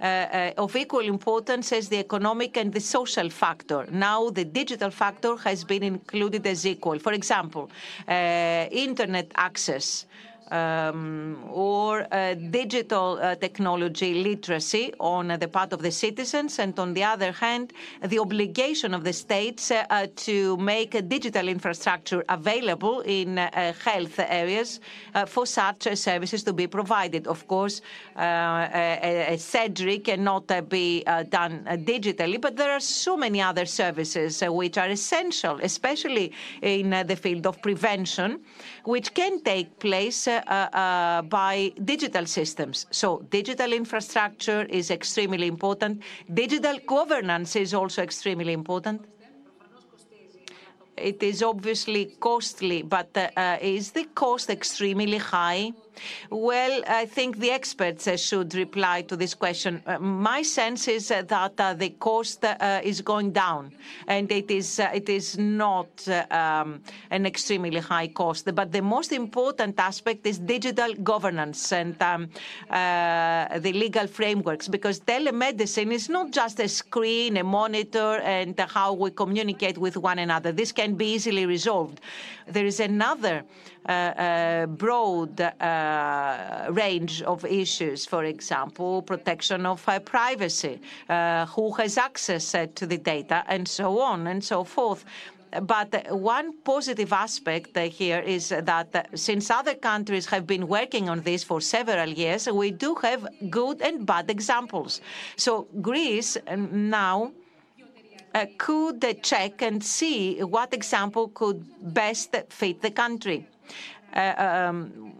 Uh, 0.00 0.06
uh, 0.06 0.52
of 0.56 0.74
equal 0.76 1.00
importance 1.00 1.72
as 1.72 1.90
the 1.90 1.98
economic 1.98 2.56
and 2.56 2.72
the 2.72 2.80
social 2.80 3.28
factor. 3.28 3.86
Now 3.90 4.30
the 4.30 4.46
digital 4.46 4.90
factor 4.90 5.36
has 5.36 5.62
been 5.62 5.82
included 5.82 6.46
as 6.46 6.64
equal. 6.66 6.98
For 6.98 7.12
example, 7.12 7.70
uh, 8.08 8.66
internet 8.70 9.30
access 9.34 10.06
Um, 10.50 11.44
or 11.52 12.12
uh, 12.12 12.34
digital 12.34 13.20
uh, 13.22 13.36
technology 13.36 14.14
literacy 14.14 14.92
on 14.98 15.28
the 15.28 15.46
part 15.46 15.72
of 15.72 15.80
the 15.80 15.92
citizens, 15.92 16.58
and 16.58 16.76
on 16.76 16.92
the 16.92 17.04
other 17.04 17.30
hand, 17.30 17.72
the 18.02 18.18
obligation 18.18 18.92
of 18.92 19.04
the 19.04 19.12
states 19.12 19.70
uh, 19.70 19.84
uh 19.90 20.08
to 20.16 20.56
make 20.56 20.90
digital 21.08 21.46
infrastructure 21.46 22.24
available 22.28 23.00
in 23.02 23.38
uh, 23.38 23.72
health 23.84 24.18
areas 24.18 24.80
uh, 25.14 25.24
for 25.24 25.46
such 25.46 25.86
services 25.96 26.42
to 26.42 26.52
be 26.52 26.66
provided. 26.66 27.28
Of 27.28 27.46
course, 27.46 27.80
surgery 28.16 29.98
cannot 30.00 30.48
be 30.68 31.04
done 31.30 31.64
digitally, 31.84 32.40
but 32.40 32.56
there 32.56 32.72
are 32.72 32.80
so 32.80 33.16
many 33.16 33.40
other 33.40 33.66
services 33.66 34.42
which 34.46 34.78
are 34.78 34.88
essential, 34.88 35.60
especially 35.62 36.32
in 36.60 36.90
the 37.06 37.16
field 37.16 37.46
of 37.46 37.62
prevention, 37.62 38.40
which 38.84 39.14
can 39.14 39.40
take 39.42 39.78
place 39.78 40.26
Uh, 40.46 40.68
uh, 40.72 41.22
by 41.22 41.72
digital 41.84 42.26
systems. 42.26 42.86
So 42.90 43.22
digital 43.30 43.72
infrastructure 43.72 44.62
is 44.62 44.90
extremely 44.90 45.46
important. 45.46 46.02
Digital 46.32 46.78
governance 46.86 47.56
is 47.56 47.74
also 47.74 48.02
extremely 48.02 48.52
important. 48.52 49.04
It 50.96 51.22
is 51.22 51.42
obviously 51.42 52.12
costly, 52.20 52.82
but 52.82 53.08
uh, 53.16 53.28
uh 53.36 53.58
is 53.60 53.92
the 53.92 54.04
cost 54.14 54.50
extremely 54.50 55.18
high? 55.18 55.72
Well, 56.30 56.82
I 56.86 57.06
think 57.06 57.38
the 57.38 57.50
experts 57.50 58.06
uh, 58.06 58.16
should 58.16 58.54
reply 58.54 59.02
to 59.02 59.16
this 59.16 59.34
question. 59.34 59.82
Uh, 59.86 59.98
my 59.98 60.42
sense 60.42 60.88
is 60.88 61.10
uh, 61.10 61.22
that 61.22 61.78
the 61.78 61.90
cost 61.98 62.44
is 62.82 63.00
going 63.00 63.32
down, 63.32 63.72
and 64.06 64.30
it 64.30 64.50
is 64.50 64.78
it 64.78 65.08
is 65.08 65.38
not 65.38 66.08
um, 66.30 66.80
an 67.10 67.26
extremely 67.26 67.80
high 67.80 68.08
cost. 68.08 68.54
But 68.54 68.72
the 68.72 68.82
most 68.82 69.12
important 69.12 69.78
aspect 69.78 70.26
is 70.26 70.38
digital 70.38 70.94
governance 70.94 71.72
and 71.72 72.00
um, 72.02 72.28
the 72.68 73.72
legal 73.74 74.06
frameworks, 74.06 74.68
because 74.68 75.00
telemedicine 75.00 75.92
is 75.92 76.08
not 76.08 76.30
just 76.30 76.60
a 76.60 76.68
screen, 76.68 77.36
a 77.36 77.44
monitor, 77.44 78.20
and 78.22 78.58
how 78.58 78.92
we 78.92 79.10
communicate 79.10 79.78
with 79.78 79.96
one 79.96 80.18
another. 80.18 80.52
This 80.52 80.72
can 80.72 80.94
be 80.94 81.14
easily 81.14 81.46
resolved. 81.46 82.00
There 82.46 82.66
is 82.66 82.80
another 82.80 83.36
uh, 83.40 83.42
uh, 83.79 83.79
Uh, 83.88 83.92
uh, 83.92 84.66
broad 84.66 85.40
uh, 85.40 86.66
range 86.68 87.22
of 87.22 87.46
issues, 87.46 88.04
for 88.04 88.24
example, 88.24 89.00
protection 89.00 89.64
of 89.64 89.82
uh, 89.88 89.98
privacy, 90.00 90.78
who 91.54 91.72
has 91.72 91.96
access 91.96 92.52
to 92.74 92.86
the 92.86 92.98
data, 92.98 93.42
and 93.48 93.66
so 93.66 93.98
on 94.00 94.26
and 94.26 94.44
so 94.44 94.64
forth. 94.64 95.06
But 95.62 96.06
one 96.10 96.58
positive 96.62 97.12
aspect 97.12 97.76
here 97.76 98.20
is 98.20 98.50
that 98.50 99.08
since 99.14 99.50
other 99.50 99.74
countries 99.74 100.26
have 100.26 100.46
been 100.46 100.68
working 100.68 101.08
on 101.08 101.22
this 101.22 101.42
for 101.42 101.60
several 101.62 102.08
years, 102.08 102.48
we 102.48 102.70
do 102.70 102.94
have 102.96 103.26
good 103.48 103.80
and 103.80 104.04
bad 104.04 104.30
examples. 104.30 105.00
So 105.36 105.66
Greece 105.80 106.36
now 106.70 107.32
uh, 108.34 108.46
could 108.58 109.22
check 109.22 109.62
and 109.62 109.82
see 109.82 110.40
what 110.40 110.74
example 110.74 111.28
could 111.28 111.64
best 111.94 112.36
fit 112.50 112.82
the 112.82 112.90
country. 112.90 113.46
Uh, 114.14 114.34
um, 114.38 115.12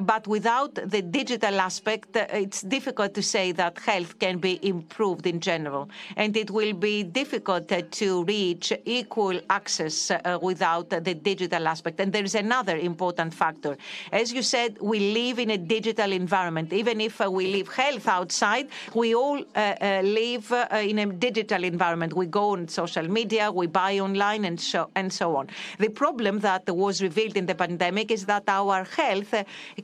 but 0.00 0.26
without 0.26 0.74
the 0.74 1.02
digital 1.02 1.60
aspect, 1.60 2.16
uh, 2.16 2.26
it's 2.30 2.62
difficult 2.62 3.14
to 3.14 3.22
say 3.22 3.52
that 3.52 3.78
health 3.78 4.18
can 4.18 4.38
be 4.38 4.58
improved 4.66 5.26
in 5.26 5.40
general. 5.40 5.88
And 6.16 6.36
it 6.36 6.50
will 6.50 6.72
be 6.72 7.02
difficult 7.02 7.70
uh, 7.72 7.82
to 7.92 8.24
reach 8.24 8.72
equal 8.84 9.40
access 9.48 10.10
uh, 10.10 10.38
without 10.42 10.90
the 10.90 11.14
digital 11.14 11.66
aspect. 11.66 12.00
And 12.00 12.12
there 12.12 12.24
is 12.24 12.34
another 12.34 12.76
important 12.76 13.32
factor. 13.32 13.76
As 14.12 14.32
you 14.32 14.42
said, 14.42 14.76
we 14.80 15.12
live 15.12 15.38
in 15.38 15.50
a 15.50 15.58
digital 15.58 16.12
environment. 16.12 16.72
Even 16.72 17.00
if 17.00 17.20
we 17.20 17.46
leave 17.52 17.68
health 17.68 18.08
outside, 18.08 18.68
we 18.94 19.14
all 19.14 19.42
live 19.56 20.52
in 20.72 20.98
a 20.98 21.06
digital 21.06 21.64
environment. 21.64 22.12
We 22.12 22.26
go 22.26 22.50
on 22.50 22.68
social 22.68 23.08
media, 23.08 23.50
we 23.50 23.66
buy 23.66 23.98
online, 23.98 24.44
and 24.44 24.60
so, 24.60 24.90
and 24.94 25.12
so 25.12 25.36
on. 25.36 25.48
The 25.78 25.88
problem 25.88 26.40
that 26.40 26.68
was 26.68 27.02
revealed 27.02 27.36
in 27.36 27.46
the 27.46 27.54
pandemic 27.54 28.10
is 28.10 28.26
that 28.26 28.44
our 28.48 28.84
health 28.84 29.34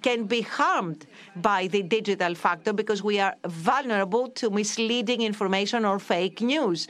can 0.02 0.24
be 0.24 0.42
harmed 0.42 1.06
by 1.36 1.66
the 1.68 1.82
digital 1.82 2.34
factor 2.34 2.72
because 2.72 3.02
we 3.02 3.18
are 3.18 3.34
vulnerable 3.46 4.28
to 4.28 4.50
misleading 4.50 5.22
information 5.22 5.84
or 5.84 5.98
fake 5.98 6.40
news, 6.40 6.88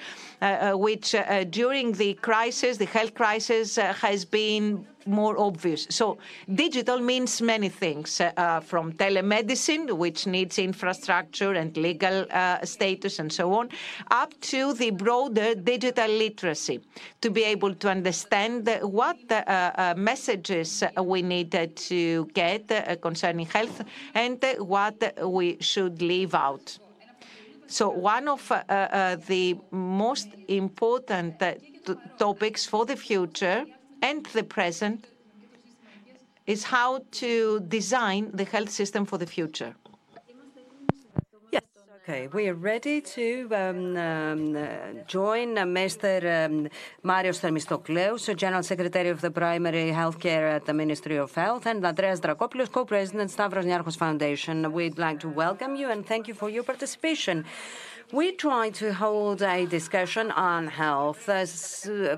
which 0.74 1.14
uh, 1.14 1.44
during 1.44 1.92
the 1.92 2.14
crisis, 2.14 2.76
the 2.76 2.86
health 2.86 3.14
crisis, 3.14 3.78
uh, 3.78 3.92
has 3.92 4.24
been 4.24 4.84
more 5.06 5.38
obvious. 5.38 5.86
So 5.90 6.18
digital 6.52 7.00
means 7.00 7.40
many 7.40 7.68
things, 7.68 8.20
uh, 8.20 8.60
from 8.60 8.92
telemedicine, 8.92 9.92
which 9.92 10.26
needs 10.26 10.58
infrastructure 10.58 11.52
and 11.52 11.76
legal 11.76 12.26
uh, 12.30 12.64
status 12.64 13.18
and 13.18 13.32
so 13.32 13.52
on, 13.54 13.68
up 14.10 14.38
to 14.52 14.74
the 14.74 14.90
broader 14.90 15.54
digital 15.54 16.08
literacy, 16.08 16.80
to 17.20 17.30
be 17.30 17.44
able 17.44 17.74
to 17.74 17.88
understand 17.88 18.68
what 18.82 19.18
uh, 19.30 19.42
uh 19.46 19.94
messages 19.96 20.82
we 21.02 21.22
need 21.22 21.52
to 21.76 22.26
get 22.34 22.70
uh, 22.70 22.96
concerning 22.96 23.46
health 23.46 23.82
and 24.14 24.44
what 24.58 24.96
we 25.24 25.56
should 25.60 26.00
leave 26.02 26.34
out. 26.34 26.78
So 27.72 27.88
one 27.88 28.28
of 28.28 28.52
uh, 28.52 29.16
the 29.26 29.56
most 29.70 30.28
important 30.48 31.42
topics 32.18 32.66
for 32.66 32.84
the 32.84 32.96
future 32.96 33.64
and 34.02 34.26
the 34.26 34.42
present 34.42 35.06
is 36.46 36.64
how 36.64 37.00
to 37.12 37.60
design 37.60 38.30
the 38.34 38.44
health 38.44 38.68
system 38.68 39.06
for 39.06 39.16
the 39.16 39.24
future. 39.26 39.74
Okay. 42.02 42.26
We 42.32 42.48
are 42.48 42.54
ready 42.54 43.00
to 43.00 43.48
um, 43.52 43.96
um, 43.96 44.56
join 45.06 45.56
uh, 45.56 45.62
Mr. 45.62 46.16
Um, 46.46 46.68
Marios 47.04 47.38
Themistokleous, 47.38 48.36
General 48.36 48.64
Secretary 48.64 49.08
of 49.08 49.20
the 49.20 49.30
Primary 49.30 49.92
Healthcare 49.92 50.50
at 50.56 50.66
the 50.66 50.74
Ministry 50.74 51.16
of 51.16 51.32
Health, 51.32 51.64
and 51.64 51.86
Andreas 51.86 52.18
Dracopoulos, 52.18 52.72
Co-President 52.72 53.30
Stavros 53.30 53.64
Niarchos 53.64 53.96
Foundation. 53.96 54.72
We'd 54.72 54.98
like 54.98 55.20
to 55.20 55.28
welcome 55.28 55.76
you 55.76 55.90
and 55.90 56.04
thank 56.04 56.26
you 56.26 56.34
for 56.34 56.50
your 56.50 56.64
participation. 56.64 57.44
We 58.12 58.32
try 58.32 58.68
to 58.70 58.92
hold 58.92 59.40
a 59.40 59.64
discussion 59.64 60.32
on 60.32 60.66
health, 60.66 61.28
uh, 61.30 61.46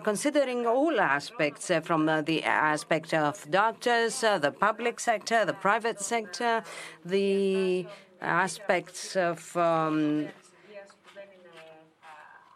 considering 0.02 0.66
all 0.66 0.98
aspects, 0.98 1.70
uh, 1.70 1.80
from 1.82 2.08
uh, 2.08 2.20
the 2.22 2.42
aspect 2.42 3.14
of 3.14 3.48
doctors, 3.48 4.24
uh, 4.24 4.38
the 4.38 4.50
public 4.50 4.98
sector, 4.98 5.44
the 5.44 5.52
private 5.52 6.00
sector, 6.00 6.64
the 7.04 7.86
aspects 8.24 9.16
of 9.16 9.56
um, 9.56 10.28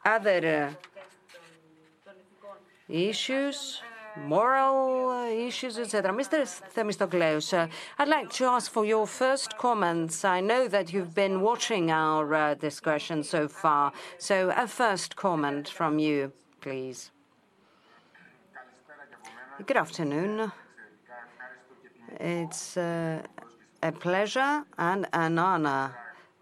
other 0.05 0.71
uh, 0.71 2.13
issues 2.89 3.83
moral 4.27 5.11
uh, 5.11 5.27
issues, 5.29 5.79
etc. 5.79 6.13
Mr. 6.13 6.45
Themistokleous, 6.75 7.53
uh, 7.53 7.69
I'd 7.99 8.09
like 8.09 8.31
to 8.31 8.45
ask 8.47 8.71
for 8.71 8.85
your 8.85 9.07
first 9.07 9.57
comments. 9.59 10.25
I 10.25 10.41
know 10.41 10.69
that 10.69 10.93
you've 10.93 11.15
been 11.15 11.41
watching 11.41 11.91
our 11.91 12.35
uh, 12.35 12.55
discussion 12.55 13.23
so 13.23 13.49
far, 13.49 13.93
so 14.19 14.53
a 14.57 14.67
first 14.67 15.17
comment 15.17 15.69
from 15.69 15.99
you, 15.99 16.33
please. 16.61 17.11
Good 19.67 19.77
afternoon. 19.77 20.53
It's 22.21 22.77
uh, 22.77 23.23
a 23.83 23.93
pleasure 23.93 24.65
and 24.77 25.07
an 25.13 25.39
honor 25.39 25.95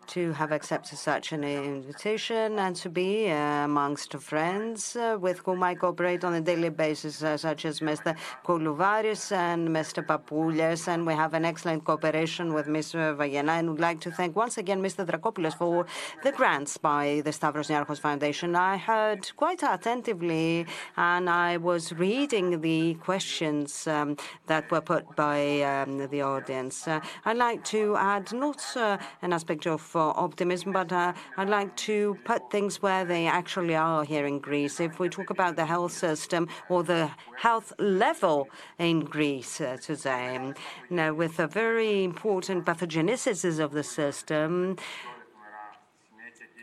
to 0.09 0.33
have 0.33 0.53
accepted 0.53 0.99
such 0.99 1.33
an 1.33 1.45
invitation 1.45 2.59
and 2.59 2.75
to 2.77 2.89
be 2.89 3.31
uh, 3.31 3.65
amongst 3.65 4.13
friends 4.19 4.97
uh, 4.97 5.17
with 5.21 5.39
whom 5.41 5.63
I 5.63 5.75
cooperate 5.75 6.25
on 6.25 6.35
a 6.35 6.41
daily 6.41 6.69
basis, 6.69 7.23
uh, 7.23 7.37
such 7.37 7.65
as 7.65 7.81
Mr. 7.81 8.17
Koulouvaris 8.45 9.33
and 9.33 9.69
Mr. 9.69 10.05
Papoulias, 10.05 10.89
and 10.89 11.07
we 11.07 11.15
have 11.15 11.35
an 11.35 11.45
excellent 11.45 11.85
cooperation 11.85 12.55
with 12.55 12.67
Mr. 12.67 13.17
Vayena. 13.17 13.59
And 13.59 13.71
would 13.71 13.81
like 13.81 14.01
to 14.01 14.11
thank 14.11 14.37
once 14.37 14.59
again 14.59 14.83
Mr. 14.83 15.07
Dracopoulos 15.07 15.57
for 15.57 15.87
the 16.23 16.33
grants 16.33 16.77
by 16.77 17.23
the 17.25 17.33
Stavros 17.33 17.69
Niarchos 17.69 18.01
Foundation. 18.01 18.55
I 18.55 18.77
heard 18.77 19.31
quite 19.37 19.63
attentively, 19.63 20.67
and 20.97 21.29
I 21.29 21.57
was 21.57 21.93
reading 21.93 22.61
the 22.61 22.95
questions 22.95 23.87
um, 23.87 24.17
that 24.47 24.71
were 24.71 24.81
put 24.81 25.05
by 25.17 25.63
um, 25.63 26.09
the 26.09 26.23
audience. 26.23 26.87
Uh, 26.87 27.01
I'd 27.25 27.37
like 27.37 27.65
to 27.65 27.97
add 27.97 28.33
not 28.33 28.63
uh, 28.77 28.99
an 29.23 29.33
aspect 29.33 29.67
of 29.67 29.95
for 29.97 30.12
optimism, 30.20 30.72
but 30.72 30.92
uh, 30.92 31.14
I'd 31.38 31.49
like 31.49 31.74
to 31.88 32.18
put 32.24 32.51
things 32.51 32.82
where 32.82 33.07
they 33.07 33.26
actually 33.26 33.74
are 33.74 34.05
here 34.05 34.26
in 34.26 34.40
Greece. 34.40 34.78
If 34.78 35.01
we 35.01 35.09
talk 35.09 35.30
about 35.30 35.57
the 35.57 35.64
health 35.64 35.92
system 35.92 36.49
or 36.68 36.82
the 36.82 37.11
health 37.38 37.72
level 37.78 38.51
in 38.78 39.01
Greece 39.01 39.59
uh, 39.59 39.78
today, 39.80 40.53
now 40.90 41.14
with 41.14 41.38
a 41.38 41.47
very 41.47 42.05
important 42.05 42.66
pathogenicity 42.66 43.59
of 43.59 43.72
the 43.72 43.82
system, 43.82 44.76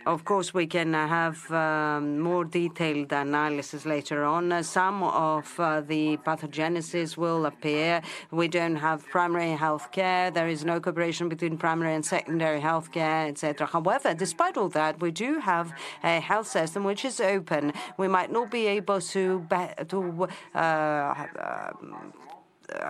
Of 0.06 0.26
course, 0.26 0.54
we 0.54 0.68
can 0.68 0.94
have 0.94 1.50
um, 1.50 2.20
more 2.20 2.44
detailed 2.44 3.14
analysis 3.14 3.86
later 3.86 4.26
on. 4.26 4.52
Uh, 4.52 4.62
some 4.62 5.02
of 5.02 5.58
uh, 5.58 5.80
the 5.80 6.18
pathogenesis 6.18 7.16
will 7.16 7.46
appear. 7.46 8.02
We 8.30 8.50
don't 8.50 8.76
have 8.76 9.08
primary 9.08 9.52
health 9.52 9.94
care. 9.94 10.30
There 10.30 10.50
is 10.50 10.66
no 10.66 10.82
cooperation 10.82 11.30
between 11.30 11.58
primary 11.58 11.96
and 11.96 12.06
secondary 12.06 12.60
health 12.60 12.92
care, 12.92 13.28
etc. 13.28 13.66
However, 13.66 14.14
despite 14.14 14.58
all 14.58 14.70
that, 14.70 15.00
we 15.00 15.12
do 15.12 15.40
have 15.40 15.72
a 16.04 16.20
health 16.20 16.48
system 16.48 16.84
which 16.84 17.06
is 17.06 17.22
open. 17.22 17.72
We 17.98 18.10
might 18.10 18.30
not 18.30 18.52
be 18.52 18.68
able 18.68 19.00
to, 19.00 19.48
uh, 20.54 21.28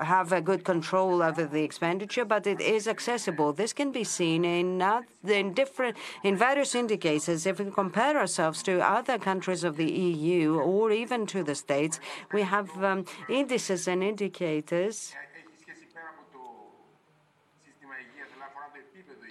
have 0.01 0.31
a 0.31 0.41
good 0.41 0.63
control 0.63 1.21
over 1.21 1.45
the 1.45 1.63
expenditure, 1.63 2.25
but 2.25 2.47
it 2.47 2.61
is 2.61 2.87
accessible. 2.87 3.53
This 3.53 3.73
can 3.73 3.91
be 3.91 4.03
seen 4.03 4.45
in, 4.45 4.83
in 5.27 5.53
different, 5.53 5.97
in 6.23 6.35
various 6.37 6.75
indicators. 6.75 7.45
If 7.45 7.59
we 7.59 7.71
compare 7.71 8.17
ourselves 8.17 8.63
to 8.63 8.79
other 8.79 9.17
countries 9.17 9.63
of 9.63 9.77
the 9.77 9.91
EU 9.91 10.59
or 10.59 10.91
even 10.91 11.25
to 11.27 11.43
the 11.43 11.55
States, 11.55 11.99
we 12.31 12.43
have 12.43 12.83
um, 12.83 13.05
indices 13.29 13.87
and 13.87 14.03
indicators 14.03 15.13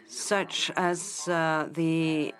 such 0.06 0.70
as 0.76 1.26
uh, 1.28 1.66
the 1.72 2.34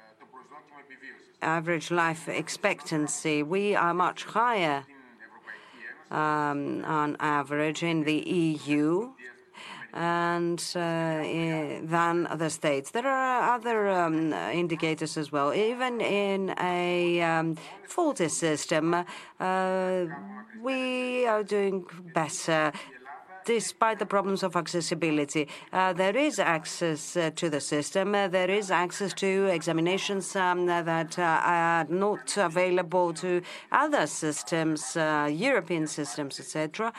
average 1.40 1.90
life 1.90 2.28
expectancy. 2.28 3.42
We 3.42 3.74
are 3.74 3.94
much 3.94 4.24
higher 4.24 4.84
on 6.12 7.16
average 7.20 7.82
in 7.82 8.04
the 8.04 8.20
EU 8.28 9.12
and 9.94 10.60
uh, 10.74 10.80
than 11.82 12.26
the 12.36 12.48
states. 12.48 12.90
There 12.90 13.06
are 13.06 13.54
other 13.54 13.90
um, 13.90 14.32
indicators 14.32 15.16
as 15.16 15.30
well. 15.30 15.52
Even 15.52 16.00
in 16.00 16.54
a 16.58 17.20
um, 17.20 17.56
faulty 17.86 18.28
system, 18.28 18.94
uh, 19.38 20.04
we 20.62 21.26
are 21.26 21.42
doing 21.42 21.84
better 22.14 22.72
despite 23.44 23.98
the 23.98 24.06
problems 24.06 24.42
of 24.42 24.56
accessibility. 24.56 25.48
Uh, 25.72 25.92
there 25.92 26.16
is 26.16 26.38
access 26.38 27.16
uh, 27.16 27.30
to 27.36 27.48
the 27.50 27.60
system. 27.60 28.14
Uh, 28.14 28.28
there 28.28 28.50
is 28.50 28.70
access 28.70 29.12
to 29.14 29.46
examinations 29.46 30.36
um, 30.36 30.66
that 30.66 31.18
are 31.18 31.84
not 31.88 32.36
available 32.36 33.12
to 33.12 33.42
other 33.70 34.06
systems, 34.06 34.96
European 34.96 35.86
systems, 35.86 36.38
etc. 36.40 36.92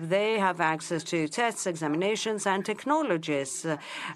They 0.00 0.38
have 0.38 0.60
access 0.60 1.02
to 1.04 1.28
tests, 1.28 1.66
examinations, 1.66 2.46
and 2.46 2.64
technologies. 2.64 3.66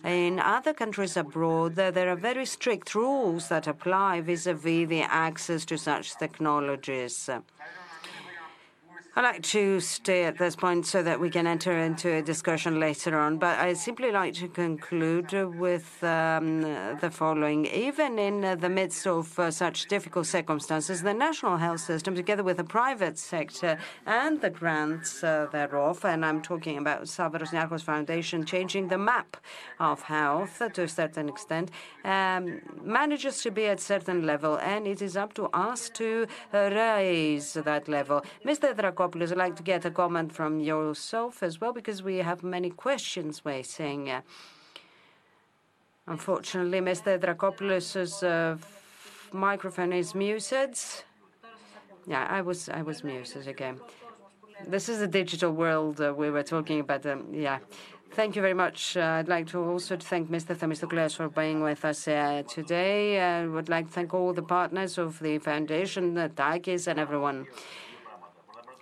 in 0.04 0.38
other 0.38 0.74
countries 0.74 1.16
abroad, 1.16 1.74
there 1.74 2.08
are 2.08 2.16
very 2.16 2.46
strict 2.46 2.94
rules 2.94 3.48
that 3.48 3.66
apply 3.66 4.20
vis-à-vis 4.20 4.88
the 4.88 5.02
access 5.02 5.64
to 5.64 5.76
such 5.78 6.16
technologies. 6.16 7.30
I'd 9.16 9.22
like 9.22 9.42
to 9.42 9.80
stay 9.80 10.22
at 10.22 10.38
this 10.38 10.54
point 10.54 10.86
so 10.86 11.02
that 11.02 11.18
we 11.18 11.30
can 11.30 11.44
enter 11.44 11.76
into 11.76 12.12
a 12.12 12.22
discussion 12.22 12.78
later 12.78 13.18
on, 13.18 13.38
but 13.38 13.58
I'd 13.58 13.76
simply 13.76 14.12
like 14.12 14.34
to 14.34 14.46
conclude 14.46 15.32
with 15.58 16.04
um, 16.04 16.60
the 17.00 17.10
following. 17.12 17.66
Even 17.66 18.20
in 18.20 18.60
the 18.60 18.68
midst 18.68 19.08
of 19.08 19.36
uh, 19.36 19.50
such 19.50 19.86
difficult 19.86 20.26
circumstances, 20.26 21.02
the 21.02 21.12
national 21.12 21.56
health 21.56 21.80
system, 21.80 22.14
together 22.14 22.44
with 22.44 22.58
the 22.58 22.64
private 22.64 23.18
sector 23.18 23.78
and 24.06 24.40
the 24.40 24.50
grants 24.50 25.24
uh, 25.24 25.48
thereof, 25.50 26.04
and 26.04 26.24
I'm 26.24 26.40
talking 26.40 26.78
about 26.78 27.08
Stavros 27.08 27.50
Niarchos 27.50 27.82
Foundation, 27.82 28.46
changing 28.46 28.86
the 28.86 28.98
map 28.98 29.38
of 29.80 30.02
health 30.02 30.62
to 30.72 30.82
a 30.84 30.88
certain 30.88 31.28
extent, 31.28 31.72
um, 32.04 32.60
manages 32.80 33.42
to 33.42 33.50
be 33.50 33.66
at 33.66 33.80
certain 33.80 34.24
level, 34.24 34.56
and 34.58 34.86
it 34.86 35.02
is 35.02 35.16
up 35.16 35.32
to 35.34 35.46
us 35.46 35.90
to 35.94 36.28
raise 36.52 37.54
that 37.54 37.88
level. 37.88 38.22
Mr. 38.44 38.72
I'd 39.00 39.36
like 39.36 39.56
to 39.56 39.62
get 39.62 39.84
a 39.84 39.90
comment 39.90 40.32
from 40.32 40.60
yourself 40.60 41.42
as 41.42 41.60
well, 41.60 41.72
because 41.72 42.02
we 42.02 42.18
have 42.18 42.42
many 42.42 42.70
questions 42.70 43.44
waiting. 43.44 44.12
Unfortunately, 46.06 46.80
Mr. 46.80 47.18
Dracopoulos' 47.18 48.22
uh, 48.22 48.56
microphone 49.32 49.92
is 49.92 50.14
muted. 50.14 50.76
Yeah, 52.06 52.26
I 52.28 52.40
was 52.40 52.68
I 52.68 52.82
was 52.82 53.04
muted 53.04 53.46
again. 53.46 53.80
This 54.66 54.88
is 54.88 54.98
the 54.98 55.06
digital 55.06 55.52
world 55.52 56.00
uh, 56.00 56.12
we 56.14 56.30
were 56.30 56.42
talking 56.42 56.80
about. 56.80 57.06
Um, 57.06 57.26
yeah. 57.32 57.58
Thank 58.12 58.34
you 58.34 58.42
very 58.42 58.54
much. 58.54 58.96
Uh, 58.96 59.18
I'd 59.18 59.28
like 59.28 59.46
to 59.48 59.62
also 59.62 59.96
thank 59.96 60.28
Mr. 60.28 60.56
Themistokleous 60.56 61.14
for 61.14 61.28
being 61.28 61.62
with 61.62 61.84
us 61.84 62.08
uh, 62.08 62.42
today. 62.48 63.20
I 63.20 63.46
would 63.46 63.68
like 63.68 63.86
to 63.86 63.92
thank 63.92 64.12
all 64.12 64.32
the 64.32 64.42
partners 64.42 64.98
of 64.98 65.20
the 65.20 65.38
foundation, 65.38 66.14
the 66.14 66.28
Takis, 66.28 66.88
and 66.88 66.98
everyone. 66.98 67.46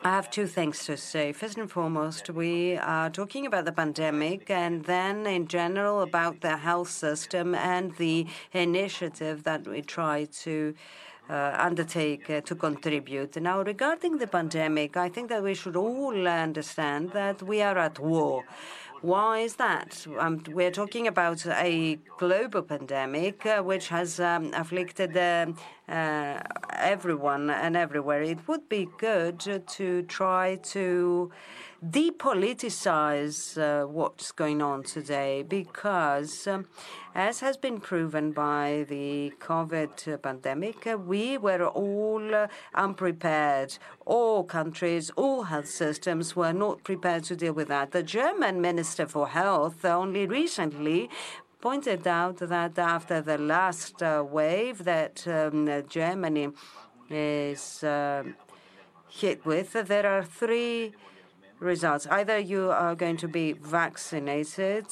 I 0.04 0.10
have 0.10 0.30
two 0.30 0.46
things 0.46 0.84
to 0.86 0.96
say. 0.96 1.32
First 1.32 1.58
and 1.58 1.68
foremost, 1.68 2.30
we 2.30 2.76
are 2.76 3.10
talking 3.10 3.46
about 3.46 3.64
the 3.64 3.72
pandemic 3.72 4.48
and 4.48 4.84
then 4.84 5.26
in 5.26 5.48
general 5.48 6.02
about 6.02 6.40
the 6.40 6.56
health 6.56 6.90
system 6.90 7.52
and 7.56 7.96
the 7.96 8.26
initiative 8.52 9.42
that 9.42 9.66
we 9.66 9.82
try 9.82 10.26
to 10.44 10.74
uh, 11.28 11.56
undertake 11.58 12.30
uh, 12.30 12.40
to 12.42 12.54
contribute. 12.54 13.36
Now, 13.42 13.60
regarding 13.62 14.18
the 14.18 14.28
pandemic, 14.28 14.96
I 14.96 15.08
think 15.08 15.30
that 15.30 15.42
we 15.42 15.54
should 15.54 15.74
all 15.74 16.28
understand 16.28 17.10
that 17.10 17.42
we 17.42 17.60
are 17.60 17.76
at 17.76 17.98
war. 17.98 18.44
Why 19.02 19.40
is 19.40 19.56
that? 19.56 20.06
Um, 20.18 20.42
we're 20.48 20.72
talking 20.72 21.06
about 21.06 21.44
a 21.46 21.98
global 22.18 22.62
pandemic 22.62 23.46
uh, 23.46 23.62
which 23.62 23.88
has 23.88 24.18
um, 24.20 24.52
afflicted 24.54 25.16
uh, 25.16 25.46
everyone 25.88 27.50
and 27.50 27.76
everywhere. 27.76 28.22
It 28.22 28.46
would 28.46 28.68
be 28.68 28.88
good 28.98 29.40
to 29.66 30.02
try 30.02 30.56
to 30.64 31.30
depoliticize 31.84 33.56
uh, 33.56 33.86
what's 33.86 34.32
going 34.32 34.60
on 34.60 34.82
today 34.82 35.44
because, 35.44 36.46
um, 36.48 36.66
as 37.14 37.38
has 37.38 37.56
been 37.56 37.78
proven 37.78 38.32
by 38.32 38.84
the 38.88 39.32
COVID 39.38 40.20
pandemic, 40.22 40.86
uh, 40.86 40.98
we 40.98 41.38
were 41.38 41.64
all 41.66 42.34
uh, 42.34 42.48
unprepared. 42.74 43.78
All 44.06 44.42
countries, 44.42 45.10
all 45.14 45.44
health 45.44 45.68
systems 45.68 46.34
were 46.34 46.52
not 46.52 46.82
prepared 46.82 47.24
to 47.24 47.36
deal 47.36 47.52
with 47.52 47.68
that. 47.68 47.92
The 47.92 48.02
German 48.02 48.60
Minister 48.60 49.06
for 49.06 49.28
Health 49.28 49.84
only 49.84 50.26
recently 50.26 51.08
pointed 51.60 52.06
out 52.06 52.38
that 52.38 52.78
after 52.78 53.20
the 53.20 53.38
last 53.38 54.02
uh, 54.02 54.24
wave 54.28 54.84
that 54.84 55.26
um, 55.26 55.82
Germany 55.88 56.48
is 57.10 57.82
uh, 57.82 58.22
hit 59.08 59.44
with, 59.44 59.72
there 59.72 60.06
are 60.06 60.22
three 60.22 60.92
results. 61.58 62.06
Either 62.06 62.38
you 62.38 62.70
are 62.70 62.94
going 62.94 63.16
to 63.16 63.28
be 63.28 63.52
vaccinated, 63.52 64.86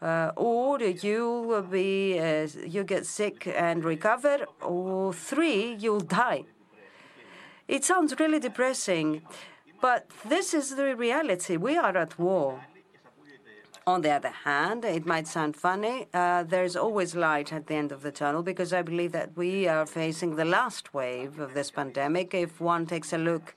uh, 0.00 0.32
or 0.36 0.80
you 0.80 1.44
will 1.46 1.62
be 1.62 2.18
uh, 2.18 2.48
you 2.66 2.82
get 2.84 3.04
sick 3.04 3.46
and 3.46 3.84
recover, 3.84 4.46
or 4.62 5.12
three 5.12 5.74
you'll 5.78 6.00
die. 6.00 6.44
It 7.68 7.84
sounds 7.84 8.18
really 8.18 8.40
depressing, 8.40 9.22
but 9.80 10.10
this 10.26 10.54
is 10.54 10.76
the 10.76 10.96
reality. 10.96 11.56
We 11.56 11.76
are 11.76 11.96
at 11.96 12.18
war. 12.18 12.60
On 13.90 14.02
the 14.02 14.12
other 14.12 14.34
hand, 14.44 14.84
it 14.84 15.04
might 15.04 15.26
sound 15.26 15.56
funny. 15.56 16.06
Uh, 16.14 16.44
there's 16.44 16.76
always 16.76 17.16
light 17.16 17.52
at 17.52 17.66
the 17.66 17.74
end 17.74 17.90
of 17.90 18.02
the 18.02 18.12
tunnel 18.12 18.40
because 18.40 18.72
I 18.72 18.82
believe 18.82 19.10
that 19.10 19.36
we 19.36 19.66
are 19.66 19.84
facing 19.84 20.36
the 20.36 20.44
last 20.44 20.94
wave 20.94 21.40
of 21.40 21.54
this 21.54 21.72
pandemic. 21.72 22.32
If 22.32 22.60
one 22.60 22.86
takes 22.86 23.12
a 23.12 23.18
look 23.18 23.56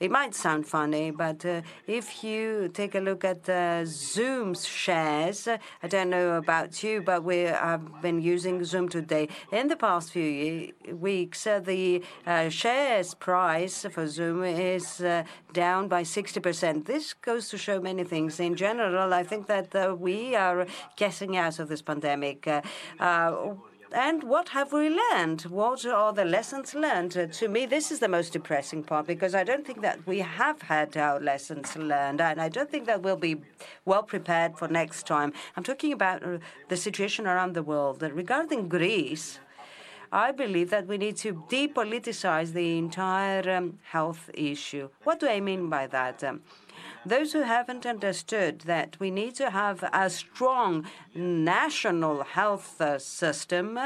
it 0.00 0.10
might 0.10 0.34
sound 0.34 0.66
funny, 0.66 1.10
but 1.10 1.44
uh, 1.44 1.60
if 1.86 2.24
you 2.24 2.70
take 2.72 2.94
a 2.94 3.00
look 3.00 3.22
at 3.22 3.46
uh, 3.50 3.84
Zoom's 3.84 4.66
shares, 4.66 5.46
I 5.82 5.88
don't 5.88 6.08
know 6.08 6.38
about 6.38 6.82
you, 6.82 7.02
but 7.02 7.22
we 7.22 7.40
have 7.40 8.00
been 8.00 8.22
using 8.22 8.64
Zoom 8.64 8.88
today. 8.88 9.28
In 9.52 9.68
the 9.68 9.76
past 9.76 10.10
few 10.10 10.72
weeks, 10.90 11.46
uh, 11.46 11.60
the 11.60 12.02
shares 12.48 13.12
price 13.12 13.84
for 13.90 14.08
Zoom 14.08 14.42
is 14.42 15.02
down 15.52 15.88
by 15.88 16.02
60%. 16.02 16.86
This 16.86 17.12
goes 17.12 17.50
to 17.50 17.58
show 17.58 17.78
many 17.78 18.04
things. 18.04 18.40
In 18.40 18.56
general, 18.56 19.12
I 19.12 19.22
think 19.22 19.48
that 19.48 19.98
we 19.98 20.34
are 20.34 20.66
getting 20.96 21.36
out 21.36 21.58
of 21.58 21.68
this 21.68 21.82
pandemic. 21.82 22.48
And 23.92 24.22
what 24.22 24.50
have 24.50 24.72
we 24.72 24.88
learned? 24.88 25.42
What 25.42 25.84
are 25.84 26.12
the 26.12 26.24
lessons 26.24 26.74
learned? 26.74 27.16
Uh, 27.16 27.26
to 27.26 27.48
me, 27.48 27.66
this 27.66 27.90
is 27.90 27.98
the 27.98 28.06
most 28.08 28.32
depressing 28.32 28.84
part 28.84 29.08
because 29.08 29.34
I 29.34 29.42
don't 29.42 29.66
think 29.66 29.80
that 29.82 30.06
we 30.06 30.20
have 30.20 30.62
had 30.62 30.96
our 30.96 31.18
lessons 31.18 31.76
learned, 31.76 32.20
and 32.20 32.40
I 32.40 32.48
don't 32.48 32.70
think 32.70 32.86
that 32.86 33.02
we'll 33.02 33.16
be 33.16 33.38
well 33.84 34.04
prepared 34.04 34.56
for 34.56 34.68
next 34.68 35.08
time. 35.08 35.32
I'm 35.56 35.64
talking 35.64 35.92
about 35.92 36.22
uh, 36.22 36.38
the 36.68 36.76
situation 36.76 37.26
around 37.26 37.54
the 37.54 37.64
world. 37.64 38.02
regarding 38.02 38.68
Greece, 38.68 39.40
I 40.12 40.30
believe 40.30 40.70
that 40.70 40.86
we 40.86 40.96
need 40.96 41.16
to 41.18 41.34
depoliticize 41.48 42.52
the 42.52 42.78
entire 42.78 43.48
um, 43.50 43.80
health 43.82 44.30
issue. 44.34 44.88
What 45.02 45.18
do 45.18 45.28
I 45.28 45.40
mean 45.40 45.68
by 45.68 45.88
that? 45.88 46.22
Um, 46.22 46.42
those 47.04 47.32
who 47.32 47.42
haven't 47.42 47.86
understood 47.86 48.60
that 48.60 48.98
we 49.00 49.10
need 49.10 49.34
to 49.36 49.50
have 49.50 49.82
a 49.92 50.10
strong 50.10 50.86
national 51.14 52.24
health 52.24 52.80
uh, 52.80 52.98
system 52.98 53.78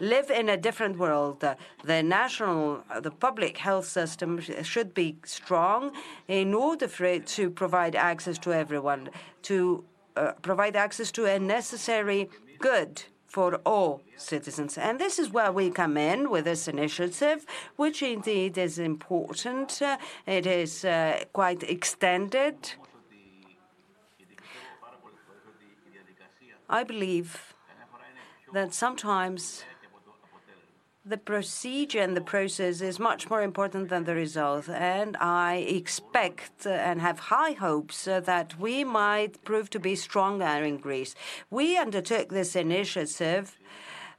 live 0.00 0.30
in 0.30 0.48
a 0.48 0.56
different 0.56 0.98
world. 0.98 1.44
The 1.84 2.02
national, 2.02 2.82
the 3.00 3.10
public 3.10 3.58
health 3.58 3.86
system 3.86 4.40
should 4.40 4.94
be 4.94 5.16
strong 5.24 5.92
in 6.28 6.54
order 6.54 6.88
for 6.88 7.04
it 7.04 7.26
to 7.28 7.50
provide 7.50 7.94
access 7.94 8.38
to 8.38 8.52
everyone, 8.52 9.10
to 9.42 9.84
uh, 10.16 10.32
provide 10.42 10.76
access 10.76 11.10
to 11.12 11.26
a 11.26 11.38
necessary 11.38 12.28
good 12.58 13.04
for 13.34 13.56
all 13.66 14.00
citizens. 14.16 14.78
And 14.78 15.00
this 15.00 15.18
is 15.18 15.28
where 15.28 15.50
we 15.50 15.68
come 15.68 15.96
in 15.96 16.30
with 16.30 16.44
this 16.44 16.68
initiative, 16.68 17.44
which 17.74 18.00
indeed 18.00 18.56
is 18.56 18.78
important. 18.78 19.82
Uh, 19.82 19.96
it 20.24 20.46
is 20.46 20.84
uh, 20.84 21.24
quite 21.32 21.64
extended. 21.64 22.56
I 26.70 26.84
believe 26.84 27.54
that 28.52 28.72
sometimes 28.72 29.64
the 31.06 31.18
procedure 31.18 32.00
and 32.00 32.16
the 32.16 32.22
process 32.22 32.80
is 32.80 32.98
much 32.98 33.28
more 33.28 33.42
important 33.42 33.90
than 33.90 34.04
the 34.04 34.14
result. 34.14 34.70
And 34.70 35.18
I 35.18 35.56
expect 35.56 36.66
and 36.66 37.00
have 37.02 37.18
high 37.18 37.52
hopes 37.52 38.04
that 38.04 38.58
we 38.58 38.84
might 38.84 39.44
prove 39.44 39.68
to 39.70 39.78
be 39.78 39.96
stronger 39.96 40.44
in 40.64 40.78
Greece. 40.78 41.14
We 41.50 41.76
undertook 41.76 42.30
this 42.30 42.56
initiative 42.56 43.58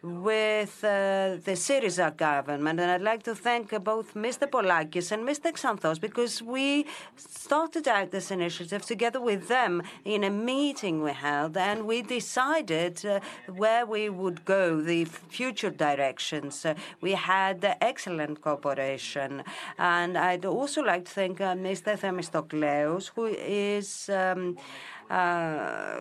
with 0.06 0.84
uh, 0.84 1.38
the 1.44 1.56
Syriza 1.56 2.16
government. 2.16 2.80
And 2.80 2.92
I'd 2.92 3.02
like 3.02 3.24
to 3.24 3.36
thank 3.36 3.74
uh, 3.74 3.80
both 3.80 4.14
Mr. 4.14 4.48
Polakis 4.48 5.12
and 5.12 5.28
Mr. 5.28 5.52
Xanthos 5.52 6.00
because 6.00 6.42
we 6.42 6.86
started 7.16 7.88
out 7.88 8.12
this 8.12 8.30
initiative 8.30 8.84
together 8.86 9.20
with 9.20 9.48
them 9.48 9.82
in 10.04 10.24
a 10.24 10.30
meeting 10.30 11.02
we 11.02 11.12
held 11.12 11.58
and 11.58 11.86
we 11.86 12.02
decided 12.02 13.04
uh, 13.06 13.20
where 13.48 13.86
we 13.86 14.10
would 14.10 14.46
go, 14.46 14.80
the 14.80 15.06
future 15.06 15.72
directions. 15.72 16.66
Uh, 16.66 16.76
we 17.02 17.14
had 17.14 17.76
excellent 17.82 18.42
cooperation. 18.42 19.44
And 19.80 20.18
I'd 20.18 20.46
also 20.46 20.82
like 20.84 21.06
to 21.06 21.12
thank 21.12 21.42
uh, 21.42 21.56
Mr. 21.56 21.98
Themistokleous, 21.98 23.12
who 23.16 23.26
is. 23.26 24.10
Um, 24.10 24.58
uh, 25.10 25.98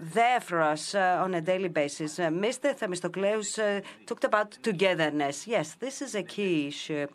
there 0.00 0.40
for 0.40 0.60
us 0.62 0.94
on 0.94 1.34
a 1.34 1.40
daily 1.40 1.68
basis. 1.68 2.18
Mr. 2.18 2.76
Themistokleous 2.76 3.58
uh, 3.58 3.80
talked 4.06 4.24
about 4.24 4.58
togetherness. 4.62 5.46
Yes, 5.46 5.74
this 5.74 6.02
is 6.02 6.14
a 6.14 6.22
key 6.22 6.68
issue. 6.68 7.06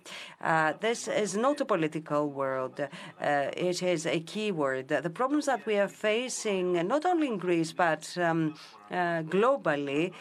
Uh, 0.42 0.74
this 0.80 1.08
is 1.08 1.36
not 1.36 1.62
a 1.62 1.66
political 1.66 2.30
world. 2.30 2.80
Uh, 2.80 2.88
it 3.58 3.82
is 3.82 4.06
a 4.06 4.20
key 4.20 4.52
word. 4.52 4.88
The 4.90 5.10
problems 5.10 5.46
that 5.48 5.66
we 5.66 5.78
are 5.78 5.88
facing, 5.88 6.74
not 6.88 7.06
only 7.06 7.28
in 7.28 7.38
Greece 7.38 7.72
but 7.72 8.16
um, 8.18 8.56
uh, 8.92 9.24
globally, 9.24 10.14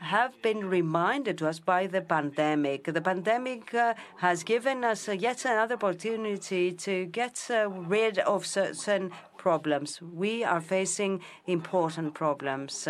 have 0.00 0.40
been 0.42 0.68
reminded 0.68 1.38
to 1.38 1.48
us 1.48 1.58
by 1.58 1.86
the 1.86 2.00
pandemic. 2.00 2.84
The 2.84 3.00
pandemic 3.00 3.74
uh, 3.74 3.94
has 4.18 4.44
given 4.44 4.84
us 4.84 5.08
uh, 5.08 5.12
yet 5.12 5.44
another 5.44 5.74
opportunity 5.74 6.72
to 6.72 7.06
get 7.06 7.46
uh, 7.50 7.68
rid 7.68 8.18
of 8.20 8.46
certain 8.46 9.10
problems. 9.38 10.02
We 10.02 10.44
are 10.44 10.60
facing 10.60 11.22
important 11.46 12.14
problems. 12.14 12.88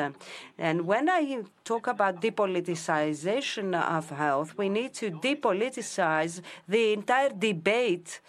and 0.58 0.86
when 0.92 1.08
I 1.08 1.42
talk 1.64 1.86
about 1.86 2.20
depoliticization 2.20 3.68
of 3.98 4.10
health, 4.10 4.56
we 4.56 4.68
need 4.68 4.94
to 4.94 5.10
depoliticize 5.10 6.40
the 6.66 6.92
entire 6.92 7.30
debate 7.30 8.20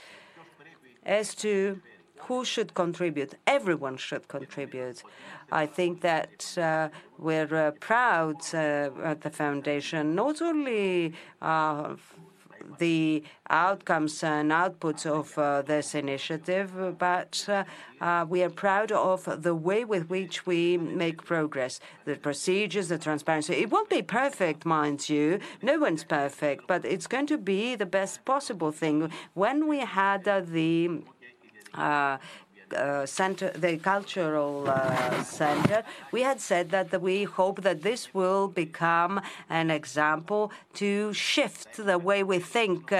as 1.06 1.34
to 1.36 1.82
who 2.30 2.46
should 2.46 2.74
contribute. 2.74 3.34
Everyone 3.48 3.98
should 3.98 4.28
contribute. 4.28 5.02
I 5.52 5.66
think 5.66 6.02
that 6.02 6.58
uh, 6.58 6.90
we're 7.18 7.56
uh, 7.56 7.72
proud 7.80 8.38
uh, 8.54 8.92
at 9.12 9.22
the 9.22 9.32
foundation, 9.32 10.16
not 10.16 10.42
only 10.42 11.14
the 12.78 13.24
outcomes 13.50 14.24
and 14.24 14.52
outputs 14.52 15.06
of 15.06 15.38
uh, 15.38 15.62
this 15.62 15.96
initiative, 15.96 16.98
but 16.98 17.46
uh, 17.48 17.64
uh, 18.02 18.26
we 18.30 18.44
are 18.44 18.50
proud 18.50 18.92
of 18.92 19.42
the 19.42 19.56
way 19.56 19.84
with 19.84 20.10
which 20.10 20.46
we 20.46 20.78
make 20.78 21.24
progress, 21.24 21.80
the 22.06 22.16
procedures, 22.16 22.88
the 22.90 22.98
transparency. 22.98 23.54
It 23.56 23.72
won't 23.72 23.90
be 23.90 24.02
perfect, 24.02 24.66
mind 24.66 25.10
you. 25.10 25.40
No 25.62 25.80
one's 25.80 26.04
perfect, 26.04 26.68
but 26.68 26.86
it's 26.86 27.08
going 27.08 27.28
to 27.28 27.38
be 27.38 27.76
the 27.76 27.86
best 27.86 28.24
possible 28.26 28.72
thing. 28.72 29.12
When 29.34 29.68
we 29.68 29.80
had 29.80 30.24
the 30.26 31.02
uh, 32.74 33.00
uh, 33.00 33.06
center, 33.06 33.50
the 33.52 33.78
cultural 33.78 34.68
uh, 34.68 35.24
center, 35.24 35.84
we 36.12 36.22
had 36.22 36.42
said 36.42 36.70
that, 36.72 36.92
that 36.92 37.02
we 37.02 37.24
hope 37.24 37.62
that 37.62 37.82
this 37.82 38.14
will 38.14 38.48
become 38.48 39.22
an 39.50 39.72
example 39.72 40.52
to 40.74 41.14
shift 41.14 41.78
the 41.78 41.98
way 41.98 42.24
we 42.24 42.40
think 42.40 42.92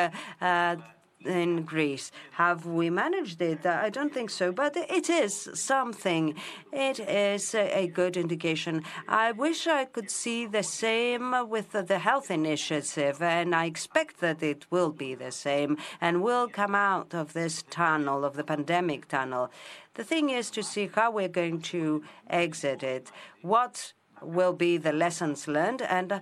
in 1.26 1.64
Greece. 1.64 2.12
Have 2.32 2.66
we 2.66 2.90
managed 2.90 3.42
it? 3.42 3.66
I 3.66 3.90
don't 3.90 4.14
think 4.14 4.30
so, 4.30 4.52
but 4.52 4.78
it 4.78 5.10
is 5.10 5.50
something. 5.54 6.36
It 6.72 7.00
is 7.00 7.54
a 7.54 7.88
good 7.88 8.16
indication. 8.16 8.84
I 9.08 9.32
wish 9.34 9.68
I 9.68 9.86
could 9.86 10.10
see 10.10 10.46
the 10.46 10.64
same 10.64 11.50
with 11.50 11.72
the 11.72 12.00
health 12.00 12.32
initiative, 12.32 13.22
and 13.22 13.54
I 13.54 13.66
expect 13.66 14.20
that 14.22 14.42
it 14.42 14.66
will 14.72 14.92
be 14.92 15.16
the 15.16 15.32
same 15.32 15.78
and 16.00 16.24
will 16.24 16.48
come 16.48 16.76
out 16.76 17.14
of 17.14 17.34
this 17.34 17.64
tunnel, 17.70 18.24
of 18.24 18.36
the 18.36 18.44
pandemic 18.44 19.08
tunnel. 19.08 19.52
The 19.96 20.04
thing 20.04 20.30
is 20.30 20.50
to 20.52 20.64
see 20.64 20.90
how 20.94 21.12
we're 21.12 21.28
going 21.28 21.62
to 21.62 22.04
exit 22.30 22.84
it. 22.84 23.12
What 23.42 23.94
will 24.22 24.54
be 24.54 24.78
the 24.78 24.94
lessons 24.94 25.48
learned, 25.48 25.82
and 25.82 26.22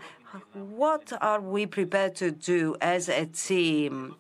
what 0.54 1.14
are 1.22 1.42
we 1.42 1.66
prepared 1.66 2.16
to 2.16 2.32
do 2.32 2.76
as 2.82 3.10
a 3.10 3.26
team? 3.26 4.16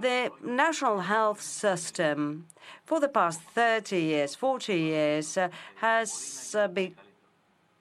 The 0.00 0.30
national 0.42 1.00
health 1.00 1.42
system 1.42 2.46
for 2.84 3.00
the 3.00 3.08
past 3.08 3.40
30 3.54 4.00
years, 4.00 4.34
40 4.34 4.74
years, 4.74 5.36
uh, 5.36 5.48
has 5.76 6.54
uh, 6.58 6.68
be, 6.68 6.94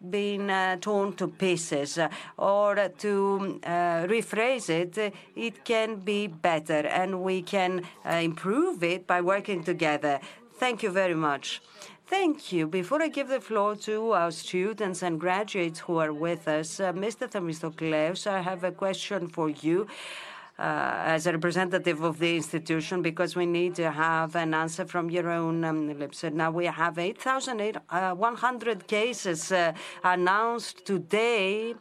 been 0.10 0.50
uh, 0.50 0.78
torn 0.80 1.14
to 1.14 1.28
pieces. 1.28 1.98
or 2.38 2.76
to 2.98 3.60
rephrase 3.64 4.70
it, 4.70 5.14
it 5.36 5.66
can 5.66 5.98
be 5.98 6.28
better 6.28 6.88
and 6.88 7.22
we 7.22 7.42
can 7.42 7.84
improve 8.06 8.84
it 8.84 9.08
by 9.08 9.22
working 9.22 9.64
together. 9.64 10.20
Thank 10.58 10.84
you 10.84 10.92
very 10.92 11.16
much. 11.16 11.62
Thank 12.10 12.52
you. 12.52 12.66
Before 12.66 13.04
I 13.04 13.08
give 13.08 13.28
the 13.28 13.40
floor 13.40 13.76
to 13.88 14.14
our 14.14 14.32
students 14.32 15.04
and 15.04 15.20
graduates 15.20 15.82
who 15.82 15.98
are 15.98 16.12
with 16.12 16.48
us, 16.48 16.80
uh, 16.80 16.92
Mr. 16.92 17.30
Themistokleous, 17.30 18.26
I 18.26 18.42
have 18.42 18.64
a 18.64 18.72
question 18.72 19.28
for 19.28 19.50
you 19.50 19.84
uh, 19.84 20.29
as 20.60 21.26
a 21.26 21.32
representative 21.32 22.04
of 22.04 22.20
the 22.20 22.36
institution 22.36 23.02
because 23.02 23.36
we 23.36 23.46
need 23.46 23.76
to 23.76 23.92
have 23.92 24.36
an 24.36 24.54
answer 24.54 24.86
from 24.86 25.10
your 25.10 25.30
own 25.30 25.64
um, 25.64 25.98
lips. 25.98 26.24
Now 26.24 26.52
we 26.52 26.66
have 26.66 26.98
8,100 26.98 28.78
uh, 28.78 28.86
cases 28.86 29.52
uh, 29.52 29.74
announced 30.04 30.86
today 30.86 31.76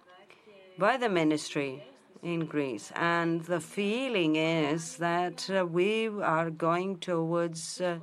by 0.78 0.96
the 0.96 1.08
ministry 1.08 1.82
in 2.22 2.46
Greece. 2.46 2.92
And 2.94 3.44
the 3.44 3.60
feeling 3.60 4.36
is 4.36 4.96
that 4.96 5.48
uh, 5.50 5.66
we 5.66 6.08
are 6.08 6.50
going 6.50 6.98
towards 6.98 7.80
uh, 7.80 7.98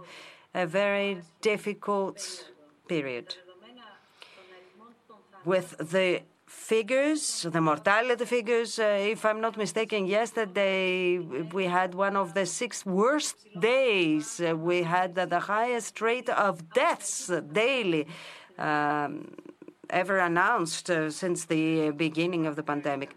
a 0.53 0.65
very 0.65 1.21
difficult 1.41 2.51
period. 2.88 3.36
With 5.43 5.76
the 5.78 6.23
figures, 6.66 7.45
the 7.51 7.61
mortality 7.61 8.26
figures, 8.26 8.80
uh, 8.80 9.13
if 9.13 9.24
I'm 9.24 9.39
not 9.39 9.55
mistaken, 9.55 10.07
yesterday 10.07 11.20
we 11.57 11.66
had 11.66 11.93
one 11.93 12.16
of 12.16 12.34
the 12.34 12.45
six 12.45 12.84
worst 12.86 13.38
days. 13.59 14.41
Uh, 14.41 14.55
we 14.55 14.82
had 14.82 15.13
the 15.13 15.39
highest 15.39 16.01
rate 16.01 16.30
of 16.30 16.53
deaths 16.74 17.32
daily 17.53 18.07
um, 18.57 19.36
ever 19.89 20.18
announced 20.18 20.89
uh, 20.89 21.11
since 21.11 21.45
the 21.45 21.91
beginning 21.91 22.47
of 22.47 22.55
the 22.55 22.63
pandemic. 22.63 23.11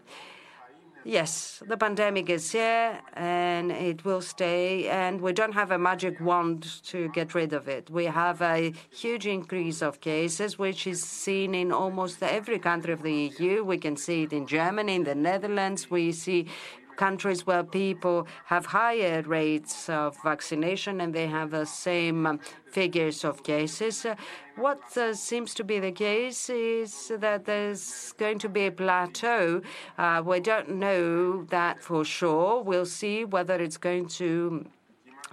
Yes, 1.09 1.63
the 1.65 1.75
pandemic 1.75 2.29
is 2.29 2.51
here 2.51 2.99
and 3.13 3.71
it 3.71 4.05
will 4.05 4.21
stay, 4.21 4.87
and 4.89 5.19
we 5.19 5.33
don't 5.33 5.53
have 5.53 5.71
a 5.71 5.79
magic 5.79 6.21
wand 6.21 6.83
to 6.83 7.09
get 7.09 7.33
rid 7.33 7.51
of 7.51 7.67
it. 7.67 7.89
We 7.89 8.05
have 8.05 8.43
a 8.43 8.71
huge 8.91 9.25
increase 9.25 9.81
of 9.81 10.01
cases, 10.01 10.59
which 10.59 10.85
is 10.85 11.01
seen 11.01 11.55
in 11.55 11.71
almost 11.71 12.21
every 12.21 12.59
country 12.59 12.93
of 12.93 13.01
the 13.01 13.33
EU. 13.39 13.63
We 13.63 13.79
can 13.79 13.97
see 13.97 14.21
it 14.21 14.33
in 14.33 14.45
Germany, 14.45 14.93
in 14.97 15.03
the 15.03 15.15
Netherlands. 15.15 15.89
We 15.89 16.11
see 16.11 16.45
countries 17.05 17.47
where 17.47 17.63
people 17.63 18.17
have 18.53 18.65
higher 18.65 19.21
rates 19.39 19.89
of 19.89 20.09
vaccination 20.31 20.93
and 21.01 21.11
they 21.13 21.27
have 21.27 21.49
the 21.51 21.65
same 21.65 22.39
figures 22.77 23.19
of 23.29 23.33
cases. 23.43 24.05
What 24.65 24.81
uh, 24.97 25.13
seems 25.29 25.53
to 25.59 25.63
be 25.63 25.77
the 25.79 25.93
case 26.09 26.49
is 26.49 26.91
that 27.25 27.45
there's 27.45 28.13
going 28.23 28.39
to 28.39 28.49
be 28.49 28.63
a 28.71 28.73
plateau. 28.81 29.61
Uh, 29.97 30.21
we 30.25 30.39
don't 30.51 30.69
know 30.85 31.43
that 31.57 31.75
for 31.87 32.03
sure. 32.03 32.61
We'll 32.69 32.91
see 33.01 33.17
whether 33.35 33.55
it's 33.65 33.79
going 33.89 34.07
to 34.21 34.65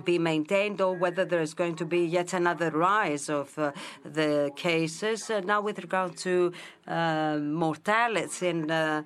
be 0.05 0.19
maintained 0.19 0.81
or 0.81 0.93
whether 0.95 1.25
there 1.25 1.41
is 1.41 1.55
going 1.55 1.77
to 1.77 1.87
be 1.87 2.03
yet 2.19 2.33
another 2.33 2.71
rise 2.71 3.29
of 3.29 3.59
uh, 3.59 3.73
the 4.05 4.51
cases. 4.57 5.31
Uh, 5.31 5.41
now, 5.41 5.61
with 5.61 5.79
regard 5.79 6.17
to 6.19 6.53
uh, 6.87 7.39
mortality 7.39 8.49
and 8.49 8.71
uh, 8.71 9.03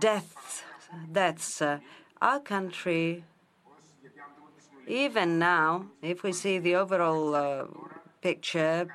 death, 0.00 0.65
deaths, 1.12 1.62
uh, 1.62 1.78
our 2.20 2.40
country, 2.40 3.24
even 4.86 5.38
now, 5.38 5.86
if 6.02 6.22
we 6.22 6.32
see 6.32 6.58
the 6.58 6.76
overall 6.76 7.34
uh, 7.34 7.64
picture, 8.20 8.88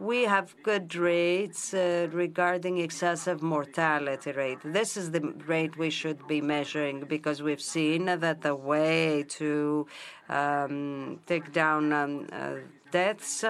we 0.00 0.24
have 0.24 0.54
good 0.62 0.94
rates 0.94 1.74
uh, 1.74 2.08
regarding 2.10 2.78
excessive 2.78 3.42
mortality 3.42 4.32
rate. 4.32 4.58
This 4.64 4.96
is 4.96 5.10
the 5.10 5.20
rate 5.46 5.76
we 5.78 5.90
should 5.90 6.26
be 6.26 6.40
measuring 6.40 7.00
because 7.00 7.42
we've 7.42 7.60
seen 7.60 8.06
that 8.06 8.40
the 8.40 8.56
way 8.56 9.24
to 9.40 9.86
um, 10.28 11.20
take 11.26 11.52
down 11.52 11.92
um, 11.92 12.26
uh, 12.32 12.54
deaths 12.90 13.44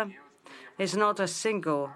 is 0.78 0.96
not 0.96 1.20
a 1.20 1.28
single 1.28 1.90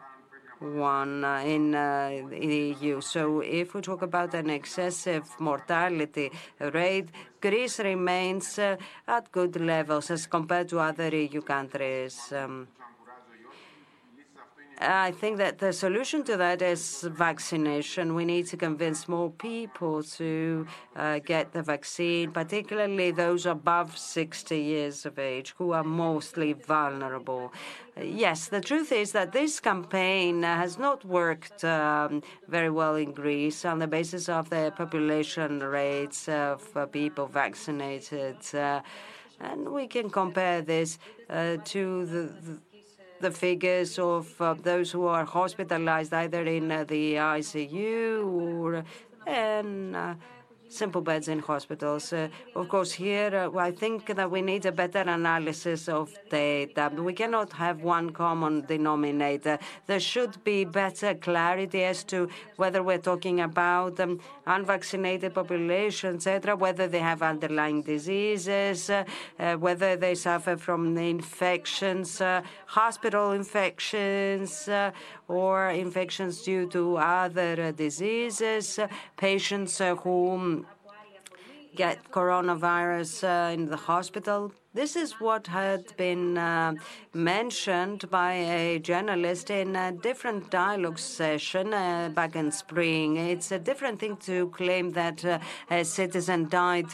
one 0.61 1.25
uh, 1.25 1.43
in 1.45 1.75
uh, 1.75 2.11
the 2.31 2.77
EU. 2.81 3.01
So 3.01 3.41
if 3.41 3.75
we 3.75 3.81
talk 3.81 4.03
about 4.03 4.35
an 4.35 4.51
excessive 4.51 5.25
mortality 5.39 6.31
rate, 6.61 7.09
Greece 7.41 7.81
remains 7.81 8.59
uh, 8.59 8.77
at 9.07 9.31
good 9.31 9.61
levels 9.61 10.11
as 10.11 10.27
compared 10.27 10.69
to 10.69 10.81
other 10.81 11.15
EU 11.15 11.43
countries. 11.43 12.33
I 14.79 15.11
think 15.13 15.39
that 15.39 15.59
the 15.59 15.73
solution 15.73 16.23
to 16.25 16.37
that 16.37 16.61
is 16.61 17.03
vaccination. 17.11 18.15
We 18.15 18.27
need 18.27 18.47
to 18.49 18.57
convince 18.59 19.09
more 19.09 19.31
people 19.31 20.03
to 20.03 20.67
uh, 20.95 21.21
get 21.21 21.53
the 21.53 21.63
vaccine, 21.63 22.31
particularly 22.31 23.11
those 23.11 23.47
above 23.47 23.97
60 23.97 24.59
years 24.59 25.07
of 25.07 25.19
age 25.19 25.55
who 25.57 25.73
are 25.73 25.85
mostly 25.85 26.53
vulnerable. 26.53 27.53
Yes, 27.99 28.49
the 28.49 28.61
truth 28.61 28.93
is 28.93 29.13
that 29.13 29.33
this 29.33 29.61
campaign 29.61 30.43
has 30.43 30.79
not 30.79 31.05
worked 31.07 31.65
um, 31.65 32.23
very 32.47 32.69
well 32.69 32.97
in 32.97 33.13
Greece 33.13 33.65
on 33.65 33.79
the 33.79 33.87
basis 33.87 34.29
of 34.29 34.51
the 34.51 34.75
population 34.77 35.61
rates 35.61 36.29
of 36.29 36.77
uh, 36.77 36.85
people 36.85 37.27
vaccinated. 37.27 38.37
Uh, 38.55 38.83
and 39.41 39.69
we 39.69 39.87
can 39.87 40.11
compare 40.11 40.63
this 40.63 40.99
uh, 41.29 41.57
to 41.65 42.07
the, 42.07 42.23
the 42.45 42.59
the 43.21 43.31
figures 43.31 43.99
of 43.99 44.41
uh, 44.41 44.55
those 44.55 44.91
who 44.91 45.07
are 45.07 45.25
hospitalized 45.25 46.13
either 46.13 46.43
in 46.45 46.71
uh, 46.71 46.85
the 46.85 47.15
ICU 47.15 48.25
or 48.27 48.85
in 49.27 49.95
uh, 49.95 50.15
simple 50.69 51.01
beds 51.01 51.29
in 51.29 51.39
hospitals. 51.39 52.13
Uh, 52.13 52.29
of 52.55 52.69
course, 52.69 52.93
here 52.93 53.51
uh, 53.55 53.59
I 53.59 53.71
think 53.71 54.07
that 54.15 54.31
we 54.31 54.43
need 54.43 54.67
a 54.67 54.73
better 54.73 55.01
analysis 55.01 55.89
of 55.89 56.15
data. 56.31 56.91
We 56.97 57.13
cannot 57.13 57.53
have 57.55 57.83
one 57.83 58.11
common 58.11 58.65
denominator. 58.67 59.59
There 59.87 60.01
should 60.01 60.43
be 60.45 60.65
better 60.65 61.15
clarity 61.15 61.85
as 61.85 62.05
to 62.05 62.29
whether 62.57 62.83
we're 62.83 62.99
talking 62.99 63.41
about 63.41 63.99
um, 64.01 64.21
unvaccinated 64.47 65.35
population, 65.35 66.17
etc., 66.17 66.57
whether 66.57 66.87
they 66.89 67.01
have 67.01 67.23
underlying 67.23 67.83
diseases, 67.83 68.91
uh, 68.91 69.05
whether 69.59 69.97
they 69.97 70.15
suffer 70.15 70.57
from 70.57 70.97
infections, 70.97 72.23
hospital 72.67 73.33
infections, 73.33 74.69
or 75.29 75.71
infections 75.71 76.43
due 76.43 76.69
to 76.69 76.97
other 76.97 77.73
diseases, 77.73 78.79
patients 79.17 79.81
who 80.03 80.56
get 81.77 82.11
coronavirus 82.11 83.13
uh, 83.25 83.53
in 83.53 83.67
the 83.67 83.77
hospital. 83.77 84.51
This 84.75 84.97
is 84.97 85.21
what 85.21 85.47
had 85.47 85.85
been 85.97 86.39
uh, 86.39 86.75
mentioned 87.15 88.11
by 88.11 88.33
a 88.33 88.79
journalist 88.79 89.51
in 89.51 89.77
a 89.77 89.93
different 89.93 90.51
dialogue 90.51 90.99
session 90.99 91.75
uh, 91.75 92.11
back 92.15 92.35
in 92.35 92.51
spring. 92.51 93.17
It's 93.17 93.53
a 93.53 93.59
different 93.59 94.01
thing 94.01 94.17
to 94.29 94.49
claim 94.49 94.91
that 94.93 95.25
uh, 95.25 95.39
a 95.71 95.85
citizen 95.85 96.49
died 96.49 96.89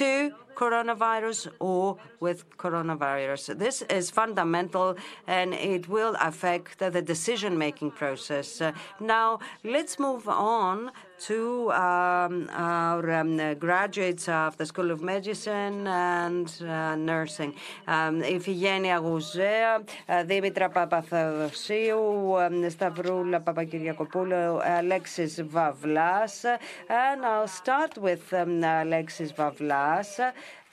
to 0.00 0.32
coronavirus 0.54 1.48
or 1.58 1.96
with 2.20 2.38
coronavirus. 2.58 3.58
This 3.58 3.82
is 3.82 4.10
fundamental 4.10 4.96
and 5.26 5.54
it 5.54 5.88
will 5.88 6.14
affect 6.20 6.78
the 6.78 7.02
decision 7.02 7.56
making 7.56 7.92
process. 7.92 8.60
Now, 9.00 9.38
let's 9.64 9.98
move 9.98 10.28
on 10.28 10.92
to 11.19 11.71
um, 11.71 12.49
our 12.51 13.11
um, 13.11 13.55
graduates 13.55 14.27
of 14.27 14.57
the 14.57 14.65
School 14.65 14.91
of 14.91 15.01
Medicine 15.01 15.87
and 15.87 16.53
uh, 16.61 16.95
Nursing. 16.95 17.55
Um, 17.87 18.21
Iphigenia 18.21 18.99
Γουζέα, 18.99 19.83
Δήμητρα 20.25 20.69
Παπαθεοδοσίου, 20.69 22.35
Σταυρούλα 22.69 23.39
Παπακυριακοπούλου, 23.43 24.59
Alexis 24.79 25.39
Vavlas. 25.53 26.45
And 26.89 27.25
I'll 27.25 27.47
start 27.47 27.97
with 27.97 28.33
um, 28.33 28.63
Alexis 28.63 29.31
Vavlas 29.31 30.19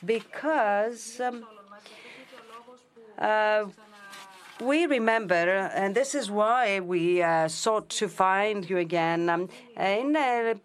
because 0.04 1.20
um, 1.20 1.46
uh, 3.18 3.64
we 4.61 4.85
remember, 4.85 5.35
and 5.35 5.95
this 5.95 6.15
is 6.15 6.31
why 6.31 6.79
we 6.79 7.21
uh, 7.21 7.47
sought 7.47 7.89
to 7.89 8.07
find 8.07 8.69
you 8.69 8.77
again. 8.77 9.29
Um, 9.29 9.49
in 9.77 10.15
a 10.15 10.55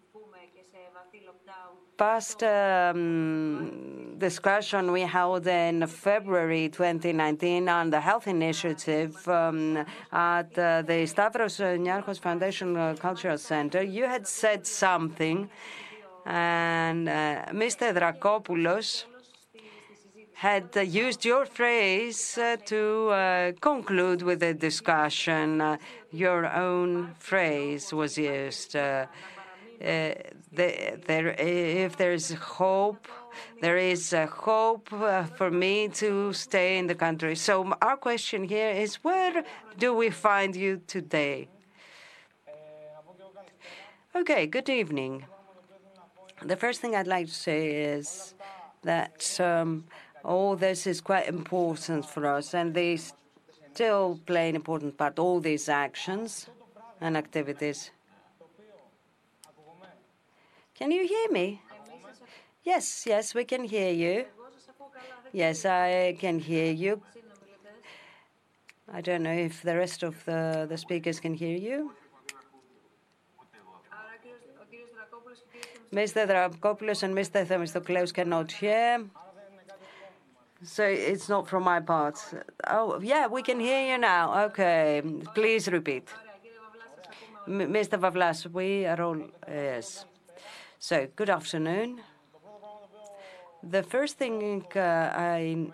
past 1.97 2.41
um, 2.43 4.15
discussion 4.17 4.91
we 4.91 5.01
held 5.01 5.45
in 5.45 5.85
February 5.85 6.67
2019 6.69 7.69
on 7.69 7.91
the 7.91 8.01
health 8.01 8.27
initiative 8.27 9.15
um, 9.27 9.77
at 10.11 10.57
uh, 10.57 10.81
the 10.81 11.05
Stavros 11.05 11.59
Niarchos 11.59 12.19
Foundation 12.19 12.75
uh, 12.75 12.95
Cultural 12.99 13.37
Center, 13.37 13.83
you 13.83 14.05
had 14.05 14.27
said 14.27 14.65
something, 14.65 15.49
and 16.25 17.07
uh, 17.07 17.45
Mr. 17.51 17.93
Dracopoulos 17.95 19.05
had 20.43 20.75
used 21.05 21.23
your 21.23 21.45
phrase 21.45 22.37
uh, 22.37 22.57
to 22.65 22.81
uh, 23.09 23.51
conclude 23.61 24.21
with 24.21 24.41
the 24.41 24.53
discussion. 24.53 25.61
Uh, 25.61 25.77
your 26.11 26.41
own 26.67 27.15
phrase 27.17 27.93
was 27.93 28.17
used. 28.17 28.73
The, 28.73 29.07
there, 30.51 31.29
if 31.87 31.95
there 31.95 32.11
is 32.11 32.27
hope, 32.59 33.07
there 33.61 33.77
is 33.77 34.13
hope 34.49 34.89
for 35.39 35.49
me 35.49 35.87
to 36.01 36.33
stay 36.33 36.77
in 36.77 36.87
the 36.87 36.95
country. 37.05 37.35
So 37.35 37.53
our 37.81 37.95
question 37.95 38.43
here 38.43 38.71
is, 38.83 38.95
where 38.95 39.45
do 39.77 39.93
we 39.93 40.09
find 40.09 40.51
you 40.57 40.81
today? 40.87 41.47
Okay, 44.13 44.45
good 44.45 44.69
evening. 44.69 45.25
The 46.51 46.57
first 46.57 46.81
thing 46.81 46.95
I'd 46.97 47.13
like 47.17 47.27
to 47.27 47.39
say 47.49 47.61
is 47.95 48.35
that 48.83 49.39
um, 49.39 49.85
all 50.23 50.55
this 50.55 50.87
is 50.87 51.01
quite 51.01 51.27
important 51.27 52.05
for 52.05 52.25
us, 52.25 52.53
and 52.53 52.73
they 52.73 52.97
still 53.73 54.19
play 54.25 54.49
an 54.49 54.55
important 54.55 54.97
part, 54.97 55.19
all 55.19 55.39
these 55.39 55.67
actions 55.67 56.47
and 57.01 57.17
activities. 57.17 57.91
Can 60.75 60.91
you 60.91 61.05
hear 61.07 61.31
me? 61.31 61.61
Yes, 62.63 63.05
yes, 63.05 63.35
we 63.35 63.43
can 63.43 63.63
hear 63.65 63.91
you. 63.91 64.25
Yes, 65.31 65.65
I 65.65 66.15
can 66.19 66.39
hear 66.39 66.71
you. 66.71 67.01
I 68.91 69.01
don't 69.01 69.23
know 69.23 69.33
if 69.33 69.61
the 69.63 69.75
rest 69.75 70.03
of 70.03 70.23
the, 70.25 70.65
the 70.69 70.77
speakers 70.77 71.19
can 71.19 71.33
hear 71.33 71.57
you. 71.57 71.91
Mr. 75.91 76.27
Dracopoulos 76.27 77.03
and 77.03 77.13
Mr. 77.15 77.45
Themistokleous 77.45 78.13
cannot 78.13 78.51
hear. 78.51 79.05
So 80.65 80.85
it's 80.85 81.27
not 81.27 81.47
from 81.47 81.63
my 81.63 81.79
part. 81.81 82.17
Oh, 82.67 82.99
yeah, 83.01 83.27
we 83.27 83.41
can 83.41 83.59
hear 83.59 83.91
you 83.91 83.97
now. 83.97 84.45
Okay, 84.45 85.01
please 85.35 85.67
repeat. 85.67 86.07
Mr. 87.47 87.99
Vavlas, 87.99 88.47
we 88.51 88.85
are 88.85 89.01
all 89.01 89.17
yes. 89.47 90.05
So, 90.79 91.07
good 91.15 91.29
afternoon. 91.29 92.01
The 93.61 93.83
first 93.83 94.17
thing 94.17 94.65
uh, 94.75 94.79
I 94.79 95.67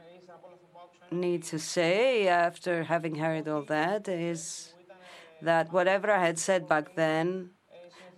need 1.12 1.44
to 1.44 1.60
say 1.60 2.28
after 2.28 2.84
having 2.84 3.16
heard 3.16 3.48
all 3.48 3.64
that 3.64 4.08
is 4.08 4.74
that 5.42 5.72
whatever 5.72 6.12
I 6.12 6.26
had 6.26 6.40
said 6.40 6.68
back 6.68 6.96
then, 6.96 7.52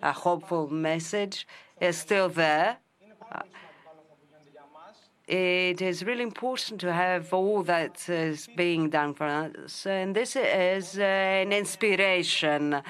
a 0.02 0.14
hopeful 0.14 0.70
message, 0.70 1.48
is 1.80 1.98
still 1.98 2.30
there 2.30 2.78
it 5.32 5.82
is 5.82 6.04
really 6.04 6.24
important 6.24 6.82
to 6.82 6.92
have 6.92 7.34
all 7.34 7.64
that 7.64 8.10
is 8.10 8.50
being 8.58 8.90
done 8.90 9.14
for 9.14 9.26
us. 9.26 9.86
And 9.86 10.14
this 10.14 10.36
is 10.36 11.00
an 11.00 11.54
inspiration 11.54 12.82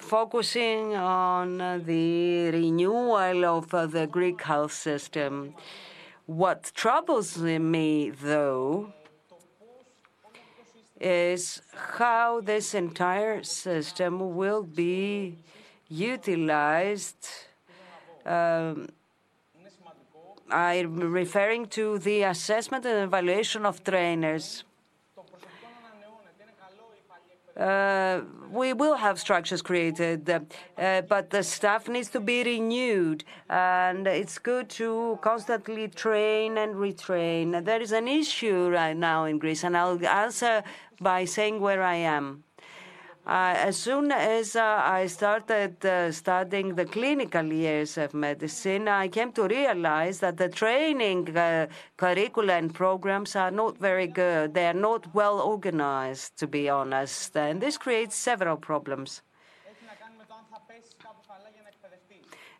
focusing 0.00 0.96
on 0.96 1.58
the 1.84 2.50
renewal 2.50 3.44
of 3.44 3.70
the 3.92 4.08
Greek 4.10 4.42
health 4.42 4.72
system. 4.72 5.54
What 6.26 6.72
troubles 6.74 7.38
me, 7.38 8.10
though, 8.10 8.92
is 11.00 11.62
how 11.74 12.40
this 12.40 12.74
entire 12.74 13.44
system 13.44 14.34
will 14.34 14.64
be 14.64 15.38
utilized. 15.88 17.28
Um, 18.26 18.88
I'm 20.50 20.98
referring 21.12 21.66
to 21.78 21.98
the 21.98 22.22
assessment 22.24 22.84
and 22.84 23.04
evaluation 23.04 23.64
of 23.64 23.82
trainers. 23.82 24.64
Uh, 27.56 28.20
we 28.50 28.74
will 28.74 28.96
have 28.96 29.18
structures 29.18 29.62
created, 29.62 30.28
uh, 30.28 31.00
but 31.08 31.30
the 31.30 31.42
staff 31.42 31.88
needs 31.88 32.10
to 32.10 32.20
be 32.20 32.44
renewed, 32.44 33.24
and 33.48 34.06
it's 34.06 34.38
good 34.38 34.68
to 34.68 35.18
constantly 35.22 35.88
train 35.88 36.58
and 36.58 36.74
retrain. 36.74 37.64
There 37.64 37.80
is 37.80 37.92
an 37.92 38.08
issue 38.08 38.68
right 38.68 38.96
now 38.96 39.24
in 39.24 39.38
Greece, 39.38 39.64
and 39.64 39.74
I'll 39.74 40.04
answer 40.06 40.62
by 41.00 41.24
saying 41.24 41.60
where 41.60 41.82
I 41.82 41.94
am. 41.94 42.44
Uh, 43.26 43.54
as 43.56 43.76
soon 43.76 44.12
as 44.12 44.54
uh, 44.54 44.80
I 44.84 45.08
started 45.08 45.84
uh, 45.84 46.12
studying 46.12 46.76
the 46.76 46.84
clinical 46.84 47.44
years 47.52 47.98
of 47.98 48.14
medicine, 48.14 48.86
I 48.86 49.08
came 49.08 49.32
to 49.32 49.48
realize 49.48 50.20
that 50.20 50.36
the 50.36 50.48
training 50.48 51.34
curricula 51.96 52.52
and 52.52 52.72
programs 52.72 53.34
are 53.34 53.50
not 53.50 53.78
very 53.78 54.06
good. 54.06 54.54
They 54.54 54.68
are 54.68 54.80
not 54.88 55.12
well 55.12 55.40
organized, 55.40 56.36
to 56.38 56.46
be 56.46 56.68
honest, 56.68 57.36
and 57.36 57.60
this 57.60 57.76
creates 57.76 58.14
several 58.14 58.58
problems. 58.58 59.22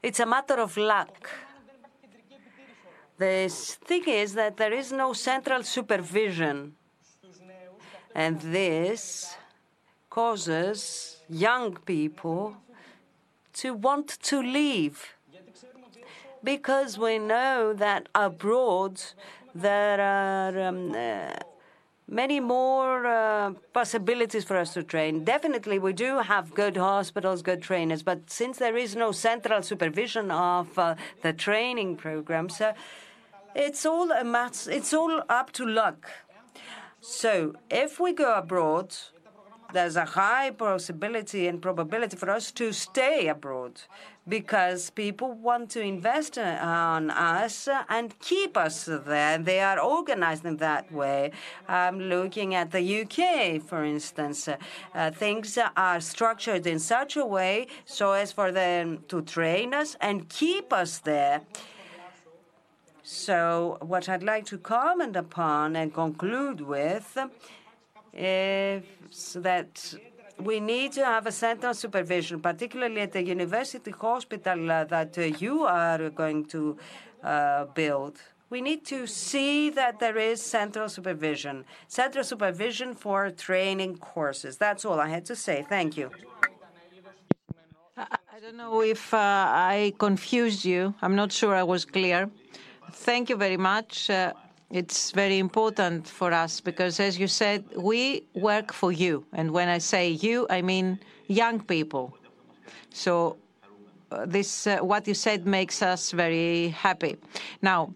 It's 0.02 0.18
a 0.18 0.26
matter 0.26 0.55
of 0.55 0.76
luck. 0.76 1.30
The 3.18 3.48
thing 3.86 4.02
is 4.09 4.34
that 4.34 4.56
there 4.56 4.72
is 4.72 4.90
no 4.90 5.12
central 5.12 5.62
supervision, 5.62 6.74
and 8.16 8.40
this 8.40 9.36
causes 10.16 10.80
young 11.28 11.76
people 11.93 12.56
to 13.52 13.68
want 13.74 14.09
to 14.30 14.36
leave. 14.59 14.97
Because 16.43 16.98
we 16.98 17.18
know 17.18 17.74
that 17.74 18.09
abroad 18.14 18.94
there 19.55 20.01
are 20.01 20.55
um, 20.68 20.94
uh, 20.94 21.34
many 22.09 22.40
more 22.40 23.06
uh, 23.06 23.52
possibilities 23.74 24.44
for 24.44 24.56
us 24.56 24.72
to 24.72 24.82
train. 24.82 25.12
Definitely, 25.24 25.78
we 25.78 25.93
do 25.93 26.10
have 26.32 26.55
good 26.55 26.76
hospitals, 26.76 27.43
good 27.43 27.60
trainers, 27.60 28.02
but 28.02 28.30
since 28.30 28.56
there 28.59 28.76
is 28.76 28.97
no 28.97 29.12
central 29.12 29.60
supervision 29.62 30.30
of 30.30 30.78
uh, 30.78 30.94
the 31.22 31.32
training 31.32 31.97
programs, 31.97 32.62
it's 33.55 33.84
all 33.84 34.10
a 34.12 34.24
matter, 34.24 34.70
it's 34.70 34.93
all 34.94 35.22
up 35.28 35.52
to 35.52 35.66
luck. 35.66 36.01
So, 37.01 37.55
if 37.70 38.01
we 38.01 38.12
go 38.12 38.34
abroad, 38.34 38.94
there's 39.77 39.97
a 39.97 40.07
high 40.07 40.51
possibility 40.51 41.47
and 41.48 41.61
probability 41.61 42.16
for 42.16 42.31
us 42.31 42.51
to 42.53 42.73
stay 42.73 43.28
abroad 43.28 43.82
because 44.27 44.89
people 44.89 45.32
want 45.35 45.69
to 45.70 45.81
invest 45.82 46.39
on 46.39 47.11
us 47.11 47.69
and 47.90 48.19
keep 48.19 48.57
us 48.57 48.86
there. 48.86 49.36
They 49.36 49.61
are 49.61 49.78
organized 49.78 50.47
in 50.47 50.57
that 50.57 50.90
way. 50.90 51.32
I'm 51.69 52.01
looking 52.01 52.55
at 52.55 52.70
the 52.70 53.03
UK, 53.03 53.61
for 53.61 53.85
instance. 53.85 54.48
Uh, 54.48 55.11
things 55.11 55.59
are 55.77 56.01
structured 56.01 56.66
in 56.66 56.78
such 56.78 57.16
a 57.16 57.27
way 57.27 57.66
so 57.85 58.12
as 58.12 58.32
for 58.32 58.51
them 58.51 59.05
to 59.09 59.20
train 59.20 59.74
us 59.74 59.94
and 60.01 60.27
keep 60.31 60.73
us 60.73 61.01
there. 61.01 61.43
So, 63.03 63.78
what 63.82 64.09
I'd 64.09 64.24
like 64.24 64.47
to 64.47 64.59
comment 64.59 65.15
upon 65.15 65.77
and 65.77 65.94
conclude 65.94 66.61
with 66.62 67.16
is 68.16 68.82
that 69.34 69.94
we 70.38 70.60
need 70.60 70.93
to 70.93 71.05
have 71.05 71.26
a 71.26 71.32
central 71.32 71.74
supervision, 71.74 72.40
particularly 72.40 73.01
at 73.01 73.12
the 73.12 73.22
university 73.22 73.90
hospital 73.90 74.70
uh, 74.70 74.84
that 74.84 75.16
uh, 75.18 75.22
you 75.22 75.64
are 75.64 76.10
going 76.10 76.44
to 76.47 76.76
uh, 77.22 77.64
build. 77.66 78.18
We 78.48 78.60
need 78.60 78.84
to 78.86 79.06
see 79.06 79.70
that 79.70 79.98
there 79.98 80.18
is 80.18 80.40
central 80.40 80.88
supervision, 80.88 81.64
central 81.88 82.22
supervision 82.22 82.94
for 82.94 83.30
training 83.30 83.98
courses. 83.98 84.56
That's 84.56 84.84
all 84.84 85.01
I 85.01 85.09
had 85.09 85.24
to 85.26 85.36
say. 85.36 85.64
Thank 85.68 85.97
you. 85.97 86.10
I 87.97 88.40
don't 88.40 88.56
know 88.56 88.82
if 88.82 89.14
uh, 89.14 89.16
I 89.18 89.94
confused 89.98 90.64
you. 90.64 90.94
I'm 91.02 91.16
not 91.16 91.32
sure 91.32 91.55
I 91.55 91.62
was 91.62 91.84
clear. 91.84 92.30
Thank 92.93 93.30
you 93.30 93.36
very 93.36 93.56
much. 93.56 94.10
Uh, 94.10 94.34
it's 94.70 95.12
very 95.12 95.38
important 95.38 96.09
for 96.09 96.32
us 96.32 96.60
because, 96.60 96.98
as 96.98 97.18
you 97.18 97.28
said, 97.28 97.64
we 97.76 98.26
work 98.34 98.72
for 98.72 98.90
you. 98.90 99.24
And 99.32 99.52
when 99.52 99.68
I 99.68 99.78
say 99.78 100.10
you, 100.10 100.47
I 100.51 100.60
mean 100.60 100.98
young 101.28 101.60
people. 101.60 102.16
So 102.90 103.36
uh, 104.10 104.26
this, 104.26 104.66
uh, 104.66 104.78
what 104.78 105.06
you 105.06 105.14
said 105.14 105.47
makes 105.47 105.82
us 105.82 106.10
very 106.10 106.68
happy. 106.68 107.16
Now, 107.62 107.94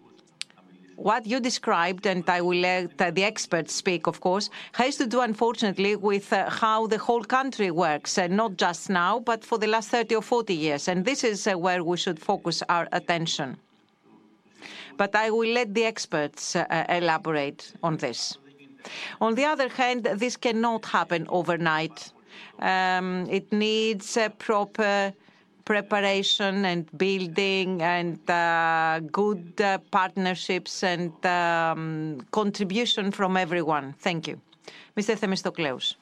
what 0.94 1.26
you 1.26 1.40
described, 1.40 2.06
and 2.06 2.28
I 2.28 2.40
will 2.42 2.58
let 2.58 3.00
uh, 3.00 3.10
the 3.10 3.24
experts 3.24 3.74
speak, 3.74 4.06
of 4.06 4.20
course, 4.20 4.50
has 4.72 4.96
to 4.96 5.06
do, 5.06 5.22
unfortunately, 5.22 5.96
with 5.96 6.32
uh, 6.32 6.50
how 6.50 6.86
the 6.86 6.98
whole 6.98 7.24
country 7.24 7.70
works, 7.70 8.18
uh, 8.18 8.26
not 8.26 8.56
just 8.58 8.90
now, 8.90 9.18
but 9.18 9.42
for 9.42 9.58
the 9.58 9.66
last 9.66 9.88
30 9.88 10.16
or 10.16 10.22
40 10.22 10.54
years. 10.54 10.88
And 10.88 11.04
this 11.04 11.24
is 11.24 11.46
where 11.46 11.82
we 11.82 11.96
should 11.96 12.20
focus 12.20 12.62
our 12.68 12.86
attention 12.92 13.56
but 15.00 15.14
I 15.14 15.30
will 15.30 15.52
let 15.60 15.72
the 15.72 15.84
experts 15.84 16.54
uh, 16.54 16.84
elaborate 16.90 17.72
on 17.82 17.96
this. 17.96 18.36
On 19.18 19.34
the 19.34 19.46
other 19.46 19.70
hand, 19.70 20.04
this 20.24 20.36
cannot 20.36 20.84
happen 20.84 21.26
overnight. 21.30 22.12
Um, 22.58 23.26
it 23.30 23.50
needs 23.50 24.18
proper 24.38 25.14
preparation 25.64 26.66
and 26.66 26.82
building 26.98 27.80
and 27.80 28.18
uh, 28.28 29.00
good 29.10 29.58
uh, 29.60 29.78
partnerships 29.90 30.82
and 30.82 31.12
um, 31.24 32.20
contribution 32.30 33.10
from 33.10 33.38
everyone. 33.38 33.94
Thank 34.00 34.28
you. 34.28 34.38
Mr. 34.98 35.16
Themistokleous. 35.16 35.94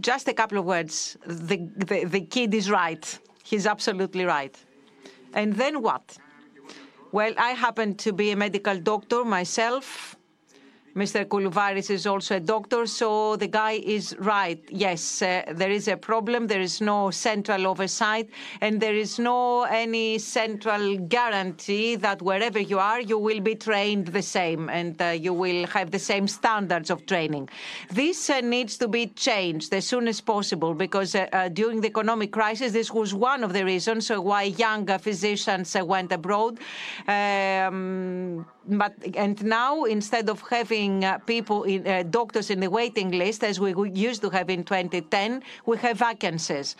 Just 0.00 0.28
a 0.28 0.32
couple 0.40 0.56
of 0.56 0.64
words. 0.64 1.18
The 1.26 2.26
kid 2.30 2.54
is 2.54 2.70
right. 2.70 3.04
He's 3.44 3.66
absolutely 3.66 4.24
right. 4.24 4.56
And 5.34 5.52
then 5.56 5.82
what? 5.82 6.16
Well, 7.12 7.34
I 7.36 7.50
happen 7.50 7.94
to 7.96 8.12
be 8.12 8.30
a 8.30 8.36
medical 8.36 8.78
doctor 8.78 9.22
myself. 9.22 10.16
Mr. 10.94 11.24
Koulouvaris 11.24 11.88
is 11.88 12.06
also 12.06 12.36
a 12.36 12.40
doctor, 12.40 12.84
so 12.86 13.36
the 13.36 13.46
guy 13.46 13.72
is 13.72 14.14
right. 14.18 14.62
Yes, 14.68 15.22
uh, 15.22 15.42
there 15.52 15.70
is 15.70 15.88
a 15.88 15.96
problem. 15.96 16.46
There 16.46 16.60
is 16.60 16.82
no 16.82 17.10
central 17.10 17.66
oversight, 17.66 18.28
and 18.60 18.78
there 18.78 18.94
is 18.94 19.18
no 19.18 19.62
any 19.62 20.18
central 20.18 20.98
guarantee 20.98 21.96
that 21.96 22.20
wherever 22.20 22.58
you 22.58 22.78
are, 22.78 23.00
you 23.00 23.16
will 23.16 23.40
be 23.40 23.54
trained 23.54 24.08
the 24.08 24.20
same 24.20 24.68
and 24.68 25.00
uh, 25.00 25.06
you 25.06 25.32
will 25.32 25.66
have 25.68 25.90
the 25.90 25.98
same 25.98 26.28
standards 26.28 26.90
of 26.90 27.06
training. 27.06 27.48
This 27.90 28.28
uh, 28.28 28.40
needs 28.40 28.76
to 28.78 28.88
be 28.88 29.06
changed 29.06 29.72
as 29.72 29.86
soon 29.86 30.08
as 30.08 30.20
possible 30.20 30.74
because 30.74 31.16
during 31.54 31.80
the 31.80 31.88
economic 31.88 32.32
crisis, 32.32 32.72
this 32.72 32.92
was 32.92 33.14
one 33.14 33.44
of 33.44 33.54
the 33.54 33.64
reasons 33.64 34.10
why 34.10 34.42
young 34.42 34.86
physicians 34.98 35.74
went 35.74 36.12
abroad. 36.12 36.58
Um, 37.08 38.44
but 38.66 38.94
and 39.14 39.44
now 39.44 39.84
instead 39.84 40.28
of 40.28 40.40
having 40.48 41.04
uh, 41.04 41.18
people 41.18 41.64
in 41.64 41.86
uh, 41.86 42.02
doctors 42.04 42.50
in 42.50 42.60
the 42.60 42.70
waiting 42.70 43.10
list 43.10 43.42
as 43.44 43.58
we 43.58 43.74
used 43.90 44.22
to 44.22 44.30
have 44.30 44.50
in 44.50 44.64
2010 44.64 45.42
we 45.66 45.76
have 45.78 45.98
vacancies. 45.98 46.76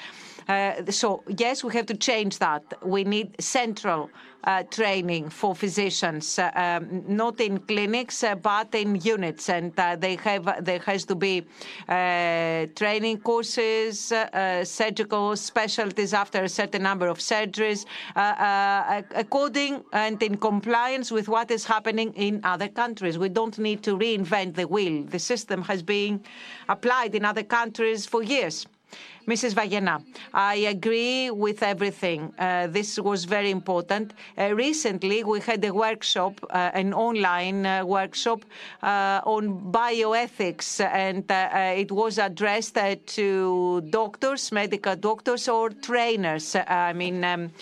Uh, 0.49 0.73
so 0.91 1.23
yes 1.39 1.65
we 1.65 1.73
have 1.73 1.87
to 1.87 1.97
change 1.97 2.39
that. 2.39 2.63
We 2.83 3.05
need 3.05 3.41
central 3.41 4.11
Uh, 4.45 4.65
training 4.65 5.29
for 5.29 5.55
physicians, 5.55 6.37
uh, 6.37 6.51
um, 6.57 7.05
not 7.07 7.41
in 7.41 7.61
clinics 7.61 8.25
uh, 8.25 8.35
but 8.35 8.75
in 8.75 8.97
units, 8.97 9.49
and 9.49 9.73
uh, 9.79 9.95
they 9.95 10.17
have 10.17 10.65
there 10.65 10.81
has 10.81 11.05
to 11.05 11.15
be 11.15 11.47
uh, 11.89 12.67
training 12.75 13.19
courses, 13.19 14.13
surgical 14.65 15.37
specialties 15.37 16.13
after 16.13 16.43
a 16.43 16.49
certain 16.49 16.83
number 16.83 17.07
of 17.07 17.19
surgeries, 17.19 17.87
according 19.15 19.85
and 19.93 20.21
in 20.21 20.37
compliance 20.37 21.13
with 21.13 21.29
what 21.29 21.49
is 21.53 21.65
happening 21.65 22.13
in 22.15 22.41
other 22.43 22.67
countries. 22.67 23.19
We 23.19 23.29
don't 23.29 23.57
need 23.61 23.85
to 23.85 23.97
reinvent 23.97 24.57
the 24.57 24.67
wheel. 24.67 25.05
The 25.05 25.21
system 25.21 25.63
has 25.63 25.85
been 25.85 26.21
applied 26.69 27.15
in 27.15 27.25
other 27.25 27.45
countries 27.45 28.07
for 28.07 28.25
years. 28.25 28.67
Mrs. 29.27 29.55
Vayena, 29.55 30.03
I 30.35 30.57
agree 30.67 31.31
with 31.31 31.63
everything. 31.63 32.33
Uh, 32.39 32.67
this 32.67 32.99
was 32.99 33.25
very 33.25 33.51
important. 33.51 34.15
Uh, 34.37 34.53
recently, 34.55 35.23
we 35.23 35.39
had 35.39 35.65
a 35.65 35.73
workshop, 35.73 36.41
uh, 36.51 36.71
an 36.75 36.93
online 36.93 37.65
uh, 37.65 37.85
workshop 37.85 38.45
uh, 38.83 39.21
on 39.25 39.71
bioethics, 39.71 40.85
and 40.85 41.31
uh, 41.31 41.75
it 41.77 41.93
was 41.93 42.19
addressed 42.19 42.77
to 43.07 43.81
doctors, 43.91 44.51
medical 44.51 44.97
doctors, 44.97 45.49
or 45.49 45.71
trainers. 45.71 46.57
I 46.57 46.93
mean, 46.93 47.23
um, 47.23 47.53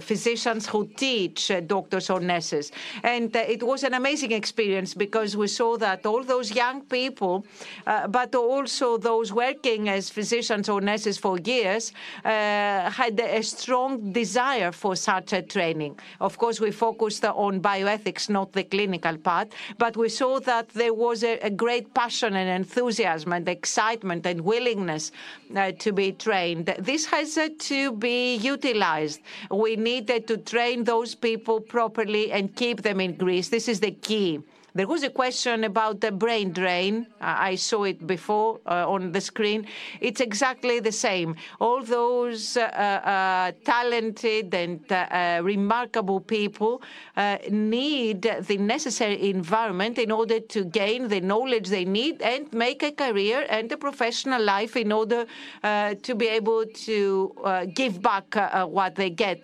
physicians 0.00 0.66
who 0.66 0.86
teach 0.96 1.50
uh, 1.50 1.60
doctors 1.60 2.10
or 2.10 2.20
nurses. 2.20 2.72
And 3.02 3.34
uh, 3.36 3.40
it 3.40 3.62
was 3.62 3.84
an 3.84 3.94
amazing 3.94 4.32
experience 4.32 4.94
because 4.94 5.36
we 5.36 5.46
saw 5.46 5.76
that 5.78 6.04
all 6.06 6.24
those 6.24 6.50
young 6.50 6.82
people, 6.82 7.46
uh, 7.86 8.08
but 8.08 8.34
also 8.34 8.98
those 8.98 9.32
working 9.32 9.88
as 9.88 10.10
physicians 10.10 10.68
or 10.68 10.80
nurses 10.80 11.18
for 11.18 11.38
years, 11.38 11.92
uh, 12.24 12.90
had 12.90 13.20
a 13.20 13.42
strong 13.42 14.12
desire 14.12 14.72
for 14.72 14.96
such 14.96 15.32
a 15.32 15.42
training. 15.42 15.96
Of 16.20 16.36
course, 16.38 16.60
we 16.60 16.72
focused 16.72 17.24
on 17.24 17.60
bioethics, 17.60 18.28
not 18.28 18.52
the 18.52 18.64
clinical 18.64 19.16
part, 19.18 19.52
but 19.78 19.96
we 19.96 20.08
saw 20.08 20.40
that 20.40 20.68
there 20.70 20.94
was 20.94 21.22
a, 21.22 21.38
a 21.38 21.50
great 21.50 21.94
passion 21.94 22.34
and 22.34 22.48
enthusiasm 22.48 23.32
and 23.32 23.48
excitement 23.48 24.26
and 24.26 24.40
willingness 24.40 25.12
uh, 25.54 25.72
to 25.78 25.92
be 25.92 26.12
trained. 26.12 26.74
This 26.78 27.06
has 27.06 27.38
to 27.58 27.92
be 27.92 28.36
utilized. 28.54 29.20
We 29.50 29.70
needed 29.76 30.20
to 30.30 30.36
train 30.52 30.84
those 30.92 31.10
people 31.14 31.56
properly 31.76 32.24
and 32.36 32.54
keep 32.62 32.82
them 32.82 32.98
in 33.06 33.12
Greece. 33.24 33.48
This 33.56 33.68
is 33.68 33.78
the 33.80 33.94
key. 34.08 34.30
There 34.74 34.86
was 34.86 35.02
a 35.02 35.08
question 35.08 35.64
about 35.64 36.00
the 36.00 36.12
brain 36.12 36.52
drain. 36.52 37.06
I 37.20 37.54
saw 37.54 37.84
it 37.84 38.06
before 38.06 38.60
uh, 38.66 38.88
on 38.88 39.12
the 39.12 39.20
screen. 39.20 39.66
It's 40.00 40.20
exactly 40.20 40.78
the 40.78 40.92
same. 40.92 41.36
All 41.58 41.82
those 41.82 42.56
uh, 42.56 42.60
uh, 42.60 43.52
talented 43.64 44.52
and 44.52 44.80
uh, 44.92 44.94
uh, 44.94 45.40
remarkable 45.42 46.20
people 46.20 46.82
uh, 47.16 47.38
need 47.50 48.22
the 48.22 48.58
necessary 48.58 49.30
environment 49.30 49.98
in 49.98 50.12
order 50.12 50.38
to 50.38 50.64
gain 50.64 51.08
the 51.08 51.20
knowledge 51.20 51.68
they 51.68 51.86
need 51.86 52.20
and 52.20 52.52
make 52.52 52.82
a 52.82 52.92
career 52.92 53.46
and 53.48 53.72
a 53.72 53.76
professional 53.76 54.42
life 54.42 54.76
in 54.76 54.92
order 54.92 55.24
to 55.62 56.14
be 56.14 56.28
able 56.28 56.64
to 56.66 57.32
give 57.74 58.02
back 58.02 58.34
what 58.68 58.94
they 58.94 59.10
get. 59.10 59.40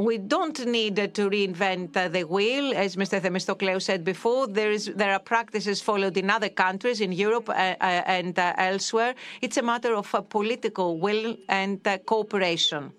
We 0.00 0.16
don't 0.16 0.58
need 0.64 0.96
to 0.96 1.28
reinvent 1.28 1.92
the 1.92 2.24
wheel. 2.24 2.72
As 2.74 2.96
Mr. 2.96 3.20
Themistokleou 3.20 3.82
said 3.82 4.02
before, 4.02 4.46
there, 4.46 5.12
are 5.12 5.18
practices 5.18 5.82
followed 5.82 6.16
in 6.16 6.30
other 6.30 6.48
countries, 6.48 7.02
in 7.02 7.12
Europe 7.12 7.50
and 7.54 8.38
elsewhere. 8.38 9.14
It's 9.42 9.58
a 9.58 9.62
matter 9.62 9.94
of 9.94 10.10
political 10.30 10.96
will 10.98 11.36
and 11.50 11.86
cooperation. 12.06 12.92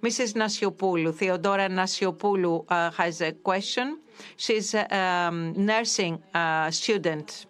Mrs. 0.00 0.34
Nasiopoulou, 0.34 1.12
Theodora 1.12 1.68
Nasiopoulou 1.68 2.64
uh, 2.68 2.92
has 2.92 3.20
a 3.20 3.32
question. 3.32 3.98
She's 4.36 4.74
a 4.74 4.86
um, 4.96 5.54
nursing 5.56 6.22
uh, 6.34 6.70
student. 6.70 7.46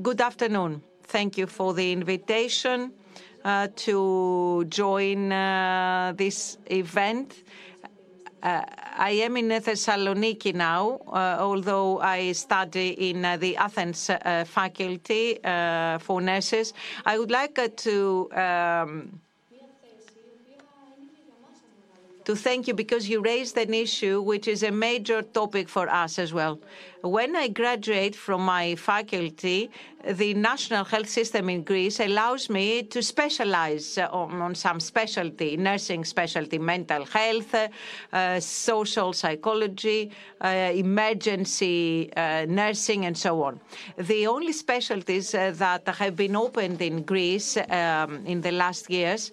Good 0.00 0.20
afternoon. 0.20 0.80
Thank 1.02 1.38
you 1.38 1.48
for 1.48 1.74
the 1.74 1.90
invitation 1.90 2.92
uh, 3.44 3.66
to 3.74 4.64
join 4.68 5.30
this 6.16 6.58
event. 6.70 7.42
Uh, 8.42 8.64
I 8.96 9.10
am 9.22 9.36
in 9.36 9.48
Thessaloniki 9.48 10.52
now, 10.52 10.98
uh, 11.06 11.36
although 11.38 12.00
I 12.00 12.32
study 12.32 13.10
in 13.10 13.24
uh, 13.24 13.36
the 13.36 13.56
Athens 13.56 14.10
faculty 14.46 15.38
for 16.00 16.20
nurses. 16.20 16.74
I 17.06 17.18
would 17.18 17.30
like 17.30 17.76
to 17.76 18.28
um, 18.32 19.20
to 22.24 22.36
thank 22.36 22.68
you 22.68 22.74
because 22.74 23.08
you 23.08 23.20
raised 23.20 23.56
an 23.58 23.74
issue 23.74 24.20
which 24.20 24.48
is 24.48 24.62
a 24.62 24.70
major 24.70 25.22
topic 25.22 25.68
for 25.68 25.88
us 25.88 26.18
as 26.18 26.32
well. 26.32 26.60
When 27.02 27.34
I 27.34 27.48
graduate 27.48 28.14
from 28.14 28.44
my 28.44 28.76
faculty, 28.76 29.70
the 30.04 30.34
national 30.34 30.84
health 30.84 31.08
system 31.08 31.48
in 31.48 31.64
Greece 31.64 31.98
allows 31.98 32.48
me 32.48 32.84
to 32.84 33.02
specialize 33.02 33.98
on, 33.98 34.40
on 34.40 34.54
some 34.54 34.78
specialty, 34.78 35.56
nursing 35.56 36.04
specialty, 36.04 36.58
mental 36.58 37.04
health, 37.04 37.54
uh, 37.54 38.40
social 38.40 39.12
psychology, 39.12 40.10
uh, 40.40 40.70
emergency 40.74 42.12
uh, 42.16 42.46
nursing, 42.48 43.06
and 43.06 43.18
so 43.18 43.42
on. 43.42 43.60
The 43.96 44.26
only 44.28 44.52
specialties 44.52 45.32
that 45.32 45.88
have 45.88 46.16
been 46.16 46.36
opened 46.36 46.80
in 46.82 47.02
Greece 47.02 47.56
um, 47.56 48.24
in 48.26 48.40
the 48.40 48.52
last 48.52 48.90
years 48.90 49.32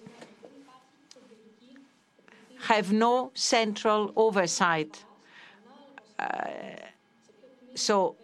have 2.62 2.92
no 2.92 3.30
central 3.34 4.12
oversight. 4.16 5.04
Uh, 6.18 6.48
so, 7.74 8.16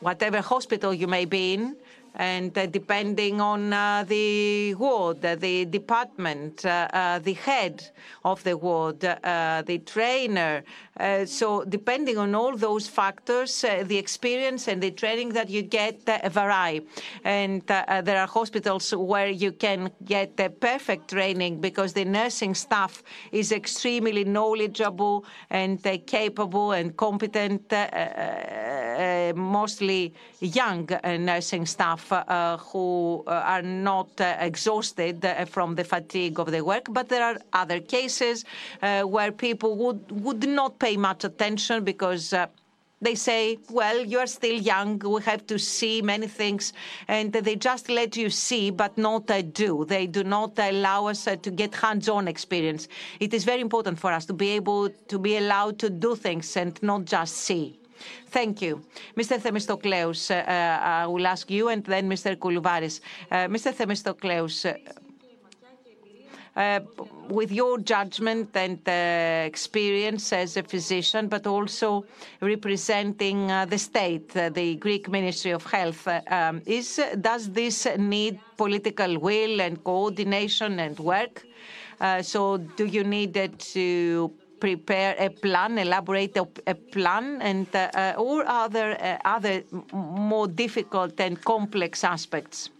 whatever 0.00 0.40
hospital 0.40 0.92
you 0.92 1.06
may 1.06 1.24
be 1.24 1.54
in, 1.54 1.76
and 2.16 2.56
uh, 2.56 2.66
depending 2.66 3.40
on 3.40 3.72
uh, 3.72 4.04
the 4.06 4.74
ward, 4.74 5.20
the 5.20 5.64
department, 5.64 6.58
the 6.58 7.36
head 7.40 7.90
of 8.24 8.42
the 8.44 8.56
ward, 8.56 9.00
the 9.00 9.82
trainer. 9.86 10.62
Uh, 10.98 11.24
so, 11.26 11.64
depending 11.64 12.18
on 12.18 12.34
all 12.34 12.56
those 12.56 12.86
factors, 12.86 13.64
uh, 13.64 13.82
the 13.86 13.96
experience 13.96 14.68
and 14.68 14.82
the 14.82 14.90
training 14.90 15.30
that 15.30 15.48
you 15.50 15.62
get 15.62 16.00
uh, 16.08 16.28
vary. 16.28 16.86
And 17.24 17.62
there 17.66 18.18
are 18.18 18.26
hospitals 18.26 18.94
where 18.94 19.28
you 19.28 19.52
can 19.52 19.90
get 20.04 20.36
the 20.36 20.50
perfect 20.50 21.10
training 21.10 21.60
because 21.60 21.92
the 21.92 22.04
nursing 22.04 22.54
staff 22.54 23.02
is 23.32 23.50
extremely 23.50 24.24
knowledgeable 24.24 25.24
and 25.50 25.82
capable 26.06 26.72
and 26.72 26.96
competent, 26.96 27.72
mostly 29.34 30.14
young 30.40 30.88
nursing 31.18 31.66
staff 31.66 32.12
uh, 32.12 32.56
who 32.58 33.22
are 33.26 33.62
not 33.62 34.08
uh, 34.20 34.36
exhausted 34.40 35.26
from 35.48 35.74
the 35.74 35.84
fatigue 35.84 36.38
of 36.38 36.50
the 36.50 36.62
work, 36.62 36.86
but 36.90 37.08
there 37.08 37.24
are 37.24 37.36
other 37.52 37.80
cases 37.80 38.44
uh, 38.82 39.02
where 39.02 39.32
people 39.32 39.76
would, 39.76 40.10
would 40.10 40.46
not 40.48 40.78
pay 40.84 40.96
much 40.96 41.24
attention 41.24 41.84
because 41.84 42.34
they 43.04 43.14
say, 43.14 43.58
well, 43.70 43.98
you're 44.12 44.26
still 44.26 44.58
young, 44.72 44.98
we 44.98 45.20
have 45.22 45.46
to 45.46 45.58
see 45.58 46.02
many 46.02 46.26
things, 46.26 46.72
and 47.06 47.32
they 47.32 47.56
just 47.56 47.88
let 47.88 48.16
you 48.16 48.30
see, 48.30 48.70
but 48.70 48.96
not 48.96 49.30
uh, 49.30 49.42
do. 49.42 49.84
They 49.84 50.06
do 50.06 50.24
not 50.24 50.58
allow 50.58 51.06
us 51.06 51.26
uh, 51.26 51.36
to 51.36 51.50
get 51.50 51.74
hands 51.74 52.08
on 52.08 52.26
experience. 52.28 52.88
It 53.20 53.34
is 53.34 53.44
very 53.44 53.60
important 53.60 53.98
for 53.98 54.10
us 54.12 54.24
to 54.26 54.32
be 54.32 54.48
able 54.60 54.88
to 55.12 55.18
be 55.18 55.36
allowed 55.36 55.78
to 55.80 55.90
do 55.90 56.16
things 56.16 56.56
and 56.56 56.72
not 56.82 57.04
just 57.04 57.34
see. 57.36 57.78
Thank 58.28 58.60
you. 58.62 58.82
Mr. 59.16 59.38
Themistokleous, 59.38 60.30
uh, 60.30 60.34
I 61.04 61.06
will 61.06 61.26
ask 61.26 61.50
you 61.50 61.68
and 61.68 61.84
then 61.84 62.08
Mr. 62.08 62.36
Koulouvaris. 62.36 63.00
Uh, 63.30 63.46
Mr. 63.54 63.72
Themistokleous, 63.72 64.56
uh, 66.56 66.80
with 67.28 67.50
your 67.52 67.78
judgment 67.78 68.50
and 68.54 68.78
uh, 68.88 69.46
experience 69.46 70.32
as 70.32 70.56
a 70.56 70.62
physician, 70.62 71.28
but 71.28 71.46
also 71.46 72.04
representing 72.40 73.50
uh, 73.50 73.64
the 73.64 73.78
state, 73.78 74.28
the 74.30 74.76
Greek 74.76 75.08
Ministry 75.08 75.52
of 75.52 75.64
Health, 75.64 76.06
um, 76.08 76.62
is 76.66 77.00
does 77.20 77.50
this 77.50 77.86
need 77.98 78.38
political 78.56 79.18
will 79.18 79.60
and 79.60 79.82
coordination 79.84 80.78
and 80.80 80.98
work? 80.98 81.46
so, 82.20 82.58
do 82.58 82.84
you 82.84 83.02
need 83.02 83.34
to 83.58 84.30
prepare 84.60 85.14
a 85.18 85.28
plan, 85.30 85.78
elaborate 85.78 86.36
a, 86.36 86.46
a 86.66 86.74
plan, 86.74 87.40
and 87.42 87.66
uh, 87.74 88.14
or 88.16 88.44
other 88.46 88.96
uh, 89.00 89.18
other 89.36 89.62
more 89.92 90.48
difficult 90.48 91.20
and 91.20 91.42
complex 91.44 92.04
aspects? 92.04 92.70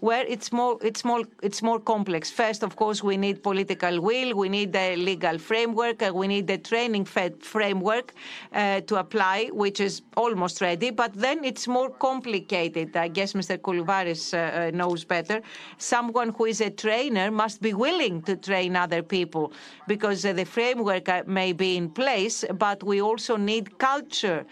Where 0.00 0.24
it's 0.26 0.52
more 0.52 0.78
it's 0.82 1.04
more 1.04 1.22
it's 1.42 1.62
more 1.62 1.80
complex. 1.80 2.30
First, 2.30 2.62
of 2.62 2.76
course, 2.76 3.02
we 3.02 3.16
need 3.16 3.42
political 3.42 4.00
will, 4.00 4.34
we 4.36 4.48
need 4.48 4.74
a 4.76 4.96
legal 4.96 5.38
framework, 5.38 6.02
uh, 6.02 6.12
we 6.14 6.26
need 6.26 6.46
the 6.46 6.58
training 6.58 7.04
framework 7.04 8.12
uh, 8.52 8.80
to 8.88 8.94
apply, 8.96 9.38
which 9.52 9.78
is 9.80 10.02
almost 10.16 10.60
ready. 10.60 10.90
But 10.90 11.12
then 11.14 11.44
it's 11.44 11.66
more 11.66 11.90
complicated. 11.90 12.96
I 12.96 13.08
guess 13.08 13.32
Mr. 13.32 13.56
Koulouvaris 13.58 14.24
uh, 14.34 14.70
knows 14.70 15.04
better. 15.04 15.40
Someone 15.78 16.30
who 16.36 16.44
is 16.46 16.60
a 16.60 16.70
trainer 16.70 17.30
must 17.30 17.60
be 17.60 17.74
willing 17.74 18.22
to 18.22 18.36
train 18.36 18.76
other 18.76 19.02
people 19.02 19.52
because 19.86 20.22
the 20.22 20.44
framework 20.44 21.06
may 21.26 21.52
be 21.52 21.76
in 21.76 21.88
place, 21.88 22.44
but 22.58 22.82
we 22.82 23.00
also 23.00 23.36
need 23.36 23.78
culture, 23.78 24.44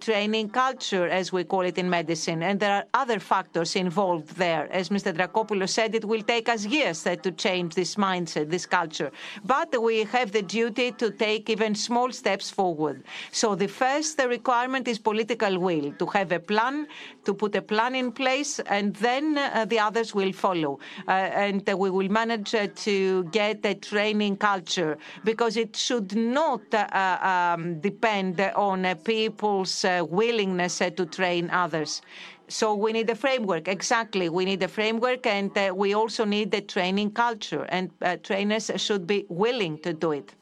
training 0.00 0.48
culture, 0.50 1.06
as 1.08 1.32
we 1.32 1.44
call 1.44 1.62
it 1.62 1.78
in 1.78 1.88
medicine, 1.88 2.42
and 2.42 2.60
there 2.60 2.74
are 2.78 2.84
other 2.94 3.18
factors 3.18 3.76
involved 3.76 4.28
there. 4.36 4.57
There. 4.58 4.72
As 4.72 4.88
Mr. 4.88 5.12
Dracopoulos 5.14 5.70
said, 5.70 5.94
it 5.94 6.04
will 6.04 6.22
take 6.22 6.48
us 6.48 6.64
years 6.66 7.06
uh, 7.06 7.16
to 7.16 7.30
change 7.32 7.74
this 7.74 7.96
mindset, 7.96 8.50
this 8.50 8.66
culture. 8.66 9.10
But 9.44 9.70
we 9.82 10.04
have 10.04 10.32
the 10.32 10.42
duty 10.42 10.92
to 10.92 11.10
take 11.10 11.50
even 11.50 11.74
small 11.74 12.12
steps 12.12 12.50
forward. 12.50 13.02
So 13.32 13.54
the 13.54 13.68
first 13.68 14.20
uh, 14.20 14.28
requirement 14.28 14.88
is 14.88 14.98
political 14.98 15.58
will, 15.58 15.92
to 15.92 16.06
have 16.06 16.32
a 16.32 16.40
plan, 16.40 16.86
to 17.24 17.34
put 17.34 17.54
a 17.56 17.62
plan 17.62 17.94
in 17.94 18.12
place, 18.12 18.60
and 18.60 18.94
then 18.96 19.38
uh, 19.38 19.64
the 19.64 19.78
others 19.78 20.14
will 20.14 20.32
follow. 20.32 20.78
And 21.06 21.62
we 21.66 21.90
will 21.90 22.08
manage 22.08 22.54
to 22.86 23.24
get 23.24 23.64
a 23.64 23.74
training 23.74 24.36
culture 24.36 24.98
because 25.24 25.56
it 25.56 25.76
should 25.76 26.14
not 26.16 26.62
um, 26.74 27.80
depend 27.80 28.40
on 28.56 28.94
people's 29.04 29.84
willingness 30.10 30.78
to 30.78 31.06
train 31.06 31.50
others. 31.50 32.02
So 32.48 32.74
we 32.74 32.92
need 32.92 33.10
a 33.10 33.14
framework. 33.14 33.68
Exactly. 33.68 34.28
We 34.30 34.44
need 34.46 34.62
a 34.62 34.68
framework, 34.68 35.26
and 35.26 35.56
uh, 35.56 35.72
we 35.74 35.94
also 35.94 36.24
need 36.24 36.50
the 36.50 36.62
training 36.62 37.10
culture, 37.10 37.66
and 37.68 37.90
uh, 38.00 38.16
trainers 38.22 38.70
should 38.76 39.06
be 39.06 39.26
willing 39.28 39.78
to 39.80 39.92
do 39.92 40.12
it. 40.12 40.34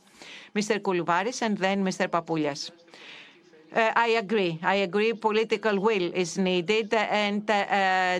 Mr. 0.55 0.79
Koulouvaris 0.81 1.43
and 1.43 1.59
then 1.59 1.85
Mr. 1.85 2.09
Papoulias. 2.09 2.71
Uh, 3.75 3.93
I 3.97 4.09
agree. 4.17 4.59
I 4.63 4.77
agree. 4.77 5.13
Political 5.13 5.81
will 5.81 6.13
is 6.15 6.39
needed, 6.39 6.95
and 6.95 7.47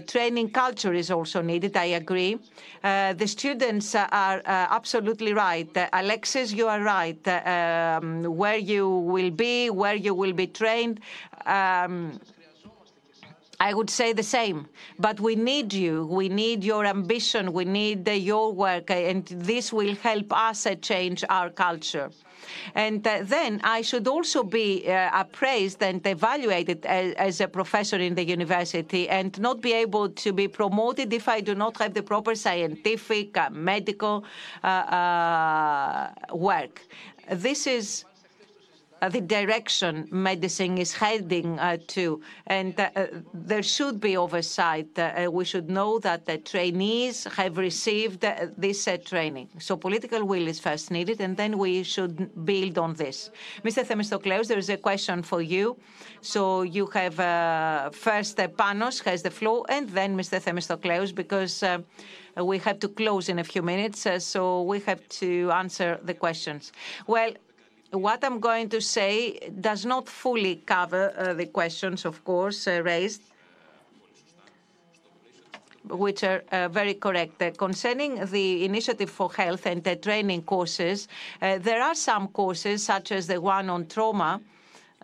training 0.09 0.51
culture 0.51 0.93
is 0.93 1.11
also 1.11 1.41
needed. 1.41 1.77
I 1.77 1.97
agree. 1.97 2.39
The 2.83 3.27
students 3.27 3.95
are 3.95 4.43
absolutely 4.45 5.33
right. 5.33 5.71
Alexis, 5.93 6.53
you 6.53 6.67
are 6.67 6.83
right. 6.83 7.27
Um, 7.29 8.25
where 8.25 8.59
you 8.59 8.89
will 8.89 9.31
be, 9.31 9.71
where 9.71 9.95
you 9.95 10.15
will 10.15 10.33
be 10.33 10.49
trained. 10.49 11.01
Um, 11.47 12.21
I 13.59 13.73
would 13.73 13.89
say 13.89 14.13
the 14.13 14.23
same, 14.23 14.69
but 14.99 15.19
we 15.19 15.35
need 15.35 15.73
you. 15.73 16.05
We 16.07 16.29
need 16.29 16.63
your 16.63 16.85
ambition. 16.85 17.53
We 17.53 17.65
need 17.65 18.07
your 18.07 18.53
work, 18.53 18.91
and 18.91 19.25
this 19.27 19.73
will 19.73 19.95
help 19.97 20.31
us 20.33 20.67
uh, 20.67 20.75
change 20.75 21.25
our 21.31 21.49
culture. 21.49 22.11
And 22.75 23.07
uh, 23.07 23.21
then 23.23 23.61
I 23.65 23.81
should 23.81 24.07
also 24.09 24.43
be 24.43 24.87
uh, 24.87 25.11
appraised 25.13 25.83
and 25.83 26.07
evaluated 26.07 26.85
as 26.85 27.41
a 27.41 27.49
professor 27.49 27.97
in 27.97 28.15
the 28.15 28.25
university 28.25 29.09
and 29.09 29.39
not 29.41 29.63
be 29.63 29.73
able 29.73 30.11
to 30.11 30.33
be 30.33 30.49
promoted 30.49 31.13
if 31.13 31.27
I 31.29 31.41
do 31.41 31.55
not 31.55 31.79
have 31.79 31.95
the 31.95 32.03
proper 32.03 32.35
scientific, 32.35 33.37
medical 33.51 34.25
work. 36.33 36.83
This 37.31 37.67
is 37.67 38.05
Uh, 39.03 39.11
the 39.11 39.21
direction 39.21 40.09
medicine 40.11 40.79
is 40.79 40.95
heading 40.95 41.59
uh, 41.59 41.77
to, 41.87 42.21
and 42.47 42.81
uh, 42.81 42.89
there 43.35 43.63
should 43.63 44.01
be 44.01 44.17
oversight. 44.17 44.89
We 45.31 45.45
should 45.45 45.69
know 45.69 45.99
that 45.99 46.25
the 46.25 46.39
trainees 46.39 47.25
have 47.25 47.59
received 47.59 48.25
this 48.57 48.89
training. 49.05 49.49
So 49.59 49.77
political 49.77 50.25
will 50.25 50.49
is 50.49 50.59
first 50.61 50.91
needed, 50.91 51.21
and 51.21 51.37
then 51.37 51.59
we 51.59 51.83
should 51.83 52.45
build 52.47 52.79
on 52.79 52.95
this. 52.95 53.31
Mr. 53.65 53.85
Themistokleous, 53.85 54.49
there 54.49 54.59
is 54.59 54.71
a 54.71 54.79
question 54.79 55.23
for 55.23 55.43
you. 55.43 55.77
So 56.23 56.63
you 56.63 56.87
have 56.87 57.17
first 57.95 58.39
Panos 58.39 59.03
has 59.05 59.23
the 59.23 59.31
floor, 59.31 59.67
and 59.69 59.91
then 59.91 60.17
Mr. 60.17 60.41
Themistokleous, 60.41 61.15
because 61.15 61.63
we 62.37 62.59
have 62.59 62.79
to 62.81 62.89
close 62.89 63.29
in 63.29 63.39
a 63.41 63.45
few 63.45 63.63
minutes, 63.63 64.07
so 64.19 64.63
we 64.63 64.81
have 64.81 65.07
to 65.09 65.51
answer 65.53 65.99
the 66.03 66.15
questions. 66.15 66.73
What 67.97 68.23
I'm 68.25 68.41
going 68.41 68.69
to 68.71 68.81
say 68.81 69.39
does 69.61 69.87
not 69.87 70.07
fully 70.07 70.57
cover 70.57 71.15
uh, 71.17 71.33
the 71.33 71.47
questions, 71.47 72.05
of 72.05 72.23
course, 72.25 72.67
uh, 72.69 72.83
raised, 72.83 73.23
which 75.89 76.23
are 76.23 76.43
uh, 76.53 76.69
very 76.69 76.93
correct. 76.95 77.43
Concerning 77.57 78.27
the 78.27 78.67
Initiative 78.67 79.09
for 79.09 79.33
Health 79.33 79.67
and 79.67 79.83
the 79.83 79.97
training 79.97 80.43
courses, 80.43 81.09
there 81.41 81.83
are 81.83 81.95
some 81.95 82.29
courses, 82.29 82.83
such 82.83 83.13
as 83.13 83.29
the 83.29 83.41
one 83.41 83.71
on 83.71 83.87
trauma, 83.87 84.43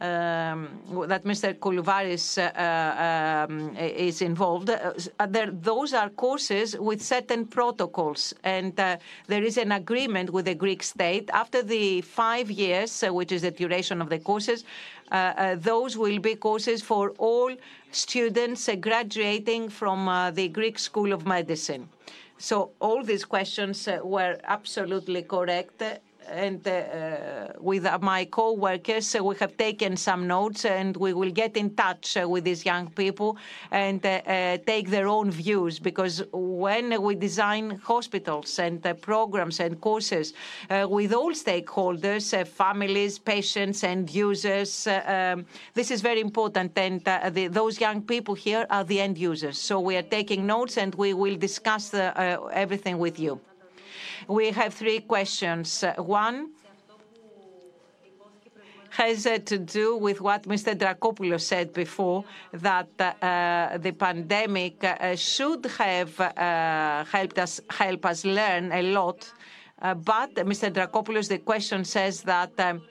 Um, 0.01 0.81
that 1.07 1.23
Mr. 1.25 1.55
Koulouvaris 1.55 2.39
uh, 2.39 2.51
uh, 2.59 3.47
um, 3.47 3.77
is 3.77 4.23
involved. 4.23 4.71
Uh, 4.71 4.93
those 5.53 5.93
are 5.93 6.09
courses 6.09 6.77
with 6.79 7.03
certain 7.03 7.47
protocols, 7.47 8.33
and 8.43 8.75
there 8.75 9.45
is 9.45 9.59
an 9.59 9.71
agreement 9.73 10.31
with 10.31 10.47
the 10.47 10.55
Greek 10.55 10.83
state. 10.83 11.29
After 11.33 11.63
the 11.63 12.01
five 12.01 12.51
years, 12.51 13.05
which 13.07 13.33
is 13.33 13.43
the 13.43 13.51
duration 13.51 14.01
of 14.01 14.09
the 14.09 14.19
courses, 14.19 14.65
those 15.59 15.97
will 15.99 16.19
be 16.19 16.37
courses 16.37 16.83
for 16.83 17.11
all 17.19 17.55
students 17.91 18.71
graduating 18.81 19.69
from 19.69 20.33
the 20.35 20.49
Greek 20.49 20.79
School 20.79 21.13
of 21.13 21.27
Medicine. 21.27 21.87
So 22.39 22.71
all 22.81 23.05
these 23.05 23.27
questions 23.27 23.89
were 24.03 24.39
absolutely 24.45 25.23
correct. 25.23 25.83
And 26.29 26.67
uh, 26.67 26.71
uh, 26.71 27.53
with 27.59 27.85
uh, 27.85 27.99
my 28.01 28.25
co-workers, 28.25 29.17
we 29.21 29.35
have 29.37 29.57
taken 29.57 29.97
some 29.97 30.27
notes, 30.27 30.65
and 30.65 30.97
we 30.97 31.13
will 31.13 31.31
get 31.31 31.57
in 31.57 31.75
touch 31.75 32.17
with 32.17 32.45
these 32.45 32.65
young 32.65 32.91
people 32.91 33.37
and 33.71 34.03
take 34.03 34.89
their 34.89 35.09
own 35.09 35.31
views. 35.31 35.79
Because 35.79 36.23
when 36.33 37.03
we 37.03 37.15
design 37.15 37.81
hospitals 37.83 38.59
and 38.59 38.83
programs 39.01 39.61
and 39.61 39.81
courses 39.81 40.35
with 40.71 41.13
all 41.13 41.33
stakeholders, 41.33 42.47
families, 42.47 43.19
patients, 43.19 43.85
and 43.85 44.11
users, 44.11 44.87
um, 44.87 45.45
this 45.75 45.91
is 45.91 46.01
very 46.01 46.21
important. 46.21 46.77
And 46.79 47.05
those 47.53 47.81
young 47.81 48.03
people 48.03 48.35
here 48.35 48.67
are 48.71 48.85
the 48.85 49.01
end 49.01 49.19
users. 49.19 49.59
So 49.59 49.81
we 49.81 49.97
are 49.97 50.03
taking 50.03 50.47
notes, 50.47 50.79
and 50.79 50.95
we 50.95 51.15
will 51.15 51.37
discuss 51.37 51.93
everything 51.95 52.99
with 52.99 53.19
you. 53.19 53.41
We 54.29 54.51
have 54.51 54.75
three 54.75 55.01
questions. 55.01 55.85
One 55.97 56.51
has 58.93 59.23
to 59.23 59.59
do 59.59 59.97
with 59.97 60.21
what 60.21 60.43
Mr. 60.43 60.75
Dracopoulos 60.75 61.41
said 61.41 61.73
before, 61.73 62.25
that 62.53 62.89
uh, 63.01 63.79
the 63.79 63.93
pandemic 63.93 64.85
uh, 64.85 65.17
should 65.17 65.65
have 65.79 66.21
uh, 66.21 67.05
helped 67.05 67.39
us 67.39 67.61
help 67.71 68.05
us 68.05 68.25
learn 68.25 68.71
a 68.73 68.83
lot. 68.83 69.33
But 69.81 70.35
Mr. 70.35 70.71
Dracopoulos, 70.71 71.29
the 71.29 71.39
question 71.39 71.85
says 71.85 72.23
that 72.23 72.53
um, 72.61 72.83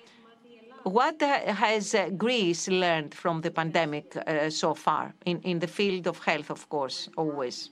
what 0.84 1.22
has 1.22 1.96
Greece 2.18 2.68
learned 2.68 3.14
from 3.14 3.42
the 3.42 3.52
pandemic 3.52 4.18
so 4.50 4.74
far 4.74 5.14
in, 5.26 5.40
in 5.44 5.60
the 5.60 5.68
field 5.68 6.08
of 6.08 6.18
health, 6.20 6.50
of 6.50 6.68
course, 6.68 7.08
always? 7.16 7.70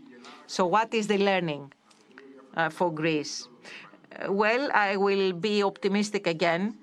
So 0.48 0.68
what 0.68 0.94
is 0.94 1.07
the 1.07 1.18
learning 1.18 1.73
Uh, 2.56 2.70
for 2.70 2.92
Greece? 2.92 3.48
Uh, 4.12 4.32
well, 4.34 4.70
I 4.74 4.98
will 4.98 5.34
be 5.34 5.64
optimistic 5.64 6.28
again. 6.28 6.78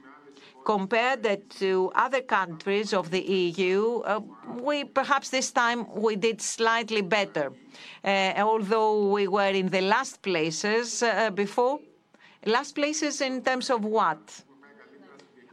Compared 0.65 1.51
to 1.59 1.93
other 1.95 2.23
countries 2.23 2.93
of 2.93 3.11
the 3.11 3.21
EU, 3.21 4.01
uh, 4.05 4.21
we 4.61 4.85
perhaps 4.85 5.31
this 5.31 5.53
time 5.53 5.87
we 5.95 6.17
did 6.17 6.41
slightly 6.41 7.03
better. 7.03 7.53
Although 8.05 9.11
we 9.11 9.29
were 9.29 9.51
in 9.51 9.69
the 9.69 9.81
last 9.81 10.23
places 10.23 11.05
before. 11.35 11.79
Last 12.47 12.75
places 12.75 13.21
in 13.21 13.43
terms 13.43 13.71
of 13.71 13.85
what? 13.85 14.19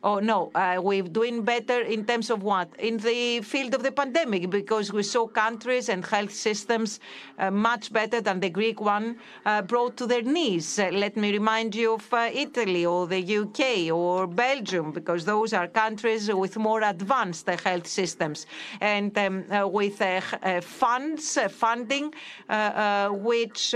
Oh, 0.05 0.19
no, 0.19 0.51
uh, 0.53 0.81
we're 0.83 1.03
doing 1.03 1.43
better 1.43 1.79
in 1.79 2.03
terms 2.03 2.29
of 2.29 2.43
what? 2.43 2.67
In 2.77 2.97
the 2.97 3.39
field 3.39 3.73
of 3.73 3.83
the 3.83 3.91
pandemic, 3.93 4.49
because 4.49 4.91
we 4.91 5.01
saw 5.01 5.27
countries 5.27 5.87
and 5.87 6.05
health 6.05 6.33
systems 6.33 6.99
uh, 7.39 7.49
much 7.49 7.93
better 7.93 8.19
than 8.19 8.41
the 8.41 8.49
Greek 8.49 8.81
one 8.81 9.15
uh, 9.45 9.61
brought 9.61 9.95
to 9.95 10.05
their 10.05 10.21
knees. 10.21 10.77
Let 10.77 11.15
me 11.15 11.31
remind 11.31 11.73
you 11.73 11.93
of 11.93 12.13
Italy 12.13 12.85
or 12.85 13.07
the 13.07 13.37
UK 13.37 13.93
or 13.95 14.27
Belgium, 14.27 14.91
because 14.91 15.23
those 15.23 15.53
are 15.53 15.69
countries 15.69 16.29
with 16.29 16.57
more 16.57 16.81
advanced 16.81 17.47
health 17.47 17.87
systems 17.87 18.45
and 18.81 19.15
with 19.71 20.01
funds, 20.65 21.39
funding, 21.49 22.13
which 23.23 23.73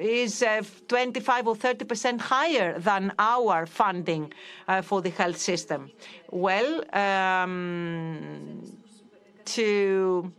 is 0.00 0.44
25 0.86 1.46
or 1.48 1.56
30 1.56 1.84
percent 1.84 2.20
higher 2.20 2.78
than 2.78 3.12
our 3.18 3.66
funding 3.66 4.19
Uh, 4.68 4.82
for 4.82 5.00
the 5.02 5.10
health 5.10 5.38
system. 5.38 5.90
Well, 6.30 6.70
um, 6.94 8.76
to 9.46 10.32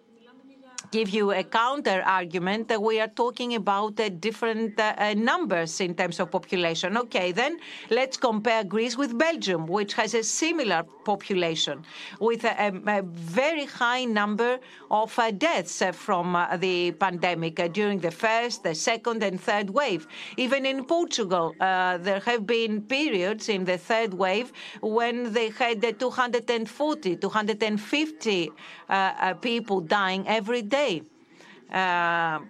give 0.91 1.09
you 1.09 1.31
a 1.31 1.43
counter 1.43 2.03
argument, 2.05 2.68
that 2.68 2.81
we 2.81 2.99
are 2.99 3.07
talking 3.07 3.55
about 3.55 3.95
different 4.19 4.80
uh, 4.80 4.93
uh, 4.97 5.13
numbers 5.15 5.80
in 5.80 5.95
terms 5.95 6.19
of 6.19 6.30
population. 6.30 6.97
Okay, 6.97 7.31
then 7.31 7.57
let's 7.89 8.18
compare 8.18 8.63
Greece 8.63 8.97
with 8.97 9.18
Belgium, 9.18 9.65
which 9.65 9.93
has 9.93 10.13
a 10.13 10.23
similar 10.23 10.84
population 11.05 11.84
with 12.19 12.43
a 12.43 13.01
very 13.05 13.65
high 13.65 14.03
number 14.03 14.59
of 14.91 15.18
uh, 15.18 15.31
deaths 15.31 15.81
from 15.93 16.38
the 16.59 16.91
pandemic 16.91 17.55
during 17.72 17.99
the 17.99 18.11
first, 18.11 18.63
the 18.63 18.76
second, 18.76 19.23
and 19.23 19.39
third 19.39 19.69
wave. 19.69 20.07
Even 20.38 20.65
in 20.65 20.84
Portugal, 20.84 21.55
there 21.59 22.22
have 22.26 22.45
been 22.45 22.81
periods 22.81 23.47
in 23.49 23.63
the 23.63 23.77
third 23.77 24.13
wave 24.13 24.51
when 24.81 25.31
they 25.31 25.49
had 25.49 25.81
240, 25.99 27.15
250 27.15 28.51
Uh, 28.91 29.13
uh, 29.22 29.34
people 29.35 29.80
dying 29.80 30.27
every 30.27 30.61
day. 30.61 31.01
Uh, 31.72 32.41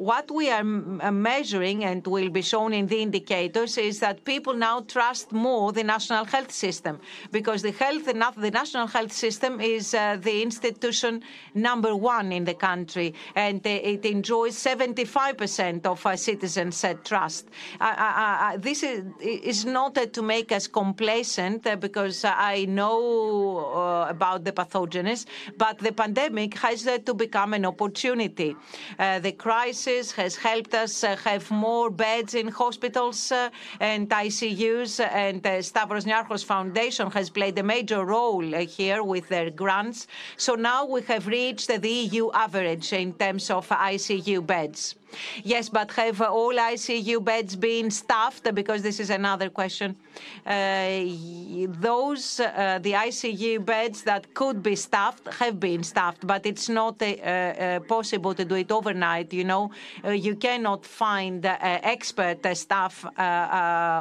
what 0.00 0.30
we 0.30 0.48
are 0.48 0.60
uh, 0.60 1.12
measuring 1.12 1.84
and 1.84 2.06
will 2.06 2.30
be 2.30 2.40
shown 2.40 2.72
in 2.72 2.86
the 2.86 3.02
indicators 3.02 3.76
is 3.76 4.00
that 4.00 4.24
people 4.24 4.54
now 4.54 4.80
trust 4.80 5.30
more 5.30 5.72
the 5.72 5.84
national 5.84 6.24
health 6.24 6.50
system 6.50 6.98
because 7.32 7.60
the 7.60 7.72
health 7.72 8.06
the 8.06 8.50
national 8.50 8.86
health 8.86 9.12
system 9.12 9.60
is 9.60 9.92
uh, 9.92 10.16
the 10.22 10.40
institution 10.40 11.22
number 11.52 11.94
one 11.94 12.32
in 12.32 12.44
the 12.46 12.54
country 12.54 13.12
and 13.34 13.60
uh, 13.66 13.70
it 13.92 14.02
enjoys 14.06 14.56
75% 14.56 15.84
of 15.84 16.04
our 16.06 16.16
citizens 16.16 16.82
uh, 16.82 16.94
trust. 17.04 17.48
Uh, 17.78 18.56
this 18.56 18.82
is, 18.82 19.04
is 19.20 19.66
not 19.66 19.98
to 20.14 20.22
make 20.22 20.50
us 20.50 20.66
complacent 20.66 21.62
because 21.78 22.24
I 22.24 22.64
know 22.64 24.06
about 24.08 24.44
the 24.44 24.52
pathogens, 24.52 25.26
but 25.58 25.76
the 25.78 25.92
pandemic 25.92 26.56
has 26.56 26.88
to 27.04 27.12
become 27.12 27.52
an 27.52 27.66
opportunity. 27.66 28.56
the 28.98 29.32
crisis 29.32 29.89
has 30.12 30.36
helped 30.36 30.74
us 30.74 31.02
uh, 31.02 31.16
have 31.16 31.50
more 31.50 31.90
beds 31.90 32.34
in 32.34 32.46
hospitals 32.48 33.32
uh, 33.32 33.50
and 33.80 34.08
ICUs, 34.08 35.00
and 35.00 35.42
the 35.42 35.62
Stavros 35.62 36.04
Niarchos 36.04 36.44
Foundation 36.44 37.10
has 37.10 37.28
played 37.28 37.58
a 37.58 37.62
major 37.62 38.04
role 38.04 38.54
uh, 38.54 38.60
here 38.60 39.02
with 39.02 39.28
their 39.28 39.50
grants. 39.50 40.06
So 40.36 40.54
now 40.54 40.84
we 40.86 41.02
have 41.02 41.26
reached 41.26 41.68
the 41.68 41.88
EU 41.88 42.30
average 42.32 42.92
in 42.92 43.12
terms 43.14 43.50
of 43.50 43.68
ICU 43.68 44.46
beds. 44.46 44.94
Yes, 45.42 45.68
but 45.68 45.90
have 45.92 46.20
all 46.20 46.54
ICU 46.54 47.22
beds 47.24 47.56
been 47.56 47.90
staffed? 47.90 48.54
Because 48.54 48.82
this 48.82 49.00
is 49.00 49.10
another 49.10 49.50
question. 49.50 49.96
Uh, 50.46 51.00
those, 51.80 52.40
uh, 52.40 52.78
the 52.82 52.92
ICU 52.92 53.64
beds 53.64 54.02
that 54.02 54.32
could 54.34 54.62
be 54.62 54.76
staffed 54.76 55.26
have 55.34 55.60
been 55.60 55.82
staffed, 55.82 56.26
but 56.26 56.46
it's 56.46 56.68
not 56.68 57.00
uh, 57.02 57.80
possible 57.80 58.34
to 58.34 58.44
do 58.44 58.54
it 58.56 58.70
overnight. 58.72 59.32
You 59.32 59.44
know, 59.44 59.70
you 60.04 60.36
cannot 60.36 60.84
find 60.84 61.44
expert 61.44 62.46
staff 62.56 63.04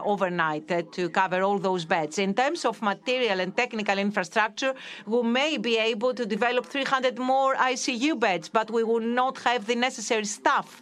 overnight 0.06 0.68
to 0.91 1.10
cover 1.10 1.41
all 1.41 1.60
those 1.60 1.86
beds. 1.86 2.19
In 2.19 2.34
terms 2.34 2.65
of 2.65 2.81
material 2.81 3.40
and 3.40 3.56
technical 3.56 3.98
infrastructure, 3.98 4.73
we 5.06 5.22
may 5.23 5.57
be 5.57 5.77
able 5.77 6.14
to 6.14 6.26
develop 6.26 6.65
300 6.65 7.18
more 7.19 7.56
ICU 7.56 8.19
beds, 8.19 8.49
but 8.49 8.72
we 8.72 8.84
will 8.84 8.99
not 8.99 9.38
have 9.40 9.65
the 9.65 9.76
necessary 9.76 10.26
staff 10.26 10.81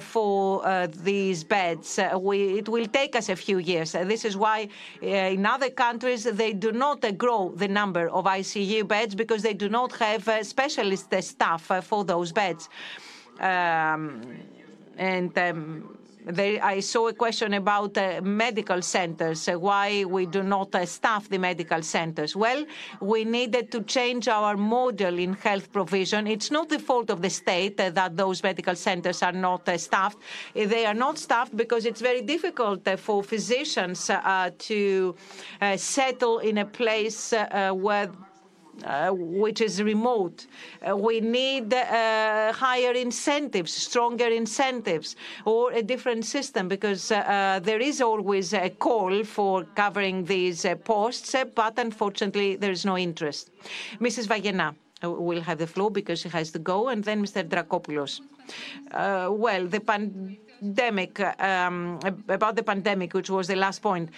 for 0.00 0.66
uh, 0.66 0.88
these 1.04 1.44
beds. 1.44 1.98
Uh, 1.98 2.18
we, 2.18 2.58
it 2.58 2.68
will 2.68 2.86
take 2.86 3.14
us 3.14 3.28
a 3.28 3.36
few 3.36 3.58
years. 3.58 3.92
this 3.92 4.24
is 4.24 4.36
why 4.36 4.68
in 5.00 5.46
other 5.46 5.70
countries 5.70 6.24
they 6.24 6.52
do 6.52 6.72
not 6.72 7.04
grow 7.16 7.52
the 7.54 7.68
number 7.68 8.08
of 8.08 8.24
ICU 8.24 8.86
beds 8.86 9.14
because 9.14 9.42
they 9.42 9.54
do 9.54 9.68
not 9.68 9.92
have 9.92 10.28
specialist 10.42 11.14
staff 11.22 11.70
for 11.82 12.04
those 12.04 12.32
beds. 12.32 12.68
Um, 13.38 14.22
and 14.96 15.36
um, 15.38 15.96
there, 16.26 16.62
I 16.64 16.80
saw 16.80 17.08
a 17.08 17.12
question 17.12 17.54
about 17.54 17.96
uh, 17.96 18.20
medical 18.22 18.82
centers, 18.82 19.48
uh, 19.48 19.58
why 19.58 20.04
we 20.04 20.26
do 20.26 20.42
not 20.42 20.74
uh, 20.74 20.86
staff 20.86 21.28
the 21.28 21.38
medical 21.38 21.82
centers. 21.82 22.36
Well, 22.36 22.64
we 23.00 23.24
needed 23.24 23.70
to 23.72 23.82
change 23.82 24.28
our 24.28 24.56
model 24.56 25.18
in 25.18 25.34
health 25.34 25.72
provision. 25.72 26.26
It's 26.26 26.50
not 26.50 26.68
the 26.68 26.78
fault 26.78 27.10
of 27.10 27.22
the 27.22 27.30
state 27.30 27.80
uh, 27.80 27.90
that 27.90 28.16
those 28.16 28.42
medical 28.42 28.74
centers 28.74 29.22
are 29.22 29.32
not 29.32 29.68
uh, 29.68 29.78
staffed. 29.78 30.18
They 30.54 30.86
are 30.86 30.94
not 30.94 31.18
staffed 31.18 31.56
because 31.56 31.86
it's 31.86 32.00
very 32.00 32.22
difficult 32.22 32.86
uh, 32.86 32.96
for 32.96 33.22
physicians 33.22 34.10
to 34.58 35.14
settle 35.76 36.38
in 36.38 36.58
a 36.58 36.64
place 36.64 37.32
where 37.32 38.08
uh, 38.08 38.29
which 39.12 39.60
is 39.60 39.82
remote. 39.82 40.46
Uh, 40.88 40.96
we 40.96 41.20
need 41.20 41.72
uh, 41.72 42.52
higher 42.52 42.92
incentives, 42.92 43.72
stronger 43.72 44.26
incentives, 44.26 45.16
or 45.44 45.72
a 45.72 45.82
different 45.82 46.24
system 46.24 46.68
because 46.68 47.10
uh, 47.10 47.16
uh, 47.16 47.58
there 47.60 47.80
is 47.80 48.00
always 48.00 48.52
a 48.52 48.70
call 48.70 49.24
for 49.24 49.64
covering 49.74 50.24
these 50.24 50.64
uh, 50.64 50.74
posts, 50.76 51.34
but 51.54 51.78
unfortunately 51.78 52.56
there 52.56 52.70
is 52.70 52.84
no 52.84 52.96
interest. 52.96 53.50
Mrs. 54.00 54.26
Vayena 54.26 54.74
will 55.02 55.40
have 55.40 55.58
the 55.58 55.66
floor 55.66 55.90
because 55.90 56.20
she 56.20 56.28
has 56.28 56.50
to 56.50 56.58
go, 56.58 56.88
and 56.88 57.02
then 57.04 57.24
Mr. 57.24 57.42
Dracopoulos. 57.42 58.20
well, 58.92 59.66
the 59.66 59.80
pandemic, 59.80 61.20
um, 61.40 61.98
about 62.28 62.54
the 62.56 62.62
pandemic, 62.62 63.14
which 63.14 63.30
was 63.30 63.46
the 63.46 63.56
last 63.56 63.80
point 63.80 64.10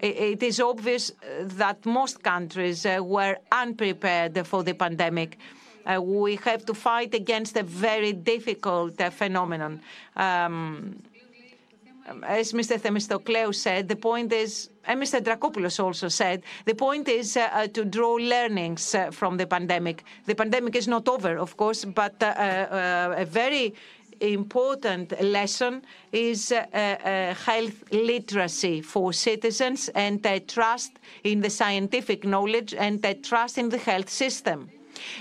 it 0.00 0.42
is 0.42 0.60
obvious 0.60 1.12
that 1.40 1.84
most 1.84 2.22
countries 2.22 2.86
uh, 2.86 2.98
were 3.02 3.36
unprepared 3.50 4.46
for 4.46 4.62
the 4.62 4.74
pandemic. 4.74 5.38
Uh, 5.84 6.00
we 6.00 6.36
have 6.36 6.64
to 6.66 6.74
fight 6.74 7.14
against 7.14 7.56
a 7.56 7.62
very 7.62 8.12
difficult 8.12 9.00
uh, 9.00 9.10
phenomenon. 9.10 9.80
Um, 10.16 11.02
as 12.26 12.52
Mr. 12.52 12.78
Themistokleou 12.78 13.54
said, 13.54 13.88
the 13.88 13.96
point 13.96 14.32
is, 14.32 14.70
and 14.86 15.02
Mr. 15.02 15.20
Dracopoulos 15.20 15.82
also 15.82 16.08
said, 16.08 16.42
the 16.64 16.74
point 16.74 17.08
is 17.08 17.36
uh, 17.36 17.66
to 17.72 17.84
draw 17.84 18.14
learnings 18.14 18.94
uh, 18.94 19.10
from 19.10 19.36
the 19.36 19.46
pandemic. 19.46 20.04
The 20.24 20.34
pandemic 20.34 20.76
is 20.76 20.88
not 20.88 21.08
over, 21.08 21.36
of 21.36 21.56
course, 21.56 21.84
but 21.84 22.22
uh, 22.22 23.14
a 23.16 23.24
very 23.24 23.74
important 24.20 25.20
lesson 25.22 25.82
is 26.12 26.52
uh, 26.52 26.66
uh, 26.72 27.34
health 27.34 27.84
literacy 27.92 28.80
for 28.80 29.12
citizens 29.12 29.88
and 29.90 30.26
trust 30.46 30.92
in 31.24 31.40
the 31.40 31.50
scientific 31.50 32.24
knowledge 32.24 32.74
and 32.74 33.04
trust 33.22 33.58
in 33.58 33.68
the 33.68 33.78
health 33.78 34.08
system. 34.08 34.70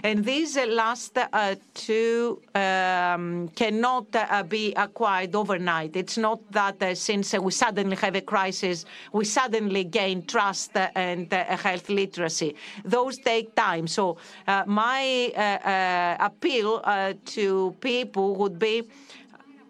And 0.04 0.24
these 0.24 0.58
last 0.58 1.18
uh, 1.18 1.56
two 1.74 2.41
um, 2.56 3.49
cannot 3.56 4.08
uh, 4.16 4.44
be 4.44 4.74
acquired 4.74 5.36
overnight. 5.36 5.95
It's 5.95 6.18
not 6.18 6.40
that 6.52 6.82
uh, 6.82 6.95
since 6.95 7.34
we 7.34 7.52
suddenly 7.52 7.95
have 7.98 8.16
a 8.16 8.22
crisis, 8.22 8.86
we 9.12 9.26
suddenly 9.26 9.84
gain 9.84 10.26
trust 10.26 10.72
and 10.76 11.32
health 11.32 11.90
literacy. 11.90 12.56
Those 12.86 13.18
take 13.18 13.56
time. 13.56 13.88
So 13.88 14.18
my 14.66 15.06
appeal 16.20 16.82
to 17.26 17.76
people 17.82 18.36
would 18.36 18.60
be 18.60 18.84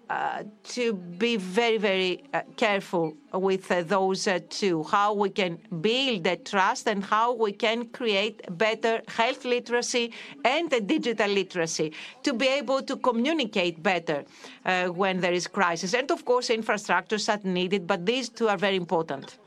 uh, 0.09 0.43
to 0.63 0.93
be 0.93 1.35
very, 1.35 1.77
very 1.77 2.23
uh, 2.33 2.41
careful 2.55 3.15
with 3.33 3.69
uh, 3.71 3.83
those 3.83 4.27
uh, 4.27 4.39
two, 4.49 4.83
how 4.83 5.13
we 5.13 5.29
can 5.29 5.59
build 5.81 6.23
that 6.23 6.45
trust 6.45 6.87
and 6.87 7.03
how 7.03 7.33
we 7.33 7.51
can 7.51 7.85
create 7.89 8.41
better 8.57 9.01
health 9.07 9.43
literacy 9.45 10.13
and 10.45 10.69
digital 10.87 11.29
literacy 11.29 11.91
to 12.23 12.33
be 12.33 12.47
able 12.47 12.81
to 12.81 12.95
communicate 12.97 13.83
better 13.83 14.23
uh, 14.65 14.87
when 14.87 15.19
there 15.19 15.33
is 15.33 15.47
crisis. 15.47 15.93
And 15.93 16.09
of 16.11 16.23
course, 16.23 16.49
infrastructures 16.49 17.27
are 17.27 17.45
needed, 17.47 17.85
but 17.85 18.05
these 18.05 18.29
two 18.29 18.47
are 18.47 18.57
very 18.57 18.75
important. 18.77 19.37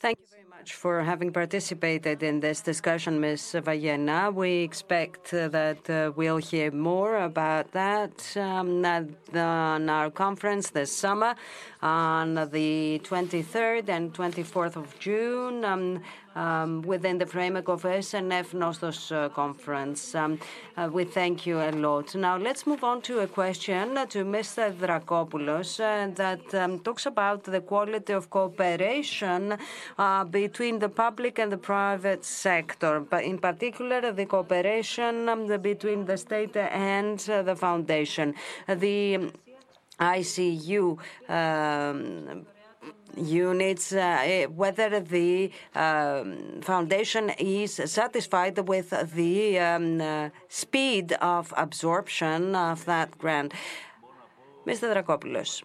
Thank 0.00 0.18
you 0.18 0.31
much 0.62 0.74
for 0.74 1.02
having 1.02 1.32
participated 1.32 2.22
in 2.22 2.38
this 2.38 2.60
discussion, 2.60 3.18
Ms. 3.20 3.56
Vayena. 3.66 4.32
We 4.32 4.62
expect 4.62 5.34
uh, 5.34 5.48
that 5.48 5.90
uh, 5.90 6.12
we'll 6.14 6.36
hear 6.36 6.70
more 6.70 7.16
about 7.16 7.72
that 7.72 8.36
um, 8.36 8.86
on 9.34 9.90
our 9.90 10.08
conference 10.10 10.70
this 10.70 10.96
summer 10.96 11.34
on 11.80 12.34
the 12.52 13.00
23rd 13.02 13.88
and 13.88 14.14
24th 14.14 14.76
of 14.76 14.96
June. 15.00 15.64
Um, 15.64 16.00
um, 16.34 16.82
within 16.82 17.18
the 17.18 17.26
framework 17.26 17.68
of 17.68 17.82
SNF 17.82 18.54
Nostos 18.54 19.12
uh, 19.12 19.28
conference. 19.28 20.14
Um, 20.14 20.38
uh, 20.76 20.88
we 20.92 21.04
thank 21.04 21.46
you 21.46 21.60
a 21.60 21.70
lot. 21.72 22.14
Now 22.14 22.36
let's 22.36 22.66
move 22.66 22.84
on 22.84 23.02
to 23.02 23.20
a 23.20 23.26
question 23.26 23.94
to 23.94 24.24
Mr. 24.24 24.72
Dracopoulos 24.72 25.80
uh, 25.80 26.12
that 26.14 26.54
um, 26.54 26.80
talks 26.80 27.06
about 27.06 27.44
the 27.44 27.60
quality 27.60 28.12
of 28.12 28.30
cooperation 28.30 29.56
between 30.30 30.78
the 30.78 30.88
public 30.88 31.38
and 31.38 31.52
the 31.52 31.58
private 31.58 32.24
sector, 32.24 33.00
but 33.00 33.24
in 33.24 33.38
particular 33.38 34.12
the 34.12 34.26
cooperation 34.26 35.28
um, 35.28 35.46
between 35.60 36.04
the 36.04 36.16
state 36.16 36.56
and 36.56 37.18
the 37.18 37.56
foundation. 37.56 38.34
The 38.68 39.32
ICU 40.00 40.98
um, 41.28 42.46
units, 43.16 43.92
uh, 43.92 43.98
eh, 44.22 44.46
whether 44.46 45.00
the 45.00 45.50
um, 45.74 46.60
foundation 46.62 47.30
is 47.38 47.80
satisfied 47.84 48.58
with 48.68 48.90
the 49.14 49.58
um, 49.58 50.00
uh, 50.00 50.30
speed 50.48 51.12
of 51.20 51.52
absorption 51.56 52.54
of 52.54 52.84
that 52.86 53.18
grant. 53.18 53.52
Mr. 54.66 54.94
Dracopoulos. 54.94 55.62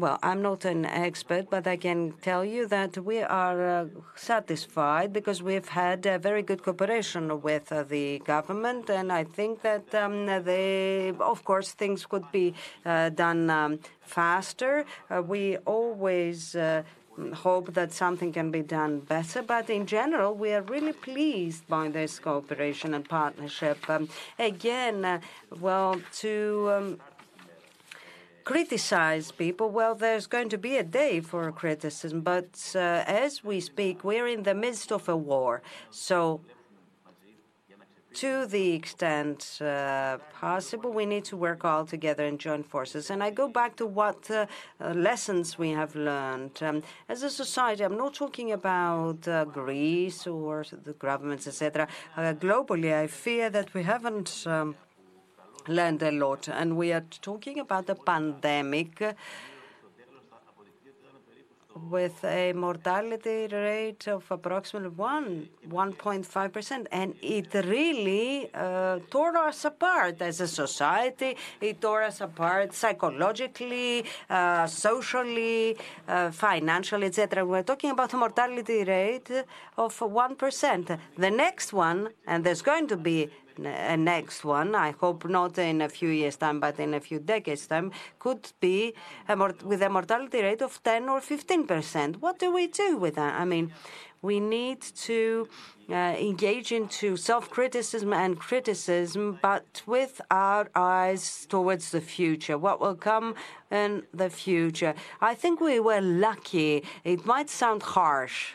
Well, 0.00 0.18
I'm 0.22 0.40
not 0.40 0.64
an 0.64 0.86
expert, 0.86 1.50
but 1.50 1.66
I 1.66 1.76
can 1.76 2.14
tell 2.22 2.42
you 2.42 2.66
that 2.68 2.96
we 2.96 3.20
are 3.20 3.60
uh, 3.68 3.84
satisfied 4.16 5.12
because 5.12 5.42
we've 5.42 5.68
had 5.68 6.06
a 6.06 6.18
very 6.18 6.40
good 6.42 6.62
cooperation 6.62 7.42
with 7.42 7.70
uh, 7.70 7.82
the 7.82 8.20
government, 8.20 8.88
and 8.88 9.12
I 9.12 9.24
think 9.24 9.60
that 9.60 9.94
um, 9.94 10.24
they, 10.24 11.12
of 11.20 11.44
course, 11.44 11.72
things 11.72 12.06
could 12.06 12.24
be 12.32 12.54
uh, 12.86 13.10
done 13.10 13.50
um, 13.50 13.78
faster. 14.00 14.86
We 15.28 15.58
always 15.66 16.56
hope 17.34 17.74
that 17.74 17.92
something 17.92 18.32
can 18.32 18.50
be 18.50 18.62
done 18.62 19.00
better. 19.00 19.42
But 19.42 19.70
in 19.70 19.86
general, 19.86 20.34
we 20.34 20.52
are 20.52 20.62
really 20.62 20.92
pleased 20.92 21.66
by 21.68 21.88
this 21.88 22.18
cooperation 22.18 22.94
and 22.94 23.08
partnership. 23.08 23.78
Um, 23.88 24.08
again, 24.38 25.04
uh, 25.04 25.20
well, 25.60 26.00
to 26.20 26.70
um, 26.72 27.00
criticize 28.50 29.30
people, 29.30 29.70
well, 29.70 29.94
there's 29.94 30.26
going 30.26 30.48
to 30.48 30.58
be 30.58 30.76
a 30.76 30.82
day 30.82 31.20
for 31.20 31.52
criticism. 31.52 32.20
But 32.20 32.52
uh, 32.74 33.04
as 33.06 33.44
we 33.44 33.60
speak, 33.60 34.02
we're 34.02 34.26
in 34.26 34.42
the 34.42 34.54
midst 34.54 34.90
of 34.90 35.08
a 35.08 35.16
war. 35.16 35.62
So 35.90 36.40
to 38.14 38.46
the 38.46 38.72
extent 38.72 39.58
uh, 39.60 40.18
possible, 40.40 40.90
we 40.92 41.06
need 41.06 41.24
to 41.26 41.36
work 41.36 41.64
all 41.64 41.86
together 41.86 42.24
and 42.26 42.40
join 42.40 42.64
forces. 42.64 43.08
And 43.10 43.22
I 43.22 43.30
go 43.30 43.46
back 43.46 43.76
to 43.76 43.86
what 43.86 44.28
uh, 44.28 44.46
uh, 44.80 44.94
lessons 44.94 45.56
we 45.56 45.70
have 45.70 45.94
learned. 45.94 46.60
Um, 46.60 46.82
as 47.08 47.22
a 47.22 47.30
society, 47.30 47.84
I'm 47.84 47.96
not 47.96 48.14
talking 48.14 48.50
about 48.50 49.28
uh, 49.28 49.44
Greece 49.44 50.26
or 50.26 50.64
the 50.86 50.94
governments, 50.94 51.46
etc. 51.46 51.86
Uh, 52.16 52.34
globally, 52.34 52.92
I 52.92 53.06
fear 53.06 53.48
that 53.50 53.72
we 53.74 53.84
haven't. 53.84 54.44
Um, 54.44 54.74
learned 55.68 56.02
a 56.02 56.10
lot, 56.10 56.48
and 56.48 56.76
we 56.76 56.92
are 56.92 57.04
talking 57.22 57.58
about 57.58 57.86
the 57.86 57.94
pandemic 57.94 59.02
with 61.88 62.24
a 62.24 62.52
mortality 62.52 63.46
rate 63.50 64.08
of 64.08 64.24
approximately 64.30 64.90
1, 64.90 65.48
1.5%. 65.68 66.86
And 66.90 67.14
it 67.22 67.52
really 67.54 68.50
uh, 68.54 68.98
tore 69.10 69.36
us 69.36 69.64
apart 69.64 70.20
as 70.20 70.40
a 70.40 70.48
society. 70.48 71.36
It 71.60 71.80
tore 71.80 72.02
us 72.02 72.20
apart 72.20 72.74
psychologically, 72.74 74.04
uh, 74.28 74.66
socially, 74.66 75.76
uh, 76.08 76.30
financially, 76.30 77.06
etc. 77.06 77.44
We're 77.44 77.62
talking 77.62 77.90
about 77.90 78.12
a 78.14 78.16
mortality 78.16 78.84
rate 78.84 79.30
of 79.76 79.96
1%. 79.98 80.98
The 81.16 81.30
next 81.30 81.72
one, 81.72 82.10
and 82.26 82.44
there's 82.44 82.62
going 82.62 82.88
to 82.88 82.96
be 82.96 83.30
next 83.60 84.44
one, 84.44 84.74
I 84.74 84.92
hope 84.92 85.28
not 85.28 85.58
in 85.58 85.80
a 85.82 85.88
few 85.88 86.08
years' 86.08 86.36
time, 86.36 86.60
but 86.60 86.78
in 86.78 86.94
a 86.94 87.00
few 87.00 87.18
decades' 87.18 87.66
time, 87.66 87.92
could 88.18 88.52
be 88.60 88.94
with 89.64 89.82
a 89.82 89.88
mortality 89.88 90.42
rate 90.42 90.62
of 90.62 90.82
10 90.82 91.08
or 91.08 91.20
15 91.20 91.66
percent. 91.66 92.22
What 92.22 92.38
do 92.38 92.52
we 92.52 92.66
do 92.66 92.96
with 92.96 93.14
that? 93.16 93.40
I 93.40 93.44
mean, 93.44 93.72
we 94.22 94.38
need 94.38 94.82
to 94.82 95.48
uh, 95.90 95.94
engage 95.94 96.72
into 96.72 97.16
self-criticism 97.16 98.12
and 98.12 98.38
criticism, 98.38 99.38
but 99.40 99.82
with 99.86 100.20
our 100.30 100.68
eyes 100.74 101.46
towards 101.46 101.90
the 101.90 102.00
future. 102.00 102.58
What 102.58 102.80
will 102.80 102.94
come 102.94 103.34
in 103.70 104.02
the 104.12 104.28
future? 104.28 104.94
I 105.20 105.34
think 105.34 105.60
we 105.60 105.80
were 105.80 106.02
lucky. 106.02 106.84
It 107.02 107.24
might 107.24 107.48
sound 107.48 107.82
harsh 107.82 108.54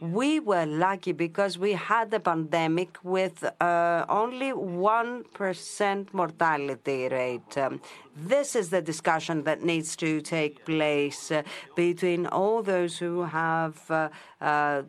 we 0.00 0.40
were 0.40 0.66
lucky 0.66 1.12
because 1.12 1.58
we 1.58 1.72
had 1.72 2.12
a 2.14 2.20
pandemic 2.20 2.98
with 3.02 3.44
uh, 3.60 4.04
only 4.08 4.52
1% 4.52 6.14
mortality 6.14 7.08
rate. 7.08 7.58
Um, 7.58 7.80
this 8.16 8.56
is 8.56 8.70
the 8.70 8.82
discussion 8.82 9.44
that 9.44 9.62
needs 9.62 9.96
to 9.96 10.20
take 10.20 10.64
place 10.64 11.30
uh, 11.30 11.42
between 11.76 12.26
all 12.26 12.62
those 12.62 12.98
who 12.98 13.22
have 13.22 14.10
uh, 14.40 14.82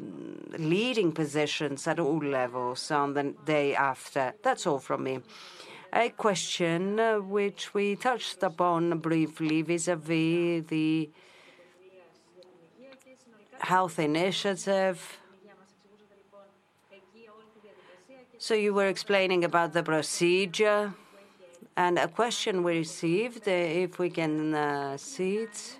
leading 0.58 1.12
positions 1.12 1.88
at 1.88 1.99
all 1.99 2.24
levels 2.24 2.90
on 2.91 3.14
the 3.14 3.34
day 3.45 3.76
after. 3.76 4.34
That's 4.44 4.66
all 4.66 4.80
from 4.80 5.03
me. 5.03 5.20
A 5.94 6.10
question 6.10 6.98
which 7.30 7.74
we 7.74 7.98
touched 7.98 8.44
upon 8.44 8.99
briefly 8.99 9.62
vis 9.62 9.90
a 9.90 9.98
vis 9.98 10.64
the 10.68 11.10
health 13.62 14.00
initiative. 14.00 15.20
So 18.38 18.54
you 18.56 18.74
were 18.74 18.88
explaining 18.88 19.44
about 19.44 19.74
the 19.74 19.84
procedure 19.84 20.94
and 21.78 21.98
a 21.98 22.08
question 22.08 22.64
we 22.64 22.80
received, 22.80 23.48
uh, 23.48 23.52
if 23.52 24.00
we 24.00 24.10
can 24.10 24.54
uh, 24.54 24.98
see 24.98 25.38
it. 25.38 25.78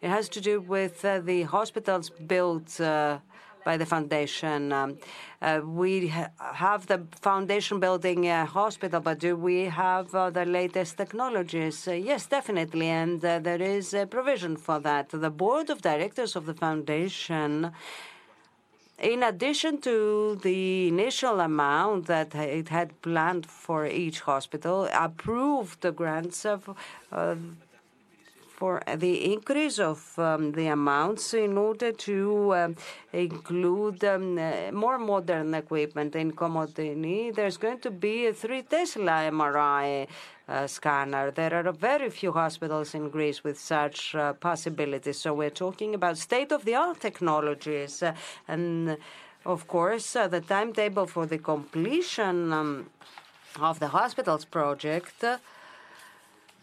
It 0.00 0.08
has 0.08 0.28
to 0.30 0.40
do 0.40 0.60
with 0.60 1.04
uh, 1.04 1.20
the 1.20 1.42
hospitals 1.42 2.10
built 2.10 2.80
uh, 2.80 3.18
by 3.64 3.76
the 3.76 3.86
foundation. 3.86 4.72
Um, 4.72 4.98
uh, 5.40 5.60
we 5.64 6.08
ha 6.08 6.28
have 6.64 6.86
the 6.86 7.00
foundation 7.20 7.80
building 7.80 8.28
a 8.28 8.44
hospital, 8.44 9.00
but 9.00 9.18
do 9.18 9.36
we 9.36 9.64
have 9.64 10.14
uh, 10.14 10.30
the 10.30 10.44
latest 10.44 10.96
technologies? 10.96 11.88
Uh, 11.88 11.92
yes, 11.92 12.26
definitely, 12.26 12.88
and 12.88 13.24
uh, 13.24 13.38
there 13.38 13.62
is 13.62 13.94
a 13.94 14.06
provision 14.06 14.56
for 14.56 14.78
that. 14.80 15.08
The 15.10 15.30
board 15.30 15.70
of 15.70 15.82
directors 15.82 16.36
of 16.36 16.46
the 16.46 16.54
foundation. 16.54 17.72
In 18.98 19.24
addition 19.24 19.80
to 19.80 20.36
the 20.42 20.86
initial 20.86 21.40
amount 21.40 22.06
that 22.06 22.34
it 22.36 22.68
had 22.68 22.88
planned 23.02 23.46
for 23.46 23.84
each 23.84 24.20
hospital, 24.20 24.88
approved 24.92 25.80
the 25.80 25.90
grants 25.90 26.44
of 26.44 26.60
uh, 27.10 27.34
for 28.62 28.80
the 28.96 29.32
increase 29.32 29.80
of 29.80 30.00
um, 30.20 30.52
the 30.52 30.68
amounts 30.68 31.34
in 31.34 31.58
order 31.58 31.90
to 31.90 32.54
um, 32.54 32.76
include 33.12 34.04
um, 34.04 34.38
uh, 34.38 34.70
more 34.70 34.98
modern 34.98 35.52
equipment 35.52 36.14
in 36.14 36.30
Komotini. 36.30 37.34
There's 37.34 37.56
going 37.56 37.80
to 37.80 37.90
be 37.90 38.26
a 38.26 38.32
3 38.32 38.62
Tesla 38.62 39.16
MRI 39.38 40.06
uh, 40.48 40.68
scanner. 40.68 41.32
There 41.32 41.52
are 41.52 41.72
very 41.72 42.08
few 42.08 42.30
hospitals 42.30 42.94
in 42.94 43.10
Greece 43.10 43.42
with 43.42 43.58
such 43.58 44.14
uh, 44.14 44.34
possibilities. 44.34 45.18
So 45.18 45.34
we're 45.34 45.58
talking 45.66 45.96
about 45.96 46.16
state-of-the-art 46.16 47.00
technologies. 47.00 48.00
Uh, 48.00 48.14
and 48.46 48.96
of 49.44 49.66
course, 49.66 50.14
uh, 50.14 50.28
the 50.28 50.40
timetable 50.40 51.06
for 51.06 51.26
the 51.26 51.38
completion 51.38 52.52
um, 52.52 52.90
of 53.58 53.80
the 53.80 53.88
hospitals 53.88 54.44
project 54.44 55.24
uh, 55.24 55.38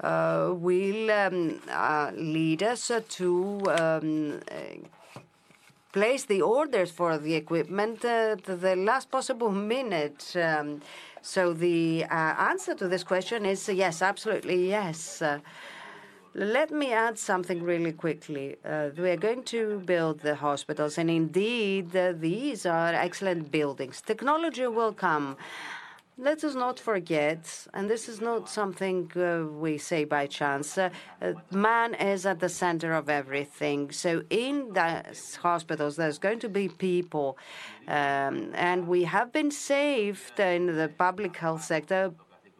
will 0.01 1.11
um, 1.11 1.61
uh, 1.69 2.11
lead 2.15 2.63
us 2.63 2.91
to 3.09 3.61
um, 3.67 4.39
place 5.91 6.25
the 6.25 6.41
orders 6.41 6.91
for 6.91 7.17
the 7.17 7.35
equipment 7.35 8.05
at 8.05 8.43
the 8.43 8.75
last 8.75 9.09
possible 9.09 9.51
minute. 9.51 10.35
Um, 10.35 10.81
so 11.21 11.53
the 11.53 12.05
uh, 12.05 12.13
answer 12.13 12.75
to 12.75 12.87
this 12.87 13.03
question 13.03 13.45
is 13.45 13.67
yes, 13.67 14.01
absolutely 14.01 14.69
yes. 14.69 15.21
Uh, 15.21 15.39
let 16.35 16.71
me 16.71 16.93
add 16.93 17.17
something 17.17 17.63
really 17.63 17.91
quickly. 17.91 18.55
Uh, 18.63 18.89
we 18.95 19.09
are 19.09 19.17
going 19.17 19.43
to 19.43 19.79
build 19.79 20.19
the 20.19 20.35
hospitals, 20.35 20.97
and 20.97 21.09
indeed, 21.09 21.95
uh, 21.95 22.13
these 22.13 22.65
are 22.65 22.93
excellent 22.93 23.51
buildings. 23.51 23.99
Technology 24.01 24.67
will 24.67 24.93
come. 24.93 25.37
Let 26.21 26.43
us 26.43 26.53
not 26.53 26.81
forget, 26.81 27.65
and 27.73 27.89
this 27.89 28.09
is 28.09 28.19
not 28.19 28.49
something 28.49 29.09
uh, 29.15 29.45
we 29.49 29.77
say 29.77 30.03
by 30.03 30.27
chance, 30.27 30.77
uh, 30.77 30.89
uh, 31.21 31.31
man 31.49 31.93
is 31.93 32.25
at 32.25 32.41
the 32.41 32.49
center 32.49 32.91
of 32.91 33.07
everything. 33.07 33.93
So 33.93 34.23
in 34.29 34.73
the 34.73 35.05
hospitals, 35.41 35.95
there's 35.95 36.17
going 36.17 36.39
to 36.39 36.49
be 36.49 36.67
people, 36.67 37.37
um, 37.87 38.51
and 38.53 38.85
we 38.89 39.05
have 39.05 39.31
been 39.31 39.49
saved 39.49 40.37
in 40.41 40.75
the 40.75 40.89
public 40.89 41.37
health 41.37 41.63
sector 41.63 42.11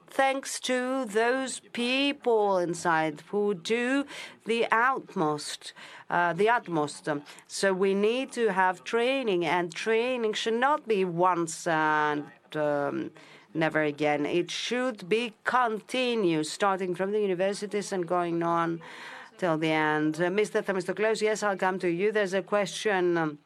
thanks 0.10 0.62
to 0.62 1.04
those 1.04 1.60
people 1.74 2.60
inside 2.60 3.24
who 3.30 3.54
do 3.54 4.06
the 4.46 4.68
utmost, 4.72 5.74
uh, 6.10 6.32
the 6.32 6.48
utmost. 6.48 7.10
So 7.48 7.74
we 7.74 7.94
need 7.94 8.32
to 8.32 8.54
have 8.54 8.86
training, 8.86 9.46
and 9.46 9.76
training 9.76 10.32
should 10.32 10.60
not 10.70 10.88
be 10.88 11.04
once 11.04 11.68
and 11.68 12.24
um, 12.56 13.12
never 13.60 13.84
again. 13.84 14.26
It 14.26 14.50
should 14.50 15.10
be 15.10 15.34
continuous, 15.44 16.52
starting 16.52 16.96
from 16.96 17.12
the 17.12 17.20
universities 17.20 17.92
and 17.92 18.08
going 18.08 18.42
on 18.42 18.82
till 19.38 19.58
the 19.58 19.72
end. 19.72 20.16
Uh, 20.16 20.30
Mr. 20.30 20.64
Themistokleou, 20.64 21.22
yes, 21.22 21.44
I'll 21.44 21.58
come 21.58 21.78
to 21.80 21.90
you. 21.90 22.12
There's 22.12 22.34
a 22.34 22.42
question 22.42 23.18
um, 23.18 23.40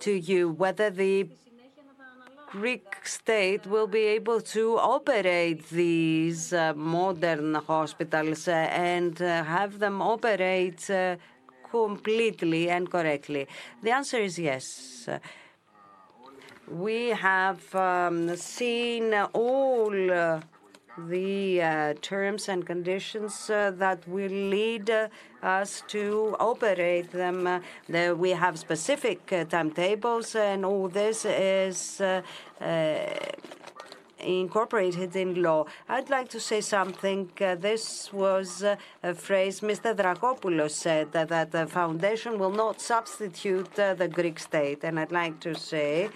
to 0.00 0.12
you 0.12 0.50
whether 0.50 0.90
the 0.90 1.28
Greek 2.50 2.86
state 3.04 3.66
will 3.66 3.86
be 3.86 4.04
able 4.18 4.40
to 4.40 4.78
operate 4.78 5.68
these 5.68 6.52
uh, 6.54 6.72
modern 6.74 7.54
hospitals 7.54 8.48
uh, 8.48 8.52
and 8.52 9.20
uh, 9.20 9.44
have 9.44 9.78
them 9.78 10.00
operate 10.00 10.88
uh, 10.88 11.16
completely 11.70 12.70
and 12.70 12.90
correctly. 12.90 13.46
The 13.82 13.90
answer 13.90 14.18
is 14.18 14.38
yes. 14.38 15.06
We 16.70 17.08
have 17.08 17.74
um, 17.74 18.36
seen 18.36 19.14
all 19.14 19.90
the 19.90 21.62
uh, 21.62 21.94
terms 22.02 22.48
and 22.48 22.66
conditions 22.66 23.48
uh, 23.50 23.72
that 23.76 24.06
will 24.08 24.30
lead 24.30 24.90
uh, 24.90 25.08
us 25.42 25.82
to 25.88 26.36
operate 26.40 27.12
them. 27.12 27.62
The, 27.88 28.14
we 28.16 28.30
have 28.30 28.58
specific 28.58 29.26
timetables, 29.48 30.34
and 30.34 30.64
all 30.64 30.88
this 30.88 31.24
is 31.24 32.02
incorporated 34.20 35.14
in 35.16 35.42
law. 35.42 35.64
I'd 35.88 36.10
like 36.10 36.28
to 36.30 36.40
say 36.40 36.60
something. 36.60 37.30
Uh, 37.40 37.54
this 37.54 38.12
was 38.12 38.62
uh, 38.62 38.76
a 39.02 39.14
phrase 39.14 39.60
Mr. 39.60 39.94
Dracopoulos 39.94 40.70
said 40.70 41.12
that, 41.12 41.52
the 41.52 41.66
foundation 41.66 42.38
will 42.38 42.50
not 42.50 42.80
substitute 42.80 43.78
uh, 43.78 43.94
the 43.94 44.08
Greek 44.08 44.38
state. 44.38 44.84
And 44.84 44.98
I'd 44.98 45.12
like 45.12 45.40
to 45.40 45.54
say 45.54 46.10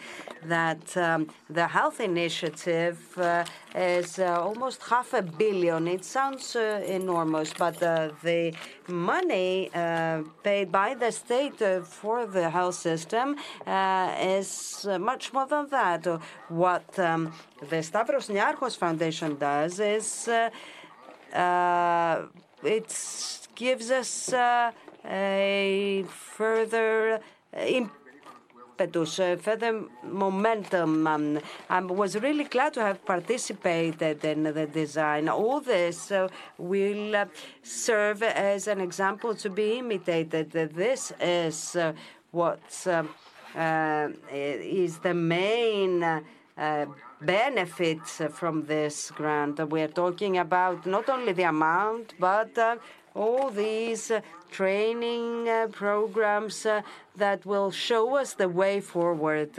that 0.44 0.96
um, 0.96 1.28
the 1.48 1.66
health 1.66 2.00
initiative 2.00 2.98
is 3.74 4.18
almost 4.18 4.82
half 4.82 5.14
a 5.14 5.22
billion. 5.22 5.88
It 5.88 6.04
sounds 6.04 6.56
enormous, 6.56 7.52
but 7.52 7.78
the 7.78 8.54
money 8.88 9.70
paid 10.42 10.72
by 10.72 10.94
the 10.94 11.10
state 11.10 11.60
for 11.84 12.26
the 12.26 12.50
health 12.50 12.74
system 12.74 13.36
is 13.66 14.86
much 15.00 15.32
more 15.32 15.46
than 15.46 15.68
that. 15.68 16.06
What 16.48 16.98
um, 16.98 17.32
the 17.68 17.82
Stavros 17.82 18.28
Niarchos 18.28 18.76
Foundation 18.76 19.36
does 19.36 19.80
is 19.80 20.28
uh, 20.28 20.50
uh, 21.36 22.26
it 22.62 23.48
gives 23.54 23.90
us 23.90 24.32
uh, 24.32 24.72
a 25.04 26.04
further 26.08 27.20
impetus, 28.82 29.16
further 29.42 29.84
momentum. 30.02 31.06
Um, 31.06 31.38
I 31.68 31.80
was 31.80 32.16
really 32.16 32.44
glad 32.44 32.74
to 32.74 32.82
have 32.82 33.04
participated 33.04 34.24
in 34.24 34.42
the 34.44 34.66
design. 34.66 35.28
All 35.28 35.60
this 35.60 36.10
uh, 36.10 36.28
will 36.58 37.16
uh, 37.16 37.26
serve 37.62 38.22
as 38.22 38.66
an 38.66 38.80
example 38.80 39.34
to 39.36 39.50
be 39.50 39.78
imitated. 39.78 40.50
This 40.52 41.12
is 41.20 41.76
uh, 41.76 41.92
what 42.30 42.62
is 44.32 44.98
the 44.98 45.14
main 45.14 46.22
benefits 47.20 48.22
from 48.30 48.66
this 48.66 49.10
grant. 49.10 49.70
We 49.70 49.82
are 49.82 49.88
talking 49.88 50.38
about 50.38 50.86
not 50.86 51.08
only 51.08 51.32
the 51.32 51.44
amount, 51.44 52.14
but 52.18 52.58
all 53.14 53.50
these 53.50 54.10
training 54.52 55.48
programs 55.72 56.66
that 57.16 57.44
will 57.44 57.70
show 57.70 58.16
us 58.16 58.34
the 58.34 58.48
way 58.48 58.80
forward. 58.80 59.50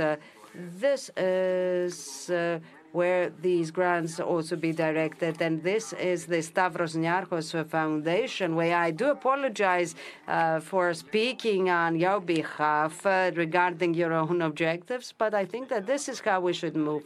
This 0.55 1.09
is 1.17 2.31
where 2.93 3.31
these 3.41 3.71
grants 3.71 4.19
also 4.19 4.55
be 4.55 4.71
directed. 4.71 5.41
And 5.41 5.61
this 5.63 5.93
is 5.93 6.27
the 6.27 6.41
Stavros 6.41 6.95
Niarchos 6.95 7.49
Foundation, 7.67 8.55
where 8.55 8.77
I 8.77 8.91
do 8.91 9.09
apologize 9.09 9.95
uh, 10.27 10.59
for 10.59 10.93
speaking 10.93 11.69
on 11.69 11.99
your 11.99 12.21
behalf 12.21 13.05
uh, 13.05 13.31
regarding 13.35 13.95
your 13.95 14.13
own 14.13 14.41
objectives, 14.43 15.13
but 15.17 15.33
I 15.33 15.43
think 15.45 15.69
that 15.69 15.87
this 15.87 16.07
is 16.07 16.19
how 16.19 16.39
we 16.41 16.53
should 16.53 16.75
move. 16.75 17.03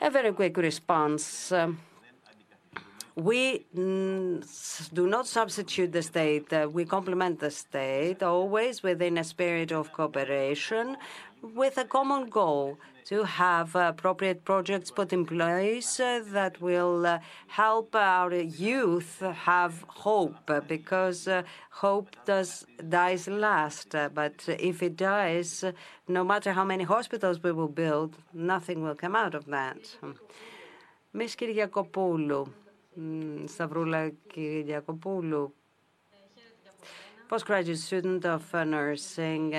A 0.00 0.10
very 0.10 0.32
quick 0.32 0.56
response. 0.56 1.52
Um, 1.52 1.78
we 3.14 3.66
mm, 3.76 4.92
do 4.92 5.06
not 5.06 5.26
substitute 5.26 5.92
the 5.92 6.02
state. 6.02 6.52
Uh, 6.52 6.68
we 6.72 6.84
complement 6.84 7.40
the 7.40 7.50
state, 7.50 8.22
always 8.22 8.82
within 8.82 9.18
a 9.18 9.24
spirit 9.24 9.72
of 9.72 9.92
cooperation, 9.92 10.96
with 11.42 11.76
a 11.76 11.84
common 11.84 12.28
goal 12.28 12.78
to 13.04 13.24
have 13.24 13.74
appropriate 13.74 14.44
projects 14.44 14.90
put 14.90 15.12
in 15.12 15.26
place 15.26 15.98
uh, 15.98 16.20
that 16.28 16.60
will 16.60 17.04
uh, 17.04 17.18
help 17.48 17.94
our 17.94 18.32
youth 18.32 19.20
have 19.20 19.84
hope, 19.88 20.50
because 20.68 21.28
hope 21.70 22.08
does 22.24 22.64
dies 22.88 23.26
last. 23.28 23.94
But 24.14 24.44
if 24.48 24.82
it 24.82 24.96
dies, 24.96 25.64
no 26.08 26.24
matter 26.24 26.52
how 26.52 26.64
many 26.64 26.84
hospitals 26.84 27.42
we 27.42 27.52
will 27.52 27.68
build, 27.68 28.16
nothing 28.32 28.82
will 28.82 28.94
come 28.94 29.16
out 29.16 29.34
of 29.34 29.46
that. 29.46 29.96
Ms. 31.12 31.36
Kyriakopoulou, 31.36 32.48
Stavroula 32.92 34.10
Kyriakopoulou, 34.28 35.52
postgraduate 37.28 37.78
student 37.78 38.24
of 38.26 38.52
nursing. 38.66 39.54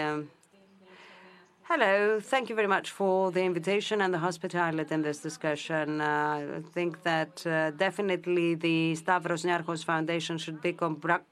Hello. 1.65 2.19
Thank 2.19 2.49
you 2.49 2.55
very 2.55 2.67
much 2.67 2.91
for 2.91 3.31
the 3.31 3.41
invitation 3.41 4.01
and 4.01 4.13
the 4.13 4.17
hospitality 4.17 4.93
in 4.93 5.01
this 5.01 5.19
discussion. 5.19 6.01
Uh, 6.01 6.57
I 6.57 6.61
think 6.73 7.03
that 7.03 7.47
uh, 7.47 7.71
definitely 7.71 8.55
the 8.55 8.95
Stavros 8.95 9.45
Niarchos 9.45 9.81
Foundation 9.85 10.37
should 10.37 10.61
be 10.61 10.73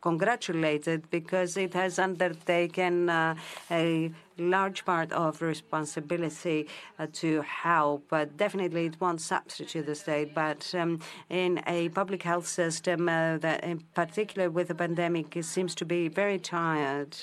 congratulated 0.02 1.10
because 1.10 1.58
it 1.58 1.74
has 1.74 2.00
undertaken 2.00 3.10
uh, 3.10 3.36
a 3.70 4.10
large 4.38 4.86
part 4.86 5.12
of 5.12 5.42
responsibility 5.42 6.66
to 7.12 7.42
help. 7.42 8.06
But 8.10 8.38
definitely, 8.38 8.86
it 8.86 9.02
won't 9.02 9.20
substitute 9.20 9.86
the 9.86 9.96
state. 9.96 10.34
But 10.34 10.74
um, 10.74 11.02
in 11.30 11.62
a 11.68 11.90
public 11.90 12.24
health 12.24 12.48
system 12.48 13.08
that, 13.08 13.66
in 13.66 13.82
particular 13.94 14.50
with 14.50 14.70
the 14.70 14.76
pandemic, 14.76 15.38
seems 15.44 15.76
to 15.76 15.86
be 15.86 16.08
very 16.08 16.40
tired. 16.40 17.18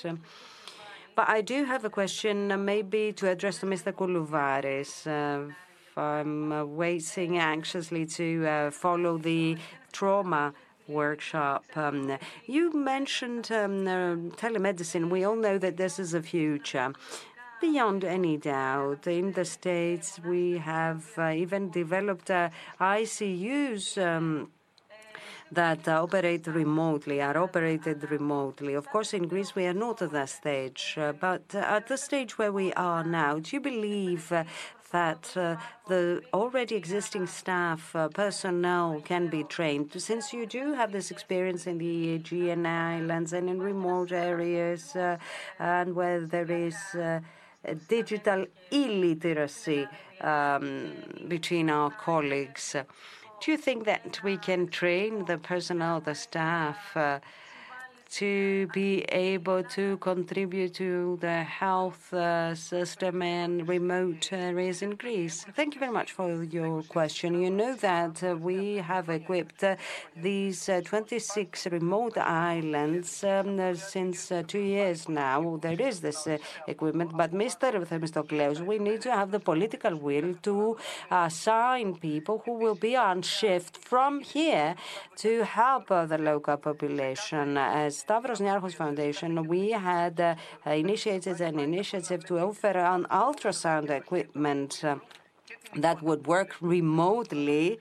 But 1.18 1.28
I 1.28 1.40
do 1.40 1.64
have 1.64 1.84
a 1.84 1.90
question, 1.90 2.52
uh, 2.52 2.56
maybe 2.56 3.12
to 3.14 3.28
address 3.28 3.58
to 3.58 3.66
Mr. 3.66 3.92
Koulouvaris. 3.92 4.92
Uh, 5.04 5.52
I'm 6.00 6.52
uh, 6.52 6.64
waiting 6.64 7.38
anxiously 7.38 8.06
to 8.18 8.70
follow 8.70 9.18
the 9.18 9.56
trauma 9.90 10.54
workshop. 10.86 11.64
Um, 11.74 12.16
you 12.46 12.72
mentioned 12.72 13.50
um, 13.50 14.30
telemedicine. 14.42 15.10
We 15.10 15.24
all 15.24 15.34
know 15.34 15.58
that 15.58 15.76
this 15.76 15.98
is 15.98 16.14
a 16.14 16.22
future. 16.22 16.92
Beyond 17.60 18.04
any 18.04 18.36
doubt, 18.36 19.08
in 19.08 19.32
the 19.32 19.44
States, 19.44 20.20
we 20.24 20.58
have 20.58 21.04
even 21.18 21.70
developed 21.70 22.28
ICUs. 22.80 23.98
That 25.50 25.88
operate 25.88 26.46
remotely, 26.46 27.22
are 27.22 27.38
operated 27.38 28.10
remotely. 28.10 28.74
Of 28.74 28.86
course, 28.90 29.14
in 29.14 29.28
Greece, 29.28 29.54
we 29.54 29.64
are 29.66 29.72
not 29.72 30.02
at 30.02 30.12
that 30.12 30.28
stage. 30.28 30.94
Uh, 30.98 31.12
but 31.12 31.54
at 31.54 31.86
the 31.86 31.96
stage 31.96 32.36
where 32.36 32.52
we 32.52 32.72
are 32.74 33.02
now, 33.02 33.38
do 33.38 33.56
you 33.56 33.60
believe 33.60 34.30
uh, 34.30 34.44
that 34.90 35.36
uh, 35.36 35.56
the 35.86 36.22
already 36.32 36.74
existing 36.74 37.26
staff 37.26 37.94
uh, 37.94 38.08
personnel 38.08 39.00
can 39.04 39.28
be 39.28 39.44
trained. 39.44 39.90
Since 40.00 40.32
you 40.32 40.46
do 40.46 40.72
have 40.74 40.92
this 40.92 41.10
experience 41.10 41.66
in 41.66 41.78
the 41.78 42.14
Aegean 42.14 42.66
Islands 42.66 43.32
and 43.32 43.48
in 43.48 43.60
remote 43.60 44.12
areas, 44.12 44.96
uh, 44.96 45.18
and 45.58 45.94
where 45.94 46.20
there 46.20 46.50
is 46.50 46.76
uh, 46.94 47.20
digital 47.88 48.46
illiteracy 48.70 49.86
um, 50.20 50.92
between 51.28 51.70
our 51.70 51.90
colleagues. 51.90 52.76
Do 53.40 53.52
you 53.52 53.56
think 53.56 53.84
that 53.84 54.20
we 54.24 54.36
can 54.36 54.66
train 54.66 55.24
the 55.26 55.38
personnel, 55.38 56.00
the 56.00 56.14
staff, 56.14 56.96
uh, 56.96 57.20
to 58.10 58.66
be 58.68 59.02
able 59.10 59.62
to 59.62 59.98
contribute 59.98 60.74
to 60.74 61.18
the 61.20 61.42
health 61.42 62.12
uh, 62.12 62.54
system 62.54 63.22
and 63.22 63.68
remote 63.68 64.32
areas 64.32 64.82
in 64.82 64.90
Greece? 64.96 65.44
Thank 65.54 65.74
you 65.74 65.80
very 65.80 65.92
much 65.92 66.12
for 66.12 66.42
your 66.42 66.82
question. 66.84 67.40
You 67.42 67.50
know 67.50 67.74
that 67.76 68.22
uh, 68.22 68.36
we 68.36 68.76
have 68.76 69.08
equipped 69.10 69.62
uh, 69.62 69.76
these 70.16 70.68
uh, 70.68 70.80
26 70.84 71.66
remote 71.66 72.16
islands 72.16 73.22
um, 73.24 73.60
uh, 73.60 73.74
since 73.74 74.32
uh, 74.32 74.42
two 74.46 74.60
years 74.60 75.08
now. 75.08 75.58
There 75.60 75.80
is 75.80 76.00
this 76.00 76.26
equipment, 76.66 77.16
but 77.16 77.32
Mr. 77.32 77.86
Themistokleous, 77.86 78.64
we 78.64 78.78
need 78.78 79.02
to 79.02 79.12
have 79.12 79.30
the 79.30 79.40
political 79.40 79.96
will 79.96 80.34
to 80.42 80.76
assign 81.10 81.96
people 81.96 82.42
who 82.44 82.52
will 82.52 82.74
be 82.74 82.96
on 82.96 83.22
shift 83.22 83.76
from 83.76 84.20
here 84.20 84.76
to 85.16 85.44
help 85.44 85.88
the 85.88 86.18
local 86.18 86.56
population 86.56 87.58
as 87.58 87.97
Stavros 87.98 88.40
Niarchos 88.40 88.74
Foundation, 88.74 89.48
we 89.48 89.72
had 89.72 90.20
uh, 90.20 90.36
initiated 90.70 91.40
an 91.40 91.58
initiative 91.58 92.24
to 92.26 92.38
offer 92.38 92.74
an 92.94 93.04
ultrasound 93.10 93.90
equipment 93.90 94.84
uh, 94.84 94.96
that 95.74 96.00
would 96.00 96.24
work 96.28 96.54
remotely 96.60 97.80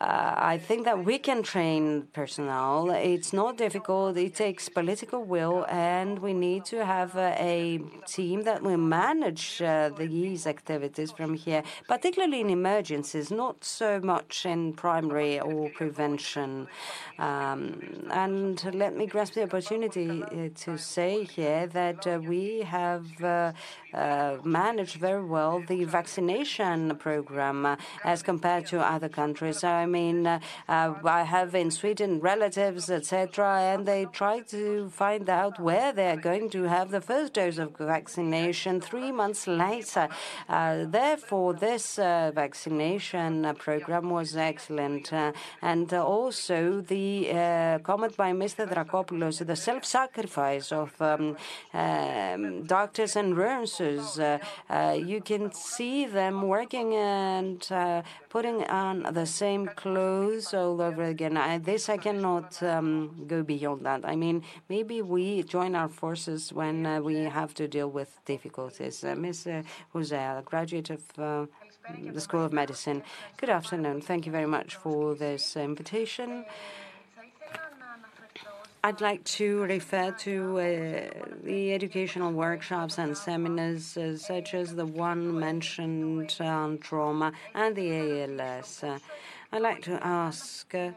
uh, 0.00 0.34
I 0.54 0.56
think 0.56 0.86
that 0.86 1.04
we 1.04 1.18
can 1.18 1.42
train 1.42 2.08
personnel. 2.14 2.90
It's 2.90 3.34
not 3.34 3.58
difficult. 3.58 4.16
It 4.16 4.34
takes 4.34 4.66
political 4.70 5.22
will, 5.24 5.66
and 5.68 6.18
we 6.20 6.32
need 6.32 6.64
to 6.66 6.86
have 6.86 7.16
uh, 7.16 7.34
a 7.36 7.80
team 8.06 8.44
that 8.44 8.62
will 8.62 8.78
manage 8.78 9.60
uh, 9.60 9.90
these 9.90 10.46
activities 10.46 11.10
from 11.10 11.34
here, 11.34 11.62
particularly 11.86 12.40
in 12.40 12.48
emergencies, 12.48 13.30
not 13.30 13.62
so 13.62 14.00
much 14.00 14.46
in 14.46 14.72
primary 14.72 15.38
or 15.38 15.68
prevention. 15.68 16.66
Um, 17.18 18.08
and 18.10 18.74
let 18.74 18.96
me 18.96 19.04
grasp 19.04 19.34
the 19.34 19.42
opportunity 19.42 20.22
uh, 20.22 20.48
to 20.64 20.78
say 20.78 21.24
here 21.24 21.66
that 21.66 22.06
uh, 22.06 22.20
we 22.26 22.60
have 22.60 23.22
uh, 23.22 23.52
managed 24.44 24.96
very 24.96 25.24
well 25.24 25.62
the 25.68 25.84
vaccination 25.84 26.96
program 26.96 27.76
as 28.02 28.22
compared 28.22 28.66
to 28.68 28.80
other 28.80 29.10
countries. 29.10 29.62
I'm 29.62 29.89
mean, 29.96 30.26
uh, 30.26 30.40
uh, 30.68 30.94
I 31.04 31.22
have 31.22 31.54
in 31.54 31.70
Sweden 31.70 32.20
relatives, 32.20 32.90
etc., 32.90 33.60
and 33.72 33.86
they 33.86 34.02
try 34.20 34.36
to 34.56 34.88
find 34.90 35.28
out 35.28 35.54
where 35.68 35.92
they're 35.92 36.22
going 36.30 36.46
to 36.50 36.62
have 36.64 36.90
the 36.90 37.00
first 37.00 37.34
dose 37.34 37.58
of 37.58 37.76
vaccination 37.76 38.80
three 38.80 39.12
months 39.12 39.46
later. 39.46 40.08
Uh, 40.48 40.84
therefore, 40.98 41.54
this 41.54 41.96
vaccination 41.96 43.32
program 43.58 44.10
was 44.10 44.36
excellent. 44.36 45.12
And 45.72 45.92
also 45.92 46.80
the 46.80 47.08
comment 47.82 48.16
by 48.16 48.30
Mr. 48.32 48.62
Dracopoulos, 48.72 49.44
the 49.52 49.56
self-sacrifice 49.56 50.72
of 50.72 50.90
um, 51.00 51.36
um, 51.74 52.64
doctors 52.64 53.16
and 53.16 53.30
nurses. 53.34 54.04
You 55.10 55.20
can 55.30 55.52
see 55.52 56.06
them 56.06 56.36
working 56.56 56.94
and 56.94 57.60
putting 58.28 58.62
on 58.64 58.94
the 59.12 59.26
same 59.26 59.68
clothes 59.80 60.52
all 60.52 60.82
over 60.82 61.04
again. 61.04 61.34
This 61.62 61.88
I 61.88 61.96
cannot 61.96 62.62
um, 62.62 63.24
go 63.26 63.42
beyond 63.42 63.86
that. 63.86 64.02
I 64.04 64.14
mean, 64.14 64.42
maybe 64.68 65.00
we 65.00 65.42
join 65.42 65.74
our 65.74 65.88
forces 65.88 66.52
when 66.52 66.84
uh, 66.84 67.00
we 67.00 67.14
have 67.24 67.54
to 67.54 67.66
deal 67.66 67.88
with 67.88 68.10
difficulties. 68.26 69.02
Uh, 69.02 69.14
Ms. 69.14 69.46
Uh, 69.46 69.62
Jose, 69.94 70.16
a 70.16 70.42
graduate 70.44 70.90
of 70.90 71.02
the 71.16 72.20
School 72.20 72.44
of 72.44 72.52
Medicine. 72.52 73.02
Good 73.38 73.48
afternoon. 73.48 74.02
Thank 74.02 74.26
you 74.26 74.32
very 74.32 74.46
much 74.46 74.76
for 74.76 75.14
this 75.14 75.56
invitation. 75.56 76.44
I'd 78.82 79.02
like 79.02 79.22
to 79.40 79.62
refer 79.64 80.10
to 80.26 80.34
the 81.44 81.72
educational 81.72 82.32
workshops 82.32 82.98
and 82.98 83.16
seminars, 83.16 83.98
such 84.16 84.54
as 84.54 84.74
the 84.74 84.86
one 84.86 85.38
mentioned 85.38 86.34
on 86.40 86.78
trauma 86.78 87.32
and 87.54 87.76
the 87.76 87.88
ALS. 88.22 88.84
I'd 89.52 89.62
like 89.62 89.82
to 89.82 89.98
ask 90.06 90.72
uh, 90.76 90.90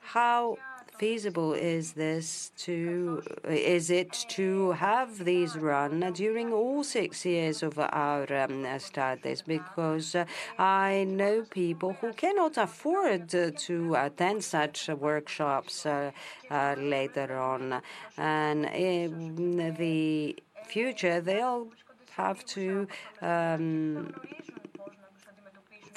how 0.00 0.58
feasible 0.98 1.54
is 1.54 1.92
this 1.92 2.52
to 2.58 3.22
is 3.48 3.88
it 3.88 4.12
to 4.28 4.72
have 4.72 5.24
these 5.24 5.56
run 5.56 6.00
during 6.12 6.52
all 6.52 6.84
six 6.84 7.24
years 7.24 7.62
of 7.62 7.78
our 7.78 8.30
um, 8.34 8.66
studies? 8.78 9.40
Because 9.40 10.14
uh, 10.14 10.26
I 10.58 11.04
know 11.08 11.46
people 11.48 11.94
who 11.94 12.12
cannot 12.12 12.58
afford 12.58 13.30
to 13.30 13.94
attend 13.94 14.44
such 14.44 14.88
workshops 14.88 15.86
uh, 15.86 16.10
later 16.76 17.38
on, 17.38 17.80
and 18.18 18.66
in 18.66 19.74
the 19.78 20.36
future 20.66 21.22
they'll 21.22 21.68
have 22.16 22.44
to 22.44 22.86
um, 23.22 24.12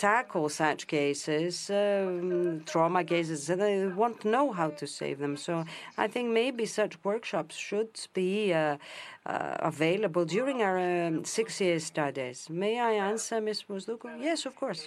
tackle 0.02 0.50
such 0.50 0.82
cases, 0.88 1.70
um, 1.70 2.64
trauma 2.72 3.04
cases, 3.04 3.50
and 3.52 3.62
they 3.62 3.88
won't 4.02 4.22
know 4.34 4.48
how 4.60 4.70
to 4.80 4.86
save 5.00 5.18
them. 5.24 5.36
So 5.38 5.54
I 6.04 6.08
think 6.14 6.26
maybe 6.42 6.66
such 6.66 6.94
workshops 7.04 7.56
should 7.56 7.94
be 8.22 8.52
uh, 8.52 8.78
uh, 9.26 9.72
available 9.72 10.26
during 10.26 10.58
our 10.68 10.80
um, 10.80 11.24
six-year 11.24 11.80
studies. 11.80 12.38
May 12.50 12.80
I 12.80 12.94
answer, 13.12 13.40
Ms. 13.40 13.60
Mousdoukou? 13.70 14.10
Yes, 14.20 14.40
of 14.50 14.56
course. 14.56 14.82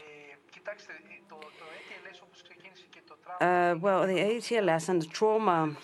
Uh, 3.41 3.75
well, 3.81 4.07
the 4.07 4.15
ATLS 4.15 4.89
and 4.89 5.03
the 5.03 5.07
trauma 5.07 5.75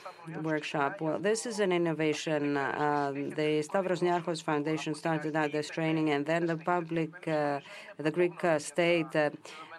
workshop, 0.42 1.00
well, 1.00 1.18
this 1.18 1.46
is 1.46 1.58
an 1.58 1.72
innovation. 1.72 2.56
Um, 2.56 3.30
the 3.30 3.62
Stavros 3.62 4.00
Niarchos 4.00 4.42
Foundation 4.42 4.94
started 4.94 5.34
out 5.34 5.50
this 5.52 5.68
training, 5.68 6.10
and 6.10 6.24
then 6.24 6.46
the 6.46 6.56
public, 6.56 7.26
uh, 7.26 7.60
the 7.98 8.10
Greek 8.10 8.44
uh, 8.44 8.58
state 8.58 9.14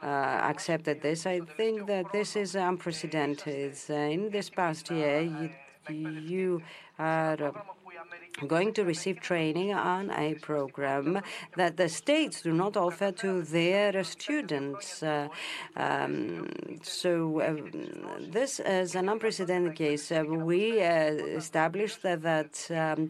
accepted 0.04 1.02
this. 1.02 1.26
I 1.26 1.40
think 1.58 1.88
that 1.88 2.12
this 2.12 2.36
is 2.36 2.56
unprecedented. 2.56 3.78
In 3.90 4.30
this 4.30 4.50
past 4.50 4.92
year, 4.92 5.50
you 5.90 6.62
are 7.00 7.54
going 8.48 8.74
to 8.74 8.84
receive 8.84 9.20
training 9.20 9.74
on 9.74 10.10
a 10.12 10.36
program 10.36 11.22
that 11.56 11.78
the 11.78 11.90
states 11.90 12.42
do 12.42 12.54
not 12.54 12.78
offer 12.78 13.12
to 13.12 13.42
their 13.44 14.04
students. 14.04 15.04
Uh, 15.04 15.28
um, 15.76 16.48
so 16.82 17.40
uh, 17.42 17.56
this 18.20 18.60
is 18.60 18.96
an 18.96 19.10
unprecedented 19.10 19.76
case. 19.76 20.12
Uh, 20.12 20.24
we 20.28 20.80
established 20.80 22.02
that 22.04 22.54
um, 22.72 23.10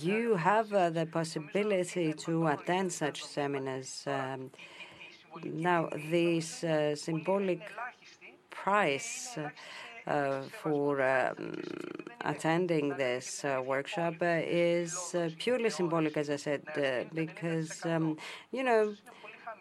you 0.00 0.34
have 0.36 0.70
the 0.70 1.06
possibility 1.10 2.12
to 2.12 2.46
attend 2.48 2.92
such 2.92 3.24
seminars. 3.24 4.04
Um, 4.06 4.50
now, 5.44 5.88
this 6.10 6.64
symbolic 6.94 7.62
price 8.50 9.38
Uh, 10.06 10.42
for 10.50 11.00
um, 11.00 11.62
attending 12.22 12.96
this 12.96 13.44
uh, 13.44 13.60
workshop 13.64 14.14
uh, 14.20 14.40
is 14.44 15.14
purely 15.38 15.70
symbolic, 15.70 16.16
as 16.16 16.28
I 16.28 16.36
said, 16.36 16.62
because, 17.14 17.84
um, 17.86 18.16
you 18.50 18.64
know, 18.64 18.96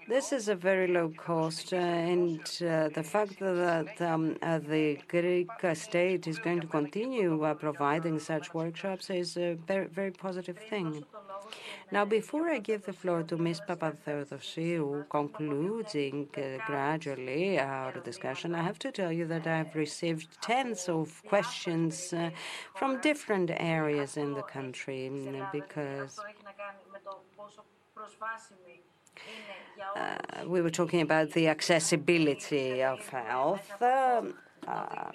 this 0.07 0.31
is 0.31 0.47
a 0.47 0.55
very 0.55 0.87
low 0.87 1.09
cost, 1.09 1.73
and 1.73 2.39
uh, 2.61 2.89
the 2.89 3.03
fact 3.03 3.39
that 3.39 4.01
um, 4.01 4.37
uh, 4.41 4.59
the 4.59 4.97
Greek 5.07 5.49
state 5.73 6.27
is 6.27 6.39
going 6.39 6.59
to 6.61 6.67
continue 6.67 7.43
uh, 7.43 7.53
providing 7.53 8.19
such 8.19 8.53
workshops 8.53 9.09
is 9.09 9.37
a 9.37 9.53
very, 9.67 9.87
very 9.87 10.11
positive 10.11 10.57
thing. 10.57 11.03
Now, 11.91 12.05
before 12.05 12.49
I 12.49 12.59
give 12.59 12.85
the 12.85 12.93
floor 12.93 13.23
to 13.23 13.37
Ms. 13.37 13.61
Papatheodosiou, 13.67 15.09
concluding 15.09 16.29
gradually 16.65 17.59
our 17.59 17.91
discussion, 17.99 18.55
I 18.55 18.63
have 18.63 18.79
to 18.79 18.91
tell 18.91 19.11
you 19.11 19.25
that 19.27 19.45
I've 19.45 19.75
received 19.75 20.41
tens 20.41 20.87
of 20.87 21.21
questions 21.27 22.13
from 22.75 23.01
different 23.01 23.51
areas 23.53 24.15
in 24.15 24.33
the 24.33 24.43
country 24.43 25.11
because 25.51 26.19
Uh, 29.95 30.17
we 30.45 30.61
were 30.61 30.69
talking 30.69 31.01
about 31.01 31.31
the 31.31 31.47
accessibility 31.47 32.83
of 32.83 33.07
health. 33.09 33.81
Um, 33.81 34.35
um, 34.67 35.13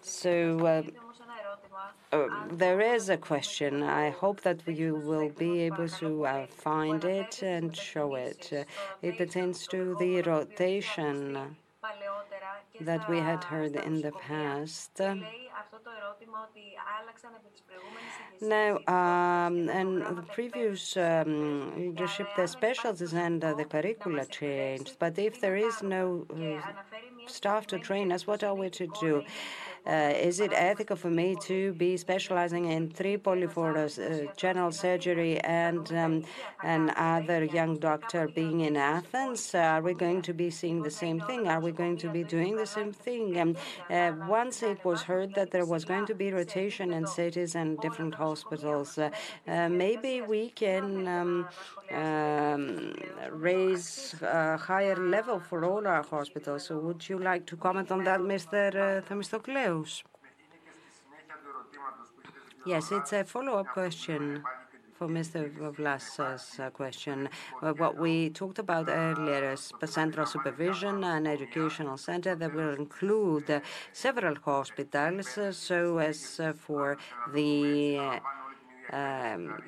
so 0.00 0.66
uh, 0.66 0.82
um, 2.12 2.48
there 2.52 2.80
is 2.80 3.08
a 3.08 3.16
question. 3.16 3.82
I 3.82 4.10
hope 4.10 4.40
that 4.42 4.66
you 4.66 4.94
will 4.96 5.28
be 5.30 5.62
able 5.62 5.88
to 5.88 6.26
uh, 6.26 6.46
find 6.46 7.04
it 7.04 7.42
and 7.42 7.76
show 7.76 8.14
it. 8.14 8.52
It 9.02 9.18
pertains 9.18 9.66
to 9.68 9.96
the 9.98 10.22
rotation 10.22 11.56
that 12.80 13.08
we 13.08 13.18
had 13.18 13.44
heard 13.44 13.76
in 13.76 14.00
the 14.00 14.12
past. 14.12 15.00
Now, 18.40 18.76
um, 18.86 19.68
and 19.68 20.02
the 20.18 20.22
previous 20.32 20.96
leadership, 20.96 22.28
the 22.36 22.46
specialties 22.46 23.12
and 23.14 23.40
the 23.42 23.64
curricula 23.64 24.26
changed, 24.26 24.96
but 24.98 25.18
if 25.18 25.40
there 25.40 25.56
is 25.56 25.82
no 25.82 26.26
uh, 26.30 26.60
staff 27.26 27.66
to 27.68 27.78
train 27.78 28.12
us, 28.12 28.26
what 28.26 28.42
are 28.44 28.54
we 28.54 28.70
to 28.70 28.86
do? 29.00 29.24
Uh, 29.86 30.12
is 30.20 30.40
it 30.40 30.52
ethical 30.52 30.96
for 30.96 31.10
me 31.10 31.36
to 31.40 31.72
be 31.74 31.96
specializing 31.96 32.64
in 32.64 32.90
Tripoli 32.90 33.46
for 33.46 33.88
general 34.36 34.68
uh, 34.68 34.72
surgery 34.72 35.38
and 35.40 35.92
um, 35.92 36.24
another 36.64 37.44
young 37.44 37.78
doctor 37.78 38.26
being 38.26 38.62
in 38.62 38.76
Athens? 38.76 39.54
Are 39.54 39.80
we 39.80 39.94
going 39.94 40.22
to 40.22 40.34
be 40.34 40.50
seeing 40.50 40.82
the 40.82 40.90
same 40.90 41.20
thing? 41.20 41.46
Are 41.46 41.60
we 41.60 41.70
going 41.70 41.96
to 41.98 42.08
be 42.08 42.24
doing 42.24 42.56
the 42.56 42.66
same 42.66 42.92
thing? 42.92 43.54
And 43.88 44.28
once 44.28 44.64
it 44.64 44.84
was 44.84 45.02
heard 45.02 45.34
that 45.34 45.52
there 45.52 45.64
was 45.64 45.84
going 45.84 46.06
to 46.06 46.14
be 46.14 46.32
rotation 46.32 46.92
in 46.92 47.06
cities 47.06 47.54
and 47.54 47.78
different 47.78 48.16
hospitals, 48.16 48.98
maybe 49.46 50.20
we 50.20 50.50
can 50.50 51.06
um, 51.06 51.48
Um, 51.90 52.94
raise 53.30 54.14
a 54.22 54.56
higher 54.56 54.96
level 54.96 55.38
for 55.40 55.64
all 55.64 55.86
our 55.86 56.02
hospitals. 56.02 56.66
So 56.66 56.78
would 56.78 57.08
you 57.08 57.18
like 57.18 57.46
to 57.46 57.56
comment 57.56 57.90
on 57.92 58.04
that, 58.04 58.20
Mr. 58.20 58.74
Uh, 58.74 59.00
Themistokleou? 59.02 60.02
Yes, 62.66 62.90
it's 62.90 63.12
a 63.12 63.22
follow-up 63.22 63.68
question 63.68 64.42
for 64.98 65.06
Mr. 65.08 65.52
Vlasa's 65.76 66.58
uh, 66.58 66.70
question. 66.70 67.28
What 67.60 67.96
we 67.98 68.30
talked 68.30 68.58
about 68.58 68.88
earlier 68.88 69.52
is 69.52 69.72
central 69.84 70.26
supervision 70.26 71.04
and 71.04 71.28
educational 71.28 71.96
center 71.98 72.34
that 72.34 72.52
will 72.54 72.74
include 72.74 73.62
several 73.92 74.34
hospitals, 74.42 75.38
uh, 75.38 75.52
so 75.52 75.98
as 75.98 76.40
for 76.56 76.96
the 77.32 78.20
Um, 78.92 79.58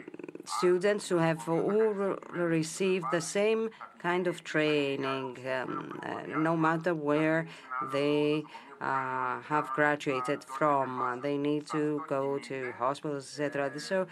students 0.44 1.08
who 1.08 1.18
have 1.18 1.48
all 1.48 2.16
received 2.32 3.06
the 3.12 3.20
same 3.20 3.70
kind 3.98 4.26
of 4.26 4.44
training, 4.44 5.36
um, 5.46 6.00
uh, 6.02 6.38
no 6.38 6.56
matter 6.56 6.94
where 6.94 7.46
they 7.92 8.44
uh, 8.80 9.40
have 9.40 9.68
graduated 9.74 10.44
from. 10.44 11.20
They 11.22 11.36
need 11.36 11.66
to 11.68 12.04
go 12.08 12.38
to 12.38 12.72
hospitals, 12.78 13.38
etc. 13.38 13.78
So 13.80 14.06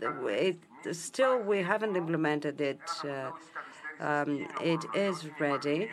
it, 0.00 0.56
still, 0.92 1.38
we 1.38 1.58
haven't 1.62 1.96
implemented 1.96 2.60
it. 2.60 2.80
Uh, 3.04 3.30
um, 4.00 4.48
it 4.60 4.84
is 4.94 5.28
ready. 5.38 5.88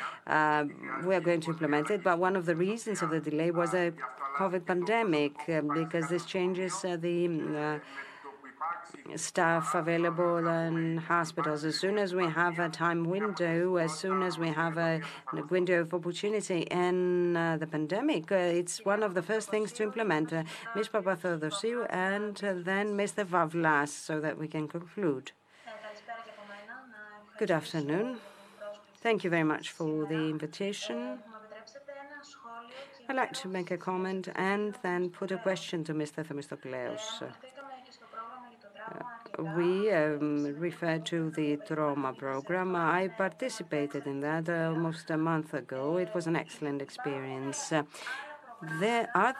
We 1.05 1.15
are 1.15 1.21
going 1.21 1.41
to 1.41 1.51
implement 1.51 1.91
it, 1.91 2.03
but 2.03 2.17
one 2.17 2.35
of 2.35 2.45
the 2.45 2.55
reasons 2.55 3.01
of 3.01 3.09
the 3.11 3.19
delay 3.19 3.51
was 3.51 3.71
the 3.71 3.93
COVID 4.37 4.65
pandemic, 4.65 5.33
because 5.45 6.07
this 6.09 6.25
changes 6.25 6.81
the 6.81 7.79
staff 9.15 9.75
available 9.75 10.47
in 10.47 10.97
hospitals. 10.97 11.63
As 11.63 11.79
soon 11.79 11.97
as 11.97 12.13
we 12.13 12.25
have 12.25 12.59
a 12.59 12.69
time 12.69 13.05
window, 13.05 13.77
as 13.77 13.93
soon 13.97 14.21
as 14.23 14.37
we 14.37 14.49
have 14.49 14.77
a 14.77 15.01
window 15.49 15.81
of 15.81 15.93
opportunity 15.93 16.61
in 16.71 17.35
uh, 17.35 17.57
the 17.57 17.67
pandemic, 17.67 18.31
uh, 18.31 18.35
it's 18.35 18.83
one 18.85 19.03
of 19.03 19.13
the 19.13 19.21
first 19.21 19.49
things 19.49 19.71
to 19.73 19.83
implement. 19.83 20.31
Uh, 20.33 20.43
Ms. 20.75 20.89
Papatheodosiou 20.89 21.85
and 21.89 22.37
then 22.37 22.97
Mr. 22.97 23.25
Vavlas, 23.25 23.89
so 23.89 24.19
that 24.19 24.37
we 24.37 24.47
can 24.47 24.67
conclude. 24.67 25.31
Good 27.37 27.51
afternoon. 27.51 28.17
Thank 29.01 29.23
you 29.23 29.29
very 29.29 29.43
much 29.43 29.71
for 29.71 30.05
the 30.05 30.29
invitation. 30.29 31.19
I'd 33.09 33.15
like 33.15 33.33
to 33.33 33.47
make 33.47 33.71
a 33.71 33.77
comment 33.77 34.29
and 34.35 34.75
then 34.83 35.09
put 35.09 35.31
a 35.31 35.37
question 35.37 35.83
to 35.85 35.93
Mr. 35.93 36.25
Themistokleous. 36.25 37.23
We 39.39 39.91
um, 39.91 40.55
refer 40.59 40.99
to 40.99 41.31
the 41.31 41.57
trauma 41.67 42.13
program. 42.13 42.75
I 42.75 43.07
participated 43.07 44.05
in 44.05 44.19
that 44.21 44.49
uh, 44.49 44.69
almost 44.69 45.09
a 45.09 45.17
month 45.17 45.53
ago. 45.53 45.97
It 45.97 46.13
was 46.13 46.27
an 46.27 46.35
excellent 46.35 46.81
experience. 46.81 47.71
Uh, 47.71 47.83
there 48.79 49.09
are 49.15 49.35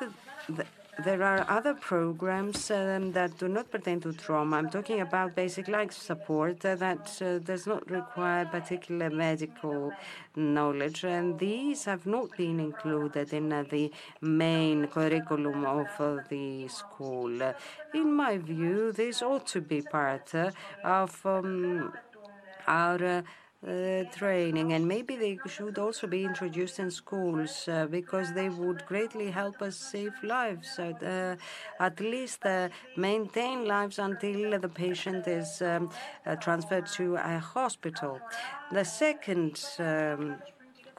other 1.08 1.74
programs 1.74 2.70
um, 2.72 3.12
that 3.14 3.38
do 3.38 3.48
not 3.48 3.72
pertain 3.72 4.00
to 4.02 4.14
trauma. 4.14 4.58
I'm 4.58 4.70
talking 4.70 5.02
about 5.02 5.36
basic 5.36 5.68
life 5.68 5.94
support 5.94 6.64
uh, 6.66 6.76
that 6.76 7.22
uh, 7.22 7.40
does 7.40 7.66
not 7.68 7.90
require 7.90 8.46
particular 8.46 9.10
medical 9.10 9.92
knowledge, 10.36 11.04
and 11.04 11.40
these 11.40 11.86
have 11.86 12.06
not 12.06 12.36
been 12.38 12.60
included 12.60 13.34
in 13.34 13.52
uh, 13.52 13.64
the 13.70 13.92
main 14.22 14.88
curriculum 14.88 15.66
of 15.66 15.88
the 16.30 16.68
school. 16.68 17.54
In 17.94 18.14
my 18.14 18.38
view, 18.38 18.92
this 18.92 19.22
ought 19.22 19.48
to 19.48 19.62
be 19.62 19.82
part 19.82 20.34
of 20.84 21.26
um, 21.26 21.94
our 22.68 23.24
Uh, 23.64 24.04
training, 24.18 24.74
and 24.74 24.88
maybe 24.88 25.16
they 25.16 25.38
should 25.46 25.78
also 25.78 26.08
be 26.08 26.24
introduced 26.24 26.80
in 26.80 26.90
schools, 26.90 27.68
uh, 27.68 27.86
because 27.86 28.34
they 28.34 28.50
would 28.50 28.84
greatly 28.88 29.30
help 29.30 29.62
us 29.62 29.76
save 29.76 30.14
lives. 30.24 30.80
Uh, 30.80 31.36
at 31.80 32.00
least 32.00 32.44
maintain 32.98 33.68
lives 33.68 34.00
until 34.00 34.60
the 34.60 34.68
patient 34.68 35.28
is 35.28 35.62
um, 35.62 35.92
transferred 36.40 36.88
to 36.88 37.16
a 37.18 37.38
hospital. 37.38 38.20
The 38.72 38.84
second 38.84 39.64
um, 39.78 40.38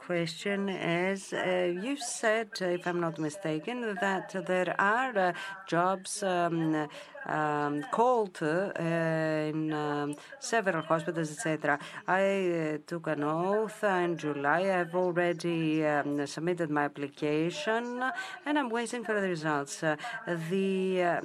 question 0.05 0.69
is, 0.69 1.33
uh, 1.33 1.73
you 1.81 1.95
said, 1.95 2.49
if 2.59 2.85
I'm 2.85 2.99
not 2.99 3.17
mistaken, 3.19 3.95
that 4.01 4.35
there 4.45 4.75
are 4.77 5.17
uh, 5.17 5.33
jobs 5.65 6.21
um, 6.23 6.89
um, 7.25 7.83
called 7.91 8.37
uh, 8.41 8.71
in 8.77 9.71
um, 9.71 10.15
several 10.39 10.81
hospitals, 10.81 11.31
etc. 11.31 11.79
I 12.07 12.79
took 12.85 13.07
an 13.07 13.23
oath 13.23 13.83
in 13.83 14.17
July. 14.17 14.77
I've 14.77 14.95
already 14.95 15.83
submitted 16.25 16.69
my 16.69 16.83
application, 16.83 18.03
and 18.45 18.59
I'm 18.59 18.69
waiting 18.69 19.05
for 19.05 19.19
the 19.19 19.27
results. 19.27 19.79
The 19.79 21.15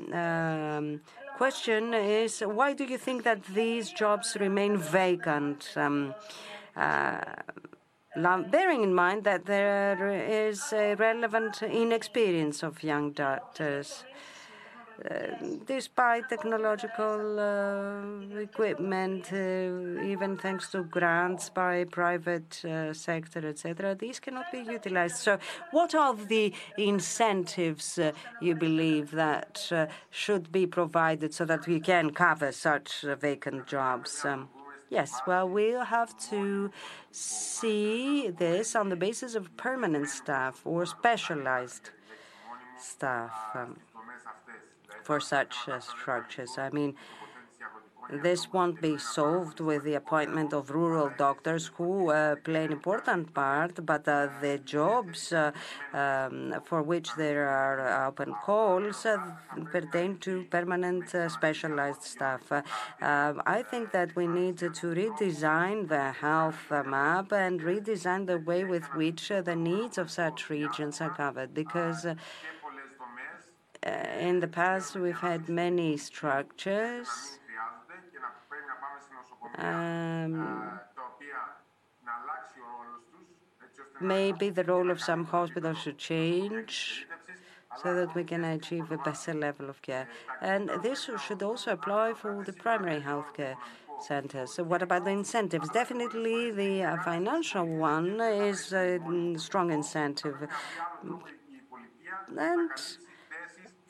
question 1.36 1.94
is, 1.94 2.40
why 2.40 2.74
do 2.74 2.84
you 2.84 2.98
think 2.98 3.24
that 3.24 3.44
these 3.46 3.90
jobs 3.90 4.36
remain 4.38 4.76
vacant? 4.76 5.74
Bearing 8.18 8.82
in 8.82 8.94
mind 8.94 9.22
that 9.24 9.46
there 9.46 10.10
is 10.10 10.72
a 10.72 10.96
relevant 10.96 11.62
inexperience 11.62 12.64
of 12.64 12.82
young 12.82 13.12
doctors, 13.12 14.04
uh, 15.08 15.28
despite 15.66 16.28
technological 16.28 17.38
uh, 17.38 18.40
equipment, 18.40 19.32
uh, 19.32 20.02
even 20.02 20.36
thanks 20.36 20.68
to 20.72 20.82
grants 20.82 21.48
by 21.48 21.84
private 21.84 22.64
sector, 22.92 23.46
etc., 23.46 23.94
these 23.94 24.18
cannot 24.18 24.50
be 24.50 24.58
utilized. 24.58 25.18
So 25.18 25.38
what 25.70 25.94
are 25.94 26.16
the 26.16 26.52
incentives 26.76 28.00
you 28.42 28.56
believe 28.56 29.12
that 29.12 29.70
should 30.10 30.50
be 30.50 30.66
provided 30.66 31.32
so 31.32 31.44
that 31.44 31.68
we 31.68 31.78
can 31.78 32.10
cover 32.10 32.50
such 32.50 33.02
vacant 33.20 33.68
jobs? 33.68 34.24
Um, 34.24 34.48
Yes, 34.90 35.20
well, 35.26 35.48
we'll 35.48 35.84
have 35.84 36.16
to 36.30 36.70
see 37.10 38.30
this 38.30 38.74
on 38.74 38.88
the 38.88 38.96
basis 38.96 39.34
of 39.34 39.54
permanent 39.56 40.08
staff 40.08 40.62
or 40.64 40.86
specialized 40.86 41.90
staff 42.78 43.32
um, 43.54 43.76
for 45.02 45.20
such 45.20 45.68
uh, 45.68 45.80
structures. 45.80 46.56
I 46.56 46.70
mean, 46.70 46.94
this 48.10 48.52
won't 48.52 48.80
be 48.80 48.96
solved 48.96 49.60
with 49.60 49.84
the 49.84 49.94
appointment 49.94 50.52
of 50.52 50.70
rural 50.70 51.10
doctors 51.18 51.70
who 51.76 52.10
uh, 52.10 52.36
play 52.36 52.64
an 52.64 52.72
important 52.72 53.34
part, 53.34 53.84
but 53.84 54.08
uh, 54.08 54.28
the 54.40 54.58
jobs 54.58 55.32
uh, 55.32 55.52
um, 55.92 56.54
for 56.64 56.82
which 56.82 57.14
there 57.16 57.48
are 57.48 58.06
open 58.06 58.34
calls 58.44 59.06
pertain 59.70 60.18
to 60.18 60.44
permanent 60.50 61.14
specialized 61.30 62.02
staff. 62.02 62.50
I 63.00 63.64
think 63.70 63.92
that 63.92 64.16
we 64.16 64.26
need 64.26 64.58
to 64.58 64.70
redesign 64.70 65.88
the 65.88 66.12
health 66.12 66.70
map 66.86 67.32
and 67.32 67.60
redesign 67.60 68.26
the 68.26 68.38
way 68.38 68.64
with 68.64 68.84
which 68.94 69.28
the 69.28 69.56
needs 69.56 69.98
of 69.98 70.10
such 70.10 70.48
regions 70.48 71.00
are 71.00 71.10
covered, 71.10 71.52
because 71.52 72.06
in 74.20 74.40
the 74.40 74.48
past, 74.48 74.96
we've 74.96 75.18
had 75.18 75.48
many 75.48 75.96
structures. 75.96 77.37
Um, 79.56 80.80
maybe 84.00 84.50
the 84.50 84.64
role 84.64 84.90
of 84.90 85.00
some 85.00 85.24
hospitals 85.24 85.78
should 85.78 85.98
change 85.98 87.06
so 87.82 87.94
that 87.94 88.14
we 88.14 88.24
can 88.24 88.44
achieve 88.44 88.90
a 88.90 88.98
better 88.98 89.34
level 89.34 89.68
of 89.70 89.82
care. 89.82 90.08
And 90.40 90.68
this 90.82 91.08
should 91.18 91.42
also 91.42 91.72
apply 91.72 92.14
for 92.14 92.42
the 92.44 92.52
primary 92.52 93.00
healthcare 93.00 93.56
centers. 93.98 94.52
So 94.52 94.64
what 94.64 94.82
about 94.82 95.04
the 95.04 95.10
incentives? 95.10 95.68
Definitely, 95.70 96.50
the 96.50 96.82
uh, 96.84 96.98
financial 96.98 97.66
one 97.66 98.20
is 98.20 98.72
a 98.72 98.98
mm, 98.98 99.38
strong 99.40 99.70
incentive. 99.72 100.48
And 102.36 102.70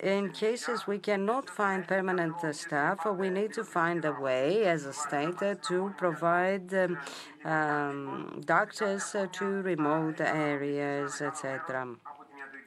in 0.01 0.31
cases 0.31 0.87
we 0.87 0.99
cannot 0.99 1.51
find 1.51 1.87
permanent 1.87 2.37
staff, 2.55 3.05
we 3.07 3.31
need 3.31 3.53
to 3.55 3.65
find 3.65 4.05
a 4.05 4.12
way, 4.12 4.65
as 4.65 4.85
a 4.85 4.93
state, 4.93 5.39
to 5.69 5.93
provide 5.97 6.73
um, 6.75 6.99
um, 7.45 8.41
doctors 8.45 9.15
uh, 9.15 9.27
to 9.33 9.45
remote 9.45 10.20
areas, 10.20 11.20
etc. 11.20 11.97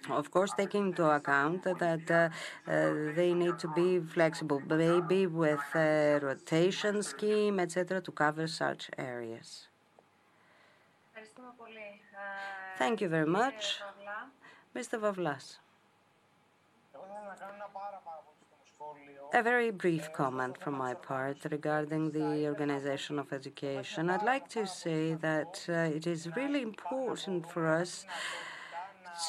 Of 0.09 0.31
course, 0.31 0.51
taking 0.57 0.87
into 0.87 1.05
account 1.09 1.63
that 1.63 2.11
uh, 2.11 2.29
uh, 2.69 3.13
they 3.15 3.33
need 3.33 3.59
to 3.59 3.67
be 3.69 3.99
flexible, 3.99 4.61
maybe 4.67 5.27
with 5.27 5.63
a 5.75 6.19
rotation 6.21 7.03
scheme, 7.03 7.59
etc., 7.59 8.01
to 8.01 8.11
cover 8.11 8.47
such 8.47 8.89
areas. 8.97 9.67
Thank 12.77 12.99
you 13.01 13.09
very 13.09 13.27
much. 13.27 13.79
Mr. 14.75 14.99
Vavlas. 14.99 15.59
A 19.33 19.41
very 19.41 19.71
brief 19.71 20.11
comment 20.11 20.57
from 20.57 20.73
my 20.73 20.93
part 20.93 21.37
regarding 21.49 22.11
the 22.11 22.47
organization 22.47 23.17
of 23.19 23.31
education. 23.31 24.09
I'd 24.09 24.23
like 24.23 24.49
to 24.49 24.67
say 24.67 25.13
that 25.15 25.65
uh, 25.69 25.97
it 25.97 26.05
is 26.05 26.27
really 26.35 26.61
important 26.61 27.49
for 27.49 27.67
us 27.67 28.05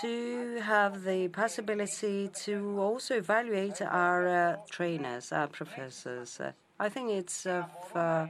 to 0.01 0.61
have 0.63 1.05
the 1.05 1.29
possibility 1.29 2.31
to 2.45 2.79
also 2.81 3.17
evaluate 3.17 3.81
our 3.83 4.29
uh, 4.29 4.57
trainers, 4.71 5.33
our 5.33 5.49
professors. 5.49 6.41
I 6.81 6.89
think 6.89 7.11
it's 7.11 7.47
of 7.47 7.71
uh, 7.95 8.27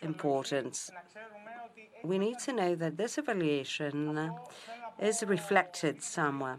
importance. 0.00 0.90
We 2.02 2.18
need 2.18 2.38
to 2.46 2.52
know 2.52 2.74
that 2.76 2.96
this 2.96 3.18
evaluation 3.18 4.30
is 4.98 5.22
reflected 5.22 6.02
somewhere. 6.02 6.58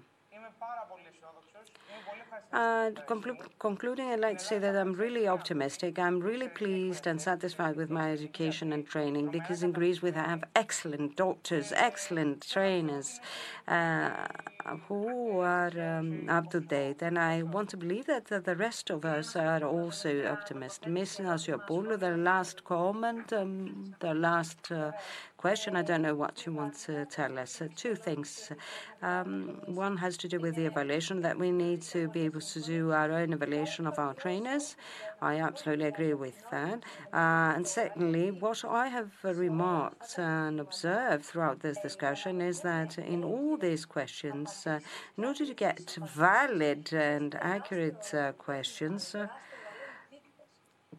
Concluding, 2.53 4.11
I'd 4.11 4.19
like 4.19 4.37
to 4.37 4.45
say 4.45 4.59
that 4.59 4.75
I'm 4.75 4.93
really 4.93 5.27
optimistic. 5.27 5.97
I'm 5.97 6.19
really 6.19 6.49
pleased 6.49 7.07
and 7.07 7.19
satisfied 7.19 7.75
with 7.75 7.89
my 7.89 8.11
education 8.11 8.71
and 8.73 8.85
training 8.85 9.29
because 9.29 9.63
in 9.63 9.71
Greece 9.71 10.03
we 10.03 10.11
have 10.11 10.43
excellent 10.55 11.15
doctors, 11.15 11.73
excellent 11.75 12.47
trainers 12.47 13.19
uh, 13.67 14.27
who 14.87 15.39
are 15.39 15.71
um, 15.81 16.29
up 16.29 16.51
to 16.51 16.59
date. 16.59 17.01
And 17.01 17.17
I 17.17 17.41
want 17.41 17.69
to 17.69 17.77
believe 17.77 18.05
that 18.05 18.27
the 18.27 18.55
rest 18.55 18.91
of 18.91 19.03
us 19.03 19.35
are 19.35 19.63
also 19.63 20.23
optimistic. 20.25 20.89
Ms. 20.89 21.21
Nasiopoulos, 21.21 21.99
the 21.99 22.17
last 22.17 22.63
comment, 22.65 23.33
um, 23.33 23.95
the 23.99 24.13
last 24.13 24.71
uh, 24.71 24.91
question. 25.43 25.75
I 25.75 25.81
don't 25.81 26.03
know 26.03 26.15
what 26.15 26.45
you 26.45 26.53
want 26.53 26.73
to 26.85 27.05
tell 27.17 27.37
us. 27.37 27.61
Uh, 27.61 27.67
two 27.75 27.95
things. 27.95 28.49
Um, 29.01 29.59
one 29.83 29.97
has 29.97 30.15
to 30.23 30.29
do 30.29 30.39
with 30.39 30.55
the 30.55 30.65
evaluation 30.71 31.19
that 31.23 31.37
we 31.37 31.51
need 31.51 31.81
to 31.95 32.07
be 32.07 32.21
able 32.21 32.39
to 32.39 32.59
do 32.61 32.93
our 32.93 33.11
own 33.11 33.33
evaluation 33.33 33.85
of 33.85 33.99
our 33.99 34.13
trainers. 34.13 34.77
I 35.21 35.33
absolutely 35.41 35.87
agree 35.87 36.13
with 36.13 36.39
that. 36.51 36.79
Uh, 37.11 37.57
and 37.57 37.67
secondly, 37.67 38.31
what 38.31 38.63
I 38.63 38.87
have 38.87 39.11
remarked 39.21 40.17
and 40.17 40.61
observed 40.61 41.25
throughout 41.25 41.59
this 41.59 41.77
discussion 41.87 42.39
is 42.39 42.61
that 42.61 42.97
in 42.97 43.25
all 43.25 43.57
these 43.57 43.83
questions, 43.83 44.49
uh, 44.65 44.79
in 45.17 45.25
order 45.25 45.45
to 45.45 45.53
get 45.53 45.97
valid 46.15 46.93
and 46.93 47.35
accurate 47.41 48.13
uh, 48.13 48.31
questions, 48.47 49.13
uh, 49.13 49.27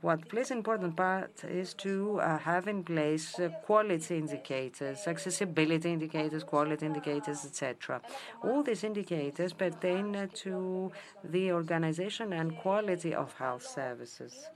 what 0.01 0.29
plays 0.29 0.51
an 0.51 0.59
important 0.59 0.97
part 0.97 1.45
is 1.45 1.75
to 1.75 2.21
uh, 2.21 2.39
have 2.39 2.69
in 2.69 2.83
place 2.85 3.39
uh, 3.39 3.49
quality 3.65 4.19
indicators, 4.19 5.07
accessibility 5.07 5.93
indicators, 5.93 6.45
quality 6.45 6.87
indicators, 6.87 7.45
etc. 7.45 8.01
All 8.43 8.63
these 8.63 8.85
indicators 8.85 9.53
pertain 9.53 10.17
uh, 10.17 10.27
to 10.45 10.93
the 11.23 11.53
organization 11.53 12.33
and 12.33 12.57
quality 12.59 13.15
of 13.15 13.33
health 13.35 13.67
services. 13.67 14.49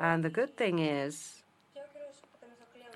And 0.00 0.24
the 0.24 0.30
good 0.30 0.56
thing 0.56 0.78
is 0.78 1.42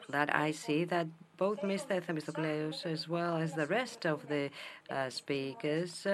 that 0.08 0.34
I 0.34 0.52
see 0.52 0.84
that 0.84 1.06
both 1.36 1.60
Mr. 1.62 2.00
Themistokleous 2.00 2.86
as 2.86 3.08
well 3.08 3.36
as 3.36 3.54
the 3.54 3.66
rest 3.66 4.06
of 4.06 4.28
the 4.28 4.50
speakers 5.08 6.06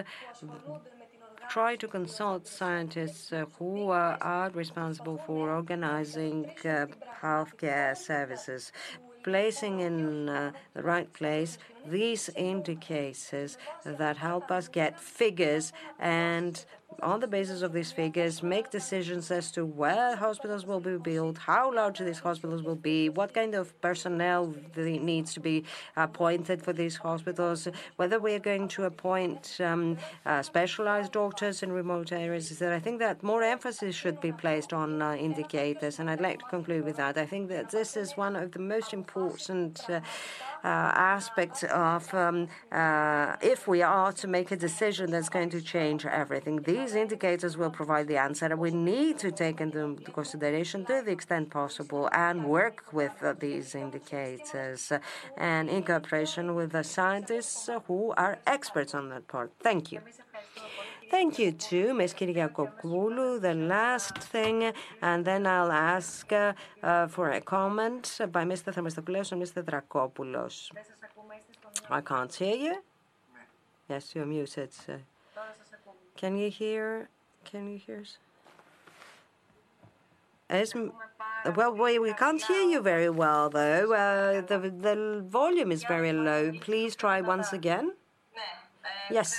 try 1.48 1.76
to 1.76 1.88
consult 1.88 2.46
scientists 2.46 3.32
uh, 3.32 3.46
who 3.58 3.88
are 3.90 4.50
responsible 4.50 5.18
for 5.26 5.50
organizing 5.50 6.50
uh, 6.64 6.86
healthcare 7.22 7.96
services, 7.96 8.70
placing 9.22 9.80
in 9.80 10.28
uh, 10.28 10.52
the 10.74 10.82
right 10.82 11.10
place 11.14 11.56
these 11.86 12.28
indicators 12.36 13.56
that 13.84 14.18
help 14.18 14.50
us 14.50 14.68
get 14.68 15.00
figures 15.00 15.72
and 15.98 16.66
on 17.02 17.20
the 17.20 17.26
basis 17.26 17.62
of 17.62 17.72
these 17.72 17.92
figures, 17.92 18.42
make 18.42 18.70
decisions 18.70 19.30
as 19.30 19.50
to 19.52 19.64
where 19.64 20.16
hospitals 20.16 20.66
will 20.66 20.80
be 20.80 20.96
built, 20.96 21.38
how 21.38 21.72
large 21.72 21.98
these 21.98 22.18
hospitals 22.18 22.62
will 22.62 22.76
be, 22.76 23.08
what 23.08 23.32
kind 23.32 23.54
of 23.54 23.78
personnel 23.80 24.54
needs 24.76 25.32
to 25.34 25.40
be 25.40 25.64
appointed 25.96 26.62
for 26.62 26.72
these 26.72 26.96
hospitals, 26.96 27.68
whether 27.96 28.18
we 28.18 28.34
are 28.34 28.38
going 28.40 28.66
to 28.68 28.84
appoint 28.84 29.58
um, 29.60 29.96
uh, 30.26 30.42
specialized 30.42 31.12
doctors 31.12 31.62
in 31.62 31.70
remote 31.72 32.12
areas. 32.12 32.50
Is 32.50 32.58
that 32.58 32.72
I 32.72 32.80
think 32.80 32.98
that 32.98 33.22
more 33.22 33.42
emphasis 33.42 33.94
should 33.94 34.20
be 34.20 34.32
placed 34.32 34.72
on 34.72 35.00
uh, 35.00 35.14
indicators, 35.14 35.98
and 35.98 36.10
I'd 36.10 36.20
like 36.20 36.40
to 36.40 36.46
conclude 36.46 36.84
with 36.84 36.96
that. 36.96 37.16
I 37.18 37.26
think 37.26 37.48
that 37.50 37.70
this 37.70 37.96
is 37.96 38.16
one 38.16 38.34
of 38.36 38.52
the 38.52 38.60
most 38.60 38.92
important 38.92 39.80
uh, 39.88 40.00
uh 40.64 40.66
aspects 40.66 41.62
of 41.62 42.12
um, 42.14 42.48
uh, 42.72 43.36
if 43.40 43.68
we 43.68 43.80
are 43.82 44.12
to 44.12 44.26
make 44.26 44.50
a 44.50 44.56
decision 44.56 45.10
that's 45.10 45.28
going 45.28 45.50
to 45.50 45.60
change 45.60 46.04
everything. 46.04 46.56
These 46.62 46.87
these 46.88 46.96
indicators 46.96 47.58
will 47.58 47.70
provide 47.70 48.08
the 48.08 48.16
answer, 48.16 48.56
we 48.56 48.70
need 48.70 49.18
to 49.18 49.30
take 49.30 49.60
into 49.60 49.94
consideration 50.20 50.86
to 50.86 51.02
the 51.04 51.10
extent 51.10 51.50
possible 51.50 52.08
and 52.12 52.36
work 52.44 52.76
with 52.94 53.12
these 53.40 53.74
indicators 53.74 54.90
and 55.36 55.68
in 55.68 55.82
cooperation 55.82 56.54
with 56.54 56.72
the 56.72 56.82
scientists 56.82 57.68
who 57.86 58.14
are 58.16 58.38
experts 58.46 58.94
on 58.94 59.10
that 59.10 59.28
part. 59.28 59.52
Thank 59.60 59.92
you. 59.92 60.00
Thank 61.10 61.38
you 61.38 61.52
too, 61.52 61.92
Ms. 61.92 62.14
Kyriakopoulou. 62.14 63.40
The 63.48 63.54
last 63.54 64.16
thing, 64.34 64.72
and 65.02 65.24
then 65.26 65.46
I'll 65.46 65.72
ask 65.72 66.32
uh, 66.32 66.54
uh, 66.82 67.06
for 67.08 67.30
a 67.32 67.42
comment 67.42 68.04
by 68.32 68.44
Mr. 68.44 68.72
Themistokleous 68.74 69.32
and 69.32 69.42
Mr. 69.42 69.62
Dracopoulos. 69.62 70.70
I 71.90 72.00
can't 72.00 72.34
hear 72.34 72.56
you. 72.56 72.76
Yes, 73.90 74.14
you're 74.14 74.26
muted. 74.26 74.72
Can 76.18 76.36
you 76.36 76.50
hear? 76.50 77.08
Can 77.44 77.70
you 77.70 77.78
hear? 77.78 78.02
As, 80.50 80.74
well, 81.54 81.72
we, 81.72 82.00
we 82.00 82.12
can't 82.12 82.42
hear 82.42 82.62
you 82.62 82.80
very 82.80 83.08
well, 83.08 83.48
though. 83.50 83.92
Uh, 83.92 84.40
the, 84.40 84.58
the 84.58 85.24
volume 85.28 85.70
is 85.70 85.84
very 85.84 86.12
low. 86.12 86.50
Please 86.60 86.96
try 86.96 87.20
once 87.20 87.52
again. 87.52 87.92
Yes. 89.12 89.38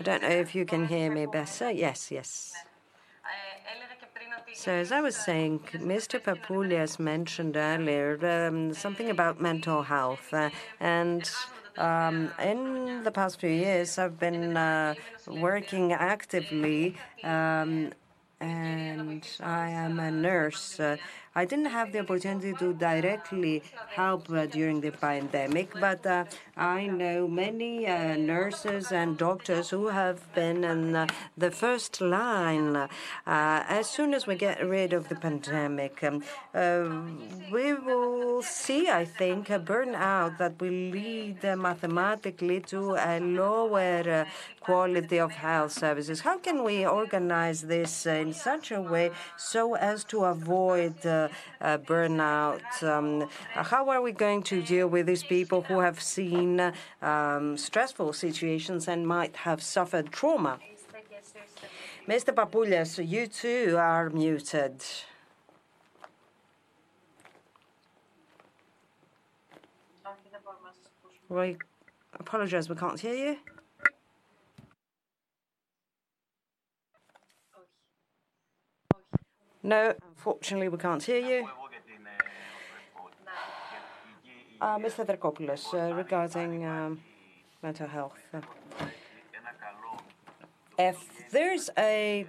I 0.00 0.02
don't 0.02 0.22
know 0.22 0.28
if 0.28 0.56
you 0.56 0.64
can 0.64 0.88
hear 0.88 1.08
me 1.12 1.26
better. 1.26 1.70
Yes, 1.70 2.10
yes. 2.10 2.52
So, 4.54 4.72
as 4.72 4.90
I 4.90 5.00
was 5.00 5.14
saying, 5.14 5.60
Mr. 5.74 6.20
Papoulias 6.20 6.98
mentioned 6.98 7.56
earlier 7.56 8.18
um, 8.26 8.74
something 8.74 9.08
about 9.08 9.40
mental 9.40 9.82
health, 9.82 10.34
uh, 10.34 10.50
and 10.80 11.30
um, 11.78 12.30
in 12.42 13.02
the 13.04 13.10
past 13.10 13.40
few 13.40 13.50
years, 13.50 13.98
I've 13.98 14.18
been 14.18 14.56
uh, 14.56 14.94
working 15.26 15.92
actively, 15.92 16.94
um, 17.22 17.92
and 18.40 19.26
I 19.40 19.70
am 19.70 19.98
a 20.00 20.10
nurse. 20.10 20.80
Uh, 20.80 20.96
I 21.38 21.44
didn't 21.44 21.66
have 21.66 21.92
the 21.92 22.00
opportunity 22.00 22.52
to 22.54 22.74
directly 22.74 23.62
help 23.90 24.28
uh, 24.28 24.46
during 24.46 24.80
the 24.80 24.90
pandemic, 24.90 25.68
but 25.78 26.04
uh, 26.04 26.24
I 26.56 26.88
know 26.88 27.28
many 27.28 27.86
uh, 27.86 28.16
nurses 28.16 28.90
and 28.90 29.16
doctors 29.16 29.70
who 29.70 29.86
have 29.86 30.18
been 30.34 30.64
in 30.64 31.06
the 31.36 31.50
first 31.52 32.00
line. 32.00 32.88
As 33.24 33.88
soon 33.88 34.14
as 34.14 34.26
we 34.26 34.34
get 34.34 34.58
rid 34.66 34.92
of 34.92 35.08
the 35.08 35.14
pandemic, 35.14 36.02
um, 36.02 37.22
we 37.52 37.72
will 37.72 38.42
see, 38.42 38.88
I 38.88 39.04
think, 39.04 39.48
a 39.50 39.60
burnout 39.60 40.38
that 40.38 40.60
will 40.60 40.82
lead 40.98 41.44
mathematically 41.44 42.60
to 42.72 42.96
a 42.98 43.20
lower 43.20 44.26
quality 44.58 45.18
of 45.18 45.30
health 45.30 45.72
services. 45.72 46.20
How 46.20 46.38
can 46.38 46.64
we 46.64 46.84
organize 46.84 47.62
this 47.62 48.06
in 48.06 48.32
such 48.32 48.72
a 48.72 48.82
way 48.82 49.12
so 49.36 49.76
as 49.76 50.04
to 50.10 50.24
avoid 50.24 51.06
uh, 51.06 51.27
burnout? 51.60 52.82
Um, 52.82 53.28
how 53.54 53.88
are 53.88 54.02
we 54.02 54.12
going 54.12 54.42
to 54.44 54.62
deal 54.62 54.88
with 54.88 55.06
these 55.06 55.24
people 55.24 55.62
who 55.62 55.80
have 55.80 56.00
seen 56.00 56.72
um, 57.02 57.56
stressful 57.56 58.12
situations 58.12 58.88
and 58.88 59.06
might 59.06 59.36
have 59.36 59.62
suffered 59.62 60.12
trauma? 60.12 60.58
Mr. 62.08 62.34
Papoulias, 62.34 63.06
you 63.06 63.26
too 63.26 63.76
are 63.78 64.08
muted. 64.08 64.82
We 71.28 71.58
apologize, 72.14 72.70
we 72.70 72.76
can't 72.76 72.98
hear 72.98 73.14
you. 73.14 73.57
No, 79.68 79.92
unfortunately, 80.16 80.70
we 80.70 80.78
can't 80.78 81.02
hear 81.02 81.18
you. 81.18 81.46
Uh, 84.58 84.78
Mr. 84.78 85.04
Dracopoulos, 85.04 85.74
uh, 85.74 85.94
regarding 85.94 86.64
um, 86.64 87.02
mental 87.62 87.86
health. 87.86 88.18
If 90.78 91.28
there's 91.30 91.68
a 91.76 92.26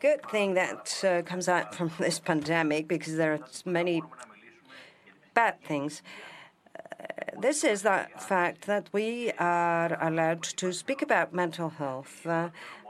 good 0.00 0.22
thing 0.30 0.54
that 0.54 1.04
uh, 1.04 1.20
comes 1.20 1.46
out 1.46 1.74
from 1.74 1.92
this 1.98 2.18
pandemic, 2.18 2.88
because 2.88 3.16
there 3.16 3.34
are 3.34 3.40
many 3.66 4.02
bad 5.34 5.62
things, 5.62 6.00
uh, 6.74 7.38
this 7.38 7.64
is 7.64 7.82
the 7.82 8.06
fact 8.16 8.64
that 8.66 8.88
we 8.94 9.30
are 9.32 9.98
allowed 10.00 10.42
to 10.42 10.72
speak 10.72 11.02
about 11.02 11.34
mental 11.34 11.68
health 11.68 12.26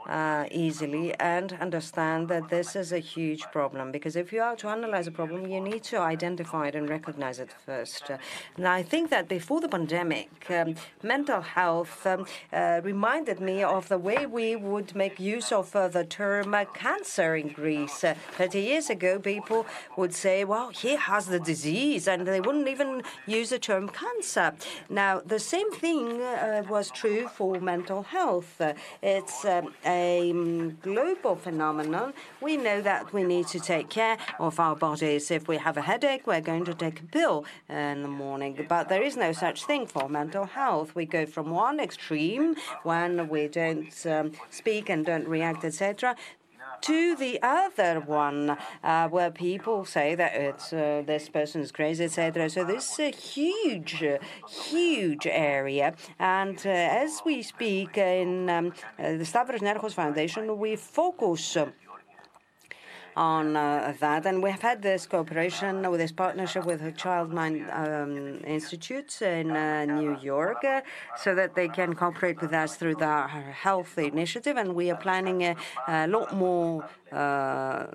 uh, 0.07 0.45
easily 0.51 1.13
and 1.19 1.53
understand 1.61 2.27
that 2.29 2.49
this 2.49 2.75
is 2.75 2.91
a 2.91 2.99
huge 2.99 3.43
problem. 3.51 3.91
Because 3.91 4.15
if 4.15 4.33
you 4.33 4.41
are 4.41 4.55
to 4.57 4.67
analyze 4.67 5.07
a 5.07 5.11
problem, 5.11 5.47
you 5.47 5.59
need 5.59 5.83
to 5.83 5.99
identify 5.99 6.67
it 6.67 6.75
and 6.75 6.89
recognize 6.89 7.39
it 7.39 7.51
first. 7.65 8.09
Uh, 8.09 8.17
and 8.57 8.67
I 8.67 8.83
think 8.83 9.09
that 9.09 9.27
before 9.27 9.61
the 9.61 9.69
pandemic, 9.69 10.29
um, 10.49 10.75
mental 11.03 11.41
health 11.41 12.05
um, 12.05 12.25
uh, 12.51 12.81
reminded 12.83 13.39
me 13.39 13.63
of 13.63 13.87
the 13.89 13.97
way 13.97 14.25
we 14.25 14.55
would 14.55 14.95
make 14.95 15.19
use 15.19 15.51
of 15.51 15.75
uh, 15.75 15.87
the 15.87 16.03
term 16.03 16.53
uh, 16.53 16.65
cancer 16.65 17.35
in 17.35 17.49
Greece. 17.49 18.03
Uh, 18.03 18.15
30 18.31 18.59
years 18.59 18.89
ago, 18.89 19.19
people 19.19 19.65
would 19.97 20.13
say, 20.13 20.43
well, 20.43 20.69
he 20.69 20.95
has 20.95 21.27
the 21.27 21.39
disease, 21.39 22.07
and 22.07 22.27
they 22.27 22.41
wouldn't 22.41 22.67
even 22.67 23.03
use 23.27 23.49
the 23.49 23.59
term 23.59 23.89
cancer. 23.89 24.53
Now, 24.89 25.21
the 25.25 25.39
same 25.39 25.71
thing 25.71 26.19
was 26.69 26.89
true 26.91 27.27
for 27.27 27.59
mental 27.59 28.03
health. 28.03 28.61
it's 29.01 29.45
um, 29.45 29.73
a 29.91 30.31
um, 30.31 30.77
global 30.81 31.35
phenomenon. 31.35 32.13
We 32.39 32.57
know 32.57 32.79
that 32.81 33.13
we 33.13 33.23
need 33.23 33.47
to 33.55 33.59
take 33.59 33.89
care 33.89 34.17
of 34.39 34.59
our 34.59 34.75
bodies. 34.75 35.31
If 35.31 35.47
we 35.47 35.57
have 35.57 35.77
a 35.77 35.81
headache, 35.91 36.25
we're 36.27 36.47
going 36.51 36.65
to 36.65 36.73
take 36.73 36.99
a 37.01 37.07
pill 37.17 37.45
in 37.69 38.01
the 38.01 38.13
morning. 38.23 38.65
But 38.67 38.89
there 38.89 39.03
is 39.09 39.15
no 39.25 39.31
such 39.33 39.65
thing 39.69 39.83
for 39.87 40.07
mental 40.09 40.45
health. 40.45 40.95
We 40.95 41.05
go 41.05 41.25
from 41.25 41.47
one 41.67 41.79
extreme 41.79 42.55
when 42.83 43.11
we 43.33 43.47
don't 43.47 43.93
um, 44.05 44.31
speak 44.49 44.89
and 44.89 45.05
don't 45.05 45.27
react, 45.27 45.63
etc., 45.63 46.15
to 46.81 47.15
the 47.15 47.39
other 47.41 47.99
one, 47.99 48.57
uh, 48.83 49.07
where 49.09 49.31
people 49.31 49.85
say 49.85 50.15
that 50.15 50.33
it's 50.35 50.73
uh, 50.73 51.03
this 51.05 51.29
person 51.29 51.61
is 51.61 51.71
crazy, 51.71 52.05
etc. 52.05 52.49
So 52.49 52.63
this 52.63 52.91
is 52.93 52.99
a 52.99 53.11
huge, 53.11 54.03
huge 54.49 55.27
area. 55.27 55.93
And 56.19 56.57
uh, 56.65 56.69
as 56.69 57.21
we 57.25 57.41
speak 57.41 57.97
in 57.97 58.49
um, 58.49 58.73
uh, 58.99 59.13
the 59.13 59.25
Stavros 59.25 59.61
Niarchos 59.61 59.93
Foundation, 59.93 60.57
we 60.57 60.75
focus 60.75 61.57
on 63.15 63.55
uh, 63.55 63.93
that. 63.99 64.25
And 64.25 64.41
we 64.41 64.51
have 64.51 64.61
had 64.61 64.81
this 64.81 65.05
cooperation 65.05 65.89
with 65.89 65.99
this 65.99 66.11
partnership 66.11 66.65
with 66.65 66.81
the 66.81 66.91
Child 66.91 67.33
Mind 67.33 67.67
um, 67.71 68.41
Institute 68.45 69.21
in 69.21 69.51
uh, 69.51 69.85
New 69.85 70.17
York 70.19 70.63
uh, 70.63 70.81
so 71.17 71.35
that 71.35 71.55
they 71.55 71.67
can 71.67 71.93
cooperate 71.93 72.41
with 72.41 72.53
us 72.53 72.75
through 72.75 72.95
the 72.95 73.27
health 73.27 73.97
initiative. 73.97 74.57
And 74.57 74.75
we 74.75 74.91
are 74.91 74.97
planning 74.97 75.43
a, 75.43 75.55
a 75.87 76.07
lot 76.07 76.33
more. 76.35 76.89
Uh, 77.11 77.87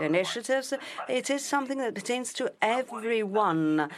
initiatives. 0.00 0.74
It 1.08 1.30
is 1.30 1.44
something 1.44 1.78
that 1.78 1.94
pertains 1.94 2.32
to 2.34 2.52
everyone. 2.60 3.88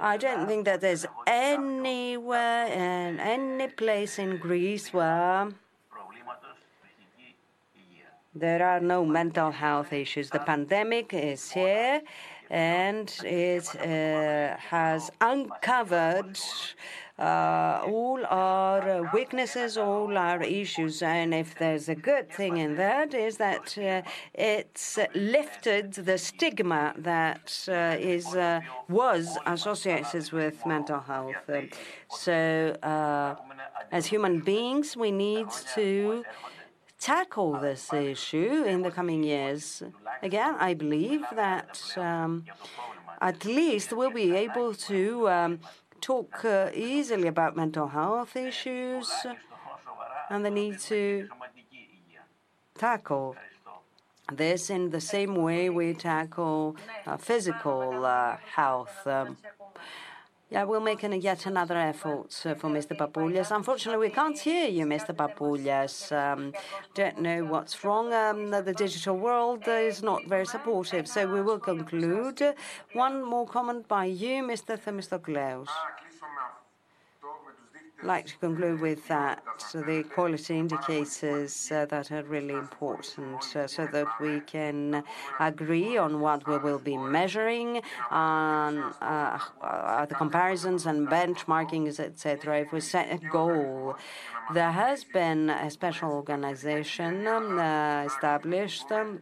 I 0.00 0.16
don't 0.16 0.46
think 0.46 0.64
that 0.64 0.80
there's 0.80 1.06
anywhere 1.26 2.66
and 2.66 3.20
any 3.20 3.68
place 3.68 4.18
in 4.18 4.38
Greece 4.38 4.92
where 4.92 5.48
there 8.34 8.66
are 8.66 8.80
no 8.80 9.04
mental 9.04 9.50
health 9.50 9.92
issues. 9.92 10.30
The 10.30 10.40
pandemic 10.40 11.14
is 11.14 11.50
here 11.50 12.02
and 12.50 13.08
it 13.24 13.74
uh, 13.76 14.56
has 14.58 15.10
uncovered 15.20 16.38
uh, 17.18 17.80
all 17.86 18.24
our 18.26 19.08
weaknesses, 19.14 19.78
all 19.78 20.18
our 20.18 20.42
issues. 20.42 21.00
And 21.02 21.32
if 21.32 21.56
there's 21.56 21.88
a 21.88 21.94
good 21.94 22.28
thing 22.30 22.56
in 22.56 22.76
that, 22.76 23.14
is 23.14 23.36
that 23.36 23.78
uh, 23.78 24.02
it's 24.34 24.98
lifted 25.14 25.92
the 25.92 26.18
stigma 26.18 26.92
that 26.98 27.66
uh, 27.68 27.96
is 27.98 28.26
uh, 28.34 28.60
was 28.88 29.38
associated 29.46 30.32
with 30.32 30.66
mental 30.66 31.00
health. 31.00 31.36
so, 32.10 32.76
uh, 32.82 33.36
as 33.92 34.06
human 34.06 34.40
beings, 34.40 34.96
we 34.96 35.12
need 35.12 35.46
to 35.74 36.24
tackle 37.04 37.52
this 37.60 37.92
issue 37.92 38.64
in 38.66 38.80
the 38.80 38.90
coming 38.90 39.22
years. 39.22 39.82
Again, 40.22 40.54
I 40.58 40.72
believe 40.72 41.22
that 41.36 41.78
um, 41.98 42.44
at 43.20 43.44
least 43.44 43.92
we'll 43.92 44.18
be 44.24 44.34
able 44.34 44.72
to 44.90 45.28
um, 45.28 45.60
talk 46.00 46.42
uh, 46.46 46.70
easily 46.72 47.28
about 47.28 47.56
mental 47.56 47.88
health 47.88 48.34
issues 48.36 49.12
and 50.30 50.46
the 50.46 50.50
need 50.50 50.78
to 50.92 51.28
tackle 52.78 53.36
this 54.32 54.70
in 54.70 54.88
the 54.88 55.00
same 55.00 55.34
way 55.34 55.68
we 55.68 55.92
tackle 55.92 56.74
uh, 57.06 57.18
physical 57.18 58.06
uh, 58.06 58.38
health. 58.56 59.06
Yeah, 60.54 60.62
we'll 60.62 60.78
make 60.78 61.02
an, 61.02 61.20
yet 61.20 61.46
another 61.46 61.76
effort 61.76 62.30
uh, 62.46 62.54
for 62.54 62.70
Mr. 62.70 62.96
Papoulias. 62.96 63.50
Unfortunately, 63.50 64.06
we 64.06 64.14
can't 64.14 64.38
hear 64.38 64.68
you, 64.68 64.86
Mr. 64.86 65.12
Papoulias. 65.12 66.12
Um, 66.12 66.52
don't 66.94 67.20
know 67.20 67.44
what's 67.44 67.82
wrong. 67.82 68.12
Um, 68.12 68.50
the 68.52 68.72
digital 68.72 69.16
world 69.16 69.64
is 69.66 70.00
not 70.00 70.28
very 70.28 70.46
supportive, 70.46 71.08
so 71.08 71.26
we 71.26 71.42
will 71.42 71.58
conclude. 71.58 72.40
One 72.92 73.24
more 73.24 73.48
comment 73.48 73.88
by 73.88 74.04
you, 74.04 74.44
Mr. 74.44 74.78
Themistokleous 74.78 75.66
like 78.04 78.26
to 78.26 78.36
conclude 78.38 78.80
with 78.80 79.06
that. 79.08 79.42
So 79.58 79.80
the 79.80 80.02
quality 80.02 80.58
indicators 80.58 81.72
uh, 81.72 81.86
that 81.86 82.12
are 82.12 82.22
really 82.24 82.54
important 82.54 83.56
uh, 83.56 83.66
so 83.66 83.86
that 83.86 84.06
we 84.20 84.40
can 84.40 85.02
agree 85.40 85.96
on 85.96 86.20
what 86.20 86.46
we 86.46 86.58
will 86.58 86.78
be 86.78 86.96
measuring 86.96 87.82
on 88.10 88.78
uh, 89.00 89.38
uh 89.62 90.06
the 90.06 90.14
comparisons 90.14 90.86
and 90.86 91.08
benchmarkings 91.08 91.98
etc 91.98 92.60
if 92.60 92.72
we 92.72 92.80
set 92.80 93.06
a 93.12 93.18
goal 93.28 93.96
there 94.52 94.70
has 94.70 95.04
been 95.04 95.50
a 95.50 95.70
special 95.70 96.10
organization 96.12 97.26
um, 97.26 97.58
established 98.06 98.90
um, 98.92 99.20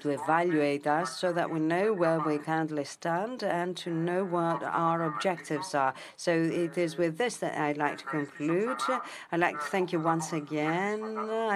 to 0.00 0.10
evaluate 0.10 0.86
us 0.86 1.18
so 1.18 1.32
that 1.32 1.50
we 1.50 1.60
know 1.60 1.92
where 1.92 2.20
we 2.20 2.38
currently 2.38 2.84
stand 2.84 3.42
and 3.42 3.76
to 3.76 3.90
know 3.90 4.24
what 4.24 4.62
our 4.62 5.04
objectives 5.04 5.74
are. 5.74 5.94
So 6.16 6.32
it 6.32 6.76
is 6.78 6.96
with 6.96 7.18
this 7.18 7.38
that 7.38 7.58
I'd 7.58 7.76
like 7.76 7.98
to 7.98 8.04
conclude. 8.04 8.80
I'd 9.32 9.40
like 9.40 9.58
to 9.58 9.66
thank 9.66 9.92
you 9.92 10.00
once 10.00 10.32
again. 10.32 11.02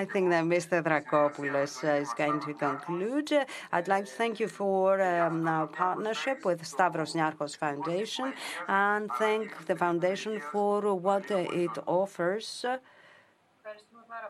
I 0.02 0.04
think 0.04 0.30
that 0.30 0.44
Mr. 0.44 0.82
Dracopoulos 0.82 1.74
is 2.00 2.12
going 2.14 2.40
to 2.40 2.54
conclude. 2.54 3.32
I'd 3.72 3.88
like 3.88 4.06
to 4.06 4.12
thank 4.12 4.40
you 4.40 4.48
for 4.48 5.00
um, 5.00 5.46
our 5.48 5.66
partnership 5.66 6.44
with 6.44 6.64
Stavros 6.66 7.14
Niarchos 7.14 7.56
Foundation 7.56 8.32
and 8.68 9.10
thank 9.18 9.66
the 9.66 9.76
foundation 9.76 10.40
for 10.52 10.94
what 10.94 11.30
it 11.30 11.76
offers. 11.86 12.64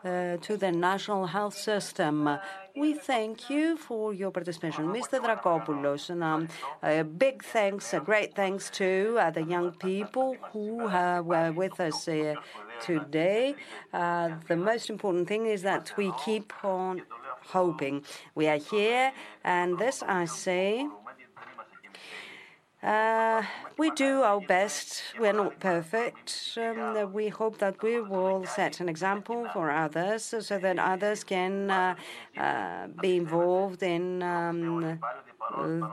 Uh, 0.03 0.35
to 0.41 0.57
the 0.57 0.69
national 0.69 1.27
health 1.27 1.55
system. 1.55 2.37
We 2.75 2.93
thank 2.93 3.49
you 3.49 3.77
for 3.77 4.13
your 4.13 4.31
participation. 4.31 4.87
Mr. 4.87 5.17
Dracopoulos, 5.21 6.09
and 6.09 6.21
um, 6.21 6.49
a 6.81 7.03
big 7.03 7.41
thanks, 7.41 7.93
a 7.93 8.01
great 8.01 8.35
thanks 8.35 8.69
to 8.71 9.17
uh, 9.17 9.31
the 9.31 9.43
young 9.43 9.71
people 9.71 10.35
who 10.51 10.87
uh, 10.87 11.21
were 11.21 11.53
with 11.53 11.79
us 11.79 12.05
uh, 12.09 12.35
today. 12.81 13.55
Uh, 13.93 14.31
the 14.49 14.57
most 14.57 14.89
important 14.89 15.29
thing 15.29 15.45
is 15.45 15.61
that 15.61 15.93
we 15.95 16.11
keep 16.25 16.51
on 16.65 17.03
hoping. 17.47 18.03
We 18.35 18.47
are 18.47 18.57
here, 18.57 19.13
and 19.45 19.79
this 19.79 20.03
I 20.03 20.25
say 20.25 20.85
uh, 22.83 23.43
we 23.77 23.91
do 23.91 24.21
our 24.21 24.41
best. 24.41 25.01
We're 25.19 25.33
not 25.33 25.59
perfect. 25.59 26.57
Um, 26.57 27.13
we 27.13 27.29
hope 27.29 27.57
that 27.59 27.81
we 27.81 28.01
will 28.01 28.45
set 28.45 28.79
an 28.79 28.89
example 28.89 29.47
for 29.53 29.71
others 29.71 30.33
so 30.39 30.59
that 30.59 30.77
others 30.79 31.23
can 31.23 31.71
uh, 31.71 31.95
uh, 32.37 32.87
be 33.01 33.17
involved 33.17 33.83
in 33.83 34.21
um, 34.21 34.99
uh, 35.55 35.87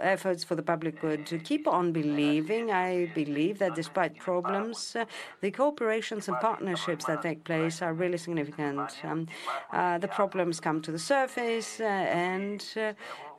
efforts 0.00 0.44
for 0.44 0.54
the 0.54 0.62
public 0.62 1.00
good 1.00 1.26
to 1.26 1.38
keep 1.38 1.66
on 1.66 1.92
believing. 1.92 2.70
I 2.70 3.10
believe 3.14 3.58
that 3.58 3.74
despite 3.74 4.18
problems, 4.18 4.96
uh, 4.96 5.04
the 5.40 5.50
cooperations 5.50 6.28
and 6.28 6.38
partnerships 6.40 7.04
that 7.06 7.22
take 7.22 7.44
place 7.44 7.82
are 7.82 7.92
really 7.92 8.18
significant. 8.18 8.92
Um, 9.04 9.26
uh, 9.72 9.98
the 9.98 10.08
problems 10.08 10.60
come 10.60 10.80
to 10.82 10.92
the 10.92 10.98
surface, 10.98 11.80
uh, 11.80 11.84
and 11.84 12.64
uh, 12.76 12.92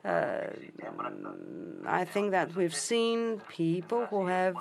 Uh, 0.04 0.46
I 1.86 2.04
think 2.04 2.30
that 2.30 2.54
we've 2.54 2.74
seen 2.74 3.40
people 3.48 4.06
who 4.06 4.26
have 4.26 4.56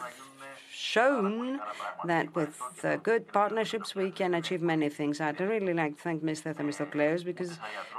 shown 0.77 1.59
that 2.05 2.33
with 2.35 2.61
uh, 2.83 2.97
good 2.97 3.27
partnerships 3.33 3.95
we 3.95 4.11
can 4.11 4.35
achieve 4.35 4.61
many 4.61 4.89
things. 4.89 5.19
I'd 5.19 5.41
really 5.41 5.73
like 5.73 5.97
to 5.97 6.01
thank 6.03 6.23
Mr. 6.23 6.55
Themistokleous 6.55 7.25
because, 7.25 7.57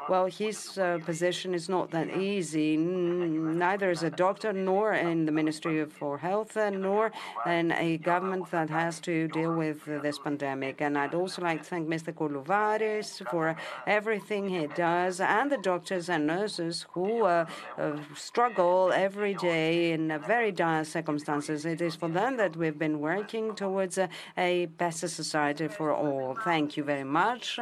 well, 0.08 0.26
his 0.26 0.78
uh, 0.78 0.98
position 1.04 1.54
is 1.54 1.68
not 1.68 1.90
that 1.90 2.16
easy, 2.16 2.76
neither 2.76 3.90
as 3.90 4.04
a 4.04 4.10
doctor 4.10 4.52
nor 4.52 4.94
in 4.94 5.26
the 5.26 5.32
Ministry 5.32 5.84
for 5.86 6.18
Health, 6.18 6.56
uh, 6.56 6.70
nor 6.70 7.10
in 7.46 7.72
a 7.72 7.98
government 7.98 8.48
that 8.52 8.70
has 8.70 9.00
to 9.00 9.26
deal 9.28 9.54
with 9.54 9.84
this 9.84 10.18
pandemic. 10.18 10.80
And 10.80 10.96
I'd 10.96 11.14
also 11.14 11.42
like 11.42 11.64
to 11.64 11.68
thank 11.68 11.88
Mr. 11.88 12.12
Koulouvaris 12.14 13.28
for 13.28 13.56
everything 13.86 14.48
he 14.48 14.68
does 14.68 15.20
and 15.20 15.50
the 15.50 15.58
doctors 15.58 16.08
and 16.08 16.28
nurses 16.28 16.86
who 16.92 17.24
uh, 17.24 17.46
uh, 17.76 17.96
struggle 18.14 18.92
every 18.94 19.34
day 19.34 19.92
in 19.92 20.16
very 20.26 20.52
dire 20.52 20.84
circumstances. 20.84 21.64
It 21.64 21.80
is 21.80 21.96
for 21.96 22.08
them 22.08 22.36
that 22.36 22.56
we 22.56 22.67
we've 22.68 22.78
been 22.78 23.00
working 23.00 23.54
towards 23.54 23.96
a, 23.96 24.10
a 24.36 24.66
better 24.66 25.08
society 25.08 25.68
for 25.68 25.90
all. 25.94 26.36
Thank 26.44 26.76
you 26.76 26.84
very 26.84 27.04
much. 27.04 27.58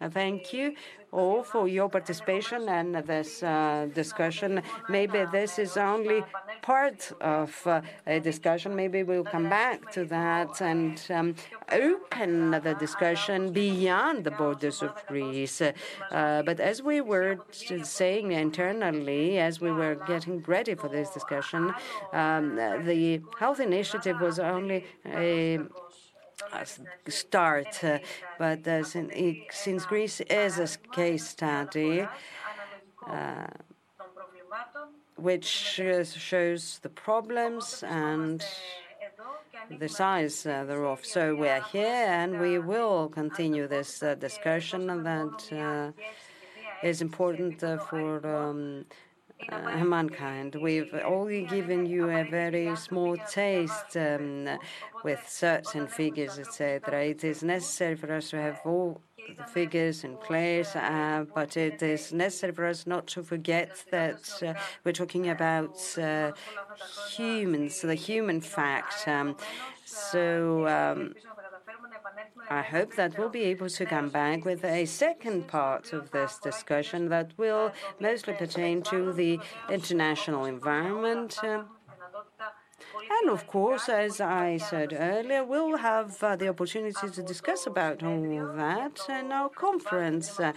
Thank 0.00 0.52
you 0.52 0.74
all 1.12 1.44
for 1.44 1.68
your 1.68 1.88
participation 1.88 2.68
and 2.68 2.96
this 3.06 3.44
uh, 3.44 3.86
discussion. 3.94 4.60
Maybe 4.88 5.24
this 5.30 5.60
is 5.60 5.76
only 5.76 6.24
part 6.62 7.12
of 7.20 7.64
uh, 7.64 7.80
a 8.04 8.18
discussion. 8.18 8.74
Maybe 8.74 9.04
we'll 9.04 9.22
come 9.22 9.48
back 9.48 9.92
to 9.92 10.04
that 10.06 10.60
and 10.60 11.00
um, 11.10 11.36
open 11.70 12.50
the 12.50 12.74
discussion 12.80 13.52
beyond 13.52 14.24
the 14.24 14.32
borders 14.32 14.82
of 14.82 14.92
Greece. 15.06 15.62
Uh, 15.62 16.42
but 16.42 16.58
as 16.58 16.82
we 16.82 17.00
were 17.00 17.38
saying 17.52 18.32
internally, 18.32 19.38
as 19.38 19.60
we 19.60 19.70
were 19.70 19.94
getting 20.08 20.42
ready 20.42 20.74
for 20.74 20.88
this 20.88 21.10
discussion, 21.10 21.72
um, 22.12 22.56
the 22.56 23.22
health 23.38 23.60
initiative 23.60 24.20
was 24.20 24.40
only 24.40 24.84
a 25.06 25.60
start. 27.08 27.80
But 28.38 28.66
since 29.50 29.86
Greece 29.86 30.20
is 30.20 30.58
a 30.58 30.68
case 30.92 31.28
study 31.28 32.06
uh, 33.08 33.46
which 35.16 35.44
shows 35.44 36.78
the 36.82 36.88
problems 36.88 37.84
and 37.86 38.44
the 39.78 39.88
size 39.88 40.44
uh, 40.46 40.64
thereof. 40.64 41.04
So 41.04 41.34
we 41.34 41.48
are 41.48 41.62
here, 41.72 42.06
and 42.20 42.40
we 42.40 42.58
will 42.58 43.08
continue 43.08 43.66
this 43.66 44.02
uh, 44.02 44.14
discussion 44.14 44.86
that 45.04 45.94
is 46.82 47.00
important 47.00 47.60
for 47.60 48.26
um, 48.26 48.84
Uh, 49.50 49.84
mankind. 49.84 50.54
We've 50.54 50.94
only 51.04 51.42
given 51.42 51.86
you 51.86 52.08
a 52.08 52.24
very 52.24 52.74
small 52.76 53.16
taste 53.30 53.96
um, 53.96 54.48
with 55.02 55.22
certain 55.28 55.86
figures, 55.86 56.38
etc. 56.38 57.04
It 57.04 57.24
is 57.24 57.42
necessary 57.42 57.94
for 57.94 58.10
us 58.12 58.30
to 58.30 58.40
have 58.40 58.60
all 58.64 59.02
the 59.36 59.44
figures 59.44 60.04
in 60.04 60.16
place, 60.16 60.74
uh, 60.74 61.24
but 61.34 61.56
it 61.56 61.82
is 61.82 62.12
necessary 62.12 62.52
for 62.52 62.64
us 62.66 62.86
not 62.86 63.06
to 63.08 63.22
forget 63.22 63.84
that 63.90 64.42
uh, 64.42 64.54
we're 64.84 64.92
talking 64.92 65.28
about 65.28 65.78
humans, 67.10 67.80
the 67.80 67.94
human 67.94 68.40
fact. 68.40 69.06
Um, 69.06 69.36
so 69.84 70.66
um, 70.66 71.14
I 72.50 72.62
hope 72.62 72.94
that 72.96 73.18
we'll 73.18 73.30
be 73.30 73.44
able 73.44 73.68
to 73.68 73.86
come 73.86 74.10
back 74.10 74.44
with 74.44 74.64
a 74.64 74.84
second 74.84 75.48
part 75.48 75.92
of 75.92 76.10
this 76.10 76.38
discussion 76.38 77.08
that 77.08 77.32
will 77.38 77.72
mostly 78.00 78.34
pertain 78.34 78.82
to 78.82 79.12
the 79.12 79.40
international 79.70 80.44
environment. 80.44 81.38
Uh, 81.42 81.64
And 83.10 83.30
of 83.30 83.46
course, 83.46 83.88
as 83.88 84.20
I 84.20 84.56
said 84.56 84.94
earlier, 84.96 85.44
we'll 85.44 85.76
have 85.76 86.22
uh, 86.22 86.36
the 86.36 86.48
opportunity 86.48 87.08
to 87.10 87.22
discuss 87.22 87.66
about 87.66 88.02
all 88.02 88.52
that 88.56 89.00
in 89.08 89.32
our 89.32 89.48
conference 89.48 90.40
uh, 90.40 90.52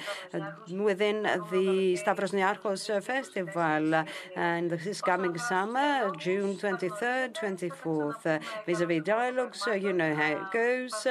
within 0.70 1.24
the 1.52 1.96
Stavros 1.96 2.32
Niarchos 2.32 3.04
Festival 3.04 3.96
uh, 3.96 4.06
and 4.36 4.72
this 4.72 5.02
coming 5.02 5.38
summer, 5.38 6.12
June 6.18 6.56
23rd, 6.56 7.34
24th, 7.34 8.42
vis-à-vis 8.66 9.04
dialogues. 9.04 9.64
You 9.68 9.94
know 9.94 10.16
how 10.16 10.32
it 10.42 10.52
goes. 10.52 11.08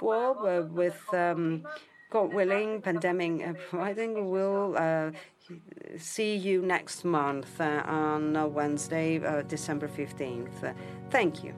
Well, 0.00 0.68
with 0.72 1.02
um, 1.12 1.64
God 2.10 2.32
willing, 2.32 2.80
pandemic 2.80 3.56
providing, 3.68 4.30
we'll 4.30 4.76
see 5.98 6.36
you 6.36 6.62
next 6.62 7.04
month 7.04 7.60
uh, 7.60 7.82
on 7.86 8.36
uh, 8.36 8.46
Wednesday, 8.46 9.24
uh, 9.24 9.42
December 9.42 9.88
15th. 9.88 10.74
Thank 11.10 11.44
you. 11.44 11.54